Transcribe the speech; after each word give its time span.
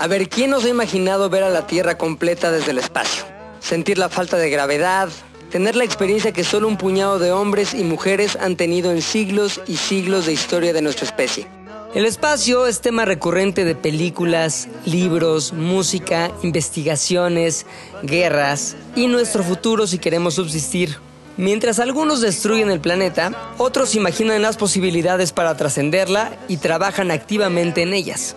A 0.00 0.06
ver, 0.06 0.30
¿quién 0.30 0.48
nos 0.48 0.64
ha 0.64 0.70
imaginado 0.70 1.28
ver 1.28 1.42
a 1.42 1.50
la 1.50 1.66
Tierra 1.66 1.98
completa 1.98 2.50
desde 2.50 2.70
el 2.70 2.78
espacio? 2.78 3.22
Sentir 3.60 3.98
la 3.98 4.08
falta 4.08 4.38
de 4.38 4.48
gravedad, 4.48 5.10
tener 5.50 5.76
la 5.76 5.84
experiencia 5.84 6.32
que 6.32 6.42
solo 6.42 6.68
un 6.68 6.78
puñado 6.78 7.18
de 7.18 7.32
hombres 7.32 7.74
y 7.74 7.84
mujeres 7.84 8.34
han 8.40 8.56
tenido 8.56 8.92
en 8.92 9.02
siglos 9.02 9.60
y 9.66 9.76
siglos 9.76 10.24
de 10.24 10.32
historia 10.32 10.72
de 10.72 10.80
nuestra 10.80 11.04
especie. 11.04 11.46
El 11.94 12.06
espacio 12.06 12.66
es 12.66 12.80
tema 12.80 13.04
recurrente 13.04 13.66
de 13.66 13.74
películas, 13.74 14.68
libros, 14.86 15.52
música, 15.52 16.30
investigaciones, 16.42 17.66
guerras 18.02 18.76
y 18.96 19.06
nuestro 19.06 19.42
futuro 19.42 19.86
si 19.86 19.98
queremos 19.98 20.32
subsistir. 20.32 20.96
Mientras 21.36 21.78
algunos 21.78 22.22
destruyen 22.22 22.70
el 22.70 22.80
planeta, 22.80 23.52
otros 23.58 23.94
imaginan 23.94 24.40
las 24.40 24.56
posibilidades 24.56 25.32
para 25.32 25.58
trascenderla 25.58 26.38
y 26.48 26.56
trabajan 26.56 27.10
activamente 27.10 27.82
en 27.82 27.92
ellas. 27.92 28.34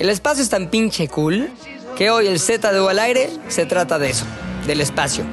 El 0.00 0.08
espacio 0.08 0.42
es 0.42 0.48
tan 0.48 0.68
pinche 0.68 1.08
cool 1.08 1.50
que 1.94 2.08
hoy 2.08 2.26
el 2.26 2.40
Z 2.40 2.72
de 2.72 2.80
O 2.80 2.88
al 2.88 2.98
aire 2.98 3.28
se 3.48 3.66
trata 3.66 3.98
de 3.98 4.08
eso, 4.08 4.24
del 4.66 4.80
espacio. 4.80 5.24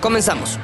Comenzamos. 0.00 0.58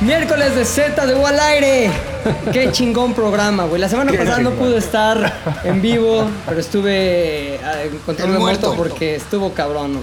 Miércoles 0.00 0.54
de 0.54 0.64
Z 0.64 1.04
de 1.04 1.14
O 1.14 1.26
al 1.26 1.40
aire. 1.40 1.90
Qué 2.52 2.70
chingón 2.70 3.12
programa, 3.12 3.64
güey. 3.64 3.80
La 3.80 3.88
semana 3.88 4.12
pasada 4.12 4.38
no 4.38 4.52
pude 4.52 4.78
estar 4.78 5.34
en 5.64 5.82
vivo, 5.82 6.30
pero 6.46 6.60
estuve 6.60 7.58
control 8.06 8.34
El 8.34 8.38
muerto 8.38 8.68
muerto. 8.68 8.74
porque 8.76 9.16
estuvo 9.16 9.52
cabrón. 9.52 9.98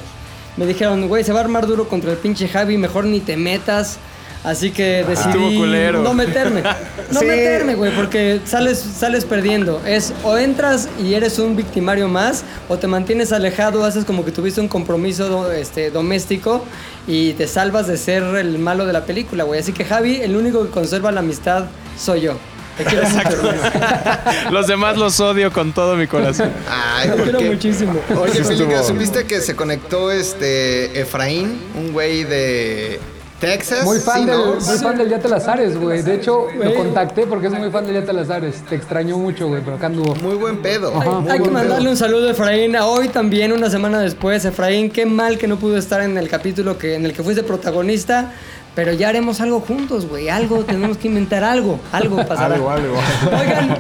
Me 0.58 0.66
dijeron, 0.66 1.08
güey, 1.08 1.24
se 1.24 1.32
va 1.32 1.40
a 1.40 1.44
armar 1.44 1.68
duro 1.68 1.88
contra 1.88 2.12
el 2.12 2.18
pinche 2.18 2.50
Javi, 2.50 2.78
mejor 2.78 3.06
ni 3.06 3.22
te 3.22 3.38
metas. 3.38 3.98
Así 4.44 4.72
que 4.72 5.04
decidí 5.08 5.60
no 5.92 6.14
meterme. 6.14 6.64
No 7.12 7.22
Sí. 7.22 7.26
meterme, 7.26 7.76
güey, 7.76 7.96
porque 7.96 8.42
sales, 8.44 8.80
sales 8.80 9.24
perdiendo. 9.24 9.82
Es 9.86 10.12
o 10.24 10.38
entras 10.38 10.90
y 11.02 11.14
eres 11.14 11.40
un 11.40 11.56
victimario 11.56 12.10
más, 12.10 12.44
o 12.68 12.78
te 12.78 12.88
mantienes 12.88 13.32
alejado, 13.32 13.86
haces 13.86 14.04
como 14.04 14.26
que 14.26 14.32
tuviste 14.32 14.60
un 14.60 14.68
compromiso 14.68 15.50
este, 15.54 15.90
doméstico 15.90 16.66
y 17.08 17.32
te 17.34 17.48
salvas 17.48 17.88
de 17.88 17.96
ser 17.98 18.24
el 18.24 18.60
malo 18.60 18.86
de 18.86 18.92
la 18.92 19.06
película, 19.06 19.46
güey. 19.46 19.62
Así 19.62 19.72
que 19.72 19.86
Javi, 19.86 20.18
el 20.18 20.36
único 20.36 20.66
que 20.66 20.70
conserva 20.70 21.12
la 21.14 21.22
amistad 21.22 21.66
soy 21.98 22.22
yo. 22.22 22.34
Mucho. 22.78 23.52
Los 24.52 24.68
demás 24.68 24.98
los 24.98 25.20
odio 25.20 25.52
con 25.52 25.72
todo 25.74 25.96
mi 25.96 26.06
corazón. 26.08 26.52
Ay, 26.70 27.10
Te 27.10 27.16
¿por 27.16 27.24
quiero 27.24 27.42
muchísimo. 27.42 28.00
Oye, 28.22 28.44
Felipe, 28.44 28.84
¿supiste 28.84 29.26
que 29.26 29.42
se 29.42 29.56
conectó 29.56 30.12
este 30.12 31.00
Efraín, 31.00 31.60
un 31.76 31.92
güey 31.92 32.24
de 32.24 33.00
Texas? 33.40 33.84
Muy 33.84 34.00
fan, 34.00 34.22
Sí, 34.22 34.26
del, 34.26 34.38
¿no? 34.38 34.56
muy 34.56 34.78
fan 34.78 34.98
del 34.98 35.10
Yate 35.10 35.30
Lazares, 35.30 35.80
güey. 35.80 36.02
De 36.02 36.16
hecho, 36.16 36.48
lo 36.58 36.74
contacté 36.74 37.28
porque 37.28 37.48
es 37.48 37.54
muy 37.54 37.70
fan 37.70 37.86
del 37.86 37.96
Yate 38.02 38.14
Lazares. 38.14 38.64
Te 38.68 38.76
extrañó 38.76 39.18
mucho, 39.18 39.48
güey, 39.48 39.62
pero 39.64 39.76
acá 39.78 39.88
anduvo. 39.88 40.16
Muy 40.16 40.36
buen 40.36 40.62
pedo. 40.62 40.92
Ajá. 40.96 41.24
Hay 41.30 41.40
que 41.42 41.50
mandarle 41.52 41.84
pedo. 41.84 41.92
un 41.92 41.98
saludo 41.98 42.28
a 42.28 42.32
Efraín. 42.32 42.76
A 42.76 42.88
Hoy 42.88 43.10
también, 43.10 43.52
una 43.52 43.70
semana 43.70 44.00
después. 44.00 44.44
Efraín, 44.46 44.90
qué 44.90 45.06
mal 45.06 45.38
que 45.38 45.48
no 45.48 45.58
pudo 45.58 45.78
estar 45.78 46.02
en 46.02 46.18
el 46.18 46.28
capítulo 46.30 46.78
que, 46.78 46.96
en 46.96 47.06
el 47.06 47.14
que 47.14 47.22
fuiste 47.24 47.44
protagonista. 47.44 48.32
Pero 48.74 48.94
ya 48.94 49.10
haremos 49.10 49.42
algo 49.42 49.60
juntos, 49.60 50.08
güey. 50.08 50.30
Algo, 50.30 50.64
tenemos 50.64 50.98
que 50.98 51.08
inventar 51.08 51.44
algo. 51.44 51.80
Algo 51.92 52.18
pasará. 52.28 52.56
Algo, 52.56 52.70
algo. 52.70 52.96
Oigan, 53.40 53.78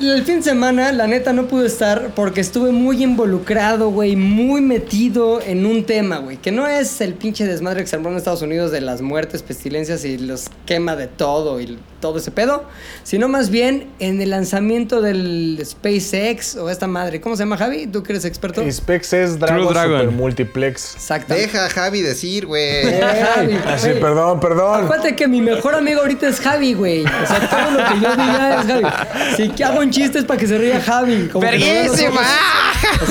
el 0.00 0.24
fin 0.24 0.36
de 0.36 0.42
semana, 0.42 0.92
la 0.92 1.06
neta, 1.06 1.32
no 1.32 1.46
pude 1.46 1.66
estar 1.66 2.12
porque 2.14 2.40
estuve 2.40 2.70
muy 2.72 3.02
involucrado, 3.02 3.90
güey, 3.90 4.16
muy 4.16 4.60
metido 4.60 5.40
en 5.40 5.66
un 5.66 5.84
tema, 5.84 6.18
güey, 6.18 6.36
que 6.36 6.52
no 6.52 6.66
es 6.66 7.00
el 7.00 7.14
pinche 7.14 7.46
desmadre 7.46 7.82
que 7.82 7.86
se 7.86 7.96
armó 7.96 8.10
en 8.10 8.16
Estados 8.16 8.42
Unidos 8.42 8.70
de 8.70 8.80
las 8.80 9.02
muertes, 9.02 9.42
pestilencias 9.42 10.04
y 10.04 10.18
los 10.18 10.46
quema 10.66 10.96
de 10.96 11.06
todo 11.06 11.60
y 11.60 11.78
todo 12.00 12.18
ese 12.18 12.30
pedo, 12.30 12.64
sino 13.04 13.28
más 13.28 13.48
bien 13.48 13.88
en 14.00 14.20
el 14.20 14.30
lanzamiento 14.30 15.00
del 15.00 15.62
SpaceX 15.64 16.56
o 16.56 16.68
esta 16.68 16.86
madre. 16.86 17.20
¿Cómo 17.20 17.36
se 17.36 17.44
llama, 17.44 17.56
Javi? 17.56 17.86
¿Tú 17.86 18.02
que 18.02 18.12
eres 18.12 18.24
experto? 18.24 18.62
Specs 18.70 19.12
es 19.12 19.38
Dragon, 19.38 19.62
True 19.62 19.72
Dragon. 19.72 20.00
Super 20.00 20.14
Multiplex. 20.16 20.94
Exacto. 20.94 21.32
Deja 21.32 21.66
a 21.66 21.70
Javi 21.70 22.02
decir, 22.02 22.46
güey. 22.46 22.84
Javi, 23.00 23.58
Así, 23.66 23.90
perdón, 24.00 24.40
perdón. 24.40 24.84
Acuérdate 24.84 25.14
que 25.14 25.28
mi 25.28 25.40
mejor 25.40 25.74
amigo 25.74 26.00
ahorita 26.00 26.28
es 26.28 26.40
Javi, 26.40 26.74
güey. 26.74 27.04
O 27.04 27.26
sea, 27.26 27.48
todo 27.48 27.70
lo 27.70 27.84
que 27.88 28.00
yo 28.00 28.10
diga 28.10 28.60
es 28.60 28.66
Javi. 28.66 29.36
Si 29.36 29.48
que 29.50 29.64
hago 29.64 29.81
un 29.82 29.90
chiste 29.90 30.18
es 30.18 30.24
para 30.24 30.38
que 30.38 30.46
se 30.46 30.58
ría 30.58 30.80
Javi. 30.80 31.30
¡Verguísima! 31.34 32.22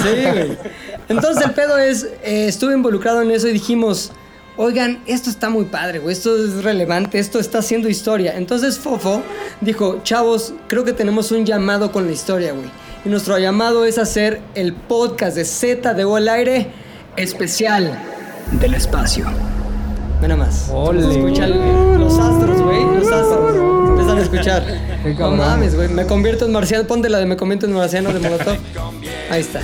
Sí, 0.03 0.29
güey. 0.31 0.57
Entonces 1.09 1.45
el 1.45 1.51
pedo 1.51 1.77
es, 1.77 2.03
eh, 2.23 2.47
estuve 2.47 2.73
involucrado 2.73 3.21
en 3.21 3.31
eso 3.31 3.47
y 3.47 3.53
dijimos, 3.53 4.11
oigan, 4.57 5.01
esto 5.05 5.29
está 5.29 5.49
muy 5.49 5.65
padre, 5.65 5.99
güey, 5.99 6.13
esto 6.13 6.35
es 6.35 6.63
relevante, 6.63 7.19
esto 7.19 7.39
está 7.39 7.59
haciendo 7.59 7.89
historia. 7.89 8.37
Entonces 8.37 8.79
Fofo 8.79 9.21
dijo, 9.59 10.01
chavos, 10.03 10.53
creo 10.67 10.83
que 10.83 10.93
tenemos 10.93 11.31
un 11.31 11.45
llamado 11.45 11.91
con 11.91 12.05
la 12.05 12.11
historia, 12.11 12.53
güey. 12.53 12.69
Y 13.03 13.09
nuestro 13.09 13.37
llamado 13.39 13.85
es 13.85 13.97
hacer 13.97 14.41
el 14.55 14.73
podcast 14.73 15.35
de 15.35 15.45
Z 15.45 15.93
de 15.93 16.03
O 16.03 16.15
al 16.15 16.29
aire 16.29 16.67
especial 17.17 17.99
del 18.59 18.73
espacio. 18.75 19.25
Mira 20.21 20.35
más. 20.35 20.69
Ole. 20.71 21.80
Escuchar. 24.31 24.63
Qué 25.03 25.13
No 25.13 25.31
mames, 25.31 25.75
güey. 25.75 25.87
Me 25.89 26.05
convierto 26.05 26.45
en 26.45 26.51
marciano. 26.51 26.85
Ponte 26.87 27.09
la 27.09 27.19
de 27.19 27.25
me 27.25 27.37
convierto 27.37 27.65
en 27.65 27.73
marciano 27.73 28.11
de 28.13 28.19
Molotov. 28.19 28.57
Ahí 29.29 29.41
está. 29.41 29.61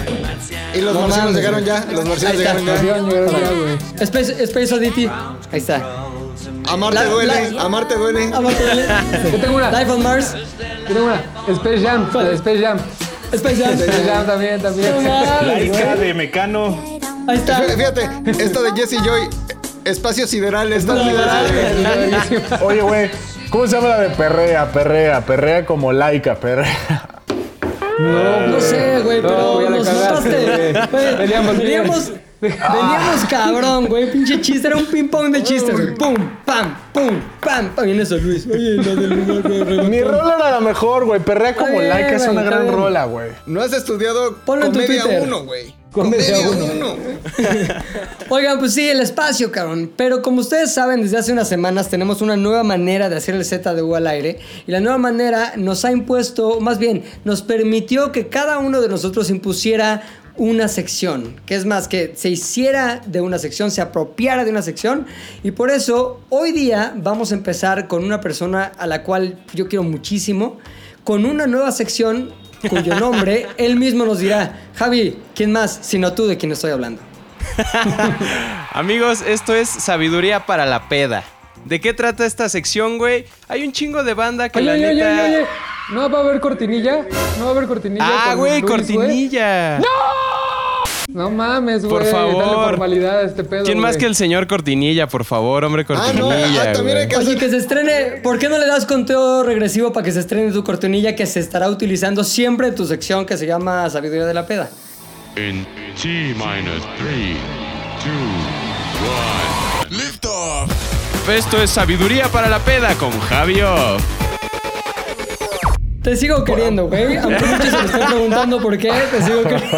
Y 0.76 0.82
los 0.82 0.94
No 0.94 1.02
marcianos 1.02 1.32
mames, 1.32 1.36
llegaron 1.36 1.64
ya. 1.66 1.86
Los 1.92 2.06
marcianos 2.06 2.38
llegaron 2.38 2.66
ya. 2.66 2.82
Llegaron, 2.82 3.10
llegaron 3.10 3.32
ya, 3.32 3.50
güey. 3.50 3.78
Space, 4.00 4.44
Space 4.44 4.74
Oddity. 4.74 5.08
Ahí 5.52 5.60
está. 5.60 5.82
Amarte 6.70 6.96
La- 6.96 7.06
duele, 7.06 7.52
la- 7.52 7.62
amarte 7.62 7.96
duele. 7.96 8.32
Amarte 8.34 8.64
duele. 8.64 8.86
Yo 9.32 9.40
tengo 9.40 9.56
una. 9.58 9.72
Life 9.72 9.92
on 9.92 10.04
Mars. 10.04 10.34
Yo 10.88 10.94
tengo 10.94 11.06
una. 11.06 11.22
Space 11.48 11.82
Jam. 11.82 12.10
la 12.14 12.32
Space 12.32 12.62
Jam. 12.62 12.78
Space 13.32 13.56
Jam. 13.64 13.74
Space 13.74 14.04
Jam 14.06 14.26
también, 14.26 14.62
también. 14.62 14.94
Güey. 14.96 16.00
de 16.00 16.14
Mecano. 16.14 16.78
Ahí 17.28 17.38
está. 17.38 17.62
Fíjate, 17.62 18.10
esta 18.40 18.62
de 18.62 18.72
Jesse 18.76 18.98
Joy, 19.04 19.30
Espacio 19.86 20.28
Sideral, 20.28 20.70
de 20.70 20.76
Oye, 22.62 22.82
güey, 22.82 23.10
¿cómo 23.50 23.68
se 23.68 23.76
llama 23.76 23.90
la 23.90 24.00
de 24.00 24.10
perrea? 24.10 24.72
Perrea, 24.72 25.22
perrea 25.22 25.66
como 25.66 25.92
laica, 25.92 26.36
perrea. 26.36 27.10
No 28.00 28.62
sé, 28.62 29.00
güey, 29.00 29.22
No, 29.22 29.58
pero 29.58 29.70
nos 29.72 29.90
güey. 29.90 30.74
Güey, 30.92 31.16
Veníamos 31.18 31.58
veníamos, 31.58 32.12
veníamos 32.40 33.26
cabrón, 33.30 33.86
güey. 33.88 34.12
Pinche 34.12 34.40
chiste, 34.40 34.68
era 34.68 34.78
un 34.78 34.86
ping 34.86 35.08
pong 35.08 35.32
de 35.32 35.42
chistes, 35.42 35.74
güey. 35.74 35.96
Pum, 35.96 36.16
pam, 36.46 36.76
pum, 36.94 37.20
pam, 37.40 37.70
pam. 37.70 37.86
Viene 37.86 38.04
eso, 38.04 38.18
Luis. 38.18 38.46
Oye, 38.48 38.76
la 38.76 38.96
del. 38.96 39.90
Mi 39.90 40.02
rola 40.02 40.36
era 40.38 40.52
la 40.52 40.60
mejor, 40.60 41.06
güey. 41.06 41.20
Perrea 41.20 41.56
como 41.56 41.82
laica 41.82 42.16
es 42.16 42.28
una 42.28 42.44
gran 42.44 42.72
rola, 42.72 43.06
güey. 43.06 43.32
No 43.48 43.62
has 43.62 43.74
estudiado 43.74 44.38
Ponlo 44.46 44.66
en 44.66 44.74
tu 44.74 44.80
Comedia 44.80 45.04
Twitter. 45.04 45.24
1, 45.24 45.44
güey. 45.46 45.76
Comedia 45.98 46.38
Comedia 46.46 46.74
uno. 46.76 46.94
1. 46.94 47.08
Oigan, 48.30 48.60
pues 48.60 48.76
sí, 48.76 48.88
el 48.88 49.00
espacio, 49.00 49.52
cabrón. 49.52 49.92
Pero 49.96 50.22
como 50.22 50.42
ustedes 50.42 50.72
saben, 50.72 51.02
desde 51.02 51.18
hace 51.18 51.34
unas 51.34 51.50
semanas 51.50 51.90
tenemos 51.90 52.22
una 52.22 52.38
nueva 52.38 52.64
manera 52.64 53.10
de 53.10 53.16
hacer 53.16 53.34
el 53.34 53.44
Z 53.44 53.74
de 53.74 53.82
U 53.82 53.96
al 53.96 54.06
aire. 54.06 54.38
Y 54.68 54.72
la 54.72 54.80
nueva 54.80 55.00
manera 55.00 55.54
nos 55.58 55.86
ha 55.86 55.92
impuesto, 55.92 56.60
más 56.60 56.78
bien, 56.78 57.04
nos 57.26 57.42
permitió 57.42 58.12
que 58.12 58.28
cada 58.28 58.60
uno 58.60 58.80
de 58.80 58.90
nosotros 58.90 59.32
impusiera 59.32 60.04
una 60.36 60.68
sección. 60.68 61.36
Que 61.48 61.56
es 61.56 61.66
más, 61.66 61.88
que 61.88 62.14
se 62.16 62.30
hiciera 62.30 63.02
de 63.08 63.22
una 63.22 63.40
sección, 63.40 63.72
se 63.72 63.82
apropiara 63.82 64.46
de 64.46 64.52
una 64.52 64.62
sección. 64.62 65.08
Y 65.44 65.50
por 65.50 65.72
eso, 65.72 66.22
hoy 66.30 66.52
día 66.52 66.94
vamos 66.96 67.32
a 67.32 67.36
empezar 67.36 67.88
con 67.88 68.04
una 68.04 68.22
persona 68.22 68.72
a 68.78 68.86
la 68.86 69.02
cual 69.02 69.40
yo 69.56 69.68
quiero 69.68 69.82
muchísimo. 69.82 70.60
Con 71.04 71.26
una 71.26 71.48
nueva 71.48 71.72
sección 71.72 72.34
cuyo 72.70 73.00
nombre 73.00 73.48
él 73.58 73.76
mismo 73.76 74.06
nos 74.06 74.20
dirá. 74.20 74.70
Javi, 74.76 75.18
¿quién 75.36 75.52
más? 75.52 75.80
Sino 75.82 76.14
tú 76.14 76.28
de 76.28 76.38
quien 76.38 76.52
estoy 76.52 76.72
hablando. 76.72 77.02
Amigos, 78.72 79.22
esto 79.26 79.56
es 79.56 79.70
sabiduría 79.70 80.46
para 80.46 80.66
la 80.66 80.90
peda. 80.90 81.24
¿De 81.66 81.82
qué 81.82 81.94
trata 81.94 82.26
esta 82.26 82.50
sección, 82.50 82.98
güey? 82.98 83.26
Hay 83.48 83.64
un 83.64 83.72
chingo 83.72 84.04
de 84.04 84.14
banda 84.14 84.50
que 84.50 84.60
Oye, 84.60 84.66
la 84.66 84.74
oye, 84.74 84.94
neta... 84.96 85.24
oye. 85.26 85.46
¿No 85.92 86.10
va 86.10 86.20
a 86.20 86.22
haber 86.22 86.40
cortinilla? 86.42 87.06
¿No 87.40 87.46
va 87.46 87.52
a 87.52 87.54
haber 87.54 87.68
cortinilla? 87.68 88.06
Ah, 88.06 88.36
güey, 88.36 88.62
cortinilla. 88.62 89.80
No 89.80 89.88
mames, 91.08 91.86
güey. 91.86 92.04
Por 92.04 92.06
favor. 92.12 92.38
Dale 92.46 92.54
formalidad 92.66 93.20
a 93.20 93.22
este 93.24 93.44
pedo. 93.44 93.64
¿Quién 93.64 93.80
más 93.80 93.98
que 93.98 94.06
el 94.06 94.16
señor 94.16 94.48
Cortinilla, 94.48 95.08
por 95.08 95.24
favor, 95.26 95.64
hombre 95.64 95.86
Ah, 95.90 96.12
no, 96.14 96.26
Cortinilla? 96.28 96.62
ah, 96.70 96.72
también 96.74 96.98
hay 96.98 97.06
güey? 97.06 97.10
que 97.10 97.18
Oye, 97.32 97.38
que 97.38 97.50
se 97.50 97.58
estrene. 97.58 98.20
¿Por 98.24 98.40
qué 98.40 98.50
no 98.50 98.58
le 98.58 98.68
das 98.68 98.86
conteo 98.86 99.44
regresivo 99.44 99.94
para 99.94 100.04
que 100.06 100.12
se 100.12 100.20
estrene 100.20 100.52
tu 100.52 100.64
cortinilla 100.64 101.16
que 101.16 101.26
se 101.26 101.40
estará 101.40 101.70
utilizando 101.70 102.24
siempre 102.24 102.68
en 102.68 102.76
tu 102.76 102.86
sección 102.86 103.26
que 103.26 103.38
se 103.38 103.46
llama 103.48 103.90
Sabiduría 103.90 104.26
de 104.26 104.34
la 104.34 104.46
Peda? 104.46 104.70
In 105.38 105.66
T 106.02 106.08
minus 106.36 106.84
three, 106.98 107.36
two, 108.04 108.10
one. 109.06 109.90
Lift 109.98 110.26
off. 110.26 110.72
Esto 111.30 111.62
es 111.62 111.70
sabiduría 111.70 112.28
para 112.30 112.50
la 112.50 112.60
peda 112.60 112.94
con 112.96 113.12
Javio. 113.20 113.98
Te 116.08 116.16
sigo 116.16 116.42
queriendo, 116.46 116.88
güey. 116.88 117.18
Aunque 117.18 117.46
muchos 117.46 117.66
se 117.70 117.78
me 117.78 117.84
estén 117.86 118.06
preguntando 118.08 118.62
por 118.62 118.78
qué, 118.78 118.90
te 119.12 119.22
sigo 119.24 119.44
queriendo. 119.44 119.78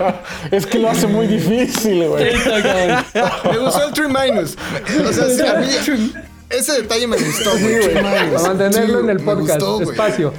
es 0.50 0.64
que 0.64 0.78
lo 0.78 0.88
hace 0.88 1.06
muy 1.06 1.26
difícil, 1.26 2.08
güey. 2.08 2.32
Me 2.34 3.58
gustó 3.58 3.86
el 3.86 3.92
3 3.92 4.08
minus. 4.08 4.56
O 5.06 5.12
sea, 5.12 5.28
sí, 5.28 5.42
a 5.42 5.60
mí- 5.60 6.12
ese 6.48 6.72
detalle 6.80 7.06
me 7.06 7.18
gustó, 7.18 7.50
güey. 7.58 7.92
Para 7.92 8.40
mantenerlo 8.40 9.00
Sí, 9.00 9.04
en 9.04 9.10
el 9.10 9.20
podcast. 9.20 9.60
gustó, 9.60 9.82
espacio. 9.82 10.32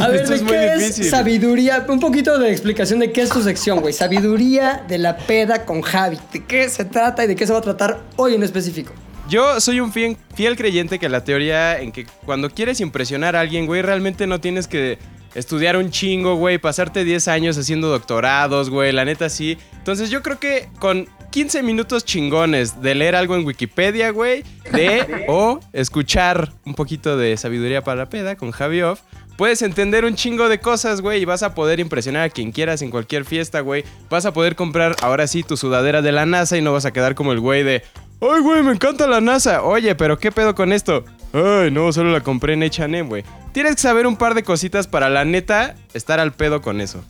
A 0.00 0.06
ver, 0.08 0.20
Esto 0.20 0.30
¿de 0.30 0.36
es 0.36 0.42
qué 0.42 0.66
es 0.74 0.78
difícil. 0.78 1.10
sabiduría? 1.10 1.84
Un 1.88 1.98
poquito 1.98 2.38
de 2.38 2.52
explicación 2.52 3.00
de 3.00 3.10
qué 3.10 3.22
es 3.22 3.30
tu 3.30 3.42
sección, 3.42 3.80
güey. 3.80 3.92
Sabiduría 3.92 4.84
de 4.86 4.98
la 4.98 5.16
peda 5.16 5.64
con 5.64 5.82
Javi. 5.82 6.20
¿De 6.32 6.44
qué 6.44 6.68
se 6.68 6.84
trata 6.84 7.24
y 7.24 7.26
de 7.26 7.34
qué 7.34 7.44
se 7.44 7.52
va 7.52 7.58
a 7.58 7.62
tratar 7.62 7.98
hoy 8.14 8.34
en 8.36 8.44
específico? 8.44 8.92
Yo 9.28 9.60
soy 9.60 9.80
un 9.80 9.92
fiel, 9.92 10.16
fiel 10.34 10.56
creyente 10.56 10.98
que 10.98 11.08
la 11.08 11.24
teoría 11.24 11.80
en 11.80 11.92
que 11.92 12.06
cuando 12.26 12.50
quieres 12.50 12.80
impresionar 12.80 13.36
a 13.36 13.40
alguien, 13.40 13.66
güey, 13.66 13.80
realmente 13.80 14.26
no 14.26 14.40
tienes 14.40 14.68
que 14.68 14.98
estudiar 15.34 15.76
un 15.76 15.90
chingo, 15.90 16.36
güey, 16.36 16.58
pasarte 16.58 17.04
10 17.04 17.28
años 17.28 17.58
haciendo 17.58 17.88
doctorados, 17.88 18.70
güey, 18.70 18.92
la 18.92 19.04
neta 19.04 19.28
sí. 19.28 19.58
Entonces 19.78 20.10
yo 20.10 20.22
creo 20.22 20.38
que 20.38 20.68
con 20.78 21.08
15 21.30 21.62
minutos 21.62 22.04
chingones 22.04 22.80
de 22.80 22.94
leer 22.94 23.16
algo 23.16 23.34
en 23.34 23.44
Wikipedia, 23.44 24.10
güey, 24.10 24.44
de 24.72 25.24
o 25.28 25.58
escuchar 25.72 26.52
un 26.64 26.74
poquito 26.74 27.16
de 27.16 27.36
sabiduría 27.36 27.82
para 27.82 28.02
la 28.02 28.08
peda 28.08 28.36
con 28.36 28.52
Javi 28.52 28.82
Off, 28.82 29.00
puedes 29.36 29.62
entender 29.62 30.04
un 30.04 30.14
chingo 30.14 30.48
de 30.48 30.60
cosas, 30.60 31.00
güey, 31.00 31.22
y 31.22 31.24
vas 31.24 31.42
a 31.42 31.54
poder 31.54 31.80
impresionar 31.80 32.22
a 32.22 32.28
quien 32.28 32.52
quieras 32.52 32.82
en 32.82 32.90
cualquier 32.90 33.24
fiesta, 33.24 33.60
güey. 33.60 33.84
Vas 34.08 34.26
a 34.26 34.32
poder 34.32 34.54
comprar 34.54 34.94
ahora 35.02 35.26
sí 35.26 35.42
tu 35.42 35.56
sudadera 35.56 36.02
de 36.02 36.12
la 36.12 36.26
NASA 36.26 36.56
y 36.56 36.62
no 36.62 36.72
vas 36.72 36.84
a 36.84 36.92
quedar 36.92 37.14
como 37.14 37.32
el 37.32 37.40
güey 37.40 37.64
de, 37.64 37.82
ay, 38.20 38.40
güey, 38.40 38.62
me 38.62 38.72
encanta 38.72 39.06
la 39.06 39.20
NASA. 39.20 39.62
Oye, 39.62 39.94
pero 39.94 40.18
¿qué 40.18 40.32
pedo 40.32 40.54
con 40.54 40.72
esto? 40.72 41.04
Ay, 41.32 41.70
no, 41.70 41.92
solo 41.92 42.10
la 42.12 42.20
compré 42.20 42.54
en 42.54 42.62
H&M, 42.62 43.02
güey. 43.02 43.24
Tienes 43.52 43.76
que 43.76 43.82
saber 43.82 44.06
un 44.06 44.16
par 44.16 44.34
de 44.34 44.42
cositas 44.42 44.86
para 44.86 45.08
la 45.10 45.24
neta 45.24 45.74
estar 45.94 46.20
al 46.20 46.32
pedo 46.32 46.62
con 46.62 46.80
eso. 46.80 47.04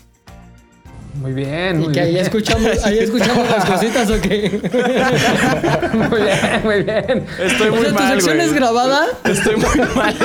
Muy 1.20 1.32
bien, 1.32 1.76
Y 1.80 1.84
muy 1.84 1.92
que 1.92 2.00
ahí 2.00 2.10
bien. 2.14 2.24
escuchamos, 2.24 2.84
ahí 2.84 2.98
escuchamos 3.02 3.48
las 3.48 3.64
cositas 3.64 4.10
o 4.10 4.20
qué. 4.20 4.50
Muy 6.10 6.22
bien, 6.22 6.60
muy 6.64 6.82
bien. 6.82 7.26
Estoy 7.40 7.68
O 7.68 7.72
muy 7.72 7.80
sea, 7.82 7.88
tu 7.90 7.94
mal, 7.94 8.08
sección 8.14 8.36
güey. 8.36 8.48
es 8.48 8.52
grabada. 8.52 9.06
Estoy 9.24 9.56
muy 9.56 9.86
mal. 9.94 10.16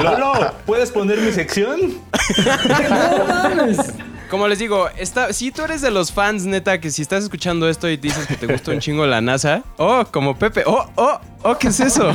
Lolo, 0.00 0.52
¿puedes 0.64 0.92
poner 0.92 1.18
mi 1.20 1.32
sección? 1.32 1.80
No 2.44 3.24
mames. 3.26 3.78
Como 4.30 4.48
les 4.48 4.58
digo, 4.58 4.88
está, 4.96 5.32
si 5.32 5.50
tú 5.50 5.62
eres 5.62 5.80
de 5.80 5.90
los 5.90 6.12
fans, 6.12 6.44
neta, 6.44 6.80
que 6.80 6.90
si 6.90 7.02
estás 7.02 7.24
escuchando 7.24 7.68
esto 7.68 7.88
y 7.88 7.96
dices 7.96 8.26
que 8.26 8.36
te 8.36 8.46
gusta 8.46 8.72
un 8.72 8.80
chingo 8.80 9.06
la 9.06 9.20
NASA, 9.20 9.62
oh, 9.76 10.04
como 10.10 10.38
Pepe, 10.38 10.62
oh, 10.66 10.86
oh, 10.96 11.20
oh, 11.42 11.58
¿qué 11.58 11.68
es 11.68 11.80
eso? 11.80 12.12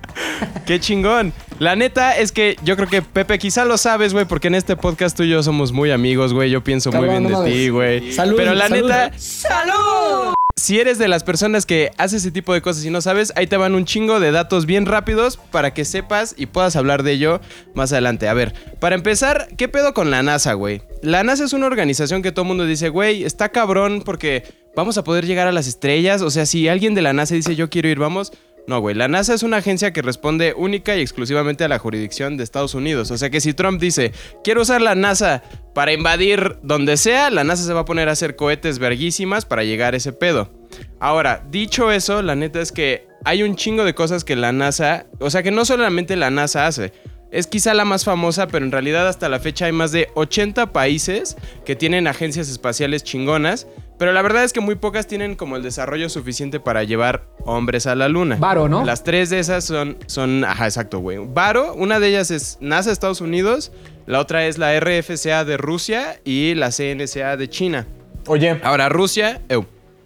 Qué 0.66 0.80
chingón. 0.80 1.32
La 1.58 1.76
neta 1.76 2.16
es 2.16 2.32
que 2.32 2.56
yo 2.62 2.76
creo 2.76 2.88
que 2.88 3.02
Pepe 3.02 3.38
quizá 3.38 3.64
lo 3.64 3.78
sabes, 3.78 4.12
güey, 4.12 4.24
porque 4.24 4.48
en 4.48 4.54
este 4.54 4.76
podcast 4.76 5.16
tú 5.16 5.22
y 5.22 5.30
yo 5.30 5.42
somos 5.42 5.72
muy 5.72 5.90
amigos, 5.90 6.32
güey. 6.32 6.50
Yo 6.50 6.62
pienso 6.62 6.92
muy 6.92 7.08
bien 7.08 7.22
no 7.22 7.42
de 7.42 7.50
ti, 7.50 7.68
güey. 7.70 8.14
Pero 8.36 8.54
la 8.54 8.68
salud. 8.68 8.88
neta, 8.88 9.12
¡Salud! 9.16 10.35
Si 10.58 10.80
eres 10.80 10.96
de 10.96 11.06
las 11.06 11.22
personas 11.22 11.66
que 11.66 11.90
hace 11.98 12.16
ese 12.16 12.30
tipo 12.30 12.54
de 12.54 12.62
cosas 12.62 12.82
y 12.84 12.90
no 12.90 13.02
sabes, 13.02 13.30
ahí 13.36 13.46
te 13.46 13.58
van 13.58 13.74
un 13.74 13.84
chingo 13.84 14.20
de 14.20 14.30
datos 14.32 14.64
bien 14.64 14.86
rápidos 14.86 15.36
para 15.36 15.74
que 15.74 15.84
sepas 15.84 16.34
y 16.36 16.46
puedas 16.46 16.76
hablar 16.76 17.02
de 17.02 17.12
ello 17.12 17.40
más 17.74 17.92
adelante. 17.92 18.26
A 18.26 18.32
ver, 18.32 18.54
para 18.80 18.94
empezar, 18.94 19.48
¿qué 19.58 19.68
pedo 19.68 19.92
con 19.92 20.10
la 20.10 20.22
NASA, 20.22 20.54
güey? 20.54 20.80
La 21.02 21.22
NASA 21.22 21.44
es 21.44 21.52
una 21.52 21.66
organización 21.66 22.22
que 22.22 22.32
todo 22.32 22.44
el 22.44 22.48
mundo 22.48 22.64
dice, 22.64 22.88
güey, 22.88 23.24
está 23.24 23.50
cabrón 23.50 24.00
porque 24.02 24.44
vamos 24.74 24.96
a 24.96 25.04
poder 25.04 25.26
llegar 25.26 25.46
a 25.46 25.52
las 25.52 25.66
estrellas. 25.66 26.22
O 26.22 26.30
sea, 26.30 26.46
si 26.46 26.68
alguien 26.68 26.94
de 26.94 27.02
la 27.02 27.12
NASA 27.12 27.34
dice 27.34 27.54
yo 27.54 27.68
quiero 27.68 27.88
ir, 27.88 27.98
vamos. 27.98 28.32
No, 28.66 28.80
güey, 28.80 28.96
la 28.96 29.06
NASA 29.06 29.32
es 29.32 29.44
una 29.44 29.58
agencia 29.58 29.92
que 29.92 30.02
responde 30.02 30.52
única 30.56 30.96
y 30.96 31.00
exclusivamente 31.00 31.62
a 31.62 31.68
la 31.68 31.78
jurisdicción 31.78 32.36
de 32.36 32.42
Estados 32.42 32.74
Unidos. 32.74 33.12
O 33.12 33.18
sea 33.18 33.30
que 33.30 33.40
si 33.40 33.54
Trump 33.54 33.80
dice, 33.80 34.12
quiero 34.42 34.62
usar 34.62 34.82
la 34.82 34.96
NASA 34.96 35.44
para 35.72 35.92
invadir 35.92 36.58
donde 36.62 36.96
sea, 36.96 37.30
la 37.30 37.44
NASA 37.44 37.62
se 37.62 37.72
va 37.72 37.80
a 37.80 37.84
poner 37.84 38.08
a 38.08 38.12
hacer 38.12 38.34
cohetes 38.34 38.80
verguísimas 38.80 39.44
para 39.44 39.62
llegar 39.62 39.94
a 39.94 39.98
ese 39.98 40.12
pedo. 40.12 40.50
Ahora, 40.98 41.44
dicho 41.48 41.92
eso, 41.92 42.22
la 42.22 42.34
neta 42.34 42.60
es 42.60 42.72
que 42.72 43.06
hay 43.24 43.44
un 43.44 43.54
chingo 43.54 43.84
de 43.84 43.94
cosas 43.94 44.24
que 44.24 44.34
la 44.34 44.52
NASA, 44.52 45.06
o 45.20 45.30
sea 45.30 45.42
que 45.42 45.52
no 45.52 45.64
solamente 45.64 46.16
la 46.16 46.30
NASA 46.30 46.66
hace. 46.66 46.92
Es 47.30 47.46
quizá 47.46 47.74
la 47.74 47.84
más 47.84 48.04
famosa, 48.04 48.46
pero 48.46 48.64
en 48.64 48.72
realidad 48.72 49.08
hasta 49.08 49.28
la 49.28 49.40
fecha 49.40 49.66
hay 49.66 49.72
más 49.72 49.92
de 49.92 50.08
80 50.14 50.72
países 50.72 51.36
que 51.64 51.76
tienen 51.76 52.06
agencias 52.06 52.48
espaciales 52.48 53.04
chingonas. 53.04 53.66
Pero 53.98 54.12
la 54.12 54.22
verdad 54.22 54.44
es 54.44 54.52
que 54.52 54.60
muy 54.60 54.74
pocas 54.74 55.06
tienen 55.06 55.36
como 55.36 55.56
el 55.56 55.62
desarrollo 55.62 56.08
suficiente 56.08 56.60
para 56.60 56.84
llevar 56.84 57.24
hombres 57.44 57.86
a 57.86 57.94
la 57.94 58.08
luna. 58.08 58.36
Varo, 58.38 58.68
¿no? 58.68 58.84
Las 58.84 59.04
tres 59.04 59.30
de 59.30 59.38
esas 59.38 59.64
son, 59.64 59.96
son, 60.06 60.44
ajá, 60.44 60.66
exacto, 60.66 60.98
güey. 60.98 61.18
Varo, 61.18 61.74
una 61.74 61.98
de 61.98 62.08
ellas 62.08 62.30
es 62.30 62.58
NASA 62.60 62.92
Estados 62.92 63.20
Unidos, 63.20 63.72
la 64.06 64.20
otra 64.20 64.46
es 64.46 64.58
la 64.58 64.78
RFCA 64.78 65.44
de 65.44 65.56
Rusia 65.56 66.20
y 66.24 66.54
la 66.54 66.70
CNCA 66.70 67.36
de 67.36 67.48
China. 67.48 67.86
Oye, 68.26 68.60
Ahora, 68.62 68.88
Rusia. 68.88 69.40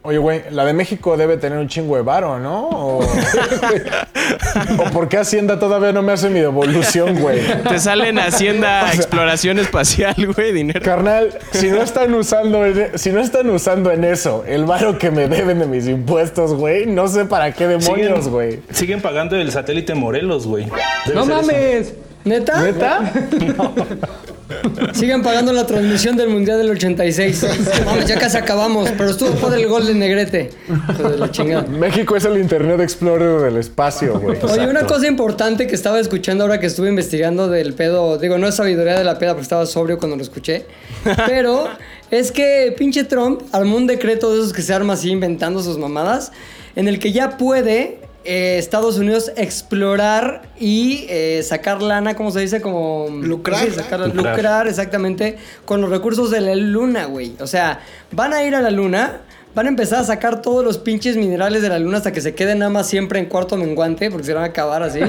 Oye, 0.03 0.19
güey, 0.19 0.43
la 0.51 0.65
de 0.65 0.73
México 0.73 1.17
debe 1.17 1.37
tener 1.37 1.59
un 1.59 1.69
chingo 1.69 1.97
de 1.97 2.03
varo, 2.03 2.39
¿no? 2.39 2.69
O, 2.69 3.01
¿O 4.79 4.85
por 4.93 5.09
qué 5.09 5.19
Hacienda 5.19 5.59
todavía 5.59 5.93
no 5.93 6.03
me 6.03 6.13
hace 6.13 6.29
mi 6.31 6.41
devolución, 6.41 7.21
güey? 7.21 7.41
Te 7.69 7.79
salen 7.79 8.19
Hacienda 8.19 8.93
Exploración 8.95 9.59
Espacial, 9.59 10.15
güey, 10.35 10.53
dinero. 10.53 10.81
Carnal, 10.83 11.39
si 11.53 11.71
no 11.71 11.83
están 11.83 12.15
usando 12.15 12.65
en, 12.65 12.99
si 12.99 13.11
no 13.11 13.21
están 13.21 13.51
usando 13.51 13.91
en 13.91 14.05
eso 14.05 14.45
el 14.47 14.65
varo 14.65 14.99
que 14.99 15.11
me 15.11 15.29
deben 15.29 15.59
de 15.59 15.67
mis 15.67 15.87
impuestos, 15.87 16.55
güey, 16.55 16.87
no 16.87 17.07
sé 17.09 17.25
para 17.27 17.53
qué 17.53 17.67
demonios, 17.67 18.27
Siguen- 18.27 18.31
güey. 18.31 18.61
Siguen 18.71 19.01
pagando 19.03 19.37
el 19.37 19.51
satélite 19.53 19.95
Morelos, 19.95 20.47
güey. 20.47 20.65
Debe 21.07 21.15
No 21.15 21.23
eso. 21.25 21.35
mames. 21.35 21.95
¿Neta? 22.25 22.61
¿Neta? 22.61 23.13
Sigan 24.95 25.23
pagando 25.23 25.53
la 25.53 25.67
transmisión 25.67 26.17
del 26.17 26.29
Mundial 26.29 26.59
del 26.59 26.71
86. 26.71 27.47
Vamos, 27.85 28.05
ya 28.07 28.19
casi 28.19 28.37
acabamos, 28.37 28.91
pero 28.97 29.11
estuvo 29.11 29.31
padre 29.33 29.63
el 29.63 29.69
gol 29.69 29.87
de 29.87 29.95
Negrete. 29.95 30.51
Hijo 30.69 31.09
de 31.09 31.19
la 31.19 31.31
chingada. 31.31 31.67
México 31.67 32.17
es 32.17 32.25
el 32.25 32.39
Internet 32.39 32.81
Explorer 32.81 33.41
del 33.41 33.57
espacio, 33.57 34.19
güey. 34.19 34.39
Oye, 34.43 34.69
una 34.69 34.87
cosa 34.87 35.07
importante 35.07 35.67
que 35.67 35.75
estaba 35.75 36.01
escuchando 36.01 36.45
ahora 36.45 36.61
que 36.61 36.67
estuve 36.67 36.89
investigando 36.89 37.49
del 37.49 37.75
pedo, 37.75 38.19
digo, 38.19 38.39
no 38.39 38.47
es 38.47 38.57
sabiduría 38.57 38.99
de 38.99 39.05
la 39.05 39.19
peda 39.19 39.33
porque 39.33 39.43
estaba 39.43 39.67
sobrio 39.67 39.99
cuando 39.99 40.17
lo 40.17 40.23
escuché, 40.23 40.67
pero 41.27 41.69
es 42.11 42.33
que 42.33 42.75
pinche 42.77 43.05
Trump 43.05 43.43
armó 43.53 43.77
un 43.77 43.87
decreto 43.87 44.33
de 44.33 44.41
esos 44.41 44.53
que 44.53 44.63
se 44.63 44.75
arma 44.75 44.95
así 44.95 45.11
inventando 45.11 45.63
sus 45.63 45.79
mamadas, 45.79 46.33
en 46.77 46.89
el 46.89 46.99
que 46.99 47.13
ya 47.13 47.37
puede 47.37 48.00
eh, 48.25 48.57
Estados 48.59 48.99
Unidos 48.99 49.33
explorar 49.37 50.43
y 50.59 51.07
eh, 51.09 51.43
sacar 51.43 51.81
lana, 51.83 52.15
¿cómo 52.17 52.31
se 52.31 52.41
dice? 52.41 52.61
Como... 52.61 53.09
Lucrar. 53.11 53.65
Sí, 53.65 53.71
sacar- 53.73 54.01
Lucrar. 54.01 54.35
lucrar, 54.37 54.69
exactamente, 54.69 55.39
con 55.65 55.81
los 55.81 55.91
recursos 55.91 56.31
de 56.31 56.41
la 56.41 56.55
luna, 56.55 57.07
güey. 57.07 57.35
O 57.41 57.47
sea, 57.47 57.81
van 58.13 58.33
a 58.33 58.45
ir 58.45 58.55
a 58.55 58.61
la 58.61 58.71
luna... 58.71 59.21
Van 59.53 59.67
a 59.67 59.69
empezar 59.69 59.99
a 59.99 60.05
sacar 60.05 60.43
todos 60.43 60.65
los 60.65 60.79
pinches 60.79 61.17
minerales 61.17 61.61
de 61.61 61.69
la 61.69 61.81
luna 61.81 61.97
hasta 61.97 62.13
que 62.13 62.21
se 62.21 62.37
queden 62.37 62.61
nada 62.61 62.71
más 62.71 62.87
siempre 62.87 63.19
en 63.19 63.27
cuarto 63.27 63.57
menguante, 63.57 64.09
porque 64.09 64.25
se 64.25 64.33
van 64.33 64.45
a 64.45 64.47
acabar 64.47 64.85
así. 64.85 65.01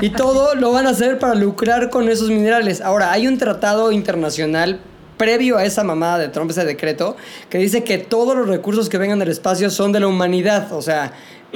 Y 0.00 0.10
todo 0.10 0.56
lo 0.56 0.72
van 0.72 0.88
a 0.88 0.90
hacer 0.90 1.20
para 1.20 1.36
lucrar 1.36 1.90
con 1.90 2.08
esos 2.08 2.28
minerales. 2.28 2.80
Ahora, 2.80 3.12
hay 3.12 3.28
un 3.28 3.38
tratado 3.38 3.92
internacional 3.92 4.80
previo 5.16 5.58
a 5.58 5.64
esa 5.64 5.84
mamada 5.84 6.18
de 6.18 6.26
Trump, 6.26 6.50
ese 6.50 6.64
decreto, 6.64 7.16
que 7.48 7.58
dice 7.58 7.84
que 7.84 7.98
todos 7.98 8.36
los 8.36 8.48
recursos 8.48 8.88
que 8.88 8.98
vengan 8.98 9.20
del 9.20 9.28
espacio 9.28 9.70
son 9.70 9.92
de 9.92 10.00
la 10.00 10.08
humanidad. 10.08 10.72
O 10.72 10.82
sea, 10.82 11.12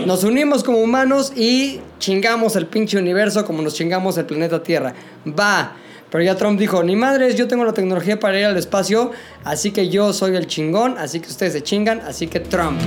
nos 0.06 0.24
unimos 0.24 0.62
como 0.64 0.78
humanos 0.78 1.32
y 1.36 1.80
chingamos 1.98 2.56
el 2.56 2.66
pinche 2.66 2.98
universo 2.98 3.44
como 3.44 3.62
nos 3.62 3.74
chingamos 3.74 4.16
el 4.18 4.26
planeta 4.26 4.62
Tierra. 4.62 4.94
Va. 5.26 5.76
Pero 6.10 6.24
ya 6.24 6.36
Trump 6.36 6.58
dijo, 6.58 6.82
ni 6.82 6.96
madres, 6.96 7.36
yo 7.36 7.48
tengo 7.48 7.64
la 7.64 7.74
tecnología 7.74 8.18
para 8.18 8.38
ir 8.38 8.46
al 8.46 8.56
espacio, 8.56 9.10
así 9.44 9.72
que 9.72 9.90
yo 9.90 10.14
soy 10.14 10.36
el 10.36 10.46
chingón, 10.46 10.96
así 10.96 11.20
que 11.20 11.28
ustedes 11.28 11.52
se 11.52 11.62
chingan, 11.62 12.00
así 12.00 12.28
que 12.28 12.40
Trump. 12.40 12.80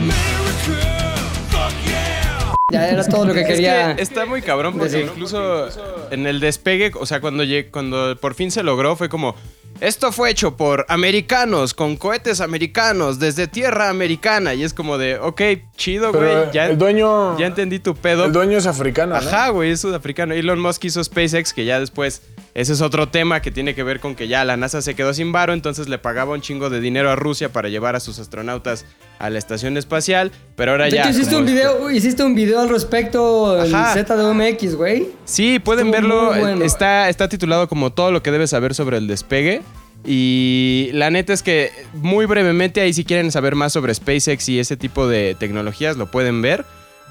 Ya 2.72 2.88
era 2.90 3.04
todo 3.04 3.26
lo 3.26 3.34
que 3.34 3.42
Es 3.42 3.48
quería. 3.48 3.96
que 3.96 4.02
está 4.02 4.26
muy 4.26 4.42
cabrón 4.42 4.74
porque 4.78 4.90
decir. 4.90 5.10
incluso 5.12 5.68
en 6.12 6.26
el 6.28 6.40
despegue, 6.40 6.92
o 7.00 7.06
sea, 7.06 7.20
cuando, 7.22 7.44
lleg- 7.44 7.70
cuando 7.72 8.18
por 8.20 8.34
fin 8.34 8.52
se 8.52 8.64
logró, 8.64 8.96
fue 8.96 9.10
como. 9.10 9.36
Esto 9.80 10.12
fue 10.12 10.30
hecho 10.30 10.58
por 10.58 10.86
americanos, 10.90 11.74
con 11.74 11.98
cohetes 11.98 12.40
americanos, 12.40 13.18
desde 13.18 13.48
tierra 13.48 13.90
americana. 13.90 14.54
Y 14.54 14.64
es 14.64 14.76
como 14.76 15.00
de, 15.00 15.18
ok, 15.18 15.42
chido, 15.76 16.14
güey. 16.14 16.52
Ya, 16.54 16.68
el 16.68 16.78
dueño. 16.78 17.36
ya 17.40 17.48
entendí 17.48 17.80
tu 17.80 17.96
pedo. 17.96 18.26
El 18.26 18.32
dueño 18.32 18.60
es 18.60 18.68
africano, 18.68 19.20
¿no? 19.20 19.28
Ajá, 19.28 19.50
güey, 19.50 19.72
es 19.72 19.82
sudafricano. 19.82 20.36
Elon 20.36 20.60
Musk 20.60 20.86
hizo 20.86 21.04
SpaceX, 21.04 21.52
que 21.52 21.66
ya 21.66 21.80
después, 21.80 22.22
ese 22.54 22.74
es 22.74 22.82
otro 22.82 23.08
tema 23.10 23.42
que 23.42 23.50
tiene 23.50 23.74
que 23.74 23.82
ver 23.82 24.00
con 24.00 24.14
que 24.14 24.28
ya 24.28 24.46
la 24.46 24.56
NASA 24.56 24.84
se 24.84 24.94
quedó 24.94 25.16
sin 25.16 25.32
varo, 25.32 25.52
entonces 25.54 25.90
le 25.90 25.98
pagaba 25.98 26.34
un 26.34 26.42
chingo 26.42 26.70
de 26.70 26.80
dinero 26.80 27.10
a 27.10 27.16
Rusia 27.16 27.50
para 27.52 27.68
llevar 27.70 27.96
a 27.96 28.00
sus 28.00 28.20
astronautas 28.20 28.86
a 29.18 29.30
la 29.32 29.40
estación 29.40 29.78
espacial, 29.78 30.32
pero 30.56 30.72
ahora 30.72 30.86
De 30.86 30.92
ya... 30.92 31.02
hecho, 31.04 31.10
hiciste 31.12 31.34
como 31.36 31.40
un, 31.40 31.46
video, 31.46 31.92
hiciste 31.92 32.24
un 32.24 32.36
video 32.36 32.61
al 32.62 32.70
respecto 32.70 33.64
en. 33.64 33.72
ZDMX, 33.72 34.76
güey. 34.76 35.10
Sí, 35.26 35.60
pueden 35.60 35.88
Estuvo 35.94 36.02
verlo. 36.02 36.32
muy 36.32 36.40
bueno. 36.40 36.66
Está, 36.66 37.10
está 37.10 37.28
titulado 37.28 37.68
como 37.68 37.92
todo 37.92 38.12
lo 38.12 38.24
que 38.24 38.32
debes 38.32 38.52
saber 38.52 38.74
sobre 38.74 38.98
el 38.98 39.08
despegue. 39.08 39.62
Y 40.06 40.90
la 40.94 41.10
neta 41.12 41.32
es 41.34 41.44
que 41.44 41.72
muy 41.94 42.26
brevemente 42.26 42.82
ahí 42.82 42.92
si 42.94 43.06
quieren 43.06 43.32
saber 43.32 43.56
más 43.56 43.74
sobre 43.74 43.94
SpaceX 43.94 44.50
y 44.50 44.60
ese 44.60 44.76
tipo 44.76 45.08
de 45.08 45.36
tecnologías 45.36 45.98
lo 45.98 46.10
pueden 46.10 46.42
ver. 46.42 46.66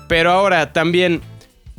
Pero 0.09 0.33
ahora 0.33 0.73
también 0.73 1.21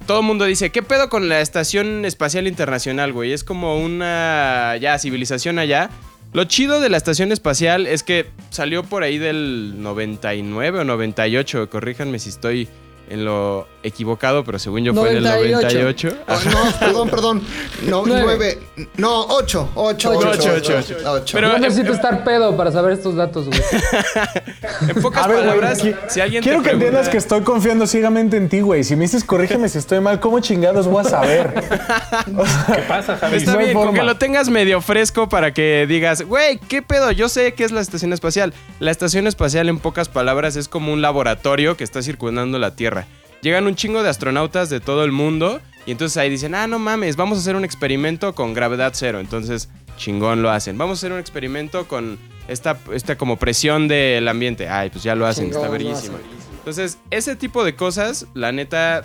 todo 0.06 0.22
el 0.22 0.26
mundo 0.26 0.46
dice, 0.46 0.70
¿qué 0.70 0.82
pedo 0.82 1.10
con 1.10 1.28
la 1.28 1.42
Estación 1.42 2.06
Espacial 2.06 2.48
Internacional, 2.48 3.12
güey? 3.12 3.34
Es 3.34 3.44
como 3.44 3.78
una 3.78 4.78
ya 4.80 4.98
civilización 5.00 5.60
allá. 5.60 5.90
Lo 6.34 6.46
chido 6.46 6.80
de 6.80 6.88
la 6.88 6.96
estación 6.96 7.34
espacial 7.34 7.88
es 7.88 8.04
que 8.04 8.28
salió 8.52 8.84
por 8.84 9.04
ahí 9.04 9.18
del 9.18 9.82
99 9.84 10.80
o 10.80 10.84
98, 10.86 11.70
corríjanme 11.70 12.20
si 12.20 12.30
estoy 12.30 12.70
en 13.12 13.26
lo 13.26 13.68
equivocado, 13.84 14.44
pero 14.46 14.58
según 14.58 14.84
yo 14.84 14.94
fue 14.94 15.10
en 15.12 15.18
el 15.18 15.24
98. 15.24 16.08
98. 16.10 16.18
Oh, 16.28 16.34
no, 16.50 16.80
perdón, 16.80 17.10
perdón. 17.10 17.42
No, 17.88 18.04
Nueve. 18.06 18.24
nueve. 18.24 18.60
No, 18.98 19.26
ocho. 19.26 19.70
Ocho. 19.76 20.12
Ocho, 20.12 20.30
Ocho. 20.30 20.38
ocho, 20.40 20.54
Ocho. 20.56 20.78
ocho. 20.96 21.12
ocho. 21.12 21.32
Pero- 21.38 21.52
Yo 21.52 21.58
necesito 21.60 21.92
estar 21.92 22.24
pedo 22.24 22.56
para 22.56 22.72
saber 22.72 22.94
estos 22.94 23.16
datos, 23.16 23.48
güey. 23.48 23.60
En 24.88 25.02
pocas 25.02 25.24
A 25.26 25.28
ver, 25.28 25.38
güey, 25.38 25.48
palabras, 25.50 25.84
qui- 25.84 25.96
si 26.08 26.22
alguien 26.22 26.42
quiero 26.44 26.60
te 26.62 26.70
que 26.70 26.74
entiendas 26.76 27.10
que 27.10 27.18
estoy 27.18 27.42
confiando 27.42 27.86
ciegamente 27.88 28.38
en 28.38 28.48
ti, 28.50 28.62
güey. 28.62 28.84
Si 28.84 28.96
me 28.96 29.04
dices 29.04 29.24
corrígeme 29.24 29.68
si 29.70 29.78
estoy 29.78 30.00
mal, 30.00 30.20
¿cómo 30.20 30.40
chingados 30.40 30.88
voy 30.88 31.02
a 31.06 31.10
saber? 31.10 31.54
¿Qué 32.76 32.82
pasa, 32.88 33.18
Javi? 33.18 33.38
Está 33.38 33.54
No 33.54 33.58
bien, 33.60 33.74
con 33.74 33.94
que 33.94 34.04
lo 34.04 34.16
tengas 34.18 34.50
medio 34.50 34.82
fresco 34.82 35.28
para 35.30 35.54
que 35.54 35.86
digas, 35.88 36.22
güey, 36.22 36.58
¿qué 36.60 36.82
pedo? 36.82 37.12
Yo 37.12 37.30
sé 37.30 37.54
qué 37.54 37.64
es 37.64 37.72
la 37.72 37.82
estación 37.82 38.14
espacial. 38.14 38.54
La 38.80 38.92
estación 38.92 39.28
espacial, 39.28 39.70
en 39.70 39.80
pocas 39.80 40.08
palabras, 40.10 40.56
es 40.56 40.68
como 40.68 40.94
un 40.94 41.02
laboratorio 41.02 41.76
que 41.78 41.84
está 41.84 42.02
circundando 42.02 42.58
la 42.60 42.72
Tierra. 42.76 43.01
Llegan 43.42 43.66
un 43.66 43.76
chingo 43.76 44.04
de 44.04 44.10
astronautas 44.10 44.70
de 44.70 44.80
todo 44.80 45.04
el 45.04 45.12
mundo 45.12 45.62
y 45.86 45.92
entonces 45.92 46.18
ahí 46.18 46.30
dicen, 46.30 46.54
ah, 46.54 46.68
no 46.68 46.78
mames, 46.78 47.16
vamos 47.16 47.40
a 47.40 47.42
hacer 47.42 47.56
un 47.56 47.66
experimento 47.66 48.36
con 48.36 48.54
gravedad 48.54 48.94
cero. 48.96 49.20
Entonces, 49.20 49.70
chingón 49.98 50.42
lo 50.42 50.52
hacen. 50.52 50.78
Vamos 50.78 50.98
a 50.98 51.00
hacer 51.00 51.12
un 51.12 51.20
experimento 51.20 51.88
con 51.88 52.20
esta, 52.48 52.78
esta 52.94 53.18
como 53.18 53.38
presión 53.38 53.88
del 53.88 54.28
ambiente. 54.28 54.70
Ay, 54.70 54.90
pues 54.90 55.04
ya 55.04 55.16
lo 55.16 55.26
hacen, 55.26 55.46
Chingón, 55.46 55.62
está 55.62 55.68
lo 55.68 55.72
verguísimo. 55.72 56.18
Entonces, 56.60 57.00
ese 57.10 57.36
tipo 57.36 57.64
de 57.64 57.76
cosas, 57.76 58.28
la 58.36 58.52
neta, 58.52 59.04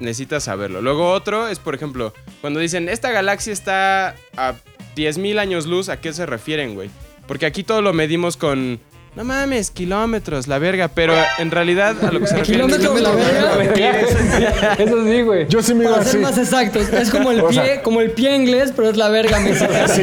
necesitas 0.00 0.44
saberlo. 0.44 0.82
Luego 0.82 1.10
otro 1.12 1.48
es, 1.48 1.58
por 1.58 1.74
ejemplo, 1.74 2.12
cuando 2.42 2.60
dicen, 2.60 2.88
esta 2.88 3.10
galaxia 3.10 3.52
está 3.52 4.14
a 4.36 4.54
10.000 4.96 5.38
años 5.38 5.66
luz, 5.66 5.88
¿a 5.88 6.00
qué 6.00 6.12
se 6.12 6.26
refieren, 6.26 6.74
güey? 6.74 6.90
Porque 7.26 7.46
aquí 7.46 7.62
todo 7.62 7.80
lo 7.80 7.92
medimos 7.92 8.36
con, 8.36 8.80
no 9.16 9.24
mames, 9.24 9.70
kilómetros, 9.70 10.46
la 10.46 10.58
verga, 10.58 10.88
pero 10.88 11.14
en 11.38 11.50
realidad 11.50 11.96
a 12.04 12.12
lo 12.12 12.20
que 12.20 12.26
se 12.28 12.36
refieren... 12.38 12.70
es- 12.70 12.76
Kilómetros 12.78 13.00
la 13.00 13.10
verga. 13.10 14.00
Eso 14.78 15.04
sí, 15.04 15.22
güey. 15.22 15.46
Yo 15.48 15.62
sí 15.62 15.74
me 15.74 15.84
iba 15.84 15.92
Para 15.94 16.04
ser 16.04 16.16
así. 16.16 16.22
más 16.24 16.38
exactos, 16.38 16.88
es 16.92 17.10
como 17.10 17.30
el 17.32 17.42
pie, 17.44 17.80
como 17.82 18.00
el 18.00 18.12
pie 18.12 18.34
inglés, 18.36 18.72
pero 18.74 18.88
es 18.90 18.96
la 18.96 19.08
verga 19.08 19.40
mexicana. 19.40 19.86
Sí. 19.88 20.02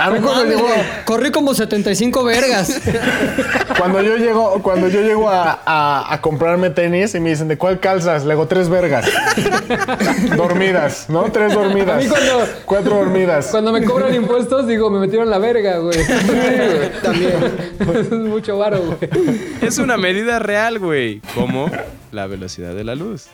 A 0.00 0.10
mí 0.10 0.18
cuando 0.20 0.58
güey, 0.58 0.72
corrí 1.04 1.30
como 1.30 1.54
75 1.54 2.24
vergas. 2.24 2.80
cuando 3.78 4.00
yo 4.02 4.16
llego, 4.16 4.62
cuando 4.62 4.88
yo 4.88 5.00
llego 5.02 5.28
a, 5.28 5.60
a- 5.64 6.12
a 6.12 6.20
comprarme 6.20 6.70
tenis 6.70 7.14
y 7.14 7.20
me 7.20 7.30
dicen, 7.30 7.48
¿de 7.48 7.58
cuál 7.58 7.80
calzas? 7.80 8.24
Le 8.24 8.32
hago 8.32 8.46
tres 8.46 8.68
vergas. 8.68 9.06
dormidas, 10.36 11.06
¿no? 11.08 11.24
Tres 11.30 11.54
dormidas. 11.54 11.96
A 11.96 11.98
mí 11.98 12.06
cuando- 12.08 12.46
Cuatro 12.64 12.96
dormidas. 12.96 13.48
Cuando 13.50 13.72
me 13.72 13.84
cobran 13.84 14.14
impuestos, 14.14 14.66
digo, 14.66 14.90
me 14.90 15.00
metieron 15.00 15.28
la 15.30 15.38
verga, 15.38 15.78
güey. 15.78 15.98
También. 17.02 17.32
es 17.98 18.10
mucho 18.10 18.58
varo, 18.58 18.80
güey. 18.82 19.10
Es 19.60 19.78
una 19.78 19.96
medida 19.96 20.38
real, 20.38 20.78
güey. 20.78 21.20
Como 21.34 21.70
la 22.12 22.26
velocidad 22.26 22.74
de 22.74 22.84
la 22.84 22.94
luz. 22.94 23.26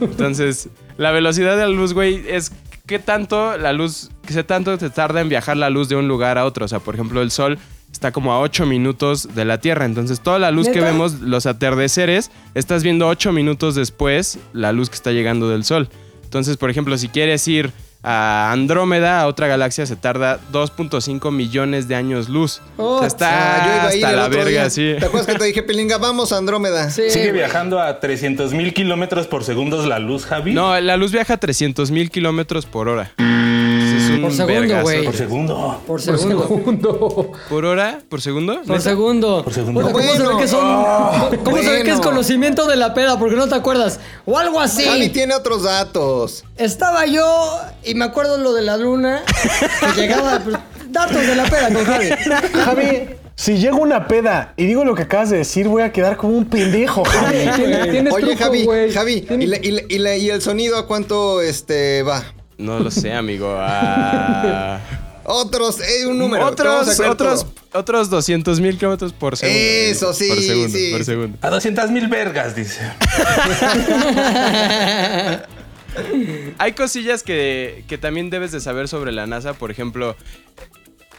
Entonces, 0.00 0.68
la 0.96 1.10
velocidad 1.10 1.52
de 1.56 1.62
la 1.62 1.68
luz, 1.68 1.94
güey, 1.94 2.22
es 2.28 2.52
qué 2.86 2.98
tanto 2.98 3.56
la 3.56 3.72
luz, 3.72 4.10
qué 4.26 4.42
tanto 4.44 4.76
te 4.78 4.90
tarda 4.90 5.20
en 5.20 5.28
viajar 5.28 5.56
la 5.56 5.70
luz 5.70 5.88
de 5.88 5.96
un 5.96 6.08
lugar 6.08 6.38
a 6.38 6.44
otro. 6.44 6.64
O 6.64 6.68
sea, 6.68 6.80
por 6.80 6.94
ejemplo, 6.94 7.22
el 7.22 7.30
sol 7.30 7.58
está 7.92 8.12
como 8.12 8.32
a 8.32 8.40
8 8.40 8.66
minutos 8.66 9.34
de 9.34 9.44
la 9.44 9.58
Tierra. 9.58 9.84
Entonces, 9.84 10.20
toda 10.20 10.38
la 10.38 10.50
luz 10.50 10.68
que 10.68 10.80
vemos, 10.80 11.20
los 11.20 11.46
atardeceres, 11.46 12.30
estás 12.54 12.82
viendo 12.82 13.06
8 13.08 13.32
minutos 13.32 13.74
después 13.74 14.38
la 14.52 14.72
luz 14.72 14.88
que 14.90 14.96
está 14.96 15.12
llegando 15.12 15.48
del 15.48 15.64
sol. 15.64 15.88
Entonces, 16.24 16.56
por 16.56 16.70
ejemplo, 16.70 16.96
si 16.96 17.08
quieres 17.08 17.46
ir 17.46 17.72
a 18.04 18.50
Andrómeda, 18.52 19.20
a 19.20 19.26
otra 19.28 19.46
galaxia, 19.46 19.86
se 19.86 19.94
tarda 19.96 20.40
2.5 20.52 21.30
millones 21.30 21.86
de 21.88 21.94
años 21.94 22.28
luz. 22.28 22.60
o 22.76 22.98
sea, 22.98 23.06
está 23.06 23.28
Ah, 23.32 23.64
yo 23.66 23.72
iba 23.74 23.88
a 23.88 23.94
ir 23.96 24.04
hasta 24.06 24.16
la 24.16 24.28
verga, 24.28 24.50
día. 24.50 24.70
sí. 24.70 24.94
¿Te 24.98 25.06
acuerdas 25.06 25.26
que 25.32 25.38
te 25.38 25.44
dije, 25.44 25.62
Pilinga, 25.62 25.98
vamos 25.98 26.32
a 26.32 26.38
Andrómeda? 26.38 26.90
Sí, 26.90 27.02
¿Sigue 27.10 27.26
güey. 27.26 27.36
viajando 27.38 27.80
a 27.80 28.00
300 28.00 28.52
mil 28.54 28.74
kilómetros 28.74 29.26
por 29.28 29.44
segundo 29.44 29.86
la 29.86 29.98
luz, 29.98 30.24
Javi? 30.26 30.52
No, 30.52 30.78
la 30.80 30.96
luz 30.96 31.12
viaja 31.12 31.34
a 31.34 31.36
300 31.36 31.90
mil 31.90 32.10
kilómetros 32.10 32.66
por 32.66 32.88
hora. 32.88 33.12
Es 33.18 33.24
un 34.24 34.36
Por 34.36 34.46
segundo, 34.46 34.82
güey. 34.82 35.04
Por 35.04 35.14
segundo. 35.16 35.80
Por 35.86 36.00
segundo. 36.02 36.42
Segundo. 36.48 37.32
¿Por 37.48 37.64
hora? 37.64 38.00
¿Por 38.08 38.20
segundo? 38.20 38.62
Por 38.66 38.80
segundo. 38.80 39.42
Por 39.44 39.52
segundo. 39.52 39.80
¿Cómo 39.82 39.92
Bueno. 39.92 40.14
saber 40.24 40.36
que 40.38 40.48
son? 40.48 41.44
¿Cómo 41.44 41.56
saber 41.62 41.82
que 41.84 41.90
es 41.90 41.96
bueno. 41.96 42.10
conocimiento 42.10 42.66
de 42.66 42.76
la 42.76 42.94
peda? 42.94 43.18
Porque 43.18 43.36
no 43.36 43.48
te 43.48 43.54
acuerdas. 43.54 44.00
O 44.26 44.38
algo 44.38 44.60
así. 44.60 44.84
Javi 44.84 45.08
tiene 45.10 45.34
otros 45.34 45.62
datos. 45.64 46.44
Estaba 46.56 47.06
yo 47.06 47.58
y 47.84 47.94
me 47.94 48.04
acuerdo 48.04 48.38
lo 48.38 48.52
de 48.52 48.62
la 48.62 48.76
luna. 48.76 49.22
Que 49.94 50.00
llegaba. 50.00 50.40
pues, 50.44 50.56
Datos 50.88 51.26
de 51.26 51.34
la 51.34 51.44
peda 51.44 51.72
con 51.72 51.84
Javi. 51.86 52.08
Javi, 52.64 53.08
si 53.34 53.56
llego 53.56 53.78
a 53.78 53.80
una 53.80 54.08
peda 54.08 54.52
y 54.58 54.66
digo 54.66 54.84
lo 54.84 54.94
que 54.94 55.02
acabas 55.04 55.30
de 55.30 55.38
decir, 55.38 55.66
voy 55.66 55.80
a 55.82 55.90
quedar 55.90 56.18
como 56.18 56.36
un 56.36 56.44
pendejo, 56.44 57.02
Javi. 57.04 57.48
Oye, 57.48 58.02
truco, 58.04 58.36
Javi. 58.38 58.68
Javi, 58.92 59.12
¿y, 59.14 59.20
Tienes- 59.22 59.48
la- 59.48 59.56
y 59.62 59.70
la- 59.70 59.82
y 59.88 59.98
la- 59.98 60.16
y 60.16 60.28
el 60.28 60.42
sonido 60.42 60.76
a 60.76 60.86
cuánto 60.86 61.40
este 61.40 62.02
va? 62.02 62.22
No 62.62 62.78
lo 62.78 62.90
sé, 62.90 63.12
amigo. 63.12 63.54
Ah. 63.58 64.78
Otros, 65.24 65.78
eh, 65.80 66.04
un 66.06 66.18
número. 66.18 66.44
otros, 66.44 66.98
otros, 66.98 67.46
todo. 67.70 67.80
otros 67.80 68.10
200 68.10 68.58
mil 68.58 68.76
kilómetros 68.76 69.12
por 69.12 69.36
segundo. 69.36 69.56
Eso, 69.60 70.12
sí, 70.12 70.26
Por 70.28 70.42
segundo, 70.42 70.76
sí. 70.76 70.90
por 70.90 71.04
segundo. 71.04 71.38
A 71.40 71.48
200 71.48 71.90
mil 71.92 72.08
vergas, 72.08 72.56
dice. 72.56 72.80
Hay 76.58 76.72
cosillas 76.72 77.22
que, 77.22 77.84
que 77.86 77.98
también 77.98 78.30
debes 78.30 78.50
de 78.50 78.60
saber 78.60 78.88
sobre 78.88 79.12
la 79.12 79.28
NASA. 79.28 79.54
Por 79.54 79.70
ejemplo, 79.70 80.16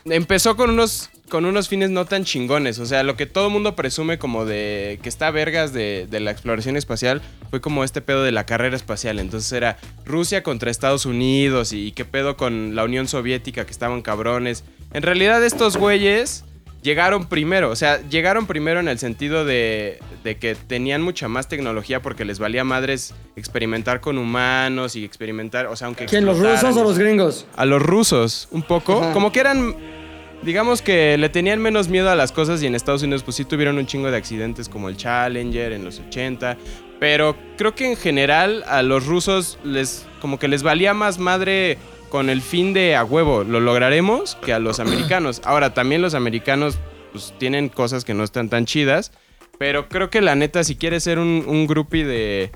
empezó 0.03 0.57
con 0.57 0.71
unos, 0.71 1.09
con 1.33 1.45
unos 1.45 1.67
fines 1.67 1.89
no 1.89 2.05
tan 2.05 2.25
chingones. 2.25 2.77
O 2.77 2.85
sea, 2.85 3.01
lo 3.01 3.17
que 3.17 3.25
todo 3.25 3.47
el 3.47 3.51
mundo 3.51 3.75
presume 3.75 4.19
como 4.19 4.45
de 4.45 4.99
que 5.01 5.09
está 5.09 5.31
vergas 5.31 5.73
de, 5.73 6.05
de 6.07 6.19
la 6.19 6.29
exploración 6.29 6.77
espacial 6.77 7.23
fue 7.49 7.59
como 7.59 7.83
este 7.83 8.01
pedo 8.01 8.21
de 8.21 8.31
la 8.31 8.45
carrera 8.45 8.75
espacial. 8.75 9.17
Entonces 9.17 9.51
era 9.51 9.77
Rusia 10.05 10.43
contra 10.43 10.69
Estados 10.69 11.07
Unidos 11.07 11.73
y, 11.73 11.91
qué 11.93 12.05
pedo 12.05 12.37
con 12.37 12.75
la 12.75 12.83
Unión 12.83 13.07
Soviética 13.07 13.65
que 13.65 13.71
estaban 13.71 14.03
cabrones. 14.03 14.63
En 14.93 15.01
realidad 15.01 15.43
estos 15.43 15.75
güeyes 15.75 16.45
llegaron 16.83 17.25
primero. 17.25 17.71
O 17.71 17.75
sea, 17.75 18.07
llegaron 18.09 18.45
primero 18.45 18.79
en 18.79 18.87
el 18.87 18.99
sentido 18.99 19.43
de, 19.43 19.97
de 20.23 20.37
que 20.37 20.53
tenían 20.53 21.01
mucha 21.01 21.27
más 21.29 21.47
tecnología 21.47 21.99
porque 22.03 22.25
les 22.25 22.37
valía 22.37 22.63
madres 22.63 23.15
experimentar 23.35 24.01
con 24.01 24.19
humanos 24.19 24.95
y 24.95 25.03
experimentar, 25.03 25.65
o 25.65 25.75
sea, 25.75 25.87
aunque... 25.87 26.05
¿Quién, 26.05 26.27
los 26.27 26.37
rusos 26.37 26.77
o 26.77 26.83
los 26.83 26.99
gringos? 26.99 27.47
A 27.55 27.65
los 27.65 27.81
rusos, 27.81 28.49
un 28.51 28.61
poco. 28.61 29.01
Ajá. 29.01 29.13
Como 29.13 29.31
que 29.31 29.39
eran. 29.39 30.02
Digamos 30.43 30.81
que 30.81 31.17
le 31.17 31.29
tenían 31.29 31.61
menos 31.61 31.87
miedo 31.87 32.09
a 32.09 32.15
las 32.15 32.33
cosas 32.33 32.61
y 32.61 32.67
en 32.67 32.75
Estados 32.75 33.01
Unidos 33.01 33.23
pues 33.23 33.37
sí 33.37 33.45
tuvieron 33.45 33.77
un 33.77 33.85
chingo 33.85 34.11
de 34.11 34.17
accidentes 34.17 34.67
como 34.67 34.89
el 34.89 34.97
Challenger 34.97 35.71
en 35.71 35.85
los 35.85 35.99
80. 35.99 36.57
Pero 36.99 37.37
creo 37.57 37.75
que 37.75 37.89
en 37.89 37.95
general 37.95 38.63
a 38.67 38.81
los 38.81 39.05
rusos 39.05 39.57
les 39.63 40.05
como 40.19 40.39
que 40.39 40.49
les 40.49 40.61
valía 40.61 40.93
más 40.93 41.17
madre 41.17 41.77
con 42.09 42.29
el 42.29 42.41
fin 42.41 42.73
de 42.73 42.95
a 42.95 43.05
huevo, 43.05 43.45
lo 43.45 43.61
lograremos 43.61 44.35
que 44.35 44.51
a 44.51 44.59
los 44.59 44.81
americanos. 44.81 45.41
Ahora 45.45 45.73
también 45.73 46.01
los 46.01 46.13
americanos 46.13 46.77
pues 47.13 47.33
tienen 47.37 47.69
cosas 47.69 48.03
que 48.03 48.13
no 48.13 48.25
están 48.25 48.49
tan 48.49 48.65
chidas. 48.65 49.13
Pero 49.59 49.87
creo 49.87 50.09
que 50.09 50.21
la 50.21 50.35
neta 50.35 50.65
si 50.65 50.75
quieres 50.75 51.03
ser 51.03 51.19
un, 51.19 51.45
un 51.47 51.67
groupie 51.67 52.03
de, 52.03 52.51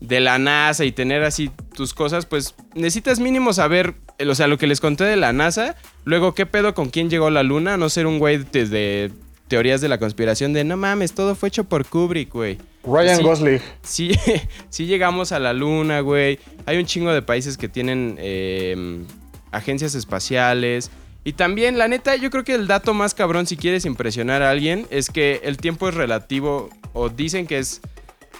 de 0.00 0.20
la 0.20 0.38
NASA 0.38 0.84
y 0.84 0.92
tener 0.92 1.22
así 1.24 1.50
tus 1.74 1.94
cosas, 1.94 2.26
pues 2.26 2.54
necesitas 2.74 3.18
mínimo 3.20 3.52
saber, 3.52 3.94
o 4.26 4.34
sea, 4.34 4.46
lo 4.46 4.58
que 4.58 4.66
les 4.66 4.80
conté 4.80 5.04
de 5.04 5.16
la 5.16 5.32
NASA, 5.32 5.76
luego 6.04 6.34
qué 6.34 6.46
pedo 6.46 6.74
con 6.74 6.90
quién 6.90 7.10
llegó 7.10 7.26
a 7.28 7.30
la 7.30 7.42
luna, 7.42 7.76
no 7.76 7.88
ser 7.88 8.06
un 8.06 8.18
güey 8.18 8.44
desde 8.52 9.10
teorías 9.48 9.80
de 9.80 9.88
la 9.88 9.98
conspiración 9.98 10.52
de 10.52 10.64
no 10.64 10.76
mames, 10.76 11.12
todo 11.14 11.34
fue 11.34 11.48
hecho 11.48 11.64
por 11.64 11.86
Kubrick, 11.86 12.32
güey. 12.32 12.58
Ryan 12.84 13.16
Sí. 13.16 13.22
Gosling. 13.22 13.60
Sí, 13.82 14.10
sí 14.70 14.86
llegamos 14.86 15.32
a 15.32 15.38
la 15.38 15.52
luna, 15.52 16.00
güey. 16.00 16.38
Hay 16.66 16.78
un 16.78 16.86
chingo 16.86 17.12
de 17.12 17.22
países 17.22 17.56
que 17.56 17.68
tienen 17.68 18.16
eh, 18.18 19.04
agencias 19.50 19.94
espaciales. 19.94 20.90
Y 21.24 21.32
también, 21.32 21.78
la 21.78 21.88
neta, 21.88 22.14
yo 22.14 22.30
creo 22.30 22.44
que 22.44 22.54
el 22.54 22.68
dato 22.68 22.94
más 22.94 23.14
cabrón 23.14 23.46
si 23.48 23.56
quieres 23.56 23.84
impresionar 23.84 24.42
a 24.42 24.50
alguien 24.50 24.86
es 24.90 25.10
que 25.10 25.40
el 25.42 25.56
tiempo 25.56 25.88
es 25.88 25.94
relativo, 25.94 26.70
o 26.92 27.08
dicen 27.08 27.48
que 27.48 27.58
es 27.58 27.80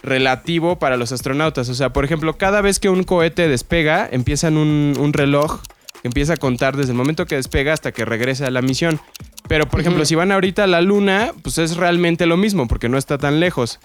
relativo 0.03 0.79
para 0.79 0.97
los 0.97 1.11
astronautas. 1.11 1.69
O 1.69 1.75
sea, 1.75 1.91
por 1.91 2.05
ejemplo, 2.05 2.37
cada 2.37 2.61
vez 2.61 2.79
que 2.79 2.89
un 2.89 3.03
cohete 3.03 3.47
despega, 3.47 4.07
empiezan 4.11 4.57
un, 4.57 4.95
un 4.99 5.13
reloj 5.13 5.61
que 6.01 6.07
empieza 6.07 6.33
a 6.33 6.37
contar 6.37 6.77
desde 6.77 6.91
el 6.91 6.97
momento 6.97 7.25
que 7.25 7.35
despega 7.35 7.73
hasta 7.73 7.91
que 7.91 8.05
regresa 8.05 8.47
a 8.47 8.51
la 8.51 8.61
misión. 8.61 8.99
Pero, 9.47 9.67
por 9.67 9.79
ejemplo, 9.79 10.05
si 10.05 10.15
van 10.15 10.31
ahorita 10.31 10.65
a 10.65 10.67
la 10.67 10.81
luna, 10.81 11.31
pues 11.41 11.57
es 11.57 11.77
realmente 11.77 12.25
lo 12.25 12.37
mismo, 12.37 12.67
porque 12.67 12.89
no 12.89 12.97
está 12.97 13.17
tan 13.17 13.39
lejos. 13.39 13.79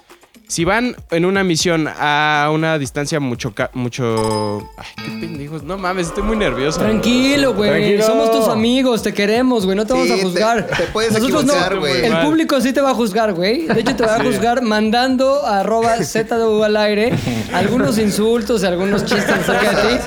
Si 0.53 0.67
van 0.67 0.95
en 1.11 1.25
una 1.25 1.43
misión 1.45 1.89
a 1.89 2.51
una 2.53 2.77
distancia 2.77 3.19
mucho... 3.21 3.55
ca- 3.55 3.71
mucho... 3.73 4.59
Ay, 4.77 4.87
qué 4.97 5.11
pendejos. 5.27 5.63
No 5.63 5.79
mames, 5.79 6.09
estoy 6.09 6.25
muy 6.25 6.37
nervioso. 6.37 6.79
Tranquilo, 6.79 7.55
güey. 7.55 8.03
Somos 8.03 8.31
tus 8.31 8.49
amigos, 8.49 9.03
te 9.03 9.15
queremos, 9.15 9.65
güey. 9.65 9.79
No 9.79 9.87
te 9.87 9.95
Sí, 9.95 9.99
vamos 10.11 10.21
a 10.21 10.23
juzgar. 10.23 10.67
te 10.67 10.83
puedes 10.93 11.13
Nosotros 11.15 11.45
equivocar, 11.45 11.79
güey. 11.79 12.05
El 12.05 12.13
Mal. 12.13 12.27
público 12.27 12.61
sí 12.61 12.75
te 12.75 12.83
va 12.83 12.91
a 12.91 12.95
juzgar, 12.95 13.33
güey. 13.33 13.63
De 13.67 13.81
hecho, 13.81 13.97
te 13.97 14.05
va 14.05 14.17
a 14.17 14.23
juzgar 14.23 14.61
mandando 14.61 15.43
a 15.43 15.61
arroba 15.61 15.97
ZDU 16.05 16.63
al 16.63 16.77
aire 16.77 17.15
algunos 17.55 17.97
insultos 17.97 18.63
y 18.63 18.67
algunos 18.67 19.07
chistes 19.07 19.31
acerca 19.31 19.71
de 19.71 19.97
ti. 19.97 20.05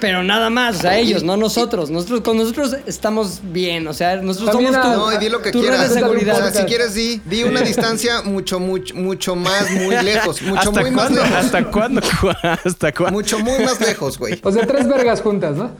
Pero 0.00 0.22
nada 0.22 0.50
más, 0.50 0.76
o 0.76 0.80
sea, 0.82 0.96
ellos, 0.98 1.22
no 1.22 1.36
nosotros. 1.36 1.90
Nosotros 1.90 2.20
con 2.22 2.36
nosotros 2.38 2.76
estamos 2.86 3.40
bien, 3.42 3.86
o 3.88 3.94
sea, 3.94 4.16
nosotros 4.16 4.50
También 4.52 4.72
somos 4.72 4.86
a- 4.86 4.92
tu, 4.94 4.98
No, 5.00 5.12
y 5.12 5.18
di 5.18 5.28
lo 5.28 5.42
que 5.42 5.50
tu 5.52 5.60
red 5.62 5.68
quieras. 5.68 5.88
de 5.94 6.00
seguridad. 6.00 6.34
O 6.36 6.50
sea, 6.50 6.62
si 6.62 6.66
quieres, 6.66 6.94
di, 6.94 7.20
di 7.24 7.44
una 7.44 7.60
distancia 7.60 8.22
mucho, 8.22 8.60
mucho, 8.60 8.94
mucho 8.94 9.36
más, 9.36 9.70
muy 9.70 9.96
lejos. 10.02 10.40
Mucho, 10.42 10.60
¿Hasta 10.60 10.80
muy 10.80 10.90
más 10.90 11.04
cuándo? 11.06 11.22
lejos. 11.22 11.36
¿Hasta 11.44 11.64
cuándo? 11.70 12.00
¿Hasta 12.64 12.92
cuándo? 12.92 13.12
Mucho, 13.18 13.38
muy 13.40 13.64
más 13.64 13.80
lejos, 13.80 14.18
güey. 14.18 14.40
O 14.42 14.52
sea, 14.52 14.66
tres 14.66 14.88
vergas 14.88 15.20
juntas, 15.20 15.56
¿no? 15.56 15.70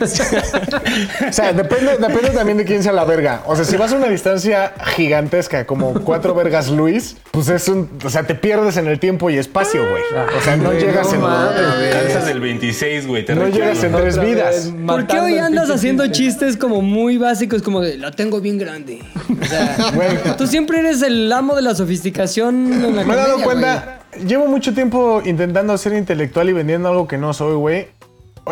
O 0.00 1.32
sea, 1.32 1.52
depende, 1.52 1.96
depende 1.98 2.30
también 2.30 2.58
de 2.58 2.64
quién 2.64 2.82
sea 2.82 2.92
la 2.92 3.04
verga. 3.04 3.42
O 3.46 3.56
sea, 3.56 3.64
si 3.64 3.76
vas 3.76 3.92
a 3.92 3.96
una 3.96 4.08
distancia 4.08 4.74
gigantesca, 4.96 5.66
como 5.66 5.94
cuatro 6.04 6.34
vergas 6.34 6.68
Luis, 6.70 7.16
pues 7.30 7.48
es 7.48 7.68
un. 7.68 7.88
O 8.04 8.10
sea, 8.10 8.22
te 8.24 8.34
pierdes 8.34 8.76
en 8.76 8.86
el 8.86 8.98
tiempo 8.98 9.30
y 9.30 9.38
espacio, 9.38 9.88
güey. 9.88 10.02
O 10.36 10.40
sea, 10.42 10.56
no 10.56 10.72
llegas 10.72 11.12
no 11.14 11.14
en. 11.14 11.90
Calzas 11.92 12.26
del 12.26 12.40
26, 12.58 13.06
güey. 13.06 13.24
te 13.24 13.34
No 13.34 13.48
llegas 13.48 13.82
en 13.84 13.92
tres 13.92 14.20
vidas. 14.20 14.72
¿Por 14.86 15.06
qué 15.06 15.18
hoy 15.20 15.38
andas 15.38 15.70
haciendo 15.70 16.04
chiste? 16.06 16.18
chistes 16.28 16.56
como 16.56 16.82
muy 16.82 17.16
básicos, 17.16 17.62
como 17.62 17.80
de 17.80 17.96
la 17.96 18.10
tengo 18.10 18.40
bien 18.40 18.58
grande? 18.58 19.00
O 19.40 19.44
sea, 19.46 20.36
tú 20.36 20.46
siempre 20.46 20.80
eres 20.80 21.00
el 21.02 21.32
amo 21.32 21.54
de 21.54 21.62
la 21.62 21.74
sofisticación 21.74 22.72
en 22.72 22.96
la 22.96 23.04
Me 23.04 23.14
he 23.14 23.16
dado 23.16 23.40
cuenta, 23.42 24.00
llevo 24.26 24.46
mucho 24.46 24.74
tiempo 24.74 25.22
intentando 25.24 25.76
ser 25.78 25.92
intelectual 25.94 26.48
y 26.48 26.52
vendiendo 26.52 26.88
algo 26.88 27.06
que 27.08 27.16
no 27.18 27.32
soy, 27.32 27.54
güey. 27.54 27.86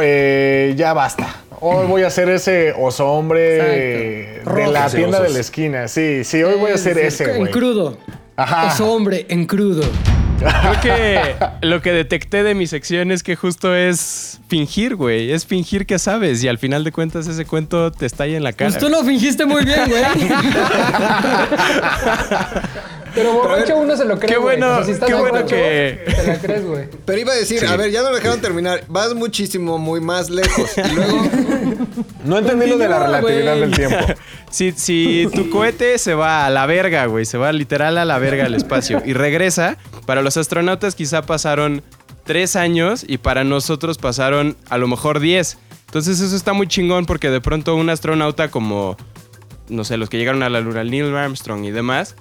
Eh, 0.00 0.74
ya 0.76 0.92
basta. 0.92 1.26
Hoy 1.60 1.86
voy 1.86 2.02
a 2.02 2.10
ser 2.10 2.28
ese 2.28 2.72
oso 2.78 3.10
hombre 3.10 3.56
Exacto. 3.56 3.72
de 3.72 4.40
Rojo. 4.44 4.72
la 4.72 4.90
tienda 4.90 5.18
osos. 5.18 5.28
de 5.28 5.34
la 5.34 5.40
esquina. 5.40 5.88
Sí, 5.88 6.22
sí, 6.24 6.42
hoy 6.42 6.58
voy 6.58 6.72
a 6.72 6.78
ser 6.78 6.98
Es- 6.98 7.14
ese, 7.20 7.30
En 7.32 7.38
güey. 7.38 7.50
crudo. 7.52 7.96
Ajá. 8.36 8.66
Oso 8.72 8.92
hombre, 8.92 9.24
en 9.30 9.46
crudo. 9.46 9.82
Creo 10.38 10.80
que 10.82 11.36
lo 11.62 11.82
que 11.82 11.92
detecté 11.92 12.42
de 12.42 12.54
mi 12.54 12.66
sección 12.66 13.10
es 13.10 13.22
que 13.22 13.36
justo 13.36 13.74
es 13.74 14.40
fingir, 14.48 14.96
güey. 14.96 15.32
Es 15.32 15.46
fingir 15.46 15.86
que 15.86 15.98
sabes 15.98 16.42
y 16.42 16.48
al 16.48 16.58
final 16.58 16.84
de 16.84 16.92
cuentas 16.92 17.26
ese 17.26 17.44
cuento 17.44 17.92
te 17.92 18.06
está 18.06 18.24
ahí 18.24 18.34
en 18.34 18.44
la 18.44 18.52
cara. 18.52 18.70
Pues 18.70 18.82
tú 18.82 18.88
lo 18.88 19.04
fingiste 19.04 19.46
muy 19.46 19.64
bien, 19.64 19.88
güey. 19.88 20.02
Pero 23.16 23.32
borracho 23.32 23.76
uno 23.78 23.96
se 23.96 24.04
lo 24.04 24.16
cree, 24.18 24.30
qué 24.30 24.38
bueno- 24.38 24.70
O 24.72 24.76
sea, 24.76 24.84
si 24.84 24.90
estás 24.92 25.08
qué 25.08 25.14
bueno 25.14 25.32
borracho, 25.32 25.56
que- 25.56 26.04
Te 26.14 26.26
la 26.26 26.38
crees, 26.38 26.64
güey. 26.64 26.84
Pero 27.04 27.18
iba 27.20 27.32
a 27.32 27.36
decir, 27.36 27.66
a 27.66 27.76
ver, 27.76 27.90
ya 27.90 28.02
no 28.02 28.12
dejaron 28.14 28.40
terminar. 28.40 28.84
Vas 28.86 29.12
muchísimo, 29.14 29.78
muy 29.78 30.00
más 30.00 30.30
lejos. 30.30 30.70
Y 30.78 30.94
luego, 30.94 31.22
No 32.24 32.38
entendí 32.38 32.66
lo 32.66 32.76
de 32.78 32.88
la 32.88 32.98
relatividad 33.00 33.56
del 33.56 33.72
tiempo. 33.74 33.96
Si, 34.48 34.70
si 34.72 35.28
tu 35.34 35.50
cohete 35.50 35.98
se 35.98 36.14
va 36.14 36.46
a 36.46 36.50
la 36.50 36.64
verga, 36.66 37.04
güey, 37.06 37.24
se 37.26 37.36
va 37.36 37.52
literal 37.52 37.98
a 37.98 38.04
la 38.04 38.18
verga 38.18 38.46
al 38.46 38.54
espacio 38.54 39.02
y 39.04 39.12
regresa, 39.12 39.76
para 40.06 40.22
los 40.22 40.36
astronautas 40.36 40.94
quizá 40.94 41.22
pasaron 41.22 41.82
tres 42.24 42.54
años 42.56 43.04
y 43.06 43.18
para 43.18 43.42
nosotros 43.44 43.98
pasaron 43.98 44.56
a 44.70 44.78
lo 44.78 44.86
mejor 44.88 45.18
diez. 45.20 45.58
Entonces 45.86 46.20
eso 46.20 46.34
está 46.34 46.52
muy 46.52 46.68
chingón 46.68 47.06
porque 47.06 47.28
de 47.28 47.40
pronto 47.40 47.74
un 47.74 47.90
astronauta 47.90 48.48
como, 48.48 48.96
no 49.68 49.84
sé, 49.84 49.96
los 49.98 50.08
que 50.08 50.16
llegaron 50.16 50.42
a 50.42 50.48
la 50.48 50.60
luna, 50.60 50.84
Neil 50.84 51.14
Armstrong 51.14 51.64
y 51.64 51.70
demás, 51.72 52.14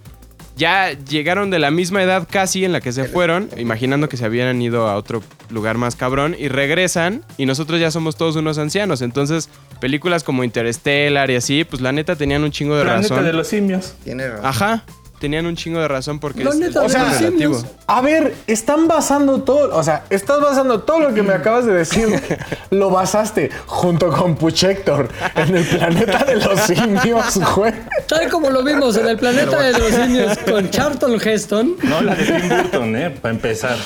ya 0.55 0.91
llegaron 0.91 1.50
de 1.50 1.59
la 1.59 1.71
misma 1.71 2.01
edad 2.01 2.27
casi 2.29 2.63
en 2.65 2.71
la 2.71 2.81
que 2.81 2.91
se 2.91 3.05
fueron, 3.05 3.50
imaginando 3.57 4.07
que 4.09 4.17
se 4.17 4.25
habían 4.25 4.62
ido 4.62 4.88
a 4.88 4.95
otro 4.95 5.21
lugar 5.50 5.77
más 5.77 5.95
cabrón, 5.95 6.35
y 6.38 6.47
regresan, 6.47 7.24
y 7.38 7.45
nosotros 7.45 7.79
ya 7.79 7.91
somos 7.91 8.15
todos 8.15 8.35
unos 8.35 8.57
ancianos. 8.57 9.01
Entonces, 9.01 9.50
películas 9.79 10.24
como 10.24 10.43
Interstellar 10.43 11.29
y 11.29 11.35
así, 11.35 11.63
pues 11.63 11.81
la 11.81 11.91
neta 11.91 12.15
tenían 12.15 12.43
un 12.43 12.51
chingo 12.51 12.75
de 12.75 12.83
Planeta 12.83 13.09
razón. 13.09 13.25
de 13.25 13.33
los 13.33 13.47
simios. 13.47 13.95
tiene 14.03 14.27
razón. 14.29 14.45
Ajá, 14.45 14.83
tenían 15.19 15.45
un 15.45 15.55
chingo 15.55 15.79
de 15.79 15.88
razón 15.88 16.19
porque 16.19 16.43
La 16.43 16.51
es, 16.51 16.57
neta 16.57 16.86
es 16.86 16.91
de 16.93 16.98
muy 17.00 17.07
los 17.07 17.19
relativo. 17.19 17.53
simios. 17.55 17.75
A 17.88 18.01
ver, 18.01 18.36
están 18.48 18.88
basando 18.88 19.41
todo, 19.43 19.75
o 19.75 19.84
sea, 19.84 20.03
estás 20.10 20.41
basando 20.41 20.81
todo 20.81 21.00
lo 21.00 21.13
que 21.13 21.24
me 21.24 21.34
acabas 21.34 21.65
de 21.65 21.74
decir, 21.74 22.07
lo 22.72 22.89
basaste 22.89 23.50
junto 23.65 24.10
con 24.12 24.36
Puchector 24.36 25.10
en 25.36 25.55
el 25.55 25.65
planeta 25.65 26.24
de 26.25 26.36
los 26.36 26.60
simios, 26.67 27.39
güey. 27.55 27.74
Tal 28.07 28.29
como 28.29 28.50
lo 28.50 28.63
vimos 28.63 28.95
en 28.98 29.07
el 29.07 29.17
planeta 29.17 29.62
de 29.62 29.72
los 29.74 29.89
simios 29.91 30.38
con 30.39 30.69
Charlton 30.69 31.19
Heston. 31.22 31.75
No, 31.84 32.01
la 32.01 32.15
de 32.15 32.24
Tim 32.25 32.50
Burton, 32.50 32.95
¿eh? 32.95 33.10
Para 33.10 33.34
empezar. 33.34 33.77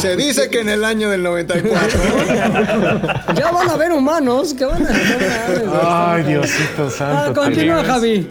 Se 0.00 0.16
dice 0.16 0.48
que 0.50 0.60
en 0.60 0.68
el 0.68 0.84
año 0.84 1.10
del 1.10 1.22
94. 1.22 2.00
Ya 3.34 3.50
van 3.50 3.68
a 3.70 3.76
ver 3.76 3.92
humanos 3.92 4.54
que 4.54 4.64
van 4.64 4.86
a. 4.86 4.90
mames, 4.90 5.72
Ay, 5.82 6.22
Diosito 6.24 6.86
Ah, 6.86 6.90
santo. 6.90 7.32
te 7.32 7.40
continúa. 7.46 7.84
Javi. 7.84 8.28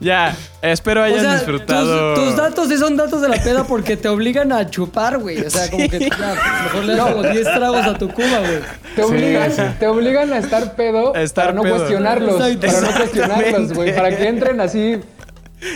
Ya, 0.00 0.34
espero 0.62 1.00
O 1.02 1.04
hayan 1.04 1.20
sea, 1.20 1.34
disfrutado. 1.34 2.14
tus, 2.14 2.24
tus 2.24 2.36
datos 2.36 2.68
sí 2.68 2.76
son 2.78 2.96
datos 2.96 3.20
de 3.20 3.28
la 3.28 3.36
peda 3.42 3.64
porque 3.64 3.96
te 3.96 4.08
obligan 4.08 4.52
a 4.52 4.68
chupar, 4.68 5.18
güey. 5.18 5.40
O 5.44 5.50
sea, 5.50 5.70
como 5.70 5.88
que 5.88 5.98
ya, 6.10 6.62
mejor 6.64 6.84
le 6.84 6.96
das 6.96 7.10
como 7.10 7.22
10 7.22 7.44
tragos 7.44 7.86
a 7.86 7.94
tu 7.98 8.08
cuba, 8.08 8.38
güey. 8.40 8.60
Te 8.96 9.02
obligan, 9.02 9.76
te 9.78 9.86
obligan 9.86 10.32
a 10.32 10.38
estar 10.38 10.74
pedo 10.74 11.14
A 11.14 11.22
estar 11.22 11.46
para 11.46 11.54
no 11.56 11.62
pedo. 11.62 11.76
cuestionarlos. 11.76 12.36
Para 12.36 12.80
no 12.80 12.96
cuestionarlos, 12.96 13.72
güey. 13.72 13.94
Para 13.94 14.16
que 14.16 14.28
entren 14.28 14.60
así. 14.60 14.98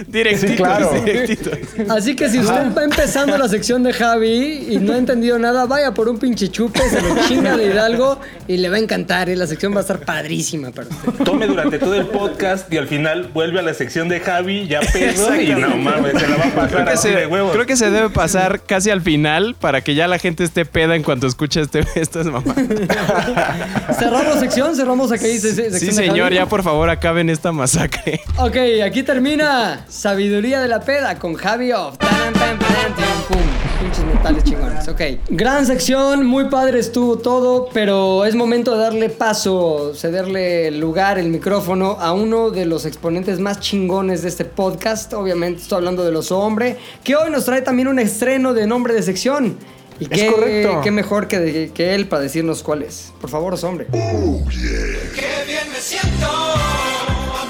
Directitos, 0.06 0.50
Sí, 0.50 0.56
claro. 0.56 0.92
directitos. 1.04 1.58
Así 1.88 2.14
que 2.14 2.28
si 2.28 2.38
usted 2.38 2.72
va 2.76 2.84
empezando 2.84 3.36
la 3.36 3.48
sección 3.48 3.82
de 3.82 3.92
Javi 3.92 4.66
y 4.70 4.78
no 4.78 4.92
ha 4.92 4.96
entendido 4.98 5.38
nada, 5.38 5.66
vaya 5.66 5.92
por 5.92 6.08
un 6.08 6.18
pinche 6.18 6.48
chupe, 6.50 6.80
se 6.88 7.00
lo 7.02 7.16
chinga 7.26 7.56
de 7.56 7.66
Hidalgo 7.66 8.20
y 8.46 8.58
le 8.58 8.68
va 8.68 8.76
a 8.76 8.78
encantar. 8.78 9.28
Y 9.28 9.34
la 9.36 9.46
sección 9.46 9.72
va 9.74 9.78
a 9.78 9.80
estar 9.80 10.00
padrísima 10.00 10.70
para 10.70 10.88
usted. 10.88 11.24
Tome 11.24 11.46
durante 11.46 11.78
todo 11.78 11.94
el 11.96 12.06
podcast 12.06 12.72
y 12.72 12.76
al 12.76 12.86
final 12.86 13.30
vuelve 13.34 13.58
a 13.58 13.62
la 13.62 13.74
sección 13.74 14.08
de 14.08 14.20
Javi, 14.20 14.68
ya 14.68 14.80
pedo, 14.80 15.34
y 15.40 15.48
no 15.48 15.76
mames, 15.76 16.12
se 16.20 16.28
la 16.28 16.36
va 16.36 16.44
a 16.44 16.50
pasar 16.54 16.70
Creo 16.70 16.84
que, 16.86 16.96
se, 16.96 17.10
de 17.10 17.26
huevos. 17.26 17.52
creo 17.52 17.66
que 17.66 17.76
se 17.76 17.90
debe 17.90 18.10
pasar 18.10 18.60
casi 18.62 18.90
al 18.90 19.00
final 19.02 19.56
para 19.58 19.80
que 19.80 19.94
ya 19.94 20.06
la 20.06 20.18
gente 20.18 20.44
esté 20.44 20.64
peda 20.64 20.94
en 20.94 21.02
cuanto 21.02 21.26
escuche 21.26 21.60
este, 21.60 21.84
estas 21.96 22.26
mamás. 22.26 22.54
Cerramos 23.98 24.38
sección, 24.40 24.74
cerramos 24.76 25.12
aquí. 25.12 25.38
se- 25.38 25.54
se- 25.54 25.78
Sí, 25.78 25.92
señor, 25.92 26.24
Javi. 26.26 26.34
ya 26.36 26.46
por 26.46 26.62
favor 26.62 26.88
acaben 26.90 27.28
esta 27.30 27.52
masacre. 27.52 28.20
Ok, 28.38 28.56
aquí 28.84 29.02
termina 29.02 29.71
Sabiduría 29.88 30.60
de 30.60 30.68
la 30.68 30.80
Peda 30.80 31.18
con 31.18 31.34
Javi 31.34 31.72
Off. 31.72 31.98
Tan, 31.98 32.32
tan, 32.32 32.58
tan, 32.58 32.58
tan, 32.58 33.22
pum. 33.28 33.38
Pinches 33.80 34.04
metales 34.04 34.44
chingones. 34.44 34.88
Ok. 34.88 35.00
Gran 35.30 35.66
sección, 35.66 36.24
muy 36.24 36.44
padre 36.48 36.78
estuvo 36.78 37.18
todo, 37.18 37.68
pero 37.72 38.24
es 38.24 38.34
momento 38.34 38.72
de 38.74 38.78
darle 38.78 39.08
paso, 39.10 39.92
cederle 39.94 40.70
lugar, 40.70 41.18
el 41.18 41.28
micrófono 41.28 41.96
a 42.00 42.12
uno 42.12 42.50
de 42.50 42.64
los 42.64 42.84
exponentes 42.86 43.40
más 43.40 43.58
chingones 43.60 44.22
de 44.22 44.28
este 44.28 44.44
podcast. 44.44 45.12
Obviamente 45.14 45.62
estoy 45.62 45.78
hablando 45.78 46.04
de 46.04 46.12
los 46.12 46.30
hombre, 46.30 46.78
que 47.02 47.16
hoy 47.16 47.30
nos 47.30 47.44
trae 47.44 47.62
también 47.62 47.88
un 47.88 47.98
estreno 47.98 48.54
de 48.54 48.66
nombre 48.66 48.94
de 48.94 49.02
sección. 49.02 49.56
Y 50.00 50.04
Es 50.04 50.10
qué, 50.10 50.26
correcto. 50.32 50.80
qué 50.82 50.90
mejor 50.90 51.28
que, 51.28 51.38
de- 51.38 51.70
que 51.72 51.94
él 51.94 52.08
para 52.08 52.22
decirnos 52.22 52.62
cuál 52.62 52.82
es. 52.82 53.12
Por 53.20 53.30
favor, 53.30 53.54
Oso 53.54 53.68
hombre. 53.68 53.86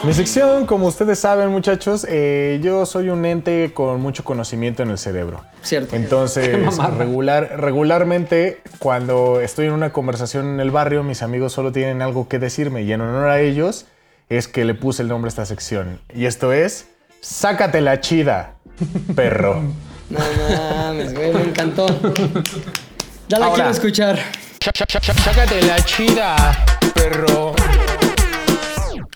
Mi 0.05 0.13
sección, 0.13 0.67
como 0.67 0.89
ustedes 0.89 1.21
saben, 1.21 1.51
muchachos, 1.51 2.05
eh, 2.09 2.59
yo 2.61 2.87
soy 2.87 3.09
un 3.09 3.25
ente 3.25 3.73
con 3.73 4.01
mucho 4.01 4.25
conocimiento 4.25 4.83
en 4.83 4.91
el 4.91 4.99
cerebro. 4.99 5.45
Cierto. 5.63 5.95
Entonces, 5.95 6.59
regular, 6.99 7.61
regularmente, 7.61 8.61
cuando 8.81 9.41
estoy 9.41 9.67
en 9.67 9.73
una 9.73 9.93
conversación 9.93 10.47
en 10.55 10.61
el 10.61 10.73
barrio, 10.73 11.05
mis 11.05 11.23
amigos 11.23 11.53
solo 11.53 11.71
tienen 11.71 12.03
algo 12.03 12.27
que 12.29 12.41
decirme 12.41 12.83
y 12.83 12.93
en 12.93 13.01
honor 13.01 13.29
a 13.29 13.41
ellos 13.41 13.87
es 14.29 14.49
que 14.49 14.65
le 14.65 14.75
puse 14.75 15.03
el 15.03 15.09
nombre 15.09 15.29
a 15.29 15.31
esta 15.31 15.47
sección. 15.47 16.01
Y 16.13 16.27
esto 16.27 16.53
es, 16.53 16.87
sácate 17.21 17.81
la 17.81 18.01
chida, 18.01 18.55
perro. 19.15 19.63
No 20.11 20.19
mames, 20.19 21.15
güey, 21.15 21.33
me 21.33 21.41
encantó. 21.41 21.87
Ya 23.29 23.39
la 23.39 23.47
Ahora. 23.47 23.55
quiero 23.55 23.71
escuchar. 23.71 24.19
Sácate 24.61 25.63
la 25.63 25.83
chida, 25.87 26.65
perro. 26.93 27.55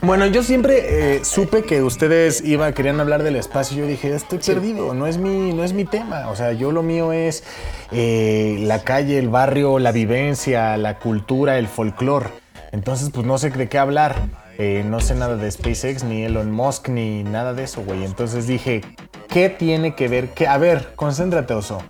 Bueno, 0.07 0.25
yo 0.27 0.45
siempre 0.45 1.16
eh, 1.16 1.25
supe 1.25 1.64
que 1.64 1.83
ustedes 1.83 2.40
iban, 2.45 2.73
querían 2.75 3.01
hablar 3.01 3.25
del 3.25 3.35
espacio. 3.35 3.79
Yo 3.79 3.87
dije, 3.88 4.14
estoy 4.14 4.38
perdido, 4.38 4.95
no 4.95 5.09
es 5.09 5.19
mi, 5.19 5.53
no 5.53 5.64
es 5.64 5.73
mi 5.73 5.85
tema. 5.85 6.29
O 6.29 6.37
sea, 6.37 6.53
yo 6.53 6.71
lo 6.71 6.85
mío 6.85 7.12
es 7.12 7.42
eh, 7.90 8.57
la 8.61 8.85
calle, 8.85 9.19
el 9.19 9.29
barrio, 9.29 9.81
la 9.81 9.90
vivencia, 9.90 10.77
la 10.77 11.01
cultura, 11.01 11.59
el 11.59 11.66
folclore. 11.66 12.29
Entonces, 12.71 13.11
pues 13.11 13.27
no 13.27 13.37
sé 13.37 13.51
de 13.51 13.69
qué 13.69 13.79
hablar. 13.79 14.14
Eh, 14.59 14.85
no 14.87 15.01
sé 15.01 15.16
nada 15.16 15.35
de 15.35 15.51
SpaceX, 15.51 16.05
ni 16.05 16.23
Elon 16.23 16.53
Musk, 16.53 16.88
ni 16.88 17.25
nada 17.25 17.53
de 17.53 17.64
eso, 17.64 17.83
güey. 17.83 18.05
Entonces 18.05 18.47
dije, 18.47 18.83
¿qué 19.29 19.49
tiene 19.49 19.97
que 19.97 20.07
ver? 20.07 20.29
Que, 20.29 20.47
a 20.47 20.57
ver, 20.57 20.92
concéntrate, 20.95 21.53
Oso. 21.53 21.83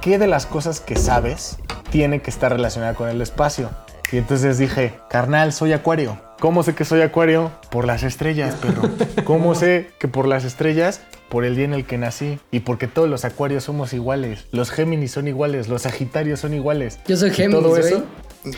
¿Qué 0.00 0.18
de 0.18 0.26
las 0.26 0.46
cosas 0.46 0.80
que 0.80 0.96
sabes 0.96 1.58
tiene 1.92 2.22
que 2.22 2.30
estar 2.30 2.50
relacionada 2.50 2.94
con 2.94 3.08
el 3.08 3.22
espacio? 3.22 3.70
Y 4.10 4.16
entonces 4.16 4.58
dije, 4.58 4.94
carnal, 5.08 5.52
soy 5.52 5.72
acuario. 5.72 6.31
¿Cómo 6.42 6.64
sé 6.64 6.74
que 6.74 6.84
soy 6.84 7.02
acuario? 7.02 7.52
Por 7.70 7.86
las 7.86 8.02
estrellas, 8.02 8.56
perro. 8.56 8.82
¿Cómo 9.24 9.54
sé 9.54 9.90
que 10.00 10.08
por 10.08 10.26
las 10.26 10.42
estrellas? 10.44 11.00
Por 11.28 11.44
el 11.44 11.54
día 11.54 11.66
en 11.66 11.72
el 11.72 11.86
que 11.86 11.98
nací. 11.98 12.40
Y 12.50 12.58
porque 12.60 12.88
todos 12.88 13.08
los 13.08 13.24
acuarios 13.24 13.62
somos 13.62 13.92
iguales. 13.92 14.46
Los 14.50 14.72
Géminis 14.72 15.12
son 15.12 15.28
iguales. 15.28 15.68
Los 15.68 15.82
Sagitarios 15.82 16.40
son 16.40 16.52
iguales. 16.52 16.98
Yo 17.06 17.16
soy 17.16 17.30
Géminis, 17.30 17.62
todo 17.62 17.76
eso. 17.76 18.04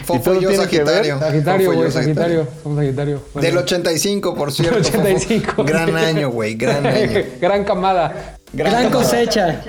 Fofo 0.05 0.23
todo 0.23 0.37
y 0.37 0.45
yo 0.45 0.49
tiene 0.49 0.67
que 0.67 0.79
ver- 0.79 0.87
Sagitario. 1.05 1.19
Sagitario, 1.21 1.73
güey. 1.75 1.91
Sagitario. 1.91 2.49
Somos 2.63 2.79
Sagitario. 2.79 3.23
Bueno. 3.35 3.47
Del 3.49 3.59
85, 3.59 4.35
por 4.35 4.51
cierto. 4.51 4.83
Fofo. 4.83 4.99
85. 5.01 5.65
Gran 5.65 5.95
año, 5.95 6.31
güey, 6.31 6.55
gran 6.55 6.87
año. 6.87 7.21
Gran 7.39 7.65
camada. 7.65 8.39
Gran 8.55 8.91
cosecha. 8.91 9.61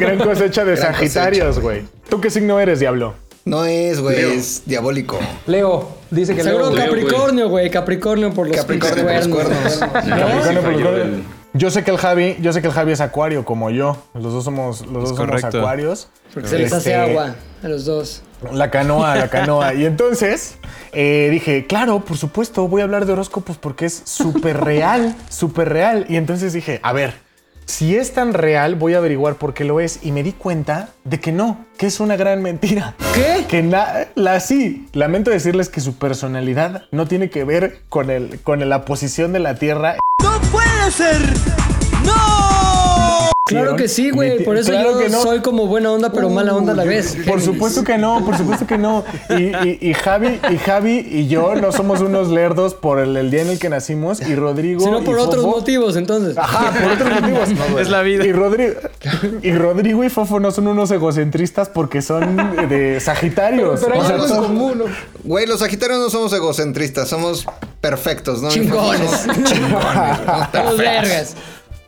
Gran 0.00 0.16
cosecha 0.16 0.64
de 0.64 0.74
Gran 0.74 0.94
Sagitarios, 0.94 1.58
güey. 1.60 1.82
¿Tú 2.08 2.18
qué 2.18 2.30
signo 2.30 2.58
eres, 2.60 2.80
diablo? 2.80 3.12
No 3.48 3.64
es, 3.64 4.00
güey, 4.00 4.20
es 4.20 4.62
diabólico. 4.66 5.18
Leo, 5.46 5.88
dice 6.10 6.34
que 6.34 6.42
Seguro 6.42 6.70
Leo. 6.70 6.84
Capricornio, 6.86 7.48
güey. 7.48 7.70
Capricornio 7.70 8.32
por 8.32 8.46
los 8.48 8.56
Capricornio 8.56 9.04
por 9.04 9.14
los 9.14 9.28
cuernos. 9.28 9.76
cuernos. 9.76 9.78
Capricornio, 9.78 10.62
Capricornio. 10.62 11.38
Yo 11.54 11.70
sé 11.70 11.82
que 11.82 11.90
el 11.90 11.96
Javi, 11.96 12.36
yo 12.40 12.52
sé 12.52 12.60
que 12.60 12.66
el 12.68 12.74
Javi 12.74 12.92
es 12.92 13.00
acuario 13.00 13.44
como 13.44 13.70
yo. 13.70 13.96
Los 14.14 14.32
dos 14.34 14.44
somos, 14.44 14.82
los 14.82 14.92
dos 14.92 15.08
somos 15.16 15.18
correcto. 15.26 15.58
acuarios. 15.58 16.08
Porque 16.34 16.48
se 16.48 16.58
les 16.58 16.72
hace 16.72 16.90
Este, 16.90 16.94
agua 17.10 17.34
a 17.62 17.68
los 17.68 17.84
dos. 17.86 18.22
La 18.52 18.70
canoa, 18.70 19.16
la 19.16 19.28
canoa. 19.28 19.72
Y 19.74 19.86
entonces 19.86 20.58
eh, 20.92 21.28
dije, 21.32 21.66
claro, 21.66 22.00
por 22.00 22.18
supuesto, 22.18 22.68
voy 22.68 22.82
a 22.82 22.84
hablar 22.84 23.06
de 23.06 23.14
horóscopos 23.14 23.56
porque 23.56 23.86
es 23.86 24.02
súper 24.04 24.60
real, 24.62 25.16
súper 25.30 25.68
real. 25.72 26.04
Y 26.08 26.16
entonces 26.16 26.52
dije, 26.52 26.78
a 26.82 26.92
ver, 26.92 27.14
si 27.68 27.94
es 27.96 28.12
tan 28.14 28.32
real, 28.32 28.76
voy 28.76 28.94
a 28.94 28.98
averiguar 28.98 29.34
por 29.34 29.52
qué 29.52 29.62
lo 29.64 29.78
es. 29.78 30.00
Y 30.02 30.10
me 30.12 30.22
di 30.22 30.32
cuenta 30.32 30.88
de 31.04 31.20
que 31.20 31.32
no, 31.32 31.66
que 31.76 31.86
es 31.86 32.00
una 32.00 32.16
gran 32.16 32.42
mentira. 32.42 32.94
¿Qué? 33.14 33.44
Que 33.46 33.62
na- 33.62 34.06
la 34.14 34.40
sí. 34.40 34.88
Lamento 34.94 35.30
decirles 35.30 35.68
que 35.68 35.80
su 35.82 35.96
personalidad 35.98 36.84
no 36.92 37.06
tiene 37.06 37.28
que 37.28 37.44
ver 37.44 37.82
con, 37.90 38.08
el, 38.10 38.40
con 38.40 38.66
la 38.66 38.84
posición 38.86 39.34
de 39.34 39.40
la 39.40 39.54
Tierra. 39.56 39.96
Claro 43.48 43.76
que 43.76 43.88
sí, 43.88 44.10
güey. 44.10 44.44
Por 44.44 44.56
eso 44.56 44.70
claro 44.70 44.92
yo 44.92 44.98
que 44.98 45.08
no. 45.08 45.22
soy 45.22 45.40
como 45.40 45.66
buena 45.66 45.90
onda, 45.90 46.12
pero 46.12 46.28
mala 46.30 46.54
onda 46.54 46.72
a 46.72 46.76
la 46.76 46.84
vez. 46.84 47.16
Por 47.26 47.40
supuesto 47.40 47.82
que 47.84 47.98
no, 47.98 48.24
por 48.24 48.36
supuesto 48.36 48.66
que 48.66 48.78
no. 48.78 49.04
Y, 49.30 49.44
y- 49.66 49.78
y 49.80 49.94
Javi, 49.94 50.38
y 50.50 50.58
Javi 50.58 50.98
y 51.10 51.26
yo 51.28 51.54
no 51.54 51.72
somos 51.72 52.00
unos 52.00 52.28
lerdos 52.28 52.74
por 52.74 52.98
el, 52.98 53.16
el 53.16 53.30
día 53.30 53.42
en 53.42 53.48
el 53.50 53.58
que 53.58 53.68
nacimos. 53.68 54.20
Y 54.20 54.34
Rodrigo. 54.34 54.80
Sino 54.80 55.02
por 55.02 55.16
y 55.18 55.20
otros 55.20 55.44
Fofo- 55.44 55.56
motivos, 55.56 55.96
entonces. 55.96 56.36
Ajá, 56.38 56.72
por 56.72 56.92
otros 56.92 57.10
motivos. 57.20 57.48
Es 57.80 57.88
la 57.90 58.02
vida. 58.02 58.24
Y 58.26 58.32
Rodrigo, 58.32 58.74
y 59.42 59.52
Rodrigo 59.52 60.04
y 60.04 60.08
Fofo 60.10 60.40
no 60.40 60.50
son 60.50 60.66
unos 60.68 60.90
egocentristas 60.90 61.68
porque 61.68 62.02
son 62.02 62.36
de 62.68 63.00
Sagitarios. 63.00 63.80
Pero 63.80 63.94
hay 63.94 64.00
O 64.00 64.04
sea, 64.04 64.14
algo 64.14 64.24
en 64.26 64.30
son- 64.30 64.42
común. 64.46 64.78
¿no? 64.78 64.84
Güey, 65.24 65.46
los 65.46 65.60
sagitarios 65.60 65.98
no 65.98 66.10
somos 66.10 66.32
egocentristas, 66.32 67.08
somos 67.08 67.44
perfectos, 67.80 68.40
¿no? 68.42 68.48
Chingones. 68.50 69.10
Somos 69.10 69.44
chingones, 69.44 70.76
vergas. 70.78 71.34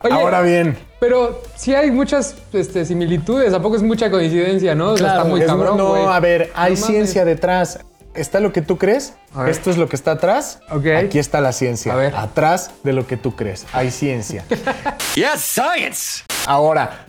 Oye, 0.03 0.13
Ahora 0.13 0.41
bien, 0.41 0.77
pero 1.01 1.41
sí 1.55 1.73
hay 1.73 1.89
muchas 1.89 2.35
este, 2.53 2.85
similitudes. 2.85 3.51
¿A 3.55 3.59
poco 3.59 3.75
es 3.75 3.81
mucha 3.81 4.11
coincidencia, 4.11 4.75
no? 4.75 4.91
O 4.91 4.97
sea, 4.97 5.07
Claro. 5.07 5.19
está 5.21 5.29
muy 5.31 5.41
es- 5.41 5.47
cabrón, 5.47 5.75
no, 5.77 5.95
a 6.13 6.19
ver, 6.19 6.51
hay 6.53 6.75
No 6.75 6.79
mames. 6.79 6.85
ciencia 6.85 7.25
detrás. 7.25 7.79
Está 8.13 8.39
lo 8.39 8.51
que 8.53 8.61
tú 8.61 8.77
crees, 8.77 9.13
esto 9.47 9.71
es 9.71 9.77
lo 9.77 9.87
que 9.89 9.95
está 9.95 10.11
atrás, 10.11 10.59
Ok. 10.69 10.85
aquí 11.05 11.17
está 11.17 11.41
la 11.41 11.53
ciencia. 11.53 11.93
A 11.93 11.95
ver. 11.95 12.13
Atrás 12.15 12.69
de 12.83 12.93
lo 12.93 13.07
que 13.07 13.17
tú 13.17 13.35
crees, 13.35 13.65
hay 13.73 13.89
ciencia. 13.89 14.45
Yes, 15.15 15.39
science! 15.41 16.23
Ahora, 16.45 17.07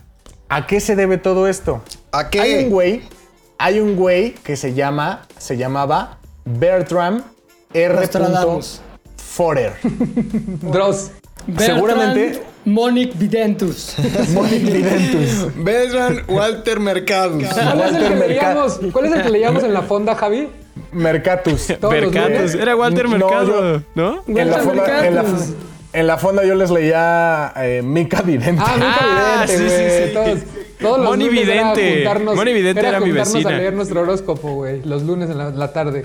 ¿a 0.49 0.65
qué 0.65 0.79
se 0.79 0.95
debe 0.95 1.17
todo 1.19 1.47
esto? 1.47 1.83
¿A 2.11 2.29
qué? 2.31 2.41
Hay 2.41 2.63
un 2.63 2.69
güey, 2.71 3.03
hay 3.59 3.79
un 3.79 3.95
güey 3.95 4.31
que 4.33 4.55
se 4.55 4.73
llama, 4.73 5.27
se 5.37 5.55
llamaba 5.55 6.17
Bertram 6.45 7.23
R. 7.73 8.09
Forer. 9.17 9.73
Dross. 10.61 11.11
Seguramente- 11.57 12.21
Bertrand 12.29 12.52
Monic 12.65 13.17
Videntus. 13.17 13.95
Monic 14.33 14.63
Videntus. 14.63 15.47
Beltran 15.63 16.23
Walter 16.27 16.79
Mercados. 16.79 17.43
¿Cuál 17.53 17.53
es, 17.53 17.57
el 17.57 17.77
Walter 17.79 18.01
que 18.09 18.15
Merca- 18.15 18.27
leíamos, 18.27 18.79
¿Cuál 18.91 19.05
es 19.05 19.11
el 19.13 19.23
que 19.23 19.29
leíamos 19.29 19.63
en 19.63 19.73
la 19.73 19.81
fonda, 19.81 20.15
Javi? 20.15 20.47
Mercatus. 20.91 21.69
Mercatus. 21.89 22.55
Era 22.55 22.75
Walter 22.75 23.07
yo- 23.07 23.81
¿no? 23.95 24.23
En 24.27 24.49
la, 24.49 24.57
fonda, 24.59 25.05
en, 25.07 25.15
la, 25.15 25.23
Mercatus. 25.23 25.49
en 25.93 26.07
la 26.07 26.17
fonda 26.17 26.45
yo 26.45 26.55
les 26.55 26.69
leía 26.71 27.53
eh, 27.57 27.81
Mica 27.83 28.21
Vidente. 28.21 28.61
Ah, 28.65 28.73
nunca 28.75 28.95
Ah, 28.99 29.45
vidente, 29.47 29.69
sí, 29.69 29.75
sí, 29.75 30.07
sí. 30.07 30.13
Todos, 30.13 30.39
todos 30.79 30.97
los 30.99 31.09
Moni 31.09 31.25
lunes 31.25 31.47
era 31.47 31.73
Vidente. 31.73 32.03
juntarnos- 32.05 32.35
Moni 32.35 32.53
Vidente 32.53 32.79
era 32.81 32.99
mi 32.99 33.05
juntarnos 33.07 33.33
vecina. 33.33 33.49
a 33.49 33.57
leer 33.57 33.73
nuestro 33.73 34.01
horóscopo, 34.01 34.53
güey. 34.53 34.81
Los 34.83 35.03
lunes 35.03 35.29
en 35.29 35.37
la, 35.37 35.49
la 35.51 35.73
tarde. 35.73 36.03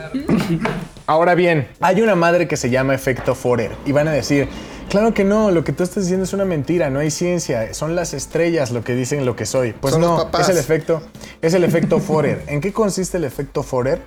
Ahora 1.06 1.34
bien, 1.34 1.68
hay 1.80 2.00
una 2.02 2.14
madre 2.14 2.46
que 2.48 2.56
se 2.56 2.70
llama 2.70 2.94
efecto 2.94 3.34
Forer 3.34 3.70
y 3.86 3.92
van 3.92 4.08
a 4.08 4.12
decir, 4.12 4.48
claro 4.88 5.14
que 5.14 5.24
no, 5.24 5.50
lo 5.50 5.64
que 5.64 5.72
tú 5.72 5.82
estás 5.82 6.04
diciendo 6.04 6.24
es 6.24 6.32
una 6.32 6.44
mentira, 6.44 6.90
no 6.90 6.98
hay 7.00 7.10
ciencia, 7.10 7.72
son 7.74 7.94
las 7.94 8.14
estrellas 8.14 8.70
lo 8.70 8.82
que 8.84 8.94
dicen 8.94 9.24
lo 9.26 9.36
que 9.36 9.46
soy. 9.46 9.72
Pues 9.72 9.92
Son 9.92 10.00
los 10.00 10.10
no, 10.10 10.16
papás. 10.16 10.42
es 10.42 10.48
el 10.50 10.58
efecto, 10.58 11.02
es 11.42 11.54
el 11.54 11.64
efecto 11.64 11.98
Forer. 12.00 12.42
¿En 12.46 12.60
qué 12.60 12.72
consiste 12.72 13.16
el 13.16 13.24
efecto 13.24 13.62
Forer? 13.62 14.02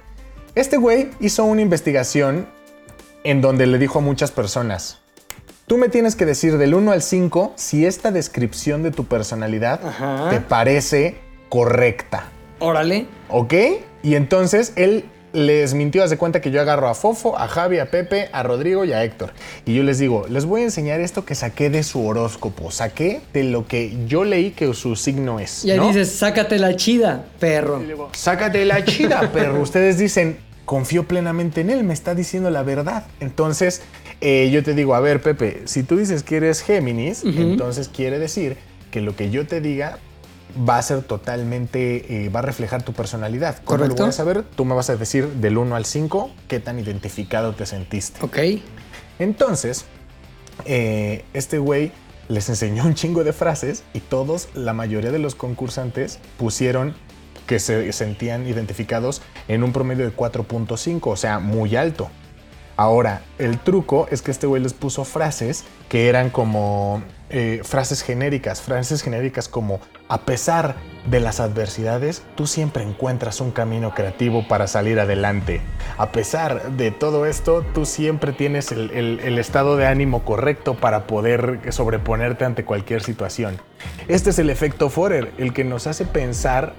Este 0.55 0.77
güey 0.77 1.09
hizo 1.19 1.45
una 1.45 1.61
investigación 1.61 2.47
en 3.23 3.41
donde 3.41 3.67
le 3.67 3.77
dijo 3.77 3.99
a 3.99 4.01
muchas 4.01 4.31
personas, 4.31 4.99
tú 5.67 5.77
me 5.77 5.87
tienes 5.89 6.15
que 6.15 6.25
decir 6.25 6.57
del 6.57 6.73
1 6.73 6.91
al 6.91 7.01
5 7.01 7.53
si 7.55 7.85
esta 7.85 8.11
descripción 8.11 8.83
de 8.83 8.91
tu 8.91 9.05
personalidad 9.05 9.79
te 10.29 10.41
parece 10.41 11.17
correcta. 11.49 12.25
Órale. 12.59 13.07
¿Ok? 13.29 13.53
Y 14.03 14.15
entonces 14.15 14.73
él 14.75 15.05
les 15.33 15.73
mintió, 15.73 16.03
hace 16.03 16.17
cuenta 16.17 16.41
que 16.41 16.51
yo 16.51 16.61
agarro 16.61 16.87
a 16.89 16.95
Fofo, 16.95 17.37
a 17.37 17.47
Javi, 17.47 17.79
a 17.79 17.89
Pepe, 17.89 18.29
a 18.31 18.43
Rodrigo 18.43 18.85
y 18.85 18.93
a 18.93 19.03
Héctor. 19.03 19.33
Y 19.65 19.73
yo 19.73 19.83
les 19.83 19.99
digo, 19.99 20.25
les 20.29 20.45
voy 20.45 20.61
a 20.61 20.63
enseñar 20.65 20.99
esto 20.99 21.25
que 21.25 21.35
saqué 21.35 21.69
de 21.69 21.83
su 21.83 22.05
horóscopo, 22.05 22.71
saqué 22.71 23.21
de 23.33 23.43
lo 23.43 23.67
que 23.67 23.97
yo 24.07 24.23
leí 24.23 24.51
que 24.51 24.73
su 24.73 24.95
signo 24.95 25.39
es. 25.39 25.65
Y 25.65 25.71
ahí 25.71 25.77
¿no? 25.77 25.87
dices, 25.87 26.11
sácate 26.11 26.59
la 26.59 26.75
chida, 26.75 27.25
perro. 27.39 27.81
Sácate 28.13 28.65
la 28.65 28.83
chida, 28.85 29.29
pero 29.33 29.59
ustedes 29.61 29.97
dicen, 29.97 30.37
confío 30.65 31.05
plenamente 31.05 31.61
en 31.61 31.69
él, 31.69 31.83
me 31.83 31.93
está 31.93 32.15
diciendo 32.15 32.49
la 32.49 32.63
verdad. 32.63 33.05
Entonces, 33.19 33.81
eh, 34.21 34.49
yo 34.51 34.63
te 34.63 34.73
digo, 34.73 34.95
a 34.95 34.99
ver, 34.99 35.21
Pepe, 35.21 35.61
si 35.65 35.83
tú 35.83 35.97
dices 35.97 36.23
que 36.23 36.37
eres 36.37 36.61
Géminis, 36.61 37.23
entonces 37.23 37.89
quiere 37.89 38.19
decir 38.19 38.57
que 38.91 39.01
lo 39.01 39.15
que 39.15 39.29
yo 39.29 39.47
te 39.47 39.61
diga 39.61 39.99
va 40.57 40.77
a 40.77 40.81
ser 40.81 41.01
totalmente, 41.03 42.25
eh, 42.25 42.29
va 42.29 42.39
a 42.39 42.43
reflejar 42.43 42.83
tu 42.83 42.93
personalidad. 42.93 43.57
¿Cómo 43.57 43.79
Correcto. 43.79 43.95
lo 43.95 44.03
voy 44.03 44.09
a 44.09 44.13
saber? 44.13 44.43
Tú 44.55 44.65
me 44.65 44.75
vas 44.75 44.89
a 44.89 44.95
decir 44.95 45.27
del 45.27 45.57
1 45.57 45.75
al 45.75 45.85
5 45.85 46.31
qué 46.47 46.59
tan 46.59 46.79
identificado 46.79 47.53
te 47.53 47.65
sentiste. 47.65 48.23
Ok. 48.23 48.37
Entonces, 49.19 49.85
eh, 50.65 51.25
este 51.33 51.59
güey 51.59 51.91
les 52.27 52.49
enseñó 52.49 52.85
un 52.85 52.95
chingo 52.95 53.23
de 53.23 53.33
frases 53.33 53.83
y 53.93 53.99
todos, 53.99 54.49
la 54.53 54.73
mayoría 54.73 55.11
de 55.11 55.19
los 55.19 55.35
concursantes 55.35 56.19
pusieron 56.37 56.95
que 57.45 57.59
se 57.59 57.91
sentían 57.91 58.47
identificados 58.47 59.21
en 59.47 59.63
un 59.63 59.73
promedio 59.73 60.05
de 60.05 60.15
4.5, 60.15 61.11
o 61.11 61.15
sea, 61.17 61.39
muy 61.39 61.75
alto. 61.75 62.09
Ahora, 62.77 63.21
el 63.37 63.59
truco 63.59 64.07
es 64.09 64.21
que 64.21 64.31
este 64.31 64.47
güey 64.47 64.61
les 64.61 64.73
puso 64.73 65.03
frases 65.03 65.65
que 65.89 66.07
eran 66.07 66.29
como 66.29 67.03
eh, 67.29 67.61
frases 67.63 68.01
genéricas, 68.01 68.61
frases 68.61 69.03
genéricas 69.03 69.47
como 69.47 69.81
a 70.11 70.17
pesar 70.25 70.75
de 71.09 71.21
las 71.21 71.39
adversidades, 71.39 72.21
tú 72.35 72.45
siempre 72.45 72.83
encuentras 72.83 73.39
un 73.39 73.51
camino 73.51 73.95
creativo 73.95 74.45
para 74.45 74.67
salir 74.67 74.99
adelante. 74.99 75.61
A 75.97 76.11
pesar 76.11 76.73
de 76.73 76.91
todo 76.91 77.25
esto, 77.25 77.65
tú 77.73 77.85
siempre 77.85 78.33
tienes 78.33 78.73
el, 78.73 79.37
estado 79.39 79.77
de 79.77 79.87
ánimo 79.87 80.25
correcto 80.25 80.73
para 80.73 81.07
poder 81.07 81.61
sobreponerte 81.71 82.43
ante 82.43 82.65
cualquier 82.65 83.01
situación. 83.01 83.57
Este 84.09 84.31
es 84.31 84.39
el 84.39 84.49
efecto 84.49 84.89
Forer, 84.89 85.31
el 85.37 85.53
que 85.53 85.63
nos 85.63 85.87
hace 85.87 86.03
pensar 86.03 86.73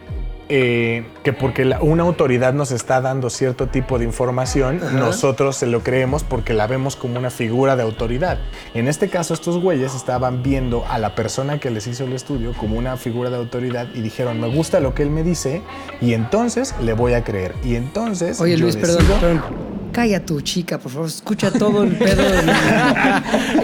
eh, 0.49 1.05
que 1.23 1.33
porque 1.33 1.65
la- 1.65 1.81
una 1.81 2.03
autoridad 2.03 2.53
nos 2.53 2.73
está 2.73 3.01
dando 3.01 3.31
cierto 3.31 3.69
tipo 3.69 3.99
de 3.99 4.05
información, 4.05 4.81
nosotros 4.99 5.57
se 5.57 5.67
lo 5.67 5.83
creemos 5.83 6.25
porque 6.25 6.53
la 6.53 6.67
vemos 6.67 6.97
como 6.97 7.19
una 7.19 7.31
figura 7.31 7.77
de 7.77 7.83
autoridad. 7.83 8.39
En 8.75 8.89
este 8.89 9.09
caso, 9.09 9.35
estos 9.35 9.59
güeyes 9.61 9.95
estaban 9.95 10.43
viendo 10.43 10.85
a 10.89 10.99
la 10.99 11.15
persona 11.15 11.59
que 11.59 11.71
les 11.71 11.87
hizo 11.87 12.05
el 12.05 12.13
estudio 12.13 12.53
como 12.59 12.77
una 12.77 12.97
figura 12.97 13.31
de 13.31 13.37
autoridad 13.37 13.89
y 13.95 14.01
dijeron, 14.03 14.41
me 14.41 14.49
gusta 14.49 14.81
lo 14.81 14.95
que 14.95 15.03
él 15.03 15.11
me 15.11 15.23
dice 15.23 15.63
y 16.01 16.13
entonces 16.15 16.75
le 16.83 16.93
voy 16.93 17.15
a 17.15 17.25
creer. 17.25 17.55
Y 17.65 17.77
entonces... 17.77 18.41
Oye, 18.41 18.57
yo 18.57 18.65
Luis, 18.65 18.77
perdón, 18.77 19.07
perdón. 19.21 19.43
Calla 19.93 20.25
tu 20.25 20.41
chica, 20.41 20.79
por 20.79 20.91
favor. 20.91 21.07
Escucha 21.09 21.51
todo 21.53 21.83
el 21.83 21.95
pedo 21.97 22.23
en, 22.35 22.49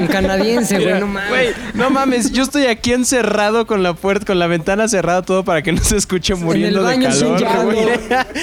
en 0.00 0.06
canadiense, 0.08 0.78
güey. 0.78 1.00
No 1.00 1.06
mames. 1.06 1.28
Güey, 1.30 1.48
no 1.74 1.90
mames, 1.90 2.32
yo 2.32 2.42
estoy 2.42 2.66
aquí 2.66 2.92
encerrado 2.92 3.66
con 3.66 3.82
la 3.82 3.94
puerta, 3.94 4.26
con 4.26 4.38
la 4.38 4.46
ventana 4.46 4.88
cerrada, 4.88 5.22
todo 5.22 5.42
para 5.44 5.62
que 5.62 5.72
no 5.72 5.82
se 5.82 5.96
escuche 5.96 6.34
muriendo 6.34 6.80
de 6.80 6.84
baño 6.84 7.10
sin 7.12 7.34
calor, 7.36 7.74
güey. 7.74 7.88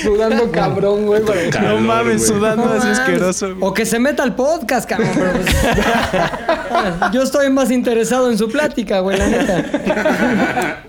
Sudando 0.02 0.52
cabrón, 0.52 1.06
güey. 1.06 1.22
para- 1.24 1.44
No 1.44 1.50
Calor, 1.52 1.80
mames, 1.82 2.18
güey. 2.18 2.28
sudando 2.40 2.66
No 2.66 2.72
así 2.72 2.80
mames. 2.88 3.00
asqueroso. 3.00 3.46
güey. 3.56 3.58
O 3.62 3.74
que 3.74 3.86
se 3.86 4.00
meta 4.00 4.24
al 4.24 4.36
podcast, 4.36 4.90
cabrón. 4.90 5.10
pero 5.14 5.32
pues- 5.34 5.56
yo 7.14 7.22
estoy 7.22 7.50
más 7.52 7.70
interesado 7.72 8.32
en 8.32 8.38
su 8.38 8.50
plática, 8.50 9.00
güey, 9.02 9.18
la 9.18 9.28
neta. 9.28 10.84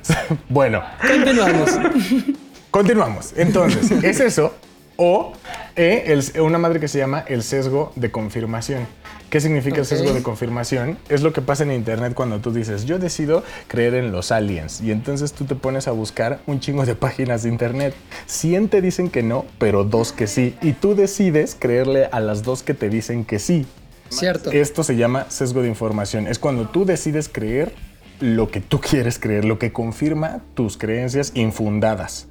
Bueno, 0.49 0.83
Continuamos. 1.07 1.71
Continuamos. 2.71 3.33
Entonces, 3.37 3.91
¿es 4.03 4.21
eso? 4.21 4.55
O 4.97 5.33
eh, 5.77 6.05
el- 6.07 6.41
una 6.41 6.59
madre 6.59 6.81
que 6.81 6.89
se 6.89 6.99
llama 6.99 7.25
el 7.29 7.43
sesgo 7.43 7.93
de 7.97 8.11
confirmación. 8.11 8.87
¿Qué 9.31 9.41
significa 9.41 9.79
el 9.81 9.87
sesgo 9.87 10.13
de 10.15 10.23
confirmación? 10.23 10.99
Es 11.09 11.23
lo 11.23 11.33
que 11.33 11.43
pasa 11.43 11.65
en 11.65 11.73
internet 11.73 12.15
cuando 12.15 12.39
tú 12.39 12.53
dices, 12.53 12.85
yo 12.87 12.99
decido 12.99 13.43
creer 13.67 13.95
en 13.95 14.13
los 14.13 14.31
aliens. 14.31 14.81
Y 14.81 14.93
entonces 14.93 15.33
tú 15.33 15.45
te 15.45 15.57
pones 15.57 15.89
a 15.89 15.91
buscar 15.91 16.39
un 16.47 16.61
chingo 16.61 16.87
de 16.87 16.95
páginas 16.95 17.43
de 17.43 17.49
internet. 17.51 17.93
100 18.27 18.69
te 18.69 18.81
dicen 18.81 19.11
que 19.11 19.23
no, 19.25 19.45
pero 19.59 19.83
dos 19.85 20.13
que 20.13 20.29
sí. 20.29 20.55
Y 20.63 20.73
tú 20.73 20.95
decides 20.95 21.57
creerle 21.59 22.09
a 22.13 22.21
las 22.21 22.45
dos 22.45 22.63
que 22.63 22.73
te 22.73 22.89
dicen 22.89 23.25
que 23.25 23.39
sí. 23.41 23.67
Cierto. 24.11 24.53
Esto 24.53 24.85
se 24.85 24.95
llama 24.97 25.27
sesgo 25.29 25.61
de 25.61 25.69
información. 25.69 26.29
Es 26.29 26.39
cuando 26.39 26.69
tú 26.69 26.85
decides 26.85 27.29
creer 27.29 27.75
lo 28.21 28.49
que 28.51 28.61
tú 28.61 28.81
quieres 28.81 29.19
creer, 29.19 29.45
lo 29.45 29.59
que 29.59 29.73
confirma 29.73 30.41
tus 30.55 30.79
creencias 30.79 31.33
infundadas. 31.35 32.29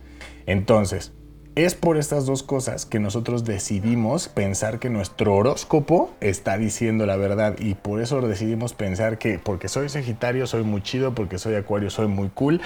Entonces, 0.48 1.12
Es 1.56 1.74
por 1.74 1.96
estas 1.96 2.26
dos 2.26 2.44
cosas 2.44 2.86
que 2.86 3.00
nosotros 3.00 3.46
decidimos 3.46 4.28
pensar 4.28 4.78
que 4.78 4.90
nuestro 4.90 5.34
horóscopo 5.36 6.14
está 6.20 6.58
diciendo 6.58 7.06
la 7.06 7.16
verdad 7.16 7.56
y 7.58 7.76
por 7.76 8.02
eso 8.02 8.20
decidimos 8.20 8.74
pensar 8.74 9.18
que 9.18 9.40
porque 9.40 9.70
soy 9.70 9.88
Sagitario 9.88 10.48
soy 10.48 10.64
muy 10.64 10.84
chido, 10.84 11.16
porque 11.16 11.38
soy 11.40 11.56
Acuario 11.56 11.90
soy 11.90 12.08
muy 12.08 12.30
cool, 12.34 12.60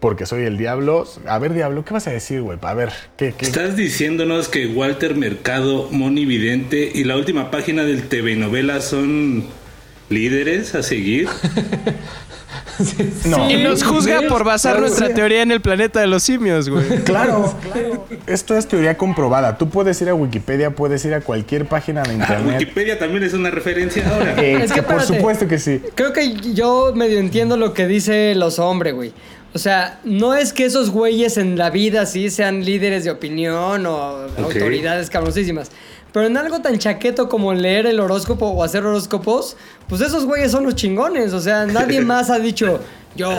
porque 0.00 0.26
soy 0.26 0.42
el 0.42 0.58
diablo. 0.58 1.06
A 1.28 1.38
ver, 1.38 1.54
diablo, 1.54 1.84
¿qué 1.84 1.94
vas 1.94 2.08
a 2.08 2.10
decir, 2.10 2.42
güey? 2.42 2.58
A 2.60 2.74
ver, 2.74 2.90
¿qué? 3.16 3.34
qué? 3.38 3.46
Estás 3.46 3.76
diciéndonos 3.76 4.48
que 4.48 4.66
Walter 4.66 5.14
Mercado, 5.14 5.88
Moni 5.92 6.26
Vidente 6.26 6.90
y 6.92 7.04
la 7.04 7.16
última 7.16 7.52
página 7.52 7.84
del 7.84 8.08
TV 8.08 8.34
novela 8.34 8.80
son 8.80 9.44
líderes 10.08 10.74
a 10.74 10.82
seguir. 10.82 11.28
No. 13.24 13.50
Y 13.50 13.62
nos 13.62 13.82
juzga 13.82 14.22
por 14.28 14.44
basar 14.44 14.72
Claro, 14.72 14.86
nuestra 14.86 15.08
sí. 15.08 15.14
teoría 15.14 15.42
en 15.42 15.50
el 15.52 15.60
planeta 15.60 16.00
de 16.00 16.06
los 16.06 16.22
simios, 16.22 16.68
güey. 16.68 16.86
Claro, 17.04 17.54
esto 18.26 18.56
es 18.56 18.66
teoría 18.66 18.96
comprobada. 18.96 19.58
Tú 19.58 19.68
puedes 19.68 20.00
ir 20.02 20.08
a 20.08 20.14
Wikipedia, 20.14 20.70
puedes 20.70 21.04
ir 21.04 21.14
a 21.14 21.20
cualquier 21.20 21.66
página 21.66 22.02
de 22.02 22.10
Ah, 22.10 22.14
internet. 22.14 22.60
Wikipedia 22.60 22.98
también 22.98 23.22
es 23.22 23.34
una 23.34 23.50
referencia 23.50 24.08
ahora. 24.08 24.34
Eh, 24.42 24.60
Es 24.62 24.70
que 24.72 24.76
que 24.78 24.82
por 24.82 24.96
espérate. 24.96 25.18
supuesto 25.18 25.48
que 25.48 25.58
sí. 25.58 25.80
Creo 25.94 26.12
que 26.12 26.34
yo 26.54 26.92
medio 26.94 27.18
entiendo 27.18 27.56
lo 27.56 27.74
que 27.74 27.86
dice 27.86 28.34
los 28.34 28.58
hombres, 28.58 28.94
güey. 28.94 29.12
O 29.54 29.58
sea, 29.58 29.98
no 30.04 30.34
es 30.34 30.52
que 30.52 30.66
esos 30.66 30.90
güeyes 30.90 31.38
en 31.38 31.56
la 31.56 31.70
vida 31.70 32.04
sí 32.04 32.28
sean 32.30 32.64
líderes 32.66 33.04
de 33.04 33.10
opinión 33.10 33.86
o 33.86 33.96
autoridades 34.36 35.08
cabrosísimas. 35.08 35.70
Pero 36.18 36.26
en 36.26 36.36
algo 36.36 36.58
tan 36.58 36.76
chaqueto 36.78 37.28
como 37.28 37.54
leer 37.54 37.86
el 37.86 38.00
horóscopo 38.00 38.46
o 38.48 38.64
hacer 38.64 38.84
horóscopos, 38.84 39.56
pues 39.88 40.00
esos 40.00 40.24
güeyes 40.24 40.50
son 40.50 40.64
los 40.64 40.74
chingones. 40.74 41.32
O 41.32 41.38
sea, 41.38 41.64
nadie 41.64 42.00
más 42.04 42.28
ha 42.28 42.40
dicho, 42.40 42.80
yo 43.14 43.30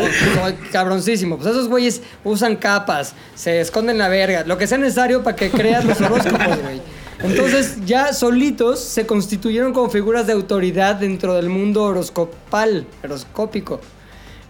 soy 0.41 0.53
cabroncísimo. 0.71 1.35
Pues 1.35 1.49
esos 1.49 1.67
güeyes 1.67 2.01
usan 2.23 2.55
capas, 2.55 3.15
se 3.35 3.59
esconden 3.59 3.97
la 3.97 4.07
verga, 4.07 4.45
lo 4.45 4.57
que 4.57 4.65
sea 4.65 4.77
necesario 4.77 5.23
para 5.23 5.35
que 5.35 5.51
creas 5.51 5.83
los 5.83 5.99
horóscopos, 5.99 6.61
güey. 6.61 6.81
Entonces 7.21 7.85
ya 7.85 8.13
solitos 8.13 8.79
se 8.79 9.05
constituyeron 9.05 9.73
como 9.73 9.89
figuras 9.89 10.25
de 10.25 10.31
autoridad 10.31 10.95
dentro 10.95 11.33
del 11.33 11.49
mundo 11.49 11.83
horoscopal, 11.83 12.87
horoscópico. 13.03 13.81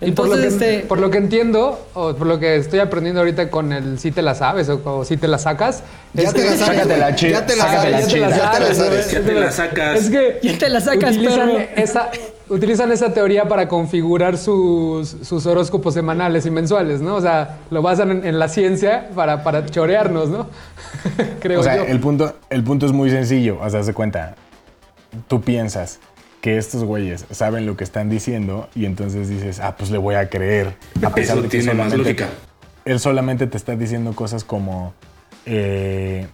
Y 0.02 0.12
por 0.12 0.28
lo, 0.30 0.36
Entonces, 0.36 0.60
que, 0.60 0.76
este, 0.78 0.88
por 0.88 1.00
lo 1.00 1.10
que 1.10 1.18
entiendo, 1.18 1.78
o 1.94 2.14
por 2.16 2.26
lo 2.26 2.40
que 2.40 2.56
estoy 2.56 2.80
aprendiendo 2.80 3.20
ahorita 3.20 3.50
con 3.50 3.74
el 3.74 4.00
si 4.00 4.12
te 4.12 4.22
la 4.22 4.34
sabes 4.34 4.70
o, 4.70 4.80
o 4.86 5.04
si 5.04 5.18
te 5.18 5.28
la 5.28 5.38
sacas, 5.38 5.84
Ya 6.14 6.24
es 6.24 6.34
te 6.34 6.40
que- 6.42 6.50
la 6.52 6.56
sabes. 6.56 6.76
sácatela 6.78 7.06
güey. 7.08 7.16
chida, 7.18 7.32
Ya 7.40 7.46
te 7.46 7.56
la 7.58 8.08
chida. 8.08 8.30
Ya 8.30 8.52
te 8.52 8.60
la 8.62 8.74
sabes. 8.74 9.12
Ya 9.12 9.20
te 9.22 9.34
la 9.34 9.52
sacas. 9.52 10.00
Es 10.00 10.10
que 10.10 10.40
Ya 10.42 10.58
te 10.58 10.70
la 10.70 10.80
sacas, 10.80 11.12
utilizan 11.18 11.50
perro. 11.50 11.66
esa, 11.76 12.10
utilizan 12.48 12.92
esa 12.94 13.14
teoría 13.14 13.50
para 13.50 13.68
configurar 13.68 14.38
sus, 14.38 15.10
sus 15.22 15.46
horóscopos 15.46 15.94
semanales 15.96 16.46
y 16.46 16.52
mensuales, 16.52 17.02
¿no? 17.02 17.16
O 17.16 17.22
sea, 17.22 17.58
lo 17.70 17.82
basan 17.82 18.12
en, 18.12 18.26
en 18.26 18.40
la 18.40 18.48
ciencia 18.48 19.10
para, 19.14 19.44
para 19.44 19.66
chorearnos, 19.66 20.30
¿no? 20.30 20.48
Creo 21.42 21.60
O 21.60 21.64
sea, 21.64 21.76
yo. 21.76 21.84
el 21.84 22.00
punto, 22.00 22.36
el 22.50 22.64
punto 22.64 22.86
es 22.86 22.94
muy 22.94 23.10
sencillo. 23.10 23.58
O 23.62 23.70
sea, 23.70 23.82
de 23.84 23.94
cuenta. 23.94 24.36
Tú 25.28 25.42
piensas 25.42 26.00
que 26.42 26.58
estos 26.58 26.84
güeyes 26.84 27.26
saben 27.32 27.66
lo 27.66 27.76
que 27.76 27.84
están 27.84 28.10
diciendo 28.10 28.70
y 28.76 28.86
entonces 28.86 29.30
dices, 29.30 29.60
ah, 29.60 29.76
pues 29.78 29.92
le 29.92 29.98
voy 29.98 30.16
a 30.16 30.30
creer. 30.30 30.76
A 31.04 31.14
pesar 31.14 31.38
Eso 31.38 31.44
de 31.44 31.50
que 31.50 31.58
tiene 31.60 31.74
más 31.74 31.94
lógica. 31.94 32.30
Él 32.86 33.00
solamente 33.00 33.48
te 33.48 33.58
está 33.58 33.76
diciendo 33.76 34.14
cosas 34.14 34.44
como. 34.44 34.94
eh, 35.46 36.28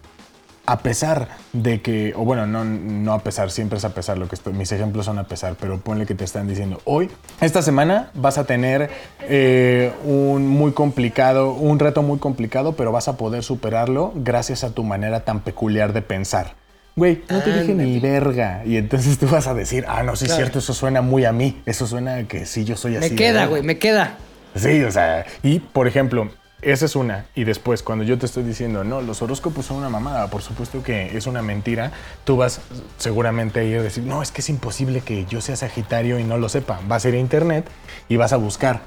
a 0.66 0.80
pesar 0.80 1.28
de 1.52 1.80
que, 1.80 2.12
o 2.16 2.24
bueno, 2.24 2.46
no, 2.46 2.64
no 2.64 3.12
a 3.12 3.20
pesar, 3.20 3.50
siempre 3.50 3.78
es 3.78 3.84
a 3.84 3.94
pesar, 3.94 4.18
lo 4.18 4.28
que 4.28 4.34
estoy, 4.34 4.52
mis 4.52 4.72
ejemplos 4.72 5.06
son 5.06 5.18
a 5.18 5.24
pesar, 5.24 5.54
pero 5.60 5.78
ponle 5.78 6.06
que 6.06 6.14
te 6.14 6.24
están 6.24 6.48
diciendo, 6.48 6.80
hoy, 6.84 7.08
esta 7.40 7.62
semana 7.62 8.10
vas 8.14 8.36
a 8.36 8.44
tener 8.44 8.90
eh, 9.22 9.92
un 10.04 10.48
muy 10.48 10.72
complicado, 10.72 11.52
un 11.52 11.78
reto 11.78 12.02
muy 12.02 12.18
complicado, 12.18 12.72
pero 12.74 12.90
vas 12.90 13.06
a 13.06 13.16
poder 13.16 13.44
superarlo 13.44 14.12
gracias 14.16 14.64
a 14.64 14.70
tu 14.70 14.82
manera 14.82 15.20
tan 15.20 15.40
peculiar 15.40 15.92
de 15.92 16.02
pensar. 16.02 16.54
Güey, 16.96 17.22
no 17.28 17.42
te 17.42 17.52
dije 17.60 17.74
ni 17.74 18.00
verga. 18.00 18.62
Y 18.64 18.78
entonces 18.78 19.18
tú 19.18 19.28
vas 19.28 19.46
a 19.46 19.52
decir, 19.54 19.84
ah, 19.86 20.02
no, 20.02 20.16
sí 20.16 20.24
es 20.24 20.34
cierto, 20.34 20.60
eso 20.60 20.72
suena 20.72 21.02
muy 21.02 21.26
a 21.26 21.32
mí. 21.32 21.60
Eso 21.66 21.86
suena 21.86 22.14
a 22.16 22.22
que 22.24 22.46
sí, 22.46 22.64
yo 22.64 22.74
soy 22.76 22.96
así. 22.96 23.10
me 23.10 23.16
queda, 23.16 23.32
¿verdad?". 23.32 23.48
güey, 23.50 23.62
me 23.62 23.78
queda. 23.78 24.16
Sí, 24.54 24.82
o 24.82 24.90
sea, 24.90 25.26
y 25.42 25.58
por 25.58 25.86
ejemplo, 25.88 26.30
esa 26.62 26.86
es 26.86 26.96
una. 26.96 27.26
Y 27.34 27.44
después, 27.44 27.82
cuando 27.82 28.02
yo 28.02 28.16
te 28.16 28.24
estoy 28.24 28.44
diciendo, 28.44 28.82
no, 28.82 29.02
los 29.02 29.20
horóscopos 29.20 29.66
son 29.66 29.76
una 29.76 29.90
mamada, 29.90 30.28
por 30.30 30.40
supuesto 30.40 30.82
que 30.82 31.14
es 31.14 31.26
una 31.26 31.42
mentira, 31.42 31.92
tú 32.24 32.38
vas 32.38 32.60
seguramente 32.96 33.60
a 33.60 33.64
ir 33.64 33.76
a 33.78 33.82
decir, 33.82 34.04
no, 34.04 34.22
es 34.22 34.30
que 34.30 34.40
es 34.40 34.48
imposible 34.48 35.02
que 35.02 35.26
yo 35.26 35.42
sea 35.42 35.54
Sagitario 35.56 36.18
y 36.18 36.24
no 36.24 36.38
lo 36.38 36.48
sepa. 36.48 36.80
Vas 36.88 37.04
a 37.04 37.10
ir 37.10 37.16
a 37.16 37.18
internet 37.18 37.68
y 38.08 38.16
vas 38.16 38.32
a 38.32 38.36
buscar, 38.38 38.80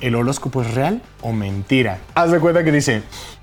¿el 0.00 0.16
horóscopo 0.16 0.62
es 0.62 0.74
real 0.74 1.00
o 1.22 1.30
mentira? 1.32 1.98
Haz 2.16 2.32
de 2.32 2.40
cuenta 2.40 2.64
que 2.64 2.72
dice, 2.72 3.02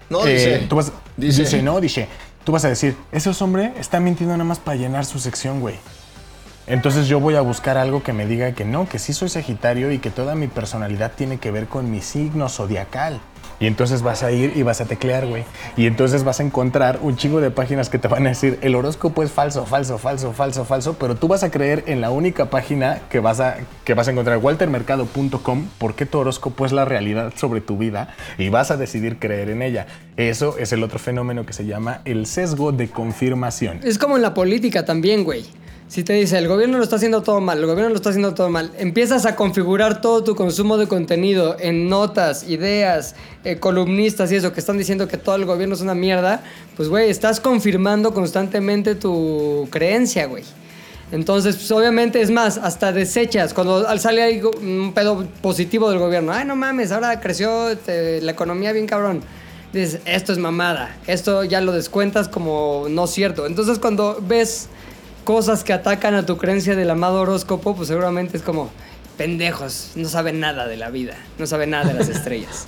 No, 0.10 0.28
eh, 0.28 0.34
dice. 0.34 0.66
tú 0.68 0.76
vas- 0.76 0.92
Dice. 1.16 1.44
dice, 1.44 1.62
no, 1.64 1.80
dice, 1.80 2.08
tú 2.44 2.52
vas 2.52 2.66
a 2.66 2.70
decir, 2.70 2.96
ese 3.12 3.32
hombre 3.44 3.74
está 3.78 4.00
mintiendo 4.00 4.36
nada 4.36 4.48
más 4.48 4.60
para 4.60 4.78
llenar 4.78 5.06
su 5.06 5.20
sección, 5.20 5.60
güey. 5.60 5.76
Entonces 6.66 7.08
yo 7.08 7.20
voy 7.20 7.36
a 7.36 7.42
buscar 7.42 7.78
algo 7.78 8.04
que 8.04 8.14
me 8.14 8.26
diga 8.26 8.54
que 8.54 8.64
no, 8.64 8.88
que 8.88 9.00
sí 9.00 9.14
soy 9.14 9.30
Sagitario 9.30 9.92
y 9.92 10.00
que 10.00 10.12
toda 10.12 10.36
mi 10.36 10.48
personalidad 10.48 11.12
tiene 11.14 11.38
que 11.38 11.52
ver 11.52 11.68
con 11.68 11.92
mi 11.92 12.02
signo 12.02 12.48
zodiacal. 12.48 13.20
Y 13.60 13.68
entonces 13.68 14.02
vas 14.02 14.24
a 14.24 14.32
ir 14.32 14.54
y 14.56 14.64
vas 14.64 14.82
a 14.82 14.86
teclear, 14.86 15.26
güey. 15.26 15.44
Y 15.78 15.86
entonces 15.88 16.24
vas 16.24 16.40
a 16.40 16.44
encontrar 16.44 17.00
un 17.02 17.16
chingo 17.16 17.42
de 17.42 17.52
páginas 17.52 17.90
que 17.90 17.98
te 17.98 18.08
van 18.08 18.26
a 18.26 18.30
decir, 18.30 18.60
el 18.62 18.76
horóscopo 18.76 19.24
es 19.24 19.32
falso, 19.32 19.66
falso, 19.66 19.98
falso, 19.98 20.34
falso, 20.34 20.66
falso, 20.66 20.96
pero 21.00 21.16
tú 21.16 21.28
vas 21.28 21.44
a 21.44 21.52
creer 21.52 21.84
en 21.88 22.02
la 22.02 22.12
única 22.12 22.50
página 22.50 23.02
que 23.10 23.20
vas 23.20 23.40
a, 23.40 23.58
que 23.84 23.94
vas 23.94 24.08
a 24.08 24.12
encontrar, 24.12 24.38
waltermercado.com, 24.38 25.68
porque 25.78 26.06
tu 26.06 26.20
horóscopo 26.20 26.66
es 26.66 26.72
la 26.72 26.86
realidad 26.86 27.34
sobre 27.36 27.62
tu 27.62 27.78
vida 27.78 28.16
y 28.38 28.50
vas 28.50 28.72
a 28.72 28.78
decidir 28.78 29.20
creer 29.20 29.50
en 29.50 29.62
ella. 29.62 29.88
Eso 30.18 30.58
es 30.58 30.74
el 30.74 30.84
otro 30.84 31.00
fenómeno 31.00 31.46
que 31.46 31.54
se 31.54 31.66
llama 31.66 32.02
el 32.06 32.26
sesgo 32.26 32.72
de 32.72 32.90
confirmación. 32.90 33.80
Es 33.84 33.98
como 33.98 34.16
en 34.16 34.22
la 34.22 34.34
política 34.34 34.86
también, 34.86 35.24
güey. 35.24 35.46
Si 35.94 36.04
te 36.04 36.14
dice, 36.14 36.40
el 36.40 36.48
gobierno 36.48 36.80
lo 36.80 36.84
está 36.84 36.96
haciendo 36.96 37.22
todo 37.22 37.40
mal, 37.40 37.60
el 37.60 37.68
gobierno 37.68 37.90
lo 37.90 37.96
está 37.98 38.10
haciendo 38.10 38.34
todo 38.34 38.50
mal, 38.50 38.72
empiezas 38.80 39.28
a 39.28 39.36
configurar 39.36 40.02
todo 40.02 40.24
tu 40.24 40.34
consumo 40.34 40.80
de 40.80 40.88
contenido 40.88 41.56
en 41.60 41.88
notas, 41.88 42.50
ideas, 42.50 43.14
eh, 43.44 43.60
columnistas 43.60 44.32
y 44.32 44.38
eso 44.38 44.54
que 44.54 44.60
están 44.60 44.80
diciendo 44.80 45.08
que 45.08 45.18
todo 45.18 45.36
el 45.36 45.46
gobierno 45.46 45.76
es 45.76 45.82
una 45.82 45.94
mierda, 45.94 46.42
pues, 46.76 46.90
güey, 46.90 47.12
estás 47.12 47.40
confirmando 47.40 48.12
constantemente 48.12 48.96
tu 48.96 49.68
creencia, 49.70 50.26
güey. 50.26 50.44
Entonces, 51.12 51.58
pues, 51.58 51.70
obviamente, 51.70 52.22
es 52.24 52.32
más, 52.32 52.58
hasta 52.58 52.92
desechas. 52.92 53.54
Cuando 53.54 53.88
al- 53.88 54.00
sale 54.00 54.24
algo, 54.24 54.50
un 54.60 54.94
pedo 54.96 55.28
positivo 55.44 55.92
del 55.92 56.00
gobierno, 56.00 56.34
ay, 56.34 56.44
no 56.44 56.56
mames, 56.56 56.92
ahora 56.92 57.20
creció 57.20 57.70
este, 57.70 58.20
la 58.24 58.32
economía 58.32 58.72
bien 58.72 58.88
cabrón. 58.88 59.22
Dices, 59.72 60.00
esto 60.06 60.32
es 60.34 60.40
mamada. 60.40 60.98
Esto 61.06 61.44
ya 61.44 61.62
lo 61.62 61.72
descuentas 61.72 62.30
como 62.30 62.88
no 62.90 63.06
cierto. 63.06 63.46
Entonces, 63.46 63.78
cuando 63.78 64.18
ves 64.28 64.70
cosas 65.24 65.64
que 65.64 65.74
atacan 65.74 66.14
a 66.16 66.26
tu 66.26 66.38
creencia 66.38 66.76
del 66.76 66.90
amado 66.90 67.22
horóscopo, 67.22 67.76
pues 67.76 67.88
seguramente 67.88 68.38
es 68.38 68.44
como, 68.44 68.70
pendejos, 69.18 69.92
no 69.96 70.10
saben 70.10 70.40
nada 70.40 70.68
de 70.68 70.76
la 70.78 70.90
vida, 70.90 71.14
no 71.38 71.46
saben 71.48 71.70
nada 71.72 71.86
de 71.86 71.94
las 71.94 72.10
estrellas. 72.18 72.66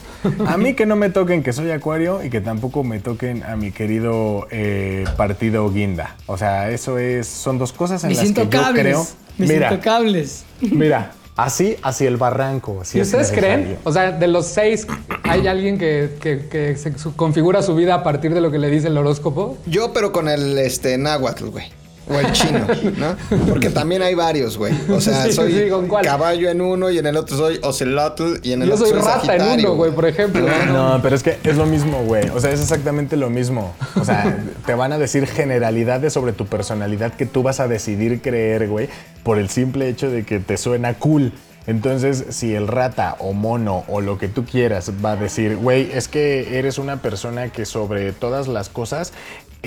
A 0.47 0.57
mí 0.57 0.73
que 0.73 0.85
no 0.85 0.95
me 0.95 1.09
toquen 1.09 1.43
que 1.43 1.53
soy 1.53 1.71
acuario 1.71 2.23
y 2.23 2.29
que 2.29 2.41
tampoco 2.41 2.83
me 2.83 2.99
toquen 2.99 3.43
a 3.43 3.55
mi 3.55 3.71
querido 3.71 4.47
eh, 4.51 5.05
partido 5.17 5.69
guinda. 5.71 6.15
O 6.27 6.37
sea, 6.37 6.69
eso 6.69 6.97
es, 6.97 7.27
son 7.27 7.57
dos 7.57 7.73
cosas 7.73 8.03
en 8.03 8.09
Mis 8.09 8.17
las 8.19 8.31
que 8.31 8.47
yo 8.49 8.63
creo. 8.73 9.07
Mis 9.37 9.49
Mira, 9.49 9.71
intocables. 9.73 10.45
mira, 10.61 11.11
así 11.35 11.75
hacia 11.83 12.07
el 12.07 12.17
barranco. 12.17 12.83
Si 12.85 12.97
¿Y 12.97 13.01
es 13.01 13.07
ustedes 13.07 13.31
creen? 13.31 13.77
O 13.83 13.91
sea, 13.91 14.11
de 14.13 14.27
los 14.27 14.45
seis, 14.47 14.87
¿hay 15.23 15.45
alguien 15.47 15.77
que, 15.77 16.15
que- 16.21 16.47
que 16.49 16.75
se 16.77 16.93
configura 17.15 17.61
su 17.61 17.75
vida 17.75 17.95
a 17.95 18.03
partir 18.03 18.33
de 18.33 18.39
lo 18.41 18.49
que 18.51 18.57
le 18.59 18.69
dice 18.69 18.87
el 18.87 18.97
horóscopo? 18.97 19.57
Yo, 19.65 19.91
pero 19.93 20.11
con 20.11 20.29
el 20.29 20.57
este, 20.57 20.97
náhuatl, 20.97 21.45
güey. 21.47 21.65
O 22.07 22.19
el 22.19 22.31
chino, 22.33 22.59
¿no? 22.97 23.15
Porque 23.49 23.69
también 23.69 24.01
hay 24.03 24.13
varios, 24.13 24.57
güey. 24.57 24.73
O 24.91 25.01
sea, 25.01 25.23
Sí, 25.25 25.33
soy 25.33 25.53
sí, 25.53 25.69
¿con 25.69 25.87
cuál? 25.87 26.05
caballo 26.05 26.49
en 26.49 26.61
uno 26.61 26.89
y 26.91 26.99
en 26.99 27.05
el 27.07 27.17
otro 27.17 27.35
soy 27.35 27.59
ocelotl 27.63 28.35
y 28.43 28.51
en 28.53 28.61
el 28.61 28.69
Yo 28.69 28.75
otro 28.75 28.87
soy 28.87 28.95
rata 28.95 29.13
en 29.21 29.25
sagitario, 29.25 29.69
uno, 29.71 29.75
güey, 29.75 29.91
por 29.91 30.05
ejemplo. 30.05 30.45
No, 30.71 30.99
pero 31.01 31.15
es 31.15 31.23
que 31.23 31.37
es 31.43 31.55
lo 31.55 31.65
mismo, 31.65 32.03
güey. 32.03 32.29
O 32.29 32.39
sea, 32.39 32.51
es 32.51 32.61
exactamente 32.61 33.17
lo 33.17 33.29
mismo. 33.29 33.73
O 33.99 34.05
sea, 34.05 34.37
te 34.65 34.75
van 34.75 34.93
a 34.93 34.97
decir 34.97 35.25
generalidades 35.25 36.13
sobre 36.13 36.31
tu 36.33 36.45
personalidad 36.45 37.13
que 37.13 37.25
tú 37.25 37.41
vas 37.43 37.59
a 37.59 37.67
decidir 37.67 38.21
creer, 38.21 38.67
güey, 38.67 38.87
por 39.23 39.39
el 39.39 39.49
simple 39.49 39.89
hecho 39.89 40.09
de 40.11 40.23
que 40.23 40.39
te 40.39 40.57
suena 40.57 40.93
cool. 40.95 41.31
Entonces, 41.67 42.25
si 42.29 42.53
el 42.53 42.67
rata 42.67 43.15
o 43.17 43.33
mono 43.33 43.85
o 43.87 43.99
lo 43.99 44.19
que 44.19 44.27
tú 44.27 44.45
quieras 44.45 44.91
va 45.03 45.13
a 45.13 45.15
decir, 45.15 45.55
güey, 45.57 45.89
es 45.91 46.07
que 46.07 46.59
eres 46.59 46.77
una 46.77 46.97
persona 47.01 47.49
que 47.49 47.65
sobre 47.65 48.11
todas 48.13 48.47
las 48.47 48.69
cosas 48.69 49.13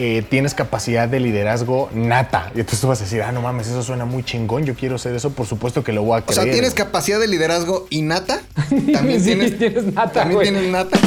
eh, 0.00 0.22
tienes 0.22 0.54
capacidad 0.54 1.08
de 1.08 1.18
liderazgo 1.20 1.90
nata. 1.92 2.50
Y 2.54 2.60
entonces 2.60 2.80
tú 2.80 2.86
vas 2.88 3.00
a 3.00 3.04
decir, 3.04 3.22
ah, 3.22 3.32
no 3.32 3.42
mames, 3.42 3.66
eso 3.66 3.82
suena 3.82 4.04
muy 4.04 4.22
chingón, 4.22 4.64
yo 4.64 4.74
quiero 4.74 4.96
ser 4.98 5.14
eso, 5.14 5.30
por 5.30 5.46
supuesto 5.46 5.82
que 5.82 5.92
lo 5.92 6.02
voy 6.02 6.18
a 6.18 6.22
O 6.22 6.26
creer. 6.26 6.42
sea, 6.44 6.52
¿tienes 6.52 6.74
capacidad 6.74 7.18
de 7.18 7.26
liderazgo 7.28 7.86
innata? 7.90 8.40
También 8.92 9.20
Sí, 9.20 9.26
tienes, 9.34 9.58
tienes 9.58 9.84
nata, 9.92 10.12
También 10.12 10.36
güey. 10.36 10.50
tienes 10.50 10.70
nata. 10.70 10.98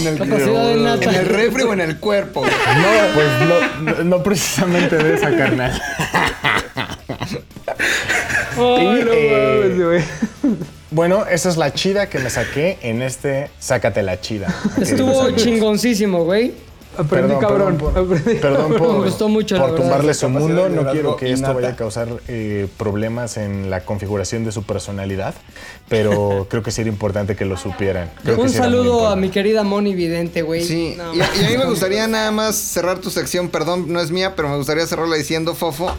En 0.00 0.06
el, 0.06 0.18
Capacidad 0.18 0.66
de 0.68 0.76
nata. 0.76 1.04
en 1.10 1.14
el 1.16 1.26
refri 1.26 1.62
o 1.62 1.72
en 1.72 1.80
el 1.80 1.98
cuerpo. 1.98 2.40
güey. 2.40 2.52
No, 2.76 3.14
pues 3.14 4.04
no, 4.04 4.22
precisamente 4.22 4.96
de 4.96 5.14
esa, 5.14 5.36
carnal. 5.36 5.72
Ay, 8.56 9.02
no 9.04 9.12
eh, 9.12 9.60
mames, 9.70 9.84
güey. 9.84 10.02
Bueno, 10.90 11.26
esa 11.30 11.48
es 11.48 11.56
la 11.56 11.72
chida 11.72 12.08
que 12.08 12.18
me 12.18 12.30
saqué 12.30 12.78
en 12.82 13.02
este 13.02 13.50
Sácate 13.58 14.02
la 14.02 14.20
chida. 14.20 14.48
Estuvo 14.80 15.30
chingoncísimo, 15.32 16.24
güey. 16.24 16.52
Aprendí 16.98 17.34
cabrón. 17.40 17.78
Perdón 17.78 18.04
Aprendí 18.04 18.32
por, 18.34 18.40
perdón 18.40 18.74
por, 18.76 18.92
Me 18.98 19.04
gustó 19.04 19.28
mucho, 19.28 19.56
por 19.56 19.74
tumbarle 19.76 20.14
su 20.14 20.28
mundo. 20.28 20.68
No 20.68 20.90
quiero 20.90 21.16
que 21.16 21.32
esto 21.32 21.54
vaya 21.54 21.70
a 21.70 21.76
causar 21.76 22.08
eh, 22.28 22.68
problemas 22.76 23.36
en 23.36 23.70
la 23.70 23.80
configuración 23.84 24.44
de 24.44 24.52
su 24.52 24.64
personalidad, 24.64 25.34
pero 25.88 26.46
creo 26.50 26.62
que 26.62 26.70
sería 26.70 26.92
importante 26.92 27.36
que 27.36 27.44
lo 27.44 27.56
supieran. 27.56 28.10
Creo 28.22 28.40
Un 28.40 28.50
saludo 28.50 29.08
a 29.08 29.16
mi 29.16 29.30
querida 29.30 29.62
Moni 29.62 29.94
Vidente, 29.94 30.42
güey. 30.42 30.64
Sí, 30.64 30.94
No, 30.96 31.14
y, 31.14 31.20
a, 31.20 31.28
y 31.40 31.44
a 31.44 31.48
mí 31.50 31.56
me 31.56 31.66
gustaría 31.66 32.06
nada 32.06 32.30
más 32.30 32.56
cerrar 32.56 32.98
tu 32.98 33.10
sección, 33.10 33.48
perdón, 33.48 33.92
no 33.92 34.00
es 34.00 34.10
mía, 34.10 34.34
pero 34.36 34.48
me 34.48 34.56
gustaría 34.56 34.86
cerrarla 34.86 35.16
diciendo, 35.16 35.54
Fofo, 35.54 35.92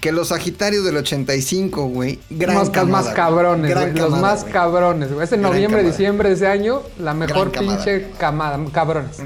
que 0.00 0.12
los 0.12 0.28
Sagitarios 0.28 0.84
del 0.84 0.96
85, 0.96 1.86
güey, 1.88 2.20
gran 2.30 2.54
Más, 2.54 2.70
camada, 2.70 3.04
más 3.04 3.14
cabrones, 3.14 3.70
Gran 3.70 3.90
güey, 3.90 4.02
los 4.02 4.20
más 4.20 4.44
cabrones, 4.44 5.12
güey. 5.12 5.24
Ese 5.24 5.36
Gran 5.36 5.50
noviembre, 5.50 5.80
camada. 5.80 5.90
diciembre 5.90 6.28
de 6.28 6.34
ese 6.36 6.46
año, 6.46 6.82
la 6.98 7.14
mejor 7.14 7.50
Gran 7.50 7.66
pinche 7.66 8.06
camada, 8.18 8.58
cabrones. 8.72 9.16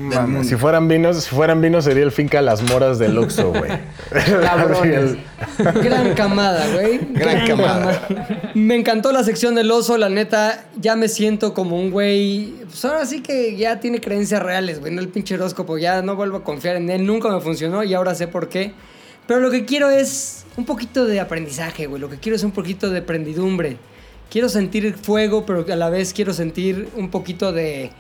Si 0.47 0.57
fueran 0.57 0.89
vinos, 0.89 1.25
si 1.25 1.35
fueran 1.35 1.61
vinos 1.61 1.85
sería 1.85 2.05
el 2.05 2.13
finca 2.13 2.41
Las 2.41 2.63
Moras 2.63 2.99
del 2.99 3.19
Oxxo, 3.19 3.51
güey. 3.53 3.71
Cabrones. 4.43 5.17
Gran 5.59 6.15
camada, 6.15 6.67
güey. 6.73 7.01
Gran 7.13 7.47
camada. 7.47 8.09
Me 8.55 8.75
encantó 8.75 9.13
la 9.13 9.25
sección 9.25 9.55
del 9.55 9.71
oso, 9.71 9.99
la 9.99 10.09
neta. 10.09 10.65
Ya 10.81 10.97
me 10.97 11.09
siento 11.09 11.53
como 11.55 11.77
un 11.77 11.91
güey. 11.91 12.55
Pues 12.69 12.85
ahora 12.85 13.05
sí 13.07 13.23
que 13.23 13.57
ya 13.57 13.81
tiene 13.81 14.01
creencias 14.01 14.43
reales, 14.43 14.81
güey. 14.81 14.93
No 14.95 15.01
el 15.01 15.09
pinche 15.09 15.35
horóscopo. 15.35 15.79
Ya 15.79 16.03
no 16.03 16.17
vuelvo 16.17 16.39
a 16.39 16.45
confiar 16.45 16.77
en 16.77 16.91
él. 16.91 17.07
Nunca 17.07 17.29
me 17.29 17.41
funcionó 17.41 17.83
y 17.85 17.95
ahora 17.95 18.15
sé 18.15 18.29
por 18.29 18.49
qué. 18.49 18.73
Pero 19.33 19.41
lo 19.41 19.51
que 19.51 19.65
quiero 19.65 19.89
es 19.89 20.45
un 20.59 20.67
poquito 20.67 21.07
de 21.07 21.19
aprendizaje, 21.19 21.87
güey. 21.87 21.99
Lo 21.99 22.11
que 22.11 22.19
quiero 22.19 22.37
es 22.37 22.45
un 22.45 22.51
poquito 22.51 22.91
de 22.91 23.01
prendidumbre. 23.01 23.79
Quiero 24.31 24.51
sentir 24.51 24.95
fuego, 24.95 25.47
pero 25.47 25.65
a 25.73 25.75
la 25.75 25.89
vez 25.89 26.13
quiero 26.13 26.35
sentir 26.35 26.91
un 26.97 27.11
poquito 27.11 27.51
de 27.51 27.93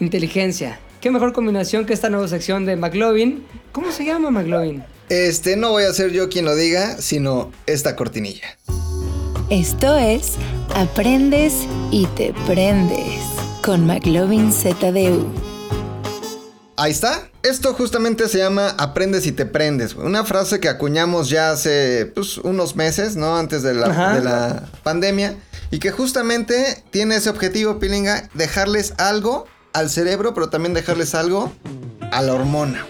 inteligencia. 0.00 0.78
Qué 1.00 1.10
mejor 1.10 1.32
combinación 1.32 1.86
que 1.86 1.94
esta 1.94 2.10
nueva 2.10 2.28
sección 2.28 2.66
de 2.66 2.76
McLovin. 2.76 3.42
¿Cómo 3.72 3.90
se 3.90 4.04
llama 4.04 4.30
McLovin? 4.30 4.84
Este, 5.08 5.56
no 5.56 5.70
voy 5.70 5.84
a 5.84 5.94
ser 5.94 6.12
yo 6.12 6.28
quien 6.28 6.44
lo 6.44 6.54
diga, 6.54 7.00
sino 7.00 7.50
esta 7.64 7.96
cortinilla. 7.96 8.58
Esto 9.48 9.96
es 9.96 10.34
Aprendes 10.74 11.54
y 11.90 12.04
te 12.16 12.34
prendes 12.46 13.22
con 13.64 13.86
McLovin 13.86 14.52
ZDU. 14.52 15.26
Ahí 16.76 16.92
está. 16.92 17.30
Esto 17.46 17.74
justamente 17.74 18.28
se 18.28 18.38
llama 18.38 18.74
aprendes 18.76 19.26
y 19.26 19.32
te 19.32 19.46
prendes, 19.46 19.94
güey. 19.94 20.06
Una 20.06 20.24
frase 20.24 20.58
que 20.58 20.68
acuñamos 20.68 21.30
ya 21.30 21.50
hace 21.50 22.10
pues, 22.14 22.38
unos 22.38 22.74
meses, 22.74 23.14
¿no? 23.14 23.36
Antes 23.36 23.62
de 23.62 23.74
la, 23.74 24.14
de 24.14 24.24
la 24.24 24.64
pandemia. 24.82 25.36
Y 25.70 25.78
que 25.78 25.92
justamente 25.92 26.82
tiene 26.90 27.16
ese 27.16 27.30
objetivo, 27.30 27.78
Pilinga, 27.78 28.28
dejarles 28.34 28.94
algo 28.98 29.46
al 29.72 29.90
cerebro, 29.90 30.34
pero 30.34 30.48
también 30.48 30.74
dejarles 30.74 31.14
algo 31.14 31.52
a 32.10 32.20
la 32.22 32.34
hormona. 32.34 32.84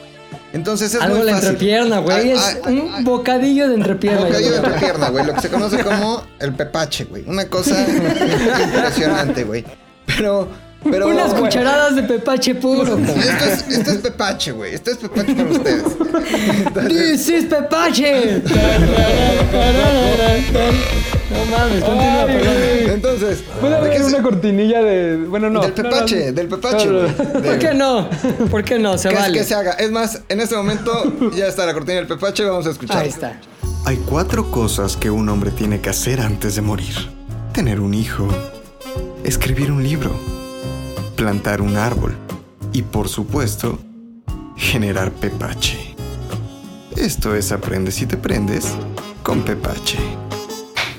Entonces 0.52 0.94
es 0.94 1.02
Algo 1.02 1.16
muy 1.16 1.26
de 1.26 1.32
la 1.32 1.36
fácil. 1.36 1.50
entrepierna, 1.50 1.98
güey. 1.98 2.30
Es 2.30 2.58
un 2.66 3.04
bocadillo 3.04 3.68
de 3.68 3.74
entrepierna. 3.74 4.24
Bocadillo 4.24 4.50
de 4.52 4.56
entrepierna, 4.56 5.08
güey. 5.10 5.26
Lo 5.26 5.34
que 5.34 5.40
se 5.42 5.50
conoce 5.50 5.84
como 5.84 6.22
el 6.38 6.54
pepache, 6.54 7.04
güey. 7.04 7.24
Una 7.26 7.46
cosa 7.48 7.74
impresionante, 8.64 9.44
güey. 9.44 9.64
Pero, 10.06 10.48
pero. 10.84 11.08
Unas 11.08 11.34
cucharadas 11.34 11.96
de 11.96 12.02
pepache 12.04 12.54
puro. 12.54 12.96
Esto 12.98 13.44
es, 13.44 13.68
esto 13.68 13.90
es 13.90 13.96
pepache, 13.98 14.52
güey. 14.52 14.74
Esto 14.74 14.90
es 14.92 14.96
pepache 14.98 15.34
para 15.34 15.50
ustedes. 15.50 15.84
This 16.88 17.28
is 17.28 17.44
pepache. 17.46 18.42
No 21.30 21.44
mames, 21.50 21.82
continúa, 21.84 22.26
perdón. 22.26 22.54
Entonces, 22.94 23.44
¿Puede 23.60 23.74
¿de 23.82 23.90
qué 23.90 23.96
haber 23.96 24.04
una 24.14 24.22
cortinilla 24.22 24.82
de. 24.82 25.16
Bueno, 25.28 25.50
no. 25.50 25.60
del 25.60 25.70
no, 25.70 25.74
pepache, 25.74 26.26
no. 26.26 26.32
del 26.32 26.48
pepache, 26.48 26.86
No, 26.86 26.92
no, 26.92 27.00
güey. 27.00 27.12
no. 27.16 27.40
De- 27.40 27.48
¿Por 27.48 27.58
qué 27.58 27.74
no? 27.74 28.10
¿Por 28.50 28.64
qué 28.64 28.78
no? 28.78 28.98
Se 28.98 29.08
que, 29.08 29.14
vale. 29.16 29.38
que 29.38 29.44
se 29.44 29.54
haga. 29.54 29.72
Es 29.72 29.90
más, 29.90 30.22
en 30.28 30.40
este 30.40 30.56
momento 30.56 31.12
ya 31.34 31.46
está 31.46 31.66
la 31.66 31.74
cortina 31.74 31.96
del 31.98 32.06
pepache. 32.06 32.44
Vamos 32.44 32.66
a 32.66 32.70
escuchar. 32.70 32.98
Ahí 32.98 33.08
está. 33.08 33.40
Hay 33.84 33.96
cuatro 34.08 34.50
cosas 34.50 34.96
que 34.96 35.10
un 35.10 35.28
hombre 35.28 35.50
tiene 35.50 35.80
que 35.80 35.90
hacer 35.90 36.20
antes 36.20 36.54
de 36.56 36.62
morir. 36.62 36.94
Tener 37.52 37.80
un 37.80 37.94
hijo, 37.94 38.28
escribir 39.24 39.70
un 39.72 39.82
libro, 39.82 40.18
plantar 41.16 41.62
un 41.62 41.76
árbol 41.76 42.14
y, 42.72 42.82
por 42.82 43.08
supuesto, 43.08 43.78
generar 44.56 45.10
pepache. 45.12 45.96
Esto 46.94 47.34
es 47.34 47.50
Aprende 47.52 47.90
si 47.90 48.06
te 48.06 48.16
prendes 48.16 48.66
con 49.22 49.42
pepache. 49.42 49.98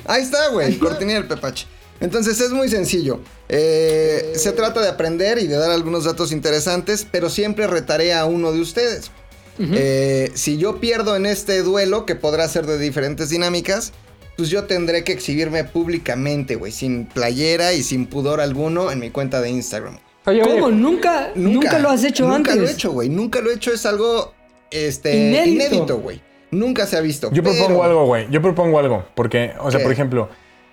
Ahí 0.06 0.24
está, 0.24 0.50
güey. 0.50 0.78
Cortinilla 0.78 1.20
del 1.20 1.28
pepache. 1.28 1.68
Entonces 2.00 2.40
es 2.42 2.52
muy 2.52 2.70
sencillo. 2.70 3.20
Eh, 3.50 4.34
se 4.36 4.52
trata 4.52 4.82
de 4.82 4.90
aprender 4.90 5.40
y 5.40 5.48
de 5.48 5.56
dar 5.56 5.72
algunos 5.72 6.04
datos 6.04 6.32
interesantes, 6.32 7.08
pero 7.10 7.30
siempre 7.30 7.68
retaré 7.68 8.14
a 8.14 8.26
uno 8.26 8.52
de 8.52 8.62
ustedes. 8.62 9.12
Eh, 9.60 10.32
si 10.36 10.58
yo 10.58 10.80
pierdo 10.80 11.16
en 11.16 11.26
este 11.26 11.64
duelo, 11.64 12.06
que 12.06 12.14
podrá 12.14 12.48
ser 12.48 12.68
de 12.68 12.78
diferentes 12.78 13.30
dinámicas, 13.30 13.92
pues 14.36 14.50
yo 14.50 14.66
tendré 14.66 15.04
que 15.04 15.14
exhibirme 15.14 15.64
públicamente, 15.64 16.56
güey, 16.56 16.72
sin 16.72 17.08
playera 17.08 17.74
y 17.74 17.82
sin 17.82 18.06
pudor 18.06 18.40
alguno 18.40 18.92
en 18.92 19.00
mi 19.00 19.10
cuenta 19.10 19.42
de 19.42 19.50
Instagram. 19.50 19.98
Oye, 20.28 20.44
oye, 20.44 20.52
¿Cómo? 20.60 20.70
¿Nunca, 20.70 21.30
nunca, 21.36 21.80
lo 21.80 21.90
has 21.90 22.04
hecho 22.04 22.24
nunca 22.28 22.52
antes? 22.52 22.56
lo 22.58 22.68
he 22.68 22.72
hecho, 22.72 22.92
güey. 22.92 23.10
Nunca 23.10 23.40
lo 23.42 23.50
he 23.50 23.56
hecho. 23.56 23.72
Es 23.72 23.86
algo 23.86 24.34
este, 24.70 25.16
Inédito. 25.16 25.66
inédito, 25.76 25.98
güey. 26.00 26.22
Nunca 26.52 26.86
se 26.86 26.98
ha 26.98 27.02
visto. 27.02 27.30
Yo 27.32 27.42
pero- 27.44 27.56
propongo 27.56 27.84
algo, 27.84 28.06
güey. 28.06 28.28
Yo 28.30 28.42
propongo 28.42 28.80
algo. 28.80 29.06
Porque, 29.16 29.54
o 29.60 29.72
sea, 29.72 29.80
¿Qué? 29.80 29.84
por 29.86 29.94
ejemplo, 29.94 30.30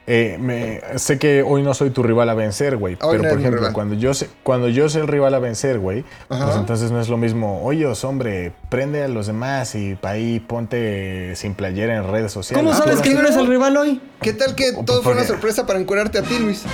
eh, 0.07 0.37
me- 0.41 0.81
sé 0.99 1.19
que 1.19 1.43
hoy 1.43 1.63
no 1.63 1.73
soy 1.73 1.91
tu 1.91 2.03
rival 2.03 2.29
a 2.29 2.35
vencer, 2.35 2.77
güey. 2.77 2.97
Pero, 2.97 3.23
no 3.23 3.29
por 3.29 3.39
ejemplo, 3.39 3.73
cuando 3.73 3.95
yo, 3.95 4.13
sé, 4.13 4.29
cuando 4.43 4.69
yo 4.69 4.89
soy 4.89 5.03
el 5.03 5.09
rival 5.09 5.35
a 5.35 5.39
vencer, 5.39 5.79
güey, 5.79 6.05
pues 6.29 6.41
entonces 6.57 6.91
no 6.91 7.01
es 7.01 7.09
lo 7.09 7.17
mismo. 7.17 7.63
Oye, 7.65 7.87
hombre, 8.03 8.53
prende 8.69 9.03
a 9.05 9.09
los 9.09 9.27
demás 9.29 9.75
y 9.77 9.95
pa' 9.95 10.11
ahí 10.11 10.41
ponte 10.41 11.35
sin 11.37 11.55
playera 11.55 11.97
en 11.97 12.11
redes 12.11 12.33
sociales. 12.33 12.63
¿Cómo 12.63 12.75
Ah, 12.75 12.77
sabes 12.79 13.01
pero 13.01 13.03
que 13.03 13.15
no 13.15 13.21
eres 13.27 13.37
el 13.37 13.47
rival 13.47 13.77
hoy? 13.77 14.01
¿Qué 14.21 14.33
tal 14.33 14.55
que 14.55 14.71
O 14.77 14.85
todo 14.85 15.03
fue 15.03 15.13
una 15.13 15.25
sorpresa 15.25 15.65
para 15.67 15.79
encuerarte 15.79 16.19
a 16.19 16.23
ti, 16.23 16.39
Luis? 16.39 16.65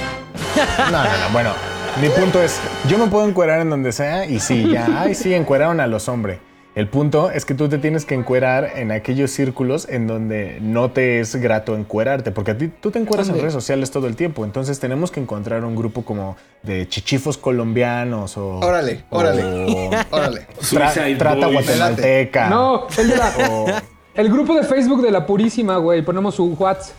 No, 0.79 0.91
no, 0.91 1.03
no. 1.05 1.33
Bueno, 1.33 1.53
mi 2.01 2.09
punto 2.09 2.43
es, 2.43 2.61
yo 2.89 2.99
me 2.99 3.07
puedo 3.09 3.27
encuerar 3.29 3.61
en 3.61 3.71
donde 3.71 3.93
sea 3.93 4.27
y 4.27 4.41
sí, 4.41 4.69
ya, 4.73 4.87
ay, 5.03 5.15
sí, 5.15 5.35
encueraron 5.35 5.81
a 5.81 5.87
los 5.87 6.09
hombres. 6.09 6.39
El 6.77 6.87
punto 6.89 7.33
es 7.33 7.45
que 7.45 7.55
tú 7.55 7.69
te 7.69 7.79
tienes 7.79 8.05
que 8.05 8.15
encuerar 8.15 8.73
en 8.77 8.93
aquellos 8.93 9.33
círculos 9.33 9.89
en 9.89 10.07
donde 10.07 10.59
no 10.63 10.93
te 10.93 11.19
es 11.19 11.35
grato 11.37 11.75
encuerarte, 11.77 12.31
porque 12.31 12.53
a 12.53 12.59
ti 12.59 12.69
tú 12.69 12.93
te 12.93 13.01
encueras 13.01 13.29
en 13.29 13.35
redes 13.41 13.53
sociales 13.53 13.91
todo 13.91 14.07
el 14.07 14.15
tiempo, 14.15 14.45
entonces 14.45 14.79
tenemos 14.79 15.11
que 15.11 15.19
encontrar 15.21 15.65
un 15.65 15.75
grupo 15.75 16.05
como 16.05 16.37
de 16.63 16.89
chichifos 16.89 17.37
colombianos 17.37 18.37
o... 18.37 18.61
Órale, 18.61 19.03
órale, 19.11 19.43
o 19.45 19.91
órale. 20.11 20.47
tra- 20.61 21.19
trata 21.19 21.47
Boys. 21.47 21.67
guatemalteca. 21.67 22.49
No, 22.49 22.87
el, 22.97 23.09
de 23.11 23.17
la- 23.17 23.33
O- 23.51 23.67
el 24.15 24.29
grupo 24.31 24.55
de 24.55 24.63
Facebook 24.63 25.03
de 25.03 25.11
la 25.11 25.27
Purísima, 25.27 25.77
güey. 25.79 26.03
Ponemos 26.03 26.37
su 26.37 26.45
WhatsApp. 26.55 26.95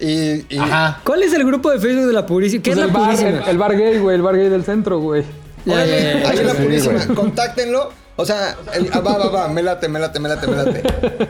Y, 0.00 0.46
y- 0.54 0.58
Ajá. 0.58 1.00
¿Cuál 1.04 1.22
es 1.22 1.32
el 1.34 1.44
grupo 1.44 1.70
de 1.70 1.78
Facebook 1.78 2.06
de 2.06 2.12
la 2.14 2.24
Purísima? 2.26 2.62
¿Qué 2.62 2.70
Pues 2.72 2.78
es 2.78 2.84
el, 2.86 2.92
la 2.92 2.98
bar, 2.98 3.08
Purísima? 3.10 3.28
el, 3.44 3.48
el 3.48 3.58
bar 3.58 3.76
gay, 3.76 3.98
güey. 3.98 4.16
El 4.16 4.22
bar 4.22 4.36
gay 4.36 4.48
del 4.48 4.64
centro, 4.64 4.98
güey. 5.00 5.24
Ahí 5.66 6.38
en 6.38 6.46
la 6.46 6.54
purísima, 6.54 7.06
contáctenlo. 7.14 7.90
O 8.16 8.24
sea, 8.24 8.56
el- 8.74 8.88
ah, 8.92 9.00
va, 9.00 9.18
va, 9.18 9.28
va, 9.28 9.48
me 9.48 9.62
late, 9.62 9.88
me 9.88 9.98
late, 9.98 10.18
me 10.20 10.28
late, 10.28 10.46
me 10.46 10.56
late. 10.56 10.82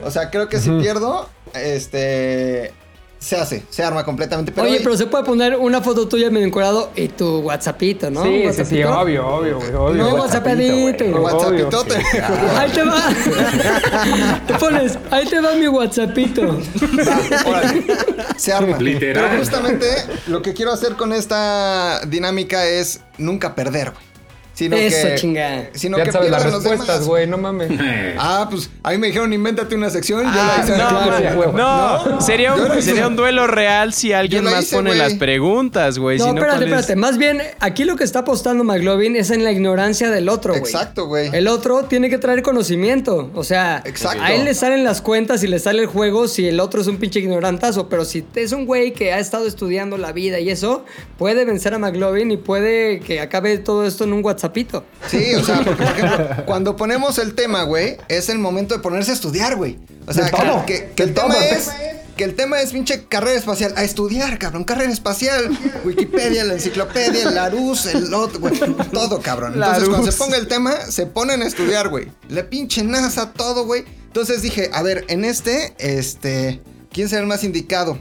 O 0.04 0.10
sea, 0.10 0.30
creo 0.30 0.48
que 0.48 0.58
si 0.60 0.70
pierdo, 0.70 1.28
este. 1.54 2.72
Se 3.20 3.36
hace, 3.36 3.62
se 3.68 3.84
arma 3.84 4.02
completamente. 4.02 4.50
Pero 4.50 4.66
Oye, 4.66 4.78
hoy- 4.78 4.82
pero 4.82 4.96
se 4.96 5.06
puede 5.06 5.24
poner 5.24 5.54
una 5.56 5.82
foto 5.82 6.08
tuya 6.08 6.30
medio 6.30 6.46
encuadrado 6.46 6.90
y 6.96 7.08
tu 7.08 7.40
WhatsAppito, 7.40 8.10
¿no? 8.10 8.22
sí, 8.22 8.28
¿Un 8.28 8.34
sí, 8.34 8.40
sí, 8.64 8.82
WhatsAppito? 8.82 8.98
obvio, 9.00 9.26
obvio, 9.28 9.56
güey. 9.58 9.74
Obvio. 9.74 10.02
No, 10.04 10.14
WhatsAppito. 10.14 11.80
obvio. 11.80 11.94
Ahí 12.58 12.70
te 12.70 12.82
va. 12.82 13.02
te 14.46 14.54
pones, 14.54 14.98
ahí 15.10 15.26
te 15.26 15.38
va 15.40 15.52
mi 15.54 15.68
WhatsAppito. 15.68 16.58
Órale, 17.46 17.84
se 18.36 18.52
arma. 18.54 18.78
Literal. 18.78 19.26
Pero 19.28 19.38
justamente 19.38 19.86
lo 20.26 20.40
que 20.40 20.54
quiero 20.54 20.72
hacer 20.72 20.94
con 20.94 21.12
esta 21.12 22.00
dinámica 22.06 22.64
es 22.66 23.00
nunca 23.18 23.54
perder, 23.54 23.90
güey. 23.90 24.09
Sino 24.60 24.76
Eso, 24.76 25.08
que, 25.08 25.14
chinga. 25.14 25.70
Sino 25.72 25.96
Ya 25.96 26.04
que 26.04 26.12
sabes 26.12 26.30
las 26.30 26.44
respuestas, 26.44 27.06
güey. 27.06 27.26
No 27.26 27.38
mames. 27.38 27.70
Ah, 28.18 28.46
pues 28.50 28.68
a 28.82 28.90
mí 28.90 28.98
me 28.98 29.06
dijeron, 29.06 29.32
invéntate 29.32 29.74
una 29.74 29.88
sección. 29.88 30.22
yo 30.22 30.28
Ah, 30.30 30.54
la 30.58 30.62
hice. 30.62 30.72
no, 30.72 30.88
Claro, 30.88 31.10
man, 31.10 31.36
güey. 31.36 31.52
no, 31.54 32.20
sería, 32.20 32.54
Yo 32.56 32.66
un, 32.66 32.82
sería 32.82 33.06
un 33.06 33.16
duelo 33.16 33.46
real 33.46 33.94
si 33.94 34.12
alguien 34.12 34.44
más 34.44 34.64
hice, 34.64 34.76
pone 34.76 34.94
las 34.94 35.14
preguntas, 35.14 35.98
güey. 35.98 36.18
No, 36.18 36.24
si 36.26 36.32
no, 36.32 36.36
espérate, 36.36 36.64
espérate. 36.64 36.96
Más 36.96 37.16
bien, 37.16 37.40
aquí 37.60 37.84
lo 37.84 37.96
que 37.96 38.04
está 38.04 38.18
apostando 38.20 38.62
McLovin 38.64 39.16
es 39.16 39.30
en 39.30 39.44
la 39.44 39.52
ignorancia 39.52 40.10
del 40.10 40.28
otro, 40.28 40.52
güey. 40.52 40.62
Exacto, 40.62 41.06
güey. 41.06 41.30
El 41.32 41.48
otro 41.48 41.84
tiene 41.84 42.10
que 42.10 42.18
traer 42.18 42.42
conocimiento. 42.42 43.30
O 43.34 43.44
sea, 43.44 43.82
Exacto. 43.86 44.22
a 44.22 44.32
él 44.34 44.44
le 44.44 44.52
salen 44.52 44.84
las 44.84 45.00
cuentas 45.00 45.42
y 45.42 45.46
le 45.46 45.58
sale 45.58 45.80
el 45.82 45.86
juego 45.86 46.28
si 46.28 46.46
el 46.46 46.60
otro 46.60 46.82
es 46.82 46.86
un 46.86 46.98
pinche 46.98 47.20
ignorantazo. 47.20 47.88
Pero 47.88 48.04
si 48.04 48.24
es 48.34 48.52
un 48.52 48.66
güey 48.66 48.92
que 48.92 49.14
ha 49.14 49.18
estado 49.18 49.46
estudiando 49.46 49.96
la 49.96 50.12
vida 50.12 50.38
y 50.40 50.50
eso, 50.50 50.84
puede 51.16 51.44
vencer 51.46 51.72
a 51.72 51.78
McLovin 51.78 52.30
y 52.30 52.36
puede 52.36 53.00
que 53.00 53.20
acabe 53.20 53.56
todo 53.58 53.86
esto 53.86 54.04
en 54.04 54.12
un 54.12 54.20
Sí, 55.08 55.34
o 55.34 55.44
sea, 55.44 55.62
porque 55.64 55.82
por 55.84 55.92
ejemplo, 55.92 56.28
cuando 56.46 56.76
ponemos 56.76 57.18
el 57.18 57.34
tema, 57.34 57.62
güey, 57.64 57.96
es 58.08 58.28
el 58.28 58.38
momento 58.38 58.74
de 58.74 58.80
ponerse 58.80 59.10
a 59.10 59.14
estudiar, 59.14 59.56
güey. 59.56 59.78
O 60.06 60.12
sea, 60.12 60.24
que, 60.30 60.36
que- 60.66 60.92
que 60.94 61.02
el 61.02 61.14
tema 61.14 61.34
es 61.56 61.70
que 62.16 62.24
el 62.24 62.34
tema 62.36 62.60
es 62.60 62.72
pinche 62.72 63.04
carrera 63.06 63.38
espacial. 63.38 63.72
A 63.76 63.82
estudiar, 63.84 64.38
cabrón, 64.38 64.64
carrera 64.64 64.92
espacial. 64.92 65.56
Wikipedia, 65.84 66.44
la 66.44 66.52
enciclopedia, 66.54 67.22
el 67.28 67.34
Larus, 67.34 67.86
el 67.86 68.12
otro, 68.12 68.40
güey. 68.40 68.58
Todo, 68.92 69.20
cabrón. 69.22 69.54
Entonces, 69.54 69.88
cuando 69.88 70.12
se 70.12 70.18
ponga 70.18 70.36
el 70.36 70.46
tema, 70.46 70.74
se 70.90 71.06
ponen 71.06 71.40
a 71.42 71.46
estudiar, 71.46 71.88
güey. 71.88 72.08
La 72.28 72.44
pinche 72.50 72.82
NASA, 72.84 73.32
todo, 73.32 73.64
güey. 73.64 73.84
Entonces 74.06 74.42
dije, 74.42 74.68
a 74.74 74.82
ver, 74.82 75.04
en 75.08 75.24
este, 75.24 75.72
este, 75.78 76.60
¿quién 76.92 77.08
será 77.08 77.22
el 77.22 77.26
más 77.26 77.42
indicado? 77.44 77.98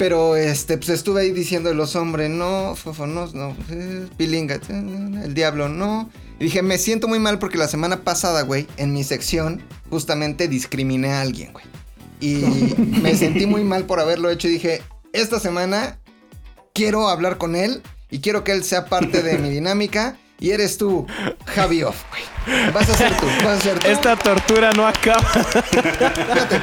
Pero 0.00 0.34
este, 0.34 0.78
pues 0.78 0.88
estuve 0.88 1.20
ahí 1.20 1.30
diciendo 1.30 1.74
los 1.74 1.94
hombres, 1.94 2.30
no, 2.30 2.74
fofo, 2.74 3.06
no, 3.06 3.26
no, 3.34 3.54
eh, 3.68 4.06
pilinga, 4.16 4.54
eh, 4.54 4.60
el 4.70 5.34
diablo, 5.34 5.68
no. 5.68 6.08
Y 6.38 6.44
dije, 6.44 6.62
me 6.62 6.78
siento 6.78 7.06
muy 7.06 7.18
mal 7.18 7.38
porque 7.38 7.58
la 7.58 7.68
semana 7.68 8.02
pasada, 8.02 8.40
güey, 8.40 8.66
en 8.78 8.94
mi 8.94 9.04
sección, 9.04 9.62
justamente 9.90 10.48
discriminé 10.48 11.12
a 11.12 11.20
alguien, 11.20 11.52
güey. 11.52 11.66
Y 12.18 12.36
me 13.02 13.14
sentí 13.14 13.44
muy 13.44 13.62
mal 13.62 13.84
por 13.84 14.00
haberlo 14.00 14.30
hecho 14.30 14.48
y 14.48 14.52
dije, 14.52 14.80
esta 15.12 15.38
semana 15.38 15.98
quiero 16.72 17.10
hablar 17.10 17.36
con 17.36 17.54
él 17.54 17.82
y 18.10 18.20
quiero 18.20 18.42
que 18.42 18.52
él 18.52 18.64
sea 18.64 18.86
parte 18.86 19.22
de 19.22 19.36
mi 19.36 19.50
dinámica. 19.50 20.16
Y 20.38 20.52
eres 20.52 20.78
tú, 20.78 21.06
Javi 21.44 21.82
Off, 21.82 22.04
güey. 22.08 22.72
Vas 22.72 22.88
a 22.88 22.96
ser 22.96 23.14
tú, 23.18 23.26
vas 23.44 23.58
a 23.58 23.60
ser 23.60 23.78
tú. 23.78 23.86
Esta 23.86 24.16
tortura 24.16 24.72
no 24.72 24.86
acaba. 24.86 25.20
Fíjate. 25.28 26.58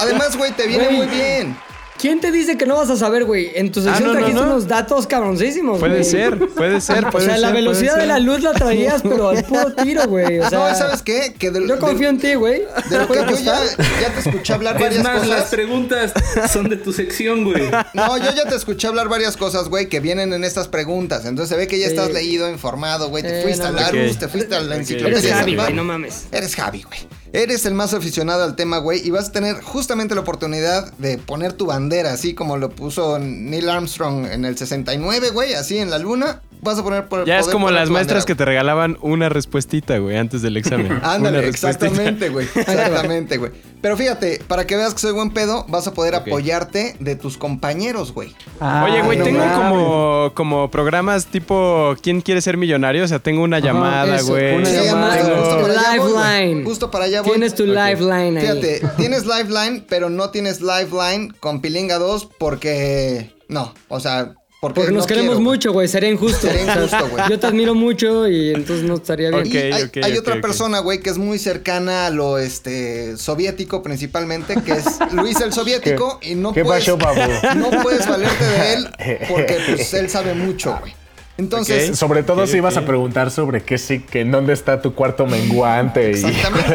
Además, 0.00 0.36
güey, 0.36 0.50
te 0.50 0.66
viene 0.66 0.86
Güey. 0.86 0.96
muy 0.96 1.06
bien. 1.06 1.56
¿Quién 1.98 2.20
te 2.20 2.30
dice 2.30 2.58
que 2.58 2.66
no 2.66 2.76
vas 2.76 2.90
a 2.90 2.96
saber, 2.96 3.24
güey? 3.24 3.50
En 3.54 3.72
tu 3.72 3.80
sección 3.80 4.10
Ah, 4.10 4.12
no, 4.12 4.18
trajiste 4.18 4.40
no. 4.40 4.46
unos 4.46 4.68
datos 4.68 5.06
cabroncísimos, 5.06 5.78
Puede 5.78 5.94
güey. 6.00 6.04
ser, 6.04 6.38
puede 6.50 6.80
ser, 6.80 7.04
O 7.06 7.10
puede 7.10 7.26
sea, 7.26 7.38
la 7.38 7.48
ser, 7.48 7.56
velocidad 7.56 7.96
de 7.96 8.06
la 8.06 8.18
luz 8.18 8.42
la 8.42 8.52
traías, 8.52 9.00
pero 9.02 9.30
al 9.30 9.42
puro 9.44 9.72
tiro, 9.82 10.06
güey. 10.06 10.38
O 10.40 10.48
sea, 10.48 10.58
no, 10.70 10.74
¿sabes 10.76 11.02
qué? 11.02 11.34
Que 11.38 11.50
de, 11.50 11.66
yo 11.66 11.78
confío 11.78 12.08
en 12.10 12.18
ti, 12.18 12.34
güey. 12.34 12.62
de 12.90 12.98
lo 12.98 13.08
que 13.08 13.14
yo 13.14 13.38
ya, 13.38 13.58
ya 14.00 14.12
te 14.12 14.28
escuché 14.28 14.52
hablar 14.52 14.76
Es 14.76 14.82
varias 14.82 15.02
más, 15.02 15.26
las 15.26 15.36
cosas. 15.38 15.50
preguntas 15.50 16.12
son 16.52 16.68
de 16.68 16.76
tu 16.76 16.92
sección, 16.92 17.44
güey. 17.44 17.70
No, 17.94 18.18
yo 18.18 18.30
ya 18.34 18.44
te 18.46 18.54
escuché 18.56 18.86
hablar 18.88 19.08
varias 19.08 19.36
cosas, 19.36 19.68
güey, 19.70 19.88
que 19.88 20.00
vienen 20.00 20.32
en 20.34 20.44
estas 20.44 20.68
preguntas. 20.68 21.24
Entonces 21.24 21.48
se 21.48 21.56
ve 21.56 21.66
que 21.66 21.78
ya 21.78 21.86
estás 21.86 22.10
leído, 22.12 22.50
informado, 22.50 23.08
güey. 23.08 23.22
Te 23.22 23.40
Eh, 23.40 23.42
fuiste 23.42 23.64
a. 23.66 23.70
Larus, 23.72 24.12
Ok. 24.12 24.18
te 24.18 24.28
fuiste 24.28 24.54
a 24.54 24.60
la 24.60 24.76
enciclopedia. 24.76 25.18
Eres 25.18 25.32
Javi, 25.32 25.56
güey, 25.56 25.72
no 25.72 25.84
mames. 25.84 26.26
Eres 26.30 26.54
Javi, 26.54 26.82
güey. 26.82 26.98
Eres 27.32 27.66
el 27.66 27.74
más 27.74 27.92
aficionado 27.92 28.44
al 28.44 28.56
tema, 28.56 28.78
güey, 28.78 29.06
y 29.06 29.10
vas 29.10 29.28
a 29.28 29.32
tener 29.32 29.60
justamente 29.62 30.14
la 30.14 30.22
oportunidad 30.22 30.92
de 30.94 31.18
poner 31.18 31.52
tu 31.52 31.66
bandera, 31.66 32.12
así 32.12 32.34
como 32.34 32.56
lo 32.56 32.70
puso 32.70 33.18
Neil 33.18 33.68
Armstrong 33.68 34.26
en 34.26 34.44
el 34.44 34.56
69, 34.56 35.30
güey, 35.30 35.54
así 35.54 35.78
en 35.78 35.90
la 35.90 35.98
luna. 35.98 36.42
Vas 36.66 36.80
a 36.80 36.82
poner 36.82 37.08
por 37.08 37.24
Ya 37.24 37.38
es 37.38 37.46
como 37.46 37.70
las 37.70 37.90
maestras 37.90 38.24
que 38.24 38.34
te 38.34 38.44
regalaban 38.44 38.98
una 39.00 39.28
respuestita, 39.28 39.98
güey, 39.98 40.16
antes 40.16 40.42
del 40.42 40.56
examen. 40.56 40.98
Ándale, 41.02 41.46
exactamente, 41.46 42.28
güey. 42.28 42.46
Exactamente, 42.56 43.36
güey. 43.36 43.52
Pero 43.80 43.96
fíjate, 43.96 44.42
para 44.48 44.66
que 44.66 44.74
veas 44.74 44.92
que 44.94 45.00
soy 45.00 45.12
buen 45.12 45.30
pedo, 45.30 45.64
vas 45.68 45.86
a 45.86 45.94
poder 45.94 46.16
apoyarte 46.16 46.96
de 46.98 47.14
tus 47.14 47.38
compañeros, 47.38 48.12
güey. 48.12 48.34
Oye, 48.60 49.00
güey, 49.02 49.18
no 49.18 49.24
tengo 49.24 49.44
como, 49.54 50.32
como 50.34 50.70
programas 50.70 51.26
tipo 51.26 51.94
¿Quién 52.02 52.20
quiere 52.20 52.40
ser 52.40 52.56
millonario? 52.56 53.04
O 53.04 53.08
sea, 53.08 53.20
tengo 53.20 53.42
una 53.42 53.60
llamada, 53.60 54.20
güey. 54.22 54.56
una 54.56 54.70
llamada. 54.70 55.36
justo 55.36 55.62
para 55.62 55.72
allá 55.72 56.00
voy, 56.00 56.12
güey. 56.12 56.24
Lifeline. 56.24 56.64
Justo 56.64 56.90
para 56.90 57.04
allá 57.04 57.22
voy. 57.22 57.30
Tienes 57.30 57.54
tu 57.54 57.64
lifeline 57.64 58.38
ahí. 58.38 58.40
Fíjate, 58.40 58.82
tienes 58.96 59.24
Lifeline, 59.24 59.84
pero 59.88 60.10
no 60.10 60.30
tienes 60.30 60.60
Lifeline 60.60 61.32
con 61.38 61.60
Pilinga 61.60 61.98
2 61.98 62.28
porque. 62.38 63.32
No, 63.48 63.72
o 63.86 64.00
sea, 64.00 64.34
porque. 64.74 64.86
Porque 64.86 64.94
nos 64.94 65.04
no 65.04 65.08
queremos 65.08 65.36
quiero, 65.36 65.50
mucho, 65.50 65.72
güey. 65.72 65.88
Sería 65.88 66.10
injusto. 66.10 66.46
Sería 66.46 66.62
injusto, 66.62 67.08
güey. 67.08 67.24
Yo 67.28 67.38
te 67.38 67.46
admiro 67.46 67.74
mucho 67.74 68.28
y 68.28 68.50
entonces 68.50 68.84
no 68.84 68.94
estaría 68.94 69.30
bien. 69.30 69.42
Ok, 69.42 69.96
Y 69.96 70.00
hay, 70.02 70.18
otra 70.18 70.40
persona, 70.40 70.78
güey, 70.80 71.00
que 71.00 71.10
es 71.10 71.18
muy 71.18 71.38
cercana 71.38 72.06
a 72.06 72.10
lo 72.10 72.38
este 72.38 73.16
soviético 73.16 73.82
principalmente, 73.82 74.54
que 74.64 74.72
es 74.72 74.84
Luis 75.12 75.40
el 75.40 75.52
soviético 75.52 76.18
y 76.22 76.34
no 76.34 76.52
qué 76.52 76.64
puedes 76.64 76.84
pasó, 76.88 77.54
no 77.56 77.70
puedes 77.82 78.08
valerte 78.08 78.44
de 78.44 78.74
él 78.74 78.88
porque 79.28 79.58
pues 79.66 79.94
él 79.94 80.10
sabe 80.10 80.34
mucho, 80.34 80.76
güey. 80.80 80.94
Entonces. 81.38 81.98
Sobre 81.98 82.22
todo 82.22 82.46
si 82.46 82.58
ibas 82.58 82.76
a 82.76 82.86
preguntar 82.86 83.30
sobre 83.30 83.62
qué 83.62 83.78
sí, 83.78 84.00
que 84.00 84.20
en 84.22 84.30
dónde 84.30 84.52
está 84.52 84.80
tu 84.80 84.94
cuarto 84.94 85.26
menguante. 85.26 86.12
y- 86.12 86.14
Exactamente. 86.14 86.74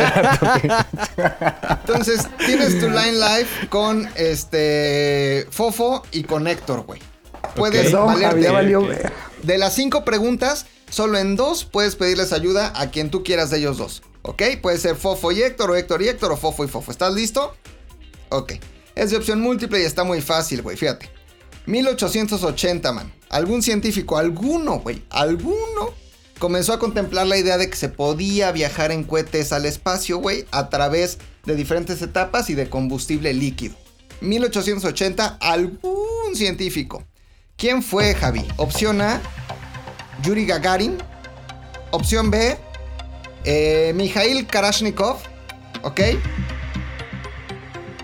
Entonces, 1.82 2.28
tienes 2.46 2.80
tu 2.80 2.88
Line 2.90 3.14
Life 3.14 3.68
con 3.70 4.08
este 4.16 5.48
Fofo 5.50 6.04
y 6.12 6.24
con 6.24 6.48
Héctor, 6.48 6.86
güey. 6.86 7.02
Puedes 7.56 7.92
No, 7.92 8.06
valerte. 8.06 8.50
Valió. 8.50 8.88
De 9.44 9.58
las 9.58 9.74
cinco 9.74 10.04
preguntas, 10.06 10.66
solo 10.90 11.18
en 11.18 11.36
dos 11.36 11.66
puedes 11.66 11.96
pedirles 11.96 12.34
ayuda 12.34 12.72
a 12.76 12.92
quien 12.92 13.10
tú 13.10 13.24
quieras 13.24 13.50
de 13.50 13.58
ellos 13.58 13.78
dos. 13.78 14.04
¿Ok? 14.24 14.44
Puede 14.62 14.78
ser 14.78 14.96
Fofo 14.96 15.32
y 15.32 15.42
Héctor, 15.42 15.72
o 15.72 15.76
Héctor 15.76 16.02
y 16.02 16.10
Héctor, 16.10 16.32
o 16.32 16.38
Fofo 16.38 16.64
y 16.64 16.68
Fofo. 16.68 16.92
¿Estás 16.92 17.14
listo? 17.14 17.56
Ok. 18.30 18.54
Es 18.96 19.10
de 19.10 19.18
opción 19.18 19.42
múltiple 19.42 19.82
y 19.82 19.86
está 19.86 20.04
muy 20.04 20.22
fácil, 20.22 20.62
güey. 20.62 20.78
Fíjate. 20.78 21.10
1880, 21.66 22.92
man. 22.92 23.12
Algún 23.30 23.62
científico, 23.62 24.18
alguno, 24.18 24.80
güey, 24.80 25.04
alguno, 25.10 25.94
comenzó 26.40 26.74
a 26.74 26.80
contemplar 26.80 27.28
la 27.28 27.38
idea 27.38 27.58
de 27.58 27.70
que 27.70 27.78
se 27.78 27.88
podía 27.88 28.52
viajar 28.52 28.92
en 28.92 29.04
cohetes 29.04 29.54
al 29.54 29.66
espacio, 29.66 30.18
güey, 30.18 30.46
a 30.52 30.70
través 30.70 31.20
de 31.46 31.56
diferentes 31.56 32.02
etapas 32.02 32.50
y 32.50 32.56
de 32.56 32.70
combustible 32.70 33.34
líquido. 33.34 33.76
1880, 34.22 35.38
algún 35.40 36.36
científico. 36.36 37.04
¿Quién 37.62 37.84
fue, 37.84 38.16
Javi? 38.16 38.44
Opción 38.58 39.02
A, 39.02 39.22
Yuri 40.24 40.48
Gagarin. 40.48 40.98
Opción 41.92 42.32
B, 42.32 42.58
eh, 43.44 43.92
Mikhail 43.94 44.48
Karashnikov. 44.48 45.18
¿Ok? 45.84 46.02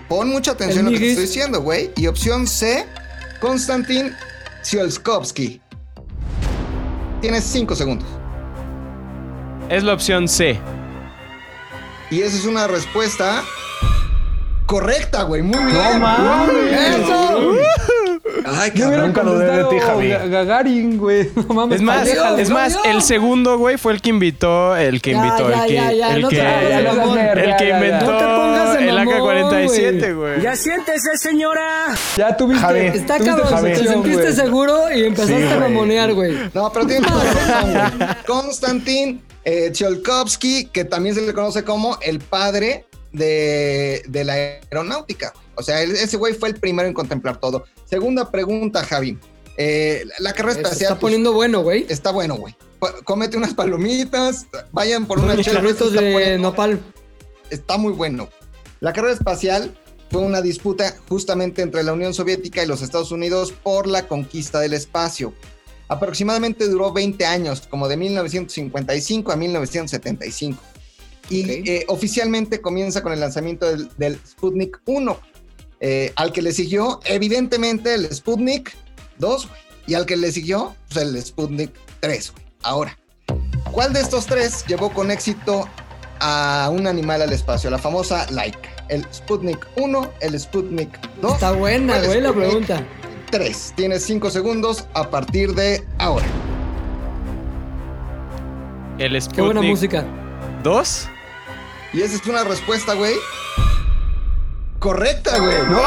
Pon 0.08 0.30
mucha 0.30 0.52
atención 0.52 0.86
a 0.86 0.90
lo 0.90 0.96
que 0.96 1.00
te 1.00 1.10
estoy 1.10 1.26
diciendo, 1.26 1.60
güey. 1.60 1.90
Y 1.96 2.06
opción 2.06 2.46
C, 2.46 2.86
Konstantin 3.40 4.14
Tsiolkovsky. 4.62 5.60
Tienes 7.20 7.42
5 7.42 7.74
segundos. 7.74 8.08
Es 9.70 9.82
la 9.82 9.94
opción 9.94 10.28
C. 10.28 10.56
Y 12.12 12.20
esa 12.20 12.36
es 12.36 12.44
una 12.44 12.68
respuesta 12.68 13.42
correcta, 14.66 15.24
güey. 15.24 15.42
Muy 15.42 15.64
bien. 15.64 15.74
¡No 15.74 15.98
mames! 15.98 17.00
¡Eso! 17.00 17.97
Ay, 18.46 18.70
cabrón. 18.72 19.06
Nunca 19.06 19.22
dudé 19.22 19.46
de 19.56 19.64
ti, 19.64 19.78
Javi. 19.78 20.08
Ga- 20.08 20.28
Gagarin, 20.28 20.98
güey. 20.98 21.30
No 21.48 21.54
mames. 21.54 21.76
Es 21.76 21.82
más, 21.82 22.08
es 22.38 22.50
más, 22.50 22.76
el 22.84 23.02
segundo, 23.02 23.58
güey, 23.58 23.76
fue 23.78 23.92
el 23.92 24.00
que 24.00 24.10
invitó, 24.10 24.76
el 24.76 25.00
que 25.02 25.12
invitó, 25.12 25.50
ya, 25.50 25.62
el 25.64 25.68
que, 25.68 25.74
ya, 25.74 25.92
ya, 25.92 26.14
el 26.14 26.22
no 26.22 26.28
que, 26.28 26.36
el, 26.36 26.42
que 26.42 27.42
Ya, 27.46 27.58
ya, 27.58 27.68
ya. 27.68 27.76
inventó 27.76 28.12
No 28.12 28.18
te 28.18 28.24
pongas 28.24 28.78
de 28.78 28.88
el 28.88 28.94
mamón, 28.96 29.14
AK-47, 29.14 30.16
güey. 30.16 30.40
Ya 30.42 30.56
siéntese, 30.56 31.16
señora. 31.16 31.86
Ya 32.16 32.36
tuviste. 32.36 32.60
Javi. 32.64 32.78
Está 32.80 33.16
tuviste 33.18 33.24
cabrón, 33.36 33.48
Javi. 33.48 33.72
te 33.72 33.84
sentiste 33.88 34.32
seguro 34.32 34.92
y 34.94 35.04
empezaste 35.04 35.46
Sí, 35.48 35.52
a 35.54 35.58
mamonear, 35.60 36.12
güey. 36.14 36.34
No, 36.54 36.72
pero 36.72 36.86
la 36.86 36.98
razón, 37.00 37.72
güey. 37.98 38.08
Konstantin 38.26 39.22
eh, 39.44 39.70
Tsiolkovsky, 39.70 40.66
que 40.66 40.84
también 40.84 41.14
se 41.14 41.22
le 41.22 41.32
conoce 41.32 41.64
como 41.64 41.98
el 42.02 42.18
padre 42.20 42.84
de, 43.12 44.02
de 44.08 44.24
la 44.24 44.32
aeronáutica. 44.34 45.32
O 45.54 45.62
sea, 45.62 45.82
ese 45.82 46.16
güey 46.16 46.34
fue 46.34 46.48
el 46.50 46.54
primero 46.56 46.86
en 46.88 46.94
contemplar 46.94 47.38
todo. 47.38 47.64
Segunda 47.84 48.30
pregunta, 48.30 48.84
Javi. 48.84 49.18
Eh, 49.56 50.04
la 50.20 50.32
carrera 50.34 50.54
Se 50.54 50.60
espacial 50.60 50.82
está 50.82 50.94
pues, 50.94 51.00
poniendo 51.00 51.32
bueno, 51.32 51.62
güey. 51.62 51.84
está 51.88 52.10
bueno, 52.12 52.36
güey. 52.36 52.54
Cómete 53.04 53.36
unas 53.36 53.54
palomitas, 53.54 54.46
vayan 54.70 55.06
por 55.06 55.18
una 55.18 55.32
Unos 55.34 55.44
chela. 55.44 55.60
chorritos 55.60 55.88
está 55.88 56.00
de 56.00 56.12
poniendo- 56.12 56.48
nopal. 56.50 56.80
está 57.50 57.76
muy 57.76 57.92
bueno. 57.92 58.28
La 58.78 58.92
carrera 58.92 59.14
espacial 59.14 59.76
fue 60.12 60.20
una 60.22 60.40
disputa 60.42 60.94
justamente 61.08 61.62
entre 61.62 61.82
la 61.82 61.92
Unión 61.92 62.14
Soviética 62.14 62.62
y 62.62 62.66
los 62.68 62.82
Estados 62.82 63.10
Unidos 63.10 63.52
por 63.52 63.88
la 63.88 64.06
conquista 64.06 64.60
del 64.60 64.74
espacio. 64.74 65.34
Aproximadamente 65.88 66.68
duró 66.68 66.92
20 66.92 67.26
años, 67.26 67.62
como 67.68 67.88
de 67.88 67.96
1955 67.96 69.32
a 69.32 69.36
1975. 69.36 70.62
Y 71.30 71.42
Ok. 71.42 71.48
eh, 71.68 71.84
oficialmente 71.88 72.60
comienza 72.60 73.02
con 73.02 73.12
el 73.12 73.20
lanzamiento 73.20 73.66
del, 73.66 73.88
del 73.98 74.18
Sputnik 74.26 74.80
1, 74.86 75.18
eh, 75.80 76.12
al 76.16 76.32
que 76.32 76.42
le 76.42 76.52
siguió 76.52 77.00
evidentemente 77.04 77.94
el 77.94 78.12
Sputnik 78.12 78.74
2, 79.18 79.48
güey, 79.48 79.60
y 79.86 79.94
al 79.94 80.06
que 80.06 80.16
le 80.16 80.32
siguió 80.32 80.74
pues, 80.92 81.04
el 81.04 81.22
Sputnik 81.22 81.70
3. 82.00 82.32
güey. 82.32 82.44
Ahora, 82.62 82.98
¿cuál 83.72 83.92
de 83.92 84.00
estos 84.00 84.26
tres 84.26 84.64
llevó 84.66 84.90
con 84.90 85.10
éxito 85.10 85.68
a 86.20 86.70
un 86.72 86.86
animal 86.86 87.22
al 87.22 87.32
espacio? 87.32 87.70
La 87.70 87.78
famosa 87.78 88.26
Laika. 88.30 88.68
El 88.88 89.04
Sputnik 89.12 89.66
1, 89.76 90.10
el 90.20 90.40
Sputnik 90.40 90.88
2. 91.20 91.34
Está 91.34 91.52
buena, 91.52 91.98
güey, 92.02 92.20
la 92.22 92.30
Sputnik 92.30 92.48
pregunta. 92.48 92.86
3. 93.30 93.72
Tienes 93.76 94.02
5 94.04 94.30
segundos 94.30 94.86
a 94.94 95.10
partir 95.10 95.54
de 95.54 95.84
ahora. 95.98 96.24
El 98.98 99.12
Qué 99.12 99.40
buena 99.42 99.60
Sputnik 99.60 99.70
música. 99.70 100.04
2. 100.64 101.08
Y 101.92 102.02
esa 102.02 102.16
es 102.16 102.26
una 102.26 102.44
respuesta, 102.44 102.94
güey. 102.94 103.14
Correcta, 104.78 105.38
güey. 105.38 105.56
No, 105.68 105.82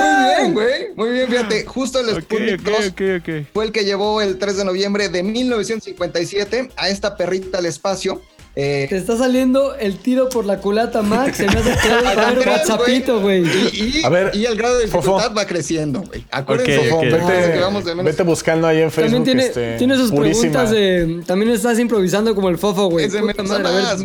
Muy 0.00 0.34
bien, 0.36 0.54
güey. 0.54 0.94
Muy 0.94 1.10
bien, 1.10 1.28
fíjate. 1.28 1.64
Justo 1.64 2.00
el 2.00 2.22
Sputnik 2.22 2.60
ok, 2.60 2.66
2 2.66 2.86
ok, 2.88 3.00
ok. 3.20 3.46
fue 3.52 3.64
el 3.64 3.72
que 3.72 3.84
llevó 3.84 4.20
el 4.20 4.38
3 4.38 4.58
de 4.58 4.64
noviembre 4.64 5.08
de 5.08 5.22
1957 5.22 6.70
a 6.76 6.88
esta 6.88 7.16
perrita 7.16 7.58
al 7.58 7.66
espacio 7.66 8.22
Eh, 8.54 8.86
Te 8.90 8.98
está 8.98 9.16
saliendo 9.16 9.74
el 9.76 9.96
tiro 9.96 10.28
por 10.28 10.44
la 10.44 10.58
culata, 10.58 11.00
Max. 11.00 11.38
Se 11.38 11.46
me 11.46 11.52
hace 11.58 11.70
que 11.70 12.20
Andrés, 12.20 12.46
WhatsAppito, 12.46 13.20
güey. 13.22 13.44
Y, 13.72 14.00
y- 14.00 14.04
A 14.04 14.10
ver, 14.10 14.30
y 14.34 14.44
el 14.44 14.56
grado 14.56 14.76
de 14.78 14.88
Fofo. 14.88 15.12
dificultad 15.16 15.34
va 15.34 15.46
creciendo, 15.46 16.02
güey. 16.02 16.26
Acuérdense 16.30 16.76
Ok, 16.78 16.84
Fofo, 16.84 16.96
ok. 16.98 17.04
acuérdense 17.14 17.52
que 17.52 17.60
vamos 17.60 17.80
vete, 17.84 17.88
de 17.88 17.94
menos. 17.96 18.12
vete 18.12 18.22
buscando 18.24 18.66
ahí 18.66 18.82
en 18.82 18.90
Facebook. 18.90 19.12
También 19.14 19.24
tiene, 19.24 19.42
este, 19.46 19.78
tiene 19.78 19.96
sus 19.96 20.10
purísima. 20.10 20.52
preguntas 20.64 20.70
de. 20.70 21.22
También 21.26 21.50
estás 21.52 21.78
improvisando 21.78 22.34
como 22.34 22.50
el 22.50 22.58
fofo, 22.58 22.90
güey. 22.90 23.08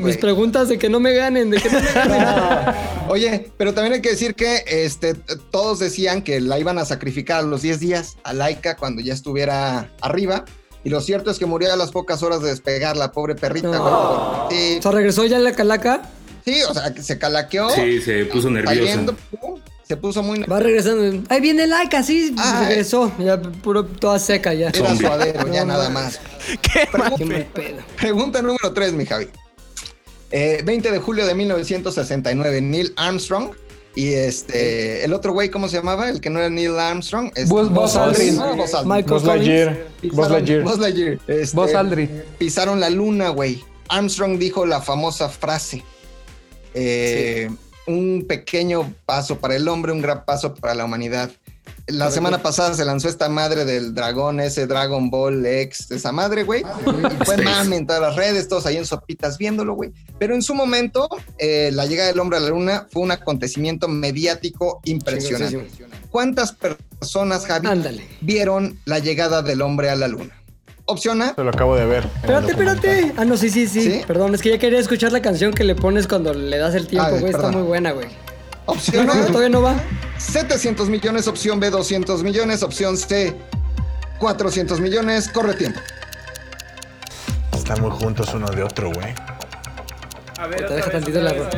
Mis 0.02 0.18
preguntas 0.18 0.70
de 0.70 0.78
que 0.78 0.88
no 0.88 1.02
me 1.02 1.14
ganen, 1.14 1.50
de 1.50 1.58
que 1.60 1.70
no 1.70 1.80
me 1.82 1.92
ganen. 1.92 2.76
Oye, 3.10 3.52
pero 3.58 3.74
también 3.74 3.94
hay 3.96 4.02
que 4.02 4.12
decir 4.12 4.34
que 4.34 4.64
este, 4.68 5.14
todos 5.52 5.80
decían 5.80 6.22
que 6.22 6.40
la 6.40 6.58
iban 6.60 6.78
a 6.78 6.86
sacrificar 6.86 7.40
a 7.40 7.42
los 7.42 7.62
10 7.62 7.80
días 7.82 8.18
a 8.24 8.34
Laika 8.34 8.78
cuando 8.78 9.02
ya 9.02 9.14
estuviera 9.14 9.90
arriba. 10.02 10.46
Y 10.84 10.90
lo 10.90 11.02
cierto 11.02 11.32
es 11.32 11.40
que 11.40 11.46
murió 11.46 11.72
a 11.74 11.76
las 11.76 11.92
pocas 11.92 12.24
horas 12.24 12.42
de 12.42 12.50
despegar 12.50 12.96
la 12.98 13.12
pobre 13.12 13.36
perrita, 13.36 13.68
No. 13.70 14.46
güey. 14.50 14.58
Sí, 14.74 14.78
O 14.80 14.82
sea, 14.82 14.92
regresó 14.92 15.26
ya 15.26 15.40
la 15.40 15.52
calaca. 15.54 16.10
sí, 16.46 16.62
o 16.64 16.74
sea, 16.74 16.94
que 16.94 17.04
se 17.04 17.18
calaqueó. 17.18 17.70
Sí, 17.72 18.02
se 18.02 18.26
puso 18.26 18.50
nerviosa. 18.50 18.80
cayendo, 18.80 19.16
pum, 19.42 19.60
se 19.86 19.98
puso 19.98 20.24
muy... 20.24 20.40
Va 20.44 20.60
regresando. 20.60 21.24
Ahí 21.30 21.42
viene 21.42 21.68
Laika, 21.68 22.04
sí. 22.04 22.34
Ay. 22.38 22.68
Regresó. 22.68 23.12
Ya 23.20 23.42
puro, 23.42 23.86
toda 23.86 24.18
seca 24.20 24.54
ya. 24.54 24.70
Era 24.70 24.96
suadero, 24.96 25.46
ya 25.52 25.62
No, 25.62 25.74
nada 25.74 25.90
más. 25.90 26.20
¿Qué? 26.62 26.88
Pedo. 27.54 27.78
Pregunta 27.98 28.42
número 28.42 28.72
3, 28.74 28.94
mi 28.94 29.06
Javi. 29.06 29.28
Eh, 30.32 30.62
20 30.66 30.92
de 30.92 31.00
julio 31.00 31.26
de 31.26 31.34
1969, 31.36 32.62
Neil 32.62 32.94
Armstrong. 32.98 33.52
Y 33.98 34.14
este, 34.14 35.04
el 35.04 35.12
otro 35.14 35.34
güey, 35.34 35.50
¿cómo 35.50 35.68
se 35.68 35.78
llamaba? 35.78 36.08
El 36.10 36.22
que 36.22 36.30
no 36.30 36.38
era 36.38 36.52
Neil 36.52 36.78
Armstrong. 36.78 37.32
Este, 37.36 37.46
Buzz- 37.52 37.70
Buzz 37.74 37.96
Aldrin. 37.96 38.40
Ah, 38.40 38.54
Buzz 38.56 38.74
Aldrin. 38.76 38.94
Michael 38.96 39.14
Buzz 39.14 39.24
Collins. 39.24 39.48
Lightyear. 39.48 39.88
Buzz 40.04 40.12
Pisaron- 40.12 40.32
Lightyear. 40.32 40.64
Buzz 40.64 40.80
Lightyear. 40.80 41.20
Este, 41.28 41.56
Buzz 41.58 41.74
Aldrin. 41.74 42.24
Pisaron 42.38 42.80
la 42.80 42.90
luna, 42.92 43.30
güey. 43.30 43.64
Armstrong 43.90 44.38
dijo 44.38 44.66
la 44.68 44.82
famosa 44.82 45.30
frase. 45.30 45.84
eh, 46.76 47.50
Un 47.88 48.26
pequeño 48.28 48.94
paso 49.06 49.40
para 49.40 49.56
el 49.56 49.68
hombre, 49.70 49.94
un 49.94 50.02
gran 50.02 50.26
paso 50.26 50.54
para 50.54 50.76
la 50.76 50.84
humanidad. 50.86 51.32
La 51.88 52.12
semana 52.12 52.42
pasada 52.44 52.74
se 52.74 52.84
lanzó 52.84 53.08
esta 53.08 53.30
madre 53.30 53.64
del 53.64 53.94
dragón, 53.94 54.42
ese 54.42 54.68
Dragon 54.68 55.10
Ball 55.10 55.46
X, 55.46 55.90
esa 55.92 56.12
madre, 56.12 56.44
güey. 56.44 56.62
Y 56.62 57.24
fue 57.26 57.38
mame 57.38 57.78
en 57.78 57.88
todas 57.88 58.02
las 58.02 58.16
redes, 58.18 58.50
todos 58.50 58.66
ahí 58.66 58.76
en 58.76 58.86
sopitas 58.86 59.38
viéndolo, 59.38 59.74
güey. 59.74 59.94
Pero 60.20 60.36
en 60.36 60.42
su 60.42 60.54
momento, 60.54 61.08
eh, 61.38 61.70
la 61.74 61.86
llegada 61.86 62.10
del 62.10 62.20
hombre 62.20 62.40
a 62.40 62.42
la 62.42 62.50
luna 62.50 62.88
fue 62.92 63.04
un 63.04 63.12
acontecimiento 63.12 63.88
mediático 63.88 64.82
impresionante. 64.84 65.66
¿Cuántas 66.12 66.52
personas, 66.52 67.46
Javi, 67.46 67.68
Ándale. 67.68 68.06
vieron 68.20 68.78
la 68.84 69.00
llegada 69.00 69.42
del 69.42 69.62
hombre 69.62 69.90
a 69.90 69.96
la 69.96 70.10
luna? 70.10 70.34
Opción 70.90 71.22
A, 71.22 71.36
Se 71.36 71.44
lo 71.44 71.50
acabo 71.50 71.76
de 71.76 71.86
ver. 71.86 72.06
Espérate, 72.22 72.52
espérate. 72.52 73.14
Ah, 73.18 73.26
no, 73.26 73.36
sí, 73.38 73.50
sí, 73.50 73.68
sí, 73.68 73.82
¿Sí? 73.82 74.02
Perdón, 74.08 74.36
es 74.36 74.42
que 74.42 74.50
ya 74.50 74.58
quería 74.58 74.80
escuchar 74.80 75.12
la 75.12 75.22
canción 75.22 75.54
que 75.54 75.64
le 75.64 75.76
pones 75.76 76.08
cuando 76.08 76.34
le 76.34 76.58
das 76.58 76.76
el 76.76 76.88
tiempo, 76.88 77.12
Ah, 77.14 77.20
güey. 77.20 77.32
Está 77.32 77.50
muy 77.50 77.62
buena, 77.64 77.92
güey. 77.92 78.08
Opción 78.68 79.10
A, 79.10 79.26
todavía 79.28 79.50
no 79.50 79.62
va. 79.64 79.76
700 80.18 80.90
millones, 80.90 81.28
opción 81.28 81.60
B, 81.60 81.70
200 81.70 82.24
millones, 82.24 82.64
opción 82.64 82.98
C, 82.98 83.36
400 84.20 84.80
millones, 84.80 85.28
corre 85.30 85.56
tiempo. 85.56 85.80
Están 87.54 87.82
muy 87.82 87.92
juntos 87.92 88.34
uno 88.34 88.48
de 88.48 88.64
otro, 88.64 88.92
güey. 88.94 89.14
A 90.40 90.48
ver, 90.48 90.68
Te 90.68 90.74
deja 90.76 90.92
tantito 90.92 91.20
la 91.20 91.34
rola. 91.34 91.50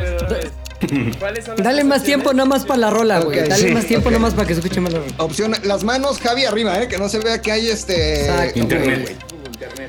Dale 1.58 1.84
más 1.84 2.02
tiempo 2.02 2.32
nada 2.32 2.48
más 2.48 2.64
para 2.64 2.80
la 2.80 2.90
rola, 2.90 3.20
güey. 3.20 3.46
Dale 3.46 3.68
sí, 3.68 3.74
más 3.74 3.84
tiempo 3.84 4.08
ok. 4.08 4.12
nada 4.12 4.22
más 4.22 4.34
para 4.34 4.48
que 4.48 4.54
se 4.54 4.60
escuche 4.60 4.80
más 4.80 4.92
la 4.92 5.00
rola. 5.00 5.12
Opción, 5.18 5.54
las 5.64 5.84
manos, 5.84 6.18
Javi, 6.18 6.46
arriba, 6.46 6.82
¿eh? 6.82 6.88
Que 6.88 6.96
no 6.98 7.08
se 7.08 7.18
vea 7.18 7.40
que 7.40 7.52
hay 7.52 7.68
este... 7.68 8.22
Exacto, 8.22 8.58
Internet. 8.58 9.16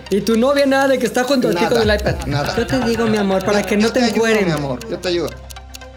Y 0.10 0.22
tu 0.22 0.38
novia 0.38 0.66
nada 0.66 0.90
de 0.90 1.00
que 1.00 1.06
está 1.06 1.24
junto 1.24 1.48
a 1.48 1.54
Nada, 1.54 1.70
con 1.70 1.90
el 1.90 1.96
iPad. 1.96 2.26
nada. 2.26 2.56
Yo 2.58 2.68
te 2.68 2.80
digo, 2.82 3.08
mi 3.08 3.18
amor, 3.18 3.46
para 3.46 3.64
que 3.64 3.78
no 3.78 3.84
Yo 3.84 3.94
te 3.94 4.04
ayudo, 4.04 4.42
mi 4.46 4.52
amor, 4.52 4.80
yo 4.90 5.00
te 5.00 5.08
ayudo. 5.08 5.30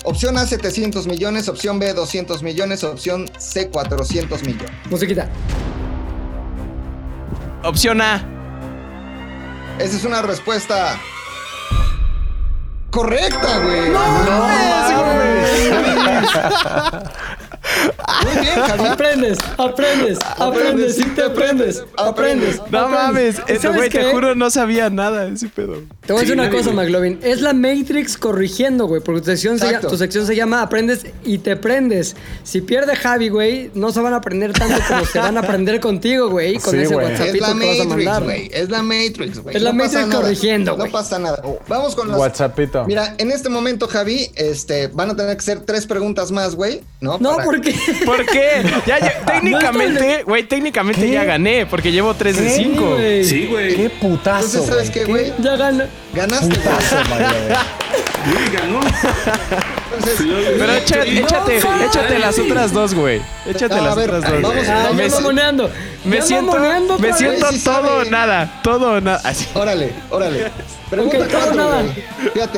Opción 0.06 0.36
A, 0.36 0.46
700 0.46 1.06
millones, 1.06 1.48
opción 1.48 1.78
B, 1.78 1.94
200 1.94 2.42
millones, 2.42 2.84
opción 2.84 3.24
C, 3.38 3.70
400 3.70 4.42
millones. 4.42 4.70
Musiquita. 4.90 5.30
Opción 7.62 8.02
A. 8.02 8.22
Esa 9.78 9.96
es 9.96 10.04
una 10.04 10.20
respuesta... 10.20 11.00
Correcta, 12.90 13.58
güey. 13.58 13.92
Muy 18.24 18.40
bien, 18.42 18.54
Javi. 18.54 18.86
Aprendes, 18.86 19.38
aprendes, 19.58 20.18
aprendes, 20.38 20.98
y 20.98 21.04
te 21.04 21.22
aprendes, 21.22 21.82
aprendes. 21.96 22.60
No 22.70 22.78
aprendes. 22.78 22.90
mames, 23.04 23.42
¿Y 23.48 23.52
eh, 23.52 23.58
sabes 23.60 23.76
güey, 23.76 23.90
te 23.90 24.04
juro, 24.12 24.34
no 24.34 24.50
sabía 24.50 24.90
nada 24.90 25.26
de 25.26 25.34
ese 25.34 25.48
pedo. 25.48 25.82
Te 26.06 26.12
voy 26.12 26.20
a 26.20 26.24
decir 26.24 26.34
Sí, 26.34 26.40
una 26.40 26.50
cosa. 26.50 26.70
McLovin. 26.72 27.18
Es 27.22 27.40
la 27.40 27.52
Matrix 27.52 28.16
corrigiendo, 28.16 28.86
güey. 28.86 29.00
Porque 29.00 29.20
tu 29.20 29.26
sección, 29.26 29.58
se, 29.58 29.78
tu 29.78 29.96
sección 29.96 30.26
se 30.26 30.36
llama 30.36 30.62
Aprendes 30.62 31.06
y 31.24 31.38
te 31.38 31.56
prendes. 31.56 32.16
Si 32.42 32.60
pierde 32.60 32.94
Javi, 32.96 33.28
güey, 33.28 33.70
no 33.74 33.90
se 33.92 34.00
van 34.00 34.12
a 34.12 34.16
aprender 34.16 34.52
tanto 34.52 34.78
como 34.88 35.04
se 35.04 35.18
van 35.18 35.36
a 35.36 35.40
aprender 35.40 35.80
contigo, 35.80 36.28
güey. 36.30 36.58
Con 36.58 36.72
Sí, 36.74 36.80
ese 36.80 36.94
WhatsAppito 36.94 37.46
la 37.46 37.54
que 37.58 37.66
vas 37.66 37.80
a 37.80 37.84
Matrix, 37.84 37.86
mandar. 37.88 38.22
güey. 38.24 38.50
Es 38.52 38.68
la 38.70 38.82
Matrix, 38.82 39.38
güey. 39.40 39.56
Es 39.56 39.62
la 39.62 39.72
Matrix 39.72 40.14
corrigiendo, 40.14 40.76
güey. 40.76 40.86
No 40.88 40.92
pasa 40.92 41.18
nada. 41.18 41.42
Vamos 41.68 41.94
con 41.94 42.08
las... 42.08 42.18
WhatsAppito. 42.18 42.84
Mira, 42.86 43.14
en 43.18 43.30
este 43.30 43.48
momento, 43.48 43.88
Javi, 43.88 44.30
este, 44.36 44.88
van 44.88 45.10
a 45.10 45.16
tener 45.16 45.36
que 45.36 45.40
hacer 45.40 45.60
tres 45.60 45.86
preguntas 45.86 46.30
más, 46.30 46.54
güey. 46.54 46.82
No, 47.00 47.18
No, 47.18 47.32
Para- 47.36 47.44
porque. 47.44 47.73
¿Por 48.06 48.24
qué? 48.26 48.62
Ya, 48.86 48.98
ya- 48.98 49.24
técnicamente, 49.24 50.22
güey, 50.24 50.44
técnicamente 50.44 51.10
ya 51.10 51.24
gané, 51.24 51.66
porque 51.66 51.92
llevo 51.92 52.14
3 52.14 52.36
de 52.36 52.50
5. 52.50 52.94
güey. 52.96 53.24
Sí, 53.24 53.46
güey. 53.50 53.74
Qué 53.74 53.90
putazo, 53.90 54.46
Entonces, 54.46 54.66
¿sabes 54.66 54.90
qué, 54.90 55.04
güey? 55.04 55.32
Ya 55.38 55.56
gana. 55.56 55.88
Ganaste. 56.14 56.54
Putazo, 56.54 56.96
Mario. 57.10 57.28
Entonces, 58.24 60.18
Pero 60.58 60.72
echa- 60.72 61.02
échate, 61.04 61.58
échate 61.58 62.18
las 62.18 62.38
otras 62.38 62.72
dos, 62.72 62.94
güey. 62.94 63.20
Échate 63.46 63.80
las 63.80 63.96
ver, 63.96 64.10
otras 64.10 64.32
dos. 64.32 64.42
vamos, 64.42 64.68
Ah, 64.68 64.90
me, 64.94 65.02
ya 65.04 65.10
si- 65.10 65.14
mamoneando. 65.16 65.70
me 66.04 66.16
Ya 66.16 66.22
siento, 66.22 66.58
me 66.58 67.12
vez. 67.12 67.64
Todo 67.64 67.98
o 67.98 68.04
nada, 68.04 68.60
todo 68.62 68.92
o 68.94 69.00
nada. 69.00 69.20
Así. 69.24 69.46
órale, 69.54 69.92
órale. 70.10 70.50
Pregunta 70.90 71.18
Ok, 71.18 71.26
todo 71.28 71.38
cuatro, 71.40 71.54
nada. 71.56 71.82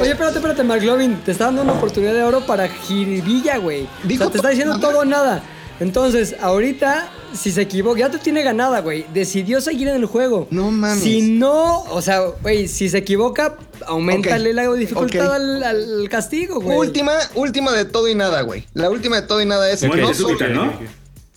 Oye, 0.01 0.11
espérate, 0.11 0.39
espérate, 0.39 0.65
McLovin. 0.65 1.17
Te 1.19 1.33
está 1.33 1.47
dando 1.47 1.63
una 1.63 1.73
oportunidad 1.73 2.15
de 2.15 2.23
oro 2.23 2.41
para 2.41 2.69
jiribilla, 2.69 3.59
güey. 3.59 3.85
O 3.85 3.89
Dijo 4.05 4.25
sea, 4.25 4.33
te 4.33 4.39
está 4.39 4.49
todo 4.49 4.51
diciendo 4.51 4.79
todo 4.81 4.99
o 5.01 5.05
nada. 5.05 5.43
Entonces, 5.81 6.37
ahorita, 6.41 7.11
si 7.35 7.53
se 7.53 7.63
equivoca, 7.63 8.01
ya 8.01 8.11
te 8.11 8.19
tiene 8.19 8.43
ganada, 8.43 8.81
güey. 8.81 9.07
Decidió 9.13 9.61
seguir 9.61 9.89
en 9.89 9.97
el 9.97 10.07
juego. 10.07 10.49
No 10.51 10.71
mames. 10.71 11.03
Si 11.03 11.23
no, 11.23 11.83
o 11.85 12.01
sea, 12.01 12.21
güey, 12.43 12.69
si 12.69 12.89
se 12.89 12.99
equivoca, 12.99 13.57
aumentale 13.87 14.55
la 14.55 14.73
dificultad 14.73 15.35
al, 15.35 15.63
al 15.63 16.09
castigo, 16.09 16.61
güey. 16.61 16.79
Última, 16.79 17.13
última 17.35 17.73
de 17.73 17.85
todo 17.85 18.09
y 18.09 18.15
nada, 18.15 18.43
güey. 18.43 18.67
La 18.75 18.91
última 18.91 19.21
de 19.21 19.27
todo 19.27 19.41
y 19.43 19.47
nada 19.47 19.71
es 19.71 19.83
Muerte 19.83 20.03
no 20.03 20.15
súbita, 20.15 20.49
¿no? 20.49 20.73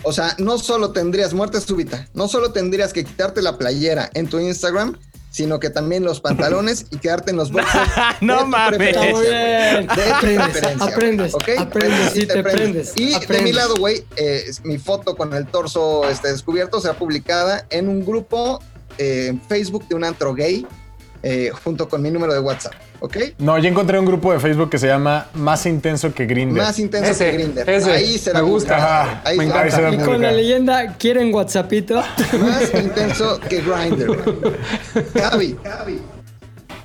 O 0.03 0.13
sea, 0.13 0.35
no 0.37 0.57
solo 0.57 0.91
tendrías 0.91 1.33
muerte 1.33 1.59
súbita, 1.59 2.07
no 2.13 2.27
solo 2.27 2.51
tendrías 2.51 2.93
que 2.93 3.03
quitarte 3.03 3.41
la 3.41 3.57
playera 3.57 4.09
en 4.13 4.27
tu 4.27 4.39
Instagram, 4.39 4.97
sino 5.29 5.59
que 5.59 5.69
también 5.69 6.03
los 6.03 6.21
pantalones 6.21 6.85
y 6.91 6.97
quedarte 6.97 7.31
en 7.31 7.37
los 7.37 7.51
boxers. 7.51 7.89
No 8.21 8.45
mames. 8.45 8.77
preferencia, 8.77 9.09
Está 9.09 9.11
muy 9.11 9.27
bien. 9.27 9.87
güey. 9.87 9.97
De 10.05 10.11
Aprendes, 10.11 10.43
preferencia, 10.49 10.85
aprendes, 10.87 11.33
¿ok? 11.35 11.49
aprendes, 11.59 12.11
sí, 12.13 12.25
te 12.25 12.43
prendes. 12.43 12.53
prendes, 12.53 12.93
Y 12.95 13.09
de 13.09 13.15
aprendes. 13.15 13.43
mi 13.43 13.51
lado, 13.53 13.75
güey, 13.75 14.03
eh, 14.15 14.43
mi 14.63 14.77
foto 14.77 15.15
con 15.15 15.33
el 15.33 15.45
torso 15.47 16.09
este, 16.09 16.31
descubierto 16.31 16.81
será 16.81 16.95
publicada 16.95 17.65
en 17.69 17.87
un 17.89 18.05
grupo 18.05 18.59
eh, 18.97 19.27
en 19.29 19.41
Facebook 19.41 19.87
de 19.87 19.95
un 19.95 20.03
antro 20.03 20.33
gay 20.33 20.65
eh, 21.23 21.51
junto 21.63 21.89
con 21.89 22.01
mi 22.01 22.09
número 22.11 22.33
de 22.33 22.39
WhatsApp, 22.39 22.73
¿ok? 22.99 23.17
No, 23.39 23.57
yo 23.57 23.67
encontré 23.69 23.99
un 23.99 24.05
grupo 24.05 24.31
de 24.31 24.39
Facebook 24.39 24.69
que 24.69 24.77
se 24.77 24.87
llama 24.87 25.27
Más 25.33 25.65
Intenso 25.65 26.13
que 26.13 26.25
Grindr. 26.25 26.57
Más 26.57 26.79
intenso 26.79 27.11
Ese, 27.11 27.25
que 27.31 27.37
Grindr. 27.37 27.69
ese, 27.69 27.91
Ahí 27.91 28.17
será 28.17 28.41
me 28.41 28.49
gusta. 28.49 28.77
Ajá, 28.77 29.21
Ahí 29.25 29.37
me 29.37 29.45
encanta. 29.45 29.91
Y 29.91 29.97
con 29.97 30.21
la 30.21 30.31
leyenda, 30.31 30.95
¿quieren 30.97 31.33
WhatsAppito? 31.33 31.95
Más 31.95 32.73
intenso 32.73 33.39
que 33.49 33.61
Grindr. 33.61 34.59
Javi. 35.13 35.57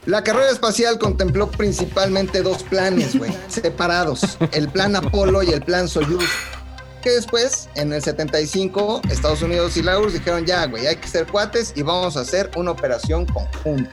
La 0.06 0.22
carrera 0.22 0.50
espacial 0.50 0.98
contempló 0.98 1.50
principalmente 1.50 2.42
dos 2.42 2.62
planes, 2.62 3.16
güey, 3.16 3.32
separados. 3.48 4.36
El 4.52 4.68
plan 4.68 4.94
Apolo 4.96 5.42
y 5.42 5.50
el 5.50 5.62
plan 5.62 5.88
Soyuz. 5.88 6.24
Que 7.02 7.10
después, 7.10 7.68
en 7.74 7.92
el 7.92 8.02
75, 8.02 9.02
Estados 9.10 9.42
Unidos 9.42 9.76
y 9.76 9.82
la 9.82 9.98
URSS 9.98 10.14
dijeron, 10.14 10.44
ya, 10.46 10.66
güey, 10.66 10.86
hay 10.86 10.96
que 10.96 11.06
ser 11.08 11.26
cuates 11.26 11.72
y 11.76 11.82
vamos 11.82 12.16
a 12.16 12.20
hacer 12.20 12.50
una 12.56 12.70
operación 12.70 13.26
conjunta. 13.26 13.90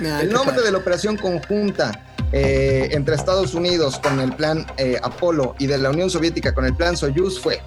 El 0.00 0.32
nombre 0.32 0.60
de 0.62 0.72
la 0.72 0.78
operación 0.78 1.16
conjunta 1.16 2.04
eh, 2.32 2.88
entre 2.90 3.14
Estados 3.14 3.54
Unidos 3.54 3.98
con 4.00 4.18
el 4.20 4.32
plan 4.34 4.66
eh, 4.76 4.98
Apolo 5.02 5.54
y 5.58 5.66
de 5.66 5.78
la 5.78 5.90
Unión 5.90 6.10
Soviética 6.10 6.52
con 6.52 6.64
el 6.64 6.74
plan 6.74 6.96
Soyuz 6.96 7.40
fue 7.40 7.60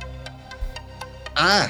A. 1.35 1.67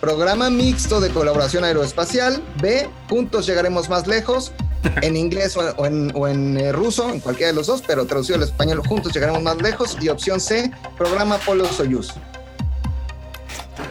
Programa 0.00 0.48
mixto 0.48 1.00
de 1.00 1.10
colaboración 1.10 1.62
aeroespacial. 1.62 2.42
B. 2.60 2.88
Juntos 3.08 3.46
llegaremos 3.46 3.88
más 3.88 4.06
lejos. 4.06 4.52
En 5.02 5.14
inglés 5.14 5.58
o, 5.58 5.84
en, 5.84 6.10
o 6.14 6.26
en, 6.26 6.56
eh, 6.56 6.72
ruso, 6.72 7.10
en 7.10 7.20
cualquiera 7.20 7.52
de 7.52 7.56
los 7.56 7.66
dos, 7.66 7.82
pero 7.86 8.06
traducido 8.06 8.36
al 8.36 8.44
español, 8.44 8.80
juntos 8.86 9.12
llegaremos 9.12 9.42
más 9.42 9.60
lejos. 9.60 9.98
Y 10.00 10.08
opción 10.08 10.40
C, 10.40 10.72
programa 10.96 11.34
Apolo 11.34 11.66
Soyuz. 11.66 12.14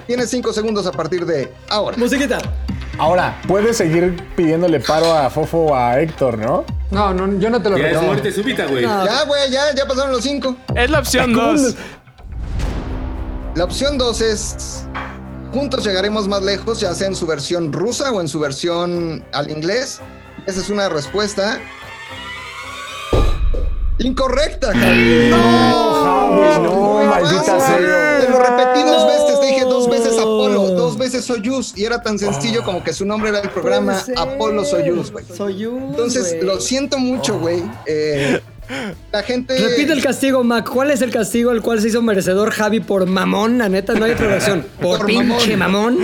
Tienes 0.07 0.31
cinco 0.31 0.51
segundos 0.51 0.87
a 0.87 0.91
partir 0.91 1.27
de 1.27 1.53
ahora. 1.69 1.95
Musiquita. 1.95 2.39
Ahora, 2.99 3.41
puedes 3.47 3.77
seguir 3.77 4.21
pidiéndole 4.35 4.81
paro 4.81 5.13
a 5.13 5.29
Fofo 5.29 5.67
o 5.67 5.75
a 5.75 6.01
Héctor, 6.01 6.37
¿no? 6.37 6.65
No, 6.91 7.13
no, 7.13 7.39
yo 7.39 7.49
no 7.49 7.61
te 7.61 7.69
lo 7.69 7.77
Ya 7.77 7.91
es 7.91 8.01
muerte 8.01 8.31
súbita, 8.31 8.65
güey. 8.65 8.83
Ya, 8.83 9.23
güey, 9.23 9.49
ya, 9.49 9.73
ya 9.73 9.87
pasaron 9.87 10.11
los 10.11 10.21
cinco. 10.21 10.57
Es 10.75 10.89
la 10.89 10.99
opción 10.99 11.31
2. 11.33 11.75
La 13.55 13.63
opción 13.63 13.97
2 13.97 14.21
es 14.21 14.85
juntos 15.53 15.83
llegaremos 15.85 16.27
más 16.27 16.43
lejos, 16.43 16.81
ya 16.81 16.93
sea 16.93 17.07
en 17.07 17.15
su 17.15 17.25
versión 17.25 17.71
rusa 17.71 18.11
o 18.11 18.19
en 18.19 18.27
su 18.27 18.39
versión 18.39 19.23
al 19.31 19.49
inglés. 19.49 20.01
Esa 20.45 20.59
es 20.59 20.69
una 20.69 20.89
respuesta 20.89 21.57
incorrecta, 23.99 24.73
Javi. 24.73 25.29
Javi, 25.31 26.63
no, 26.63 27.03
maldita 27.05 27.59
sea. 27.59 28.19
Te 28.19 28.29
lo 28.29 28.39
repetí 28.39 28.83
dos 28.83 29.07
veces, 29.07 29.28
veces 30.99 31.25
Soyuz 31.25 31.73
y 31.75 31.85
era 31.85 32.01
tan 32.01 32.19
sencillo 32.19 32.63
como 32.63 32.83
que 32.83 32.93
su 32.93 33.05
nombre 33.05 33.29
era 33.29 33.39
el 33.39 33.49
programa. 33.49 34.03
Apolo 34.15 34.63
Soyuz, 34.63 35.11
güey. 35.11 35.25
Soyuz, 35.35 35.81
Entonces, 35.89 36.37
lo 36.43 36.59
siento 36.61 36.99
mucho, 36.99 37.39
güey. 37.39 37.63
Eh, 37.87 38.39
la 39.11 39.23
gente 39.23 39.57
Repite 39.57 39.93
el 39.93 40.03
castigo, 40.03 40.43
Mac. 40.43 40.69
¿Cuál 40.69 40.91
es 40.91 41.01
el 41.01 41.11
castigo 41.11 41.51
al 41.51 41.61
cual 41.61 41.81
se 41.81 41.87
hizo 41.87 42.01
merecedor 42.01 42.51
Javi 42.51 42.79
por 42.79 43.05
mamón? 43.05 43.57
La 43.57 43.69
neta, 43.69 43.93
no 43.93 44.05
hay 44.05 44.11
otra 44.11 44.27
versión. 44.27 44.65
Por, 44.81 44.99
Por 44.99 45.07
pinche 45.07 45.57
mamón. 45.57 45.99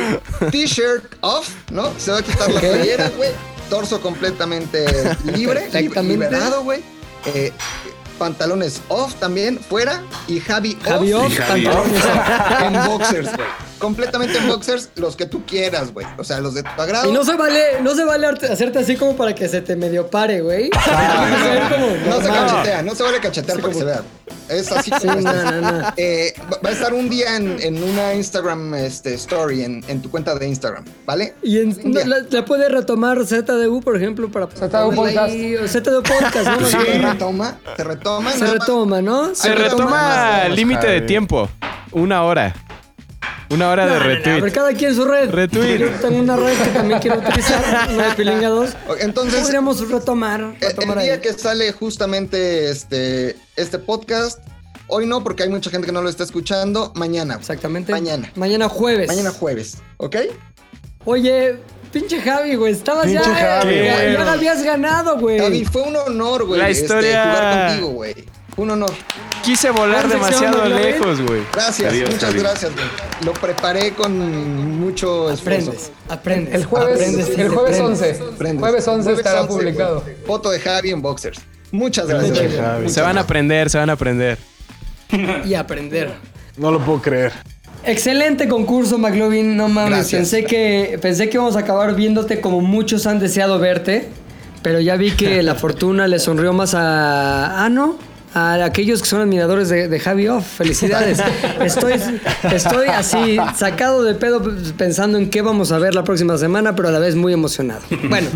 T-shirt 0.52 1.16
off, 1.22 1.50
¿no? 1.72 1.92
Se 1.98 2.12
va 2.12 2.20
a 2.20 2.22
quitar 2.24 2.52
la 2.52 2.60
playera, 2.60 3.12
güey. 3.16 3.30
Torso 3.70 4.00
completamente 4.02 4.86
libre, 5.36 5.70
liberado, 6.04 6.64
güey. 6.64 6.82
Eh, 7.34 7.52
pantalones 8.20 8.82
off 8.90 9.16
también, 9.16 9.60
fuera. 9.60 10.04
Y 10.28 10.40
Javi 10.40 10.78
off. 10.82 10.88
Javi 10.88 11.14
off, 11.14 11.32
Y 11.32 11.36
Javi 11.36 11.66
pantalones 11.66 12.06
off. 12.06 12.62
En 12.62 12.86
boxers, 12.86 13.36
güey. 13.36 13.65
Completamente 13.80 14.38
en 14.38 14.48
boxers, 14.48 14.90
los 14.96 15.16
que 15.16 15.26
tú 15.26 15.44
quieras, 15.46 15.94
güey. 15.94 16.08
O 16.18 16.24
sea, 16.24 16.40
los 16.40 16.54
de 16.54 16.64
tu 16.64 16.82
agrado. 16.82 17.10
Y 17.10 17.14
no 17.14 17.24
se 17.26 17.36
vale, 17.36 17.82
no 17.82 17.94
se 17.96 18.04
vale 18.06 18.28
hacerte 18.28 18.80
así 18.80 18.96
como 18.96 19.16
para 19.16 19.36
que 19.36 19.48
se 19.50 19.62
te 19.62 19.76
medio 19.76 20.08
pare, 20.08 20.42
güey. 20.42 20.70
Ah, 20.88 21.70
No 22.08 22.22
se 22.22 22.28
cachetea, 22.30 22.82
no 22.84 22.96
se 22.96 23.04
vale 23.04 23.20
cachetear 23.20 23.60
para 23.60 23.74
que 23.74 23.80
se 23.80 23.86
vea. 23.86 24.02
Es 24.50 24.72
así 24.72 24.90
como 24.92 25.02
Sí, 25.02 25.08
no, 25.24 25.34
no, 25.52 25.62
no. 25.82 25.94
Eh, 25.98 26.34
va 26.66 26.70
a 26.70 26.72
estar 26.72 26.94
un 26.94 27.10
día 27.10 27.36
en, 27.36 27.58
en 27.62 27.84
una 27.84 28.14
Instagram 28.14 28.74
este, 28.76 29.14
story, 29.16 29.64
en, 29.64 29.84
en 29.88 30.02
tu 30.02 30.10
cuenta 30.10 30.36
de 30.36 30.48
Instagram, 30.48 30.86
¿vale? 31.06 31.36
Y 31.44 31.60
en, 31.60 31.76
la, 31.94 32.22
la 32.30 32.46
puede 32.46 32.70
retomar 32.70 33.26
ZDU, 33.26 33.82
por 33.82 33.98
ejemplo, 33.98 34.32
para 34.32 34.48
ZDU 34.48 34.96
Podcast. 34.96 35.34
ZDU 35.68 36.02
Podcast, 36.04 36.48
¿no? 36.48 36.66
Se 36.66 36.72
Sí. 36.76 36.98
retoma, 37.02 37.58
se 37.76 37.84
retoma. 37.84 38.32
Se 38.32 38.40
nada 38.40 38.52
más. 38.54 38.60
retoma, 38.60 39.02
¿no? 39.02 39.36
Se 39.36 39.54
retoma 39.56 40.00
Javi. 40.44 40.56
límite 40.56 40.88
de 40.88 41.02
tiempo. 41.02 41.50
Una 41.92 42.24
hora. 42.24 42.54
Una 43.50 43.70
hora 43.70 43.86
de 43.86 43.92
No, 43.94 44.00
no, 44.00 44.04
no, 44.06 44.10
retweet. 44.16 44.52
cada 44.54 44.74
quien 44.74 44.96
su 44.96 45.06
red. 45.06 45.30
Retweet. 45.30 45.78
Yo 45.78 45.90
tengo 46.02 46.18
una 46.20 46.36
red 46.36 46.58
que 46.58 46.70
también 46.72 47.00
quiero 47.00 47.20
utilizar, 47.20 47.90
una 47.94 48.10
de 48.10 48.16
Pilinga 48.16 48.50
2. 48.50 48.70
Entonces, 49.02 49.42
Podríamos 49.42 49.90
retomar, 49.90 50.56
Eh, 50.62 50.74
El, 50.78 51.00
día 51.00 51.14
ahí. 51.14 51.20
que 51.22 51.34
sale 51.34 51.72
justamente 51.72 52.70
este, 52.70 53.36
este 53.56 53.78
podcast, 53.78 54.40
hoy 54.88 55.06
no, 55.06 55.24
porque 55.24 55.44
hay 55.44 55.50
mucha 55.50 55.70
gente 55.70 55.86
que 55.86 55.92
no 55.94 56.02
lo 56.02 56.10
está 56.10 56.24
escuchando, 56.24 56.92
mañana. 56.96 57.36
Exactamente. 57.36 57.92
Mañana. 57.92 58.32
Mañana 58.36 58.68
jueves. 58.68 59.08
Mañana 59.08 59.32
jueves, 59.32 59.78
¿ok? 59.98 60.16
Oye, 61.06 61.58
pinche 61.94 62.20
Javi, 62.22 62.56
güey. 62.56 62.74
Estabas 62.74 63.06
Pinche 63.06 63.22
ya. 63.24 63.60
Javi, 63.62 63.76
ya, 63.76 64.32
habías 64.32 64.64
ganado, 64.64 65.20
güey. 65.20 65.38
Javi, 65.40 65.66
fue 65.66 65.84
un 65.84 65.96
honor, 65.96 66.46
güey, 66.46 66.60
La 66.62 66.70
este, 66.70 66.86
historia- 66.86 67.24
jugar 67.26 67.68
contigo, 67.68 67.90
güey. 67.90 68.16
Un 68.58 68.72
honor. 68.72 68.92
Quise 69.44 69.70
volar 69.70 70.08
¿Cuál 70.08 70.24
sección, 70.24 70.52
demasiado 70.52 70.70
lejos, 70.70 71.22
güey. 71.22 71.42
Gracias, 71.54 71.92
Adiós, 71.92 72.10
muchas 72.10 72.34
gracias, 72.34 72.74
güey. 72.74 72.86
Lo 73.26 73.34
preparé 73.34 73.92
con 73.92 74.80
mucho 74.80 75.30
esfuerzo. 75.30 75.72
Aprendes, 75.72 75.92
aprendes. 76.10 76.56
El 76.56 76.66
jueves, 76.66 76.96
aprendes 76.96 77.30
el 77.38 77.50
jueves 77.50 77.80
aprendes. 77.80 78.02
11. 78.02 78.34
Aprendes. 78.34 78.60
Jueves 78.60 78.88
11 78.88 79.04
Jueves 79.04 79.20
estará 79.20 79.42
11, 79.42 79.54
publicado. 79.54 80.04
Foto 80.26 80.50
de 80.50 80.60
Javi 80.60 80.92
en 80.92 81.02
boxers. 81.02 81.40
Muchas 81.72 82.08
gracias. 82.08 82.56
Javi. 82.56 82.80
Muchas 82.80 82.94
Se 82.94 83.02
van 83.02 83.18
a 83.18 83.22
aprender, 83.22 83.70
se 83.70 83.78
van 83.78 83.90
a 83.90 83.94
aprender. 83.94 84.38
Y 85.46 85.54
aprender. 85.54 86.14
No 86.58 86.72
lo 86.72 86.80
puedo 86.80 87.02
creer. 87.02 87.34
Excelente 87.84 88.48
concurso, 88.48 88.98
McLovin. 88.98 89.56
No 89.56 89.68
mames. 89.68 89.92
Gracias. 89.92 90.20
Pensé 90.22 90.44
que, 90.46 90.98
pensé 91.02 91.30
que 91.30 91.36
íbamos 91.36 91.56
a 91.56 91.60
acabar 91.60 91.94
viéndote 91.96 92.42
como 92.42 92.62
muchos 92.62 93.06
han 93.06 93.20
deseado 93.20 93.60
verte. 93.60 94.10
Pero 94.64 94.80
ya 94.80 94.96
vi 94.96 95.12
que 95.12 95.44
la 95.44 95.54
fortuna 95.54 96.08
le 96.08 96.18
sonrió 96.18 96.54
más 96.54 96.74
a. 96.74 97.64
Ah, 97.64 97.70
no. 97.70 97.98
A 98.38 98.66
aquellos 98.66 99.02
que 99.02 99.08
son 99.08 99.22
admiradores 99.22 99.70
de, 99.70 99.88
de 99.88 99.98
Javi 100.00 100.28
Off. 100.28 100.46
Felicidades. 100.58 101.20
Estoy, 101.62 101.94
estoy 102.52 102.88
así, 102.88 103.38
sacado 103.56 104.04
de 104.04 104.14
pedo 104.14 104.42
pensando 104.78 105.18
en 105.18 105.30
qué 105.30 105.42
vamos 105.42 105.72
a 105.72 105.80
ver 105.80 105.96
la 105.96 106.04
próxima 106.04 106.38
semana, 106.38 106.76
pero 106.76 106.90
a 106.90 106.92
la 106.92 107.00
vez 107.00 107.16
muy 107.16 107.32
emocionado. 107.32 107.80
Bueno, 108.10 108.28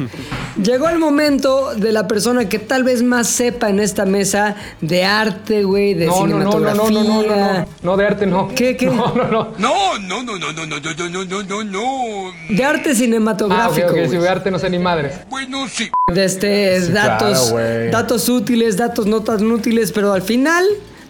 llegó 0.64 0.88
el 0.88 1.00
momento 1.00 1.76
de 1.76 1.92
la 1.92 2.08
persona 2.08 2.48
que 2.48 2.60
tal 2.60 2.86
vez 2.86 3.04
más 3.04 3.28
sepa 3.28 3.70
en 3.70 3.82
esta 3.82 4.06
mesa 4.06 4.56
de 4.80 5.04
arte, 5.04 5.64
güey, 5.64 5.94
de 5.96 6.06
No, 6.06 6.26
no, 6.26 6.40
no, 6.40 6.46
no, 6.46 6.52
cinematografía. 6.54 6.84
no, 6.84 7.04
no, 7.04 7.04
no, 7.04 7.24
no, 7.24 7.54
no. 7.60 7.68
No, 7.84 7.98
de 7.98 8.06
arte 8.08 8.26
no. 8.26 8.48
¿Qué, 8.56 8.78
qué? 8.78 8.86
No, 8.86 9.14
no, 9.14 9.28
no. 9.28 9.54
No, 9.58 10.00
no, 10.00 10.24
no, 10.24 10.38
no, 10.38 10.54
no, 10.54 10.66
no, 10.66 10.66
no, 10.66 10.80
no, 10.80 11.10
no, 11.10 11.44
no, 11.44 11.44
no, 11.44 11.64
no. 11.66 12.56
De 12.56 12.64
arte 12.64 12.92
Ah, 12.92 12.96
cinematográfico. 12.96 13.88
ok, 13.88 13.92
güey. 13.94 14.10
si 14.10 14.16
de 14.18 14.30
arte 14.30 14.50
no 14.50 14.60
sé 14.60 14.70
ni 14.70 14.80
madres. 14.80 15.14
Bueno, 15.30 15.68
sí. 15.68 15.90
de 16.14 16.24
este 16.24 16.80
datos, 16.92 17.52
claro, 17.52 17.92
datos 17.92 18.30
útiles, 18.30 18.78
datos 18.78 19.06
no 19.06 19.22
tan 19.22 19.46
útiles, 19.52 19.89
pero 19.92 20.14
al 20.14 20.22
final 20.22 20.66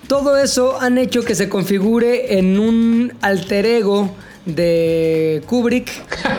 todo 0.07 0.37
eso 0.37 0.79
han 0.79 0.97
hecho 0.97 1.23
que 1.23 1.35
se 1.35 1.49
configure 1.49 2.37
en 2.37 2.59
un 2.59 3.13
alter 3.21 3.65
ego 3.65 4.09
de 4.45 5.43
Kubrick, 5.45 5.89